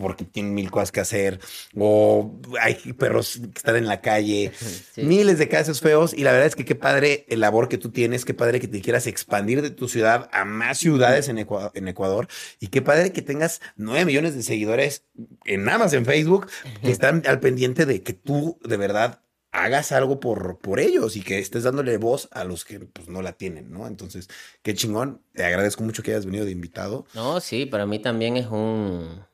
porque 0.01 0.25
tienen 0.25 0.55
mil 0.55 0.71
cosas 0.71 0.93
que 0.93 1.01
hacer 1.01 1.41
o 1.77 2.39
hay 2.61 2.75
perros 2.93 3.41
que 3.53 3.59
están 3.59 3.77
en 3.77 3.87
la 3.87 4.01
calle 4.01 4.53
Sí. 4.95 5.03
miles 5.03 5.39
de 5.39 5.49
casos 5.49 5.81
feos 5.81 6.15
y 6.15 6.23
la 6.23 6.31
verdad 6.33 6.47
es 6.47 6.55
que 6.57 6.65
qué 6.65 6.75
padre 6.75 7.27
el 7.29 7.41
labor 7.41 7.69
que 7.69 7.77
tú 7.79 7.91
tienes 7.91 8.25
qué 8.25 8.35
padre 8.35 8.61
que 8.61 8.69
te 8.69 8.81
quieras 8.81 9.07
expandir 9.07 9.61
de 9.61 9.71
tu 9.71 9.89
ciudad 9.89 10.29
a 10.33 10.45
más 10.45 10.79
ciudades 10.79 11.29
en 11.29 11.39
Ecuador, 11.39 11.73
en 11.75 11.89
Ecuador 11.89 12.29
y 12.61 12.69
qué 12.69 12.81
padre 12.83 13.13
que 13.13 13.23
tengas 13.23 13.61
nueve 13.77 14.05
millones 14.05 14.35
de 14.35 14.43
seguidores 14.43 15.05
en 15.45 15.65
nada 15.65 15.79
más 15.79 15.93
en 15.93 16.05
Facebook 16.07 16.47
que 16.83 16.91
están 16.93 17.23
al 17.27 17.41
pendiente 17.41 17.85
de 17.87 18.03
que 18.03 18.13
tú 18.13 18.59
de 18.65 18.77
verdad 18.77 19.21
hagas 19.65 19.93
algo 19.93 20.21
por, 20.21 20.59
por 20.59 20.81
ellos 20.81 21.17
y 21.17 21.23
que 21.23 21.39
estés 21.39 21.63
dándole 21.65 21.97
voz 21.99 22.29
a 22.33 22.45
los 22.45 22.65
que 22.65 22.81
pues, 22.81 23.09
no 23.09 23.23
la 23.23 23.33
tienen, 23.33 23.71
¿no? 23.73 23.87
Entonces, 23.87 24.29
qué 24.63 24.75
chingón. 24.75 25.23
Te 25.33 25.45
agradezco 25.45 25.83
mucho 25.83 26.03
que 26.03 26.13
hayas 26.13 26.27
venido 26.27 26.45
de 26.45 26.51
invitado. 26.53 27.07
No, 27.15 27.41
sí, 27.41 27.67
para 27.67 27.87
mí 27.87 27.99
también 27.99 28.37
es 28.37 28.47
un, 28.47 29.25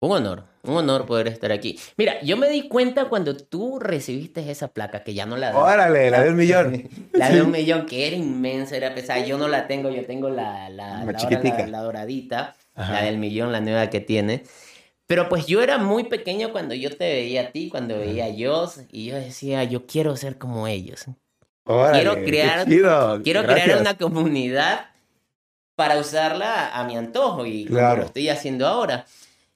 un 0.00 0.12
honor, 0.12 0.44
un 0.62 0.76
honor 0.76 1.06
poder 1.06 1.28
estar 1.28 1.50
aquí. 1.52 1.78
Mira, 1.96 2.20
yo 2.22 2.36
me 2.36 2.48
di 2.48 2.68
cuenta 2.68 3.08
cuando 3.08 3.36
tú 3.36 3.78
recibiste 3.78 4.48
esa 4.50 4.68
placa, 4.68 5.02
que 5.02 5.14
ya 5.14 5.24
no 5.26 5.36
la. 5.36 5.56
Órale, 5.56 6.10
la 6.10 6.22
de 6.22 6.30
un 6.30 6.36
millón. 6.36 6.88
La 7.12 7.30
de 7.30 7.42
un 7.42 7.50
millón, 7.52 7.86
que 7.86 8.06
era 8.06 8.16
inmensa, 8.16 8.76
era 8.76 8.94
pesada. 8.94 9.24
Yo 9.24 9.38
no 9.38 9.48
la 9.48 9.66
tengo, 9.66 9.88
yo 9.90 10.04
tengo 10.04 10.28
la, 10.28 10.68
la, 10.68 11.04
la, 11.04 11.14
la- 11.40 11.66
la 11.66 11.80
doradita, 11.80 12.54
Ajá. 12.74 12.92
la 12.92 13.02
del 13.02 13.18
millón, 13.18 13.50
la 13.52 13.60
nueva 13.60 13.88
que 13.88 14.00
tiene. 14.00 14.42
Pero 15.06 15.28
pues 15.28 15.46
yo 15.46 15.62
era 15.62 15.78
muy 15.78 16.04
pequeño 16.04 16.50
cuando 16.52 16.74
yo 16.74 16.90
te 16.90 17.04
veía 17.04 17.42
a 17.42 17.50
ti, 17.52 17.68
cuando 17.68 17.98
veía 17.98 18.24
a 18.26 18.28
Jos, 18.36 18.80
y 18.90 19.06
yo 19.06 19.16
decía, 19.16 19.62
yo 19.64 19.86
quiero 19.86 20.16
ser 20.16 20.38
como 20.38 20.66
ellos. 20.66 21.04
Órale, 21.66 21.98
Quiero 22.02 22.14
crear-. 22.24 22.64
Quiero 23.22 23.42
Gracias. 23.42 23.64
crear 23.64 23.80
una 23.80 23.96
comunidad 23.98 24.86
para 25.76 25.98
usarla 25.98 26.74
a 26.74 26.84
mi 26.84 26.96
antojo 26.96 27.44
y 27.46 27.64
como 27.64 27.78
Claro. 27.78 28.00
lo 28.00 28.06
estoy 28.06 28.28
haciendo 28.28 28.66
ahora. 28.66 29.06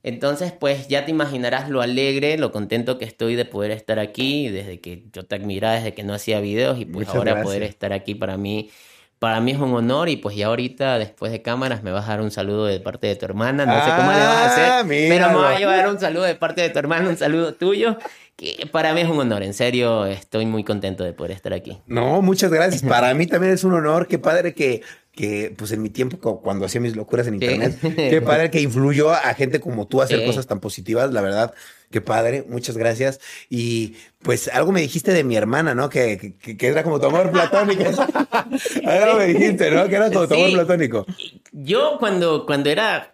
Entonces, 0.02 0.52
pues 0.52 0.88
ya 0.88 1.04
te 1.04 1.10
imaginarás 1.10 1.68
lo 1.70 1.80
alegre, 1.80 2.38
lo 2.38 2.52
contento 2.52 2.98
que 2.98 3.04
estoy 3.04 3.34
de 3.34 3.44
poder 3.44 3.70
estar 3.72 3.98
aquí, 3.98 4.48
desde 4.48 4.80
que 4.80 5.04
yo 5.12 5.24
te 5.26 5.34
admiraba, 5.34 5.74
desde 5.74 5.92
que 5.94 6.04
no 6.04 6.14
hacía 6.14 6.40
videos 6.40 6.78
y 6.78 6.84
pues 6.84 7.06
Muchas 7.06 7.14
ahora 7.16 7.32
gracias. 7.32 7.44
poder 7.46 7.62
estar 7.64 7.92
aquí 7.92 8.14
para 8.14 8.36
mí, 8.36 8.70
para 9.18 9.40
mí 9.40 9.50
es 9.52 9.58
un 9.58 9.74
honor 9.74 10.08
y 10.08 10.16
pues 10.16 10.36
ya 10.36 10.46
ahorita 10.46 10.98
después 10.98 11.32
de 11.32 11.42
cámaras 11.42 11.82
me 11.82 11.90
vas 11.90 12.06
a 12.06 12.10
dar 12.12 12.20
un 12.20 12.30
saludo 12.30 12.66
de 12.66 12.80
parte 12.80 13.06
de 13.08 13.16
tu 13.16 13.24
hermana, 13.24 13.66
no 13.66 13.74
sé 13.84 13.90
cómo 13.96 14.12
le 14.12 14.18
vas 14.18 14.26
a 14.26 14.42
Ah, 14.44 14.46
hacer, 14.80 14.86
pero 15.08 15.28
me 15.30 15.34
vas 15.36 15.56
a 15.56 15.58
llevar 15.58 15.88
un 15.88 15.98
saludo 15.98 16.22
de 16.24 16.34
parte 16.34 16.60
de 16.62 16.70
tu 16.70 16.78
hermana, 16.78 17.08
un 17.08 17.16
saludo 17.16 17.54
tuyo, 17.54 17.98
que 18.36 18.68
para 18.70 18.94
mí 18.94 19.00
es 19.00 19.08
un 19.08 19.18
honor, 19.18 19.42
en 19.42 19.54
serio 19.54 20.06
estoy 20.06 20.46
muy 20.46 20.62
contento 20.62 21.02
de 21.04 21.12
poder 21.12 21.32
estar 21.32 21.52
aquí. 21.52 21.78
No, 21.86 22.22
muchas 22.22 22.50
gracias. 22.52 22.82
Para 22.88 23.12
mí 23.14 23.26
también 23.26 23.52
es 23.54 23.64
un 23.64 23.72
honor. 23.72 24.06
Qué 24.06 24.18
padre 24.20 24.54
que, 24.54 24.82
que 25.18 25.52
pues 25.58 25.72
en 25.72 25.82
mi 25.82 25.90
tiempo, 25.90 26.16
cu- 26.18 26.40
cuando 26.40 26.64
hacía 26.64 26.80
mis 26.80 26.94
locuras 26.94 27.26
en 27.26 27.40
Sí. 27.40 27.44
internet, 27.44 27.76
qué 27.96 28.22
padre 28.22 28.52
que 28.52 28.60
influyó 28.60 29.10
a 29.10 29.34
gente 29.34 29.58
como 29.58 29.88
tú 29.88 30.00
a 30.00 30.04
hacer 30.04 30.20
Sí. 30.20 30.26
cosas 30.26 30.46
tan 30.46 30.60
positivas. 30.60 31.12
La 31.12 31.20
verdad, 31.22 31.52
qué 31.90 32.00
padre. 32.00 32.44
Muchas 32.48 32.76
gracias. 32.76 33.18
Y 33.50 33.96
pues 34.22 34.46
algo 34.46 34.70
me 34.70 34.80
dijiste 34.80 35.12
de 35.12 35.24
mi 35.24 35.34
hermana, 35.36 35.74
¿no? 35.74 35.88
Que, 35.88 36.36
que, 36.40 36.56
que 36.56 36.66
era 36.68 36.84
como 36.84 37.00
tu 37.00 37.06
amor 37.06 37.32
platónico. 37.32 37.82
algo 38.86 39.18
me 39.18 39.26
dijiste, 39.26 39.72
¿no? 39.72 39.88
Que 39.88 39.96
era 39.96 40.08
como 40.12 40.28
tu 40.28 40.34
amor 40.34 40.52
platónico. 40.52 41.04
Yo 41.50 41.96
cuando, 41.98 42.46
cuando 42.46 42.70
era 42.70 43.12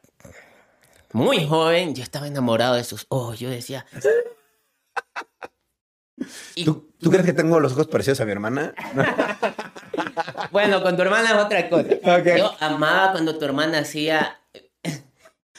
muy 1.13 1.47
joven, 1.47 1.95
yo 1.95 2.03
estaba 2.03 2.27
enamorado 2.27 2.75
de 2.75 2.85
sus 2.85 3.07
ojos. 3.09 3.41
Yo 3.41 3.49
decía. 3.49 3.87
Y 6.55 6.65
¿Tú, 6.65 6.91
tú 7.01 7.11
crees 7.11 7.25
que 7.27 7.33
tengo 7.33 7.61
los 7.61 7.73
ojos 7.73 7.87
parecidos 7.89 8.21
a 8.21 8.25
mi 8.25 8.33
hermana? 8.33 8.75
bueno, 10.53 10.83
con 10.83 10.97
tu 10.97 11.03
hermana 11.03 11.31
es 11.31 11.37
otra 11.37 11.69
cosa. 11.69 11.89
Ok. 12.03 12.37
Yo 12.39 12.53
amaba 12.61 13.13
cuando 13.13 13.37
tu 13.39 13.45
hermana 13.45 13.79
hacía. 13.81 14.39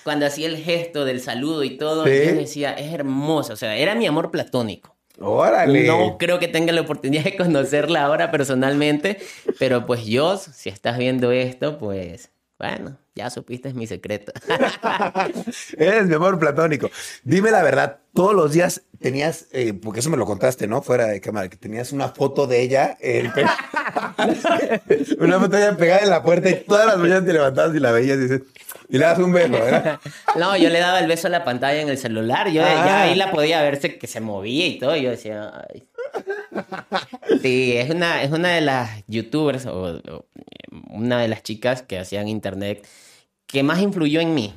Cuando 0.03 0.28
hacía 0.28 0.47
el 0.47 0.57
gesto 0.57 1.03
del 1.03 1.20
saludo 1.20 1.63
y 1.63 1.78
todo, 1.78 2.05
Sí. 2.05 2.11
yo 2.11 2.36
decía, 2.36 2.74
es 2.74 2.93
hermoso. 2.93 3.53
O 3.53 3.55
sea, 3.55 3.76
era 3.76 3.95
mi 3.95 4.05
amor 4.05 4.30
platónico. 4.30 4.95
Órale. 5.20 5.88
No 5.88 6.18
creo 6.20 6.38
que 6.39 6.47
tenga 6.47 6.74
la 6.74 6.82
oportunidad 6.82 7.24
de 7.24 7.36
conocerla 7.38 8.03
ahora 8.03 8.30
personalmente, 8.32 9.18
pero 9.57 9.86
pues 9.88 10.05
yo, 10.05 10.38
si 10.38 10.70
estás 10.70 10.97
viendo 10.99 11.32
esto, 11.32 11.78
pues 11.80 12.30
bueno, 12.59 12.97
ya 13.16 13.30
supiste 13.30 13.74
mi 13.74 13.88
secreto. 13.88 14.32
Eres 15.78 16.05
mi 16.07 16.16
amor 16.16 16.38
platónico. 16.38 16.89
Dime 17.24 17.49
la 17.51 17.63
verdad, 17.63 17.99
todos 18.13 18.34
los 18.36 18.51
días 18.51 18.82
tenías, 18.99 19.47
eh, 19.51 19.74
porque 19.74 20.01
eso 20.01 20.09
me 20.09 20.18
lo 20.18 20.26
contaste, 20.26 20.68
¿no? 20.68 20.82
Fuera 20.82 21.05
de 21.07 21.22
cámara, 21.22 21.49
que 21.49 21.57
tenías 21.57 21.91
una 21.93 22.09
foto 22.09 22.45
de 22.47 22.61
ella, 22.61 22.97
una 25.20 25.39
foto 25.39 25.55
de 25.55 25.63
ella 25.63 25.78
pegada 25.78 26.01
en 26.01 26.09
la 26.09 26.24
puerta 26.24 26.49
y 26.49 26.55
todas 26.66 26.86
las 26.88 26.97
mañanas 26.97 27.26
te 27.26 27.34
levantabas 27.34 27.76
y 27.76 27.80
la 27.80 27.91
veías 27.91 28.18
y 28.18 28.22
dices, 28.22 28.41
y 28.89 28.97
le 28.97 29.05
das 29.05 29.20
un 29.20 29.32
beso, 29.32 29.51
¿verdad? 29.51 29.99
No, 30.38 30.55
yo 30.57 30.70
le 30.70 30.80
daba 30.80 30.99
el 30.99 31.07
beso 31.07 31.28
a 31.28 31.30
la 31.32 31.43
pantalla 31.43 31.82
en 31.82 31.89
el 31.89 31.97
celular. 31.97 32.49
Yo 32.49 32.61
Ah. 32.63 32.84
ya 32.86 33.01
ahí 33.03 33.16
la 33.16 33.32
podía 33.32 33.61
verse 33.61 33.97
que 33.97 34.07
se 34.07 34.20
movía 34.20 34.68
y 34.68 34.78
todo. 34.80 34.95
Y 34.95 35.03
yo 35.03 35.09
decía, 35.11 35.51
"Ay". 35.74 35.88
Sí, 37.41 37.74
es 37.78 37.89
una, 37.89 38.22
es 38.24 38.32
una 38.32 38.49
de 38.49 38.61
las 38.61 38.89
youtubers 39.07 39.66
o, 39.66 39.99
o, 39.99 40.26
una 40.89 41.20
de 41.22 41.28
las 41.28 41.43
chicas 41.43 41.82
que 41.82 41.97
hacían 41.99 42.28
internet 42.28 42.86
que 43.48 43.64
más 43.64 43.82
influyó 43.82 44.20
en 44.22 44.34
mí 44.34 44.54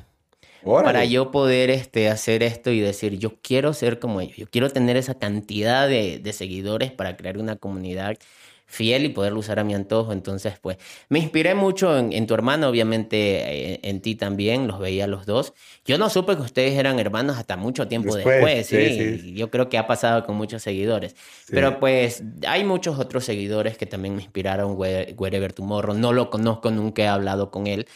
Órale. 0.63 0.85
para 0.85 1.05
yo 1.05 1.31
poder 1.31 1.69
este, 1.69 2.09
hacer 2.09 2.43
esto 2.43 2.71
y 2.71 2.79
decir, 2.79 3.17
yo 3.19 3.37
quiero 3.41 3.73
ser 3.73 3.99
como 3.99 4.21
ellos. 4.21 4.37
Yo 4.37 4.47
quiero 4.49 4.69
tener 4.69 4.97
esa 4.97 5.15
cantidad 5.15 5.87
de, 5.87 6.19
de 6.19 6.33
seguidores 6.33 6.91
para 6.91 7.17
crear 7.17 7.37
una 7.37 7.57
comunidad 7.57 8.17
fiel 8.65 9.05
y 9.05 9.09
poderlo 9.09 9.39
usar 9.39 9.59
a 9.59 9.63
mi 9.63 9.73
antojo. 9.73 10.13
Entonces, 10.13 10.59
pues, 10.61 10.77
me 11.09 11.19
inspiré 11.19 11.55
mucho 11.55 11.97
en, 11.97 12.13
en 12.13 12.27
tu 12.27 12.33
hermano, 12.35 12.69
obviamente 12.69 13.73
eh, 13.73 13.79
en 13.83 14.01
ti 14.01 14.15
también, 14.15 14.67
los 14.67 14.79
veía 14.79 15.07
los 15.07 15.25
dos. 15.25 15.53
Yo 15.85 15.97
no 15.97 16.09
supe 16.09 16.35
que 16.35 16.43
ustedes 16.43 16.77
eran 16.77 16.99
hermanos 16.99 17.37
hasta 17.37 17.57
mucho 17.57 17.87
tiempo 17.87 18.15
Después, 18.15 18.25
después, 18.35 18.67
sí, 18.67 18.91
sí. 18.91 19.17
sí. 19.19 19.33
Yo 19.33 19.49
creo 19.49 19.69
que 19.69 19.77
ha 19.77 19.87
pasado 19.87 20.25
con 20.25 20.35
muchos 20.35 20.61
seguidores. 20.61 21.15
Pero 21.51 21.79
pues 21.79 22.23
hay 22.47 22.63
muchos 22.63 22.99
otros 22.99 23.25
seguidores 23.25 23.77
que 23.77 23.85
también 23.87 24.15
me 24.15 24.21
inspiraron, 24.21 24.77
Where- 24.77 25.15
Wherever 25.17 25.51
Tomorrow. 25.51 25.95
No 25.95 26.13
lo 26.13 26.29
conozco, 26.29 26.69
nunca 26.71 27.01
he 27.03 27.07
hablado 27.07 27.49
con 27.51 27.67
él. 27.67 27.87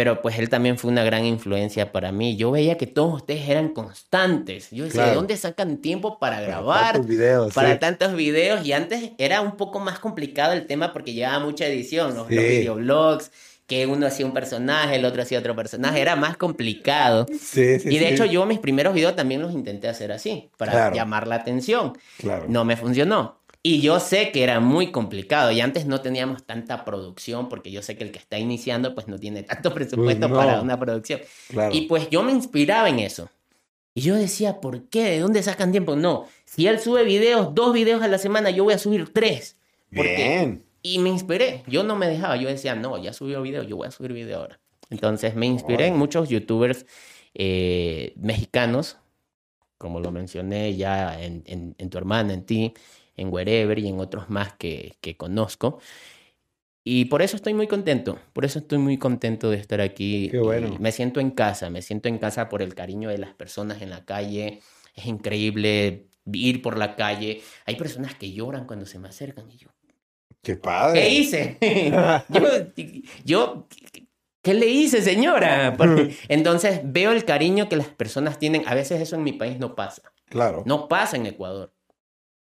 Pero 0.00 0.22
pues 0.22 0.38
él 0.38 0.48
también 0.48 0.78
fue 0.78 0.90
una 0.90 1.04
gran 1.04 1.26
influencia 1.26 1.92
para 1.92 2.10
mí. 2.10 2.34
Yo 2.34 2.50
veía 2.50 2.78
que 2.78 2.86
todos 2.86 3.16
ustedes 3.16 3.46
eran 3.50 3.68
constantes. 3.68 4.70
Yo 4.70 4.84
decía, 4.84 5.02
¿de 5.02 5.06
Claro. 5.08 5.16
dónde 5.20 5.36
sacan 5.36 5.76
tiempo 5.76 6.18
para 6.18 6.40
grabar? 6.40 6.92
Tantos 6.94 7.06
videos, 7.06 7.52
para 7.52 7.72
sí. 7.74 7.78
tantos 7.80 8.14
videos. 8.14 8.64
Y 8.64 8.72
antes 8.72 9.10
era 9.18 9.42
un 9.42 9.58
poco 9.58 9.78
más 9.78 9.98
complicado 9.98 10.54
el 10.54 10.66
tema 10.66 10.94
porque 10.94 11.12
llevaba 11.12 11.40
mucha 11.40 11.66
edición. 11.66 12.14
Los, 12.14 12.28
Sí. 12.28 12.34
los 12.34 12.44
videoblogs, 12.44 13.30
que 13.66 13.86
uno 13.86 14.06
hacía 14.06 14.24
un 14.24 14.32
personaje, 14.32 14.96
el 14.96 15.04
otro 15.04 15.20
hacía 15.20 15.38
otro 15.38 15.54
personaje. 15.54 16.00
Era 16.00 16.16
más 16.16 16.38
complicado. 16.38 17.26
Sí, 17.28 17.78
sí, 17.78 17.88
y 17.90 17.98
de 17.98 18.08
hecho 18.08 18.24
yo 18.24 18.46
mis 18.46 18.58
primeros 18.58 18.94
videos 18.94 19.14
también 19.14 19.42
los 19.42 19.52
intenté 19.52 19.86
hacer 19.86 20.12
así, 20.12 20.48
para 20.56 20.72
Claro. 20.72 20.96
llamar 20.96 21.28
la 21.28 21.34
atención. 21.34 21.92
Claro. 22.18 22.46
No 22.48 22.64
me 22.64 22.78
funcionó. 22.78 23.39
Y 23.62 23.80
yo 23.82 24.00
sé 24.00 24.32
que 24.32 24.42
era 24.42 24.58
muy 24.58 24.90
complicado 24.90 25.50
y 25.50 25.60
antes 25.60 25.84
no 25.84 26.00
teníamos 26.00 26.44
tanta 26.44 26.84
producción 26.84 27.48
porque 27.50 27.70
yo 27.70 27.82
sé 27.82 27.96
que 27.96 28.04
el 28.04 28.10
que 28.10 28.18
está 28.18 28.38
iniciando 28.38 28.94
pues 28.94 29.06
no 29.06 29.18
tiene 29.18 29.42
tanto 29.42 29.74
presupuesto 29.74 30.28
no. 30.28 30.34
para 30.36 30.62
una 30.62 30.78
producción. 30.78 31.20
Claro. 31.48 31.74
Y 31.74 31.82
pues 31.82 32.08
yo 32.08 32.22
me 32.22 32.32
inspiraba 32.32 32.88
en 32.88 33.00
eso. 33.00 33.28
Y 33.94 34.02
yo 34.02 34.14
decía, 34.14 34.60
¿por 34.60 34.84
qué? 34.88 35.04
¿De 35.10 35.18
dónde 35.18 35.42
sacan 35.42 35.72
tiempo? 35.72 35.94
No, 35.96 36.26
si 36.46 36.66
él 36.68 36.78
sube 36.80 37.04
videos, 37.04 37.54
dos 37.54 37.74
videos 37.74 38.02
a 38.02 38.08
la 38.08 38.18
semana, 38.18 38.48
yo 38.50 38.64
voy 38.64 38.72
a 38.74 38.78
subir 38.78 39.12
tres. 39.12 39.56
Porque... 39.94 40.16
Bien. 40.16 40.64
Y 40.82 40.98
me 41.00 41.10
inspiré. 41.10 41.62
Yo 41.66 41.82
no 41.82 41.96
me 41.96 42.08
dejaba. 42.08 42.36
Yo 42.36 42.48
decía, 42.48 42.74
no, 42.74 42.96
ya 43.02 43.12
subió 43.12 43.42
video, 43.42 43.62
yo 43.64 43.76
voy 43.76 43.88
a 43.88 43.90
subir 43.90 44.14
video 44.14 44.38
ahora. 44.38 44.58
Entonces 44.88 45.34
me 45.34 45.44
inspiré 45.44 45.88
en 45.88 45.98
muchos 45.98 46.30
youtubers 46.30 46.86
eh, 47.34 48.14
mexicanos, 48.16 48.96
como 49.76 50.00
lo 50.00 50.10
mencioné 50.10 50.74
ya 50.76 51.20
en, 51.22 51.42
en- 51.46 51.74
en 51.78 51.90
tu 51.90 51.98
hermana, 51.98 52.32
en 52.32 52.44
ti, 52.46 52.72
en 53.20 53.32
Wherever 53.32 53.78
y 53.78 53.88
en 53.88 54.00
otros 54.00 54.30
más 54.30 54.54
que, 54.54 54.96
que 55.00 55.16
conozco. 55.16 55.80
Y 56.82 57.06
por 57.06 57.20
eso 57.22 57.36
estoy 57.36 57.52
muy 57.54 57.66
contento, 57.66 58.18
por 58.32 58.44
eso 58.44 58.58
estoy 58.58 58.78
muy 58.78 58.96
contento 58.96 59.50
de 59.50 59.58
estar 59.58 59.80
aquí. 59.80 60.28
Qué 60.30 60.38
bueno. 60.38 60.76
Me 60.80 60.92
siento 60.92 61.20
en 61.20 61.30
casa, 61.30 61.68
me 61.68 61.82
siento 61.82 62.08
en 62.08 62.18
casa 62.18 62.48
por 62.48 62.62
el 62.62 62.74
cariño 62.74 63.10
de 63.10 63.18
las 63.18 63.34
personas 63.34 63.82
en 63.82 63.90
la 63.90 64.04
calle. 64.04 64.60
Es 64.94 65.06
increíble 65.06 66.06
ir 66.32 66.62
por 66.62 66.78
la 66.78 66.96
calle. 66.96 67.42
Hay 67.66 67.76
personas 67.76 68.14
que 68.14 68.32
lloran 68.32 68.66
cuando 68.66 68.86
se 68.86 68.98
me 68.98 69.08
acercan 69.08 69.50
y 69.50 69.58
yo, 69.58 69.68
Qué 70.42 70.56
padre. 70.56 71.00
¿Qué 71.00 71.08
hice? 71.10 71.58
yo, 72.30 72.42
yo, 73.24 73.68
¿qué 74.42 74.54
le 74.54 74.66
hice, 74.66 75.02
señora? 75.02 75.76
Entonces 76.28 76.80
veo 76.84 77.12
el 77.12 77.26
cariño 77.26 77.68
que 77.68 77.76
las 77.76 77.88
personas 77.88 78.38
tienen. 78.38 78.66
A 78.66 78.74
veces 78.74 79.00
eso 79.00 79.16
en 79.16 79.22
mi 79.22 79.32
país 79.32 79.58
no 79.58 79.74
pasa. 79.74 80.02
Claro. 80.30 80.62
No 80.64 80.88
pasa 80.88 81.16
en 81.16 81.26
Ecuador. 81.26 81.74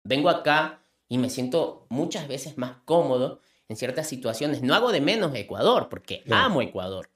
Vengo 0.04 0.30
acá 0.30 0.82
y 1.08 1.18
me 1.18 1.30
siento 1.30 1.86
muchas 1.90 2.28
veces 2.28 2.58
más 2.58 2.78
cómodo 2.86 3.42
en 3.68 3.76
ciertas 3.76 4.08
situaciones. 4.08 4.62
No 4.62 4.74
hago 4.76 4.92
de 4.92 5.02
menos 5.02 5.34
Ecuador, 5.36 5.90
porque 5.90 6.24
amo 6.30 6.62
Ecuador 6.62 7.10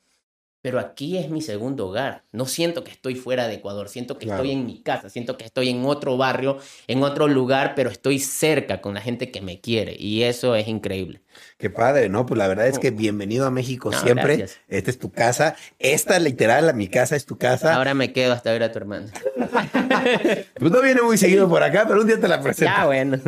pero 0.63 0.79
aquí 0.79 1.17
es 1.17 1.29
mi 1.29 1.41
segundo 1.41 1.89
hogar. 1.89 2.23
No 2.31 2.45
siento 2.45 2.86
que 2.86 2.91
estoy 2.91 3.15
fuera 3.15 3.49
de 3.49 3.55
Ecuador, 3.55 3.89
siento 3.89 4.17
que 4.17 4.29
estoy 4.29 4.51
en 4.51 4.65
mi 4.65 4.81
casa, 4.81 5.09
siento 5.09 5.38
que 5.38 5.43
estoy 5.43 5.67
en 5.67 5.84
otro 5.84 6.15
barrio, 6.15 6.57
en 6.88 7.03
otro 7.03 7.27
lugar, 7.27 7.73
pero 7.75 7.89
estoy 7.89 8.17
cerca 8.17 8.79
con 8.79 8.93
la 8.93 9.01
gente 9.01 9.29
que 9.29 9.41
me 9.41 9.59
quiere 9.59 9.93
y 9.99 10.23
eso 10.23 10.55
es 10.55 10.69
increíble. 10.69 11.21
Qué 11.57 11.69
padre, 11.69 12.09
¿no? 12.09 12.25
Pues 12.25 12.38
la 12.38 12.47
verdad 12.47 12.67
es 12.67 12.79
que 12.79 12.91
mm. 12.91 12.95
bienvenido 12.95 13.45
a 13.45 13.51
México 13.51 13.91
siempre. 13.91 14.47
Esta 14.67 14.89
es 14.89 14.99
tu 14.99 15.11
casa. 15.11 15.55
Esta 15.79 16.19
literal, 16.19 16.73
mi 16.75 16.88
casa 16.88 17.15
es 17.15 17.25
tu 17.25 17.38
casa. 17.38 17.75
Ahora 17.75 17.93
me 17.93 18.13
quedo 18.13 18.34
hasta 18.34 18.51
ver 18.51 18.63
a 18.63 18.71
tu 18.71 18.79
hermano. 18.79 19.07
pues 20.59 20.71
no 20.71 20.81
viene 20.81 21.01
muy 21.01 21.17
seguido 21.17 21.47
por 21.49 21.63
acá, 21.63 21.86
pero 21.88 22.01
un 22.01 22.07
día 22.07 22.19
te 22.19 22.27
la 22.27 22.41
presento. 22.41 22.73
Ya, 22.75 22.86
bueno. 22.86 23.19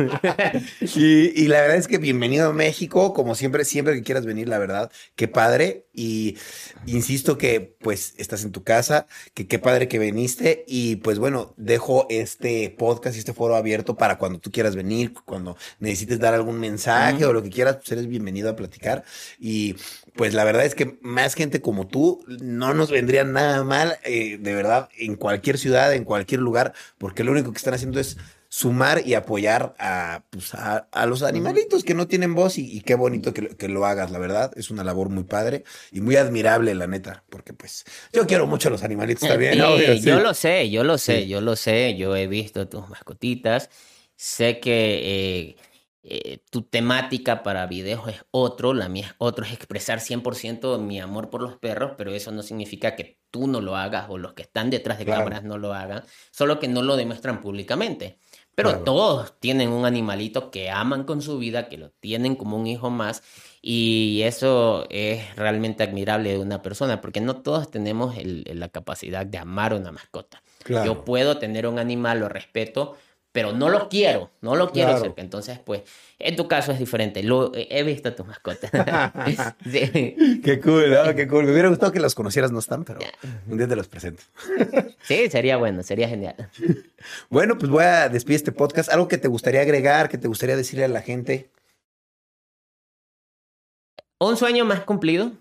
y, 0.80 1.42
y 1.42 1.48
la 1.48 1.60
verdad 1.60 1.76
es 1.76 1.88
que 1.88 1.98
bienvenido 1.98 2.50
a 2.50 2.52
México, 2.52 3.14
como 3.14 3.34
siempre, 3.34 3.64
siempre 3.64 3.94
que 3.94 4.02
quieras 4.02 4.26
venir, 4.26 4.48
la 4.48 4.58
verdad. 4.58 4.90
Qué 5.14 5.28
padre. 5.28 5.86
Y 5.92 6.36
insisto 6.84 7.38
que 7.38 7.76
pues 7.80 8.14
estás 8.18 8.44
en 8.44 8.52
tu 8.52 8.62
casa, 8.62 9.06
que 9.32 9.46
qué 9.46 9.58
padre 9.58 9.88
que 9.88 9.98
viniste. 9.98 10.64
Y 10.66 10.96
pues 10.96 11.18
bueno, 11.18 11.54
dejo 11.56 12.06
este 12.10 12.74
podcast 12.76 13.16
y 13.16 13.20
este 13.20 13.32
foro 13.32 13.56
abierto 13.56 13.96
para 13.96 14.18
cuando 14.18 14.38
tú 14.38 14.50
quieras 14.50 14.76
venir, 14.76 15.14
cuando 15.24 15.56
necesites 15.78 16.18
dar 16.18 16.34
algún 16.34 16.60
mensaje 16.60 17.24
o 17.24 17.32
lo 17.32 17.42
que 17.42 17.50
quieras, 17.50 17.76
pues 17.76 17.95
eres 17.96 18.08
bienvenido 18.08 18.50
a 18.50 18.56
platicar. 18.56 19.04
Y 19.38 19.76
pues 20.14 20.34
la 20.34 20.44
verdad 20.44 20.64
es 20.64 20.74
que 20.74 20.98
más 21.02 21.34
gente 21.34 21.60
como 21.60 21.86
tú 21.86 22.24
no 22.26 22.74
nos 22.74 22.90
vendría 22.90 23.24
nada 23.24 23.64
mal, 23.64 23.98
eh, 24.04 24.38
de 24.40 24.54
verdad, 24.54 24.88
en 24.98 25.16
cualquier 25.16 25.58
ciudad, 25.58 25.92
en 25.92 26.04
cualquier 26.04 26.40
lugar, 26.40 26.72
porque 26.98 27.24
lo 27.24 27.32
único 27.32 27.52
que 27.52 27.58
están 27.58 27.74
haciendo 27.74 28.00
es 28.00 28.16
sumar 28.48 29.02
y 29.04 29.14
apoyar 29.14 29.74
a, 29.78 30.22
pues, 30.30 30.54
a, 30.54 31.06
los 31.06 31.22
animalitos 31.22 31.84
que 31.84 31.94
no 31.94 32.06
tienen 32.06 32.34
voz 32.34 32.58
y, 32.58 32.80
qué 32.80 32.94
bonito 32.94 33.34
que, 33.34 33.68
lo 33.68 33.84
hagas, 33.84 34.10
la 34.10 34.18
verdad. 34.18 34.52
Es 34.56 34.70
una 34.70 34.84
labor 34.84 35.08
muy 35.08 35.24
padre 35.24 35.64
y 35.92 36.00
muy 36.00 36.16
admirable, 36.16 36.74
la 36.74 36.86
neta, 36.86 37.24
porque 37.28 37.52
pues 37.52 37.84
yo 38.12 38.26
quiero 38.26 38.46
mucho 38.46 38.68
a 38.68 38.70
los 38.70 38.82
animalitos 38.82 39.28
también. 39.28 39.54
Yo 39.54 40.20
lo 40.20 40.32
sé, 40.34 40.70
yo 40.70 40.84
lo 40.84 40.98
sé, 40.98 41.26
yo 41.26 41.40
lo 41.40 41.56
sé, 41.56 41.96
yo 41.96 42.16
he 42.16 42.26
visto 42.26 42.68
tus 42.68 42.88
mascotitas, 42.88 43.68
sé 44.16 44.58
que... 44.60 45.00
Eh, 45.02 45.56
eh, 46.08 46.38
tu 46.50 46.62
temática 46.62 47.42
para 47.42 47.66
videos 47.66 48.06
es 48.06 48.24
otro, 48.30 48.74
la 48.74 48.88
mía 48.88 49.06
es 49.08 49.14
otro, 49.18 49.44
es 49.44 49.52
expresar 49.52 49.98
100% 49.98 50.78
mi 50.78 51.00
amor 51.00 51.30
por 51.30 51.42
los 51.42 51.56
perros, 51.56 51.94
pero 51.98 52.12
eso 52.12 52.30
no 52.30 52.44
significa 52.44 52.94
que 52.94 53.18
tú 53.32 53.48
no 53.48 53.60
lo 53.60 53.74
hagas 53.76 54.06
o 54.08 54.16
los 54.16 54.32
que 54.32 54.42
están 54.42 54.70
detrás 54.70 54.98
de 54.98 55.04
cámaras 55.04 55.42
no 55.42 55.58
lo 55.58 55.74
hagan, 55.74 56.04
solo 56.30 56.60
que 56.60 56.68
no 56.68 56.82
lo 56.82 56.96
demuestran 56.96 57.40
públicamente. 57.40 58.18
Pero 58.54 58.84
todos 58.84 59.38
tienen 59.40 59.70
un 59.70 59.84
animalito 59.84 60.50
que 60.50 60.70
aman 60.70 61.04
con 61.04 61.20
su 61.20 61.38
vida, 61.38 61.68
que 61.68 61.76
lo 61.76 61.90
tienen 61.90 62.36
como 62.36 62.56
un 62.56 62.68
hijo 62.68 62.88
más, 62.88 63.22
y 63.60 64.22
eso 64.22 64.86
es 64.88 65.34
realmente 65.34 65.82
admirable 65.82 66.30
de 66.30 66.38
una 66.38 66.62
persona, 66.62 67.00
porque 67.00 67.20
no 67.20 67.42
todos 67.42 67.70
tenemos 67.70 68.14
la 68.22 68.68
capacidad 68.68 69.26
de 69.26 69.38
amar 69.38 69.74
una 69.74 69.90
mascota. 69.90 70.42
Yo 70.68 71.04
puedo 71.04 71.38
tener 71.38 71.66
un 71.66 71.78
animal, 71.78 72.20
lo 72.20 72.28
respeto, 72.28 72.96
pero 73.36 73.52
no 73.52 73.68
lo 73.68 73.90
quiero, 73.90 74.30
no 74.40 74.56
lo 74.56 74.72
quiero 74.72 74.98
cerca. 74.98 75.20
Entonces, 75.20 75.58
pues, 75.58 75.82
en 76.18 76.36
tu 76.36 76.48
caso 76.48 76.72
es 76.72 76.78
diferente. 76.78 77.22
Lo, 77.22 77.52
he 77.54 77.82
visto 77.82 78.08
a 78.08 78.16
tus 78.16 78.26
mascotas. 78.26 78.70
Qué 79.62 80.60
cool, 80.64 80.90
¿no? 80.90 81.14
Qué 81.14 81.28
cool. 81.28 81.44
Me 81.44 81.52
hubiera 81.52 81.68
gustado 81.68 81.92
que 81.92 82.00
los 82.00 82.14
conocieras, 82.14 82.50
no 82.50 82.60
están, 82.60 82.84
pero 82.84 82.98
un 83.46 83.58
día 83.58 83.68
te 83.68 83.76
los 83.76 83.88
presento. 83.88 84.22
sí, 85.02 85.28
sería 85.28 85.58
bueno, 85.58 85.82
sería 85.82 86.08
genial. 86.08 86.34
Bueno, 87.28 87.58
pues 87.58 87.70
voy 87.70 87.84
a 87.84 88.08
despedir 88.08 88.36
este 88.36 88.52
podcast. 88.52 88.88
¿Algo 88.88 89.06
que 89.06 89.18
te 89.18 89.28
gustaría 89.28 89.60
agregar, 89.60 90.08
que 90.08 90.16
te 90.16 90.28
gustaría 90.28 90.56
decirle 90.56 90.86
a 90.86 90.88
la 90.88 91.02
gente? 91.02 91.50
Un 94.18 94.38
sueño 94.38 94.64
más 94.64 94.80
cumplido. 94.80 95.32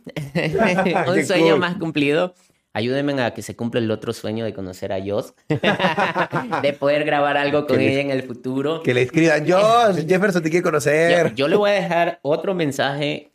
un 1.08 1.26
sueño 1.26 1.56
más 1.56 1.78
cumplido. 1.78 2.36
Ayúdenme 2.76 3.21
a 3.21 3.34
que 3.34 3.41
se 3.41 3.55
cumpla 3.55 3.80
el 3.80 3.89
otro 3.89 4.11
sueño 4.11 4.43
de 4.43 4.53
conocer 4.53 4.91
a 4.91 4.99
Joss, 5.01 5.34
de 6.61 6.73
poder 6.73 7.05
grabar 7.05 7.38
algo 7.38 7.67
con 7.67 7.80
ella 7.80 8.01
en 8.01 8.11
el 8.11 8.23
futuro. 8.23 8.84
Que 8.84 8.93
le 8.93 9.03
escriban, 9.03 9.45
Joss, 9.49 10.05
Jefferson 10.05 10.43
te 10.43 10.49
quiere 10.49 10.61
conocer. 10.61 11.34
Yo, 11.36 11.47
le 11.47 11.55
voy 11.55 11.69
a 11.69 11.73
dejar 11.73 12.19
otro 12.21 12.53
mensaje 12.53 13.32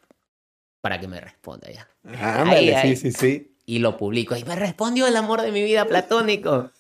para 0.82 1.01
que 1.01 1.09
me 1.09 1.18
responda 1.22 1.70
ya. 1.72 1.88
Ándale, 2.20 2.82
sí, 2.82 2.97
sí, 2.97 3.12
sí. 3.12 3.57
Y 3.64 3.78
lo 3.78 3.97
publico. 3.97 4.36
Y 4.36 4.45
me 4.45 4.57
respondió 4.57 5.07
el 5.07 5.16
amor 5.16 5.41
de 5.41 5.53
mi 5.53 5.62
vida 5.62 5.86
platónico. 5.86 6.72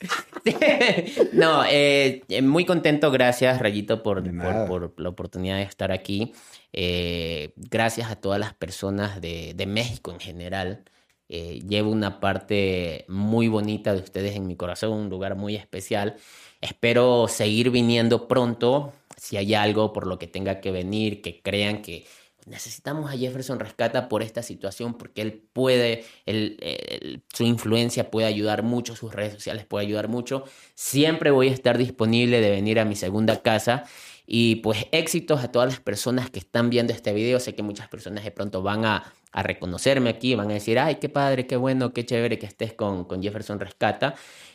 no, 1.32 1.62
eh, 1.66 2.20
muy 2.42 2.66
contento. 2.66 3.10
Gracias, 3.10 3.58
Rayito, 3.58 4.02
por, 4.02 4.22
por, 4.66 4.92
la 5.00 5.08
oportunidad 5.08 5.56
de 5.56 5.62
estar 5.62 5.92
aquí. 5.92 6.34
Eh, 6.74 7.54
gracias 7.56 8.10
a 8.10 8.16
todas 8.16 8.38
las 8.38 8.52
personas 8.52 9.22
de, 9.22 9.54
de 9.54 9.64
México 9.64 10.10
en 10.10 10.20
general. 10.20 10.84
Eh, 11.32 11.62
llevo 11.68 11.92
una 11.92 12.18
parte 12.18 13.04
muy 13.06 13.46
bonita 13.46 13.94
de 13.94 14.00
ustedes 14.00 14.34
en 14.34 14.48
mi 14.48 14.56
corazón, 14.56 14.92
un 14.92 15.08
lugar 15.08 15.36
muy 15.36 15.54
especial. 15.54 16.16
Espero 16.60 17.28
seguir 17.28 17.70
viniendo 17.70 18.26
pronto. 18.26 18.92
Si 19.16 19.36
hay 19.36 19.54
algo 19.54 19.92
por 19.92 20.08
lo 20.08 20.18
que 20.18 20.26
tenga 20.26 20.60
que 20.60 20.72
venir, 20.72 21.22
que 21.22 21.40
crean 21.40 21.82
que 21.82 22.04
necesitamos 22.46 23.12
a 23.12 23.16
Jefferson 23.16 23.60
Rescata 23.60 24.08
por 24.08 24.24
esta 24.24 24.42
situación, 24.42 24.94
porque 24.94 25.22
él 25.22 25.40
puede, 25.52 26.04
su 27.32 27.44
influencia 27.44 28.10
puede 28.10 28.26
ayudar 28.26 28.64
mucho, 28.64 28.96
sus 28.96 29.14
redes 29.14 29.34
sociales 29.34 29.64
puede 29.66 29.86
ayudar 29.86 30.08
mucho. 30.08 30.42
Siempre 30.74 31.30
voy 31.30 31.48
a 31.48 31.52
estar 31.52 31.78
disponible 31.78 32.40
de 32.40 32.50
venir 32.50 32.80
a 32.80 32.84
mi 32.84 32.96
segunda 32.96 33.40
casa 33.40 33.84
y 34.26 34.56
pues 34.56 34.86
éxitos 34.90 35.44
a 35.44 35.52
todas 35.52 35.68
las 35.68 35.80
personas 35.80 36.28
que 36.28 36.40
están 36.40 36.70
viendo 36.70 36.92
este 36.92 37.12
video. 37.12 37.38
Sé 37.38 37.54
que 37.54 37.62
muchas 37.62 37.88
personas 37.88 38.24
de 38.24 38.32
pronto 38.32 38.62
van 38.62 38.84
a, 38.84 39.12
reconocerme 39.32 40.10
aquí, 40.10 40.34
van 40.34 40.50
a 40.50 40.54
decir, 40.54 40.78
ay, 40.78 40.96
qué 40.96 41.08
padre, 41.08 41.46
qué 41.46 41.56
bueno, 41.56 41.92
qué 41.92 42.04
chévere 42.04 42.38
que 42.38 42.46
estés 42.46 42.72
con, 42.72 43.04
con 43.04 43.22
Jefferson 43.22 43.60
Rescata. 43.60 44.14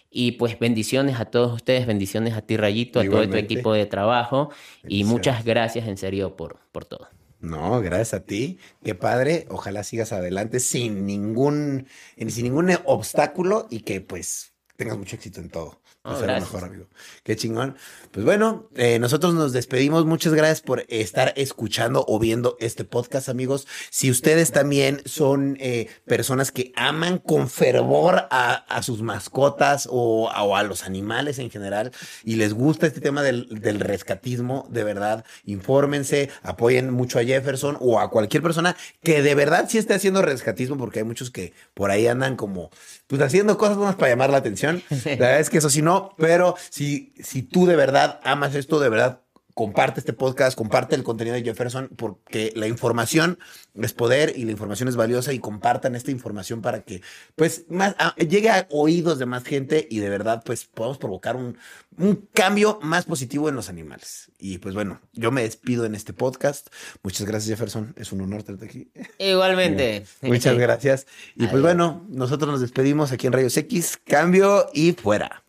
Y 0.09 0.33
pues 0.33 0.57
bendiciones 0.59 1.19
a 1.19 1.25
todos 1.25 1.53
ustedes, 1.53 1.85
bendiciones 1.87 2.35
a 2.35 2.41
ti 2.41 2.55
Rayito, 2.55 3.01
a 3.01 3.05
todo 3.05 3.27
tu 3.27 3.35
equipo 3.35 3.73
de 3.73 3.85
trabajo 3.85 4.49
y 4.87 5.03
muchas 5.03 5.43
gracias 5.43 5.87
en 5.87 5.97
serio 5.97 6.37
por, 6.37 6.59
por 6.71 6.85
todo. 6.85 7.09
No, 7.41 7.81
gracias 7.81 8.13
a 8.13 8.25
ti. 8.25 8.57
Qué 8.83 8.95
padre. 8.95 9.45
Ojalá 9.49 9.83
sigas 9.83 10.13
adelante 10.13 10.59
sin 10.59 11.05
ningún, 11.05 11.87
sin 12.17 12.45
ningún 12.45 12.71
obstáculo 12.85 13.67
y 13.69 13.81
que 13.81 13.99
pues 13.99 14.54
tengas 14.75 14.97
mucho 14.97 15.15
éxito 15.15 15.39
en 15.39 15.49
todo. 15.49 15.79
Oh, 16.07 16.19
mejor, 16.19 16.63
amigo. 16.63 16.85
Qué 17.23 17.35
chingón. 17.35 17.77
Pues 18.11 18.23
bueno, 18.23 18.69
eh, 18.75 18.99
nosotros 18.99 19.33
nos 19.33 19.53
despedimos. 19.53 20.05
Muchas 20.05 20.33
gracias 20.35 20.61
por 20.61 20.85
estar 20.87 21.33
escuchando 21.35 22.05
o 22.07 22.19
viendo 22.19 22.57
este 22.59 22.83
podcast, 22.83 23.27
amigos. 23.27 23.67
Si 23.89 24.11
ustedes 24.11 24.51
también 24.51 25.01
son 25.05 25.57
eh, 25.59 25.87
personas 26.05 26.51
que 26.51 26.71
aman 26.75 27.17
con 27.17 27.49
fervor 27.49 28.27
a, 28.29 28.81
sus 28.83 29.01
mascotas 29.01 29.87
o 29.89 30.29
a, 30.29 30.61
los 30.61 30.83
animales 30.83 31.39
en 31.39 31.49
general 31.49 31.91
y 32.23 32.35
les 32.35 32.53
gusta 32.53 32.85
este 32.85 33.01
tema 33.01 33.23
del, 33.23 33.47
del 33.49 33.79
rescatismo, 33.79 34.67
de 34.69 34.83
verdad, 34.83 35.25
infórmense, 35.45 36.29
apoyen 36.43 36.91
mucho 36.91 37.17
a 37.17 37.23
Jefferson 37.23 37.77
o 37.79 37.99
a 37.99 38.11
cualquier 38.11 38.43
persona 38.43 38.77
que 39.01 39.23
de 39.23 39.33
verdad 39.33 39.65
sí 39.69 39.79
esté 39.79 39.95
haciendo 39.95 40.21
rescatismo, 40.21 40.77
porque 40.77 40.99
hay 40.99 41.05
muchos 41.05 41.31
que 41.31 41.53
por 41.73 41.89
ahí 41.89 42.05
andan 42.05 42.35
como, 42.35 42.69
pues 43.07 43.21
haciendo 43.21 43.57
cosas 43.57 43.77
más 43.77 43.95
para 43.95 44.11
llamar 44.11 44.29
la 44.29 44.37
atención. 44.37 44.81
La 44.89 45.11
verdad 45.11 45.39
es 45.39 45.49
que 45.49 45.59
eso 45.59 45.69
sí 45.69 45.81
no 45.81 46.15
pero 46.17 46.55
si, 46.69 47.13
si 47.21 47.43
tú 47.43 47.65
de 47.65 47.75
verdad 47.75 48.19
amas 48.23 48.55
esto, 48.55 48.79
de 48.79 48.89
verdad 48.89 49.24
comparte 49.55 50.01
este 50.01 50.11
podcast, 50.11 50.55
comparte 50.55 50.95
el 50.95 51.03
contenido 51.03 51.33
de 51.33 51.41
Jefferson, 51.41 51.89
porque 51.95 52.51
la 52.55 52.67
información 52.67 53.39
es 53.73 53.93
poder 53.93 54.33
y 54.35 54.43
la 54.43 54.51
información 54.51 54.89
es 54.89 54.97
valiosa 54.97 55.31
y 55.31 55.39
compartan 55.39 55.95
esta 55.95 56.11
información 56.11 56.61
para 56.61 56.83
que 56.83 57.01
pues 57.35 57.63
más, 57.69 57.95
llegue 58.17 58.49
a 58.49 58.67
oídos 58.69 59.17
de 59.17 59.25
más 59.25 59.45
gente 59.45 59.87
y 59.89 59.99
de 59.99 60.09
verdad 60.09 60.43
pues 60.45 60.65
podamos 60.65 60.97
provocar 60.97 61.37
un, 61.37 61.57
un 61.97 62.27
cambio 62.33 62.79
más 62.81 63.05
positivo 63.05 63.47
en 63.47 63.55
los 63.55 63.69
animales. 63.69 64.29
Y 64.37 64.57
pues 64.57 64.75
bueno, 64.75 64.99
yo 65.13 65.31
me 65.31 65.43
despido 65.43 65.85
en 65.85 65.95
este 65.95 66.11
podcast. 66.11 66.67
Muchas 67.01 67.25
gracias 67.25 67.57
Jefferson, 67.57 67.95
es 67.97 68.11
un 68.11 68.21
honor 68.21 68.43
tenerte 68.43 68.65
aquí. 68.65 68.91
Igualmente. 69.17 70.05
Muchas 70.21 70.57
gracias. 70.57 71.07
Y 71.33 71.47
pues 71.47 71.61
bueno, 71.61 72.05
nosotros 72.09 72.51
nos 72.51 72.59
despedimos 72.59 73.13
aquí 73.13 73.25
en 73.25 73.33
Rayos 73.33 73.55
X, 73.55 73.97
cambio 74.05 74.67
y 74.73 74.91
fuera. 74.91 75.45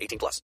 18 0.00 0.18
plus. 0.18 0.42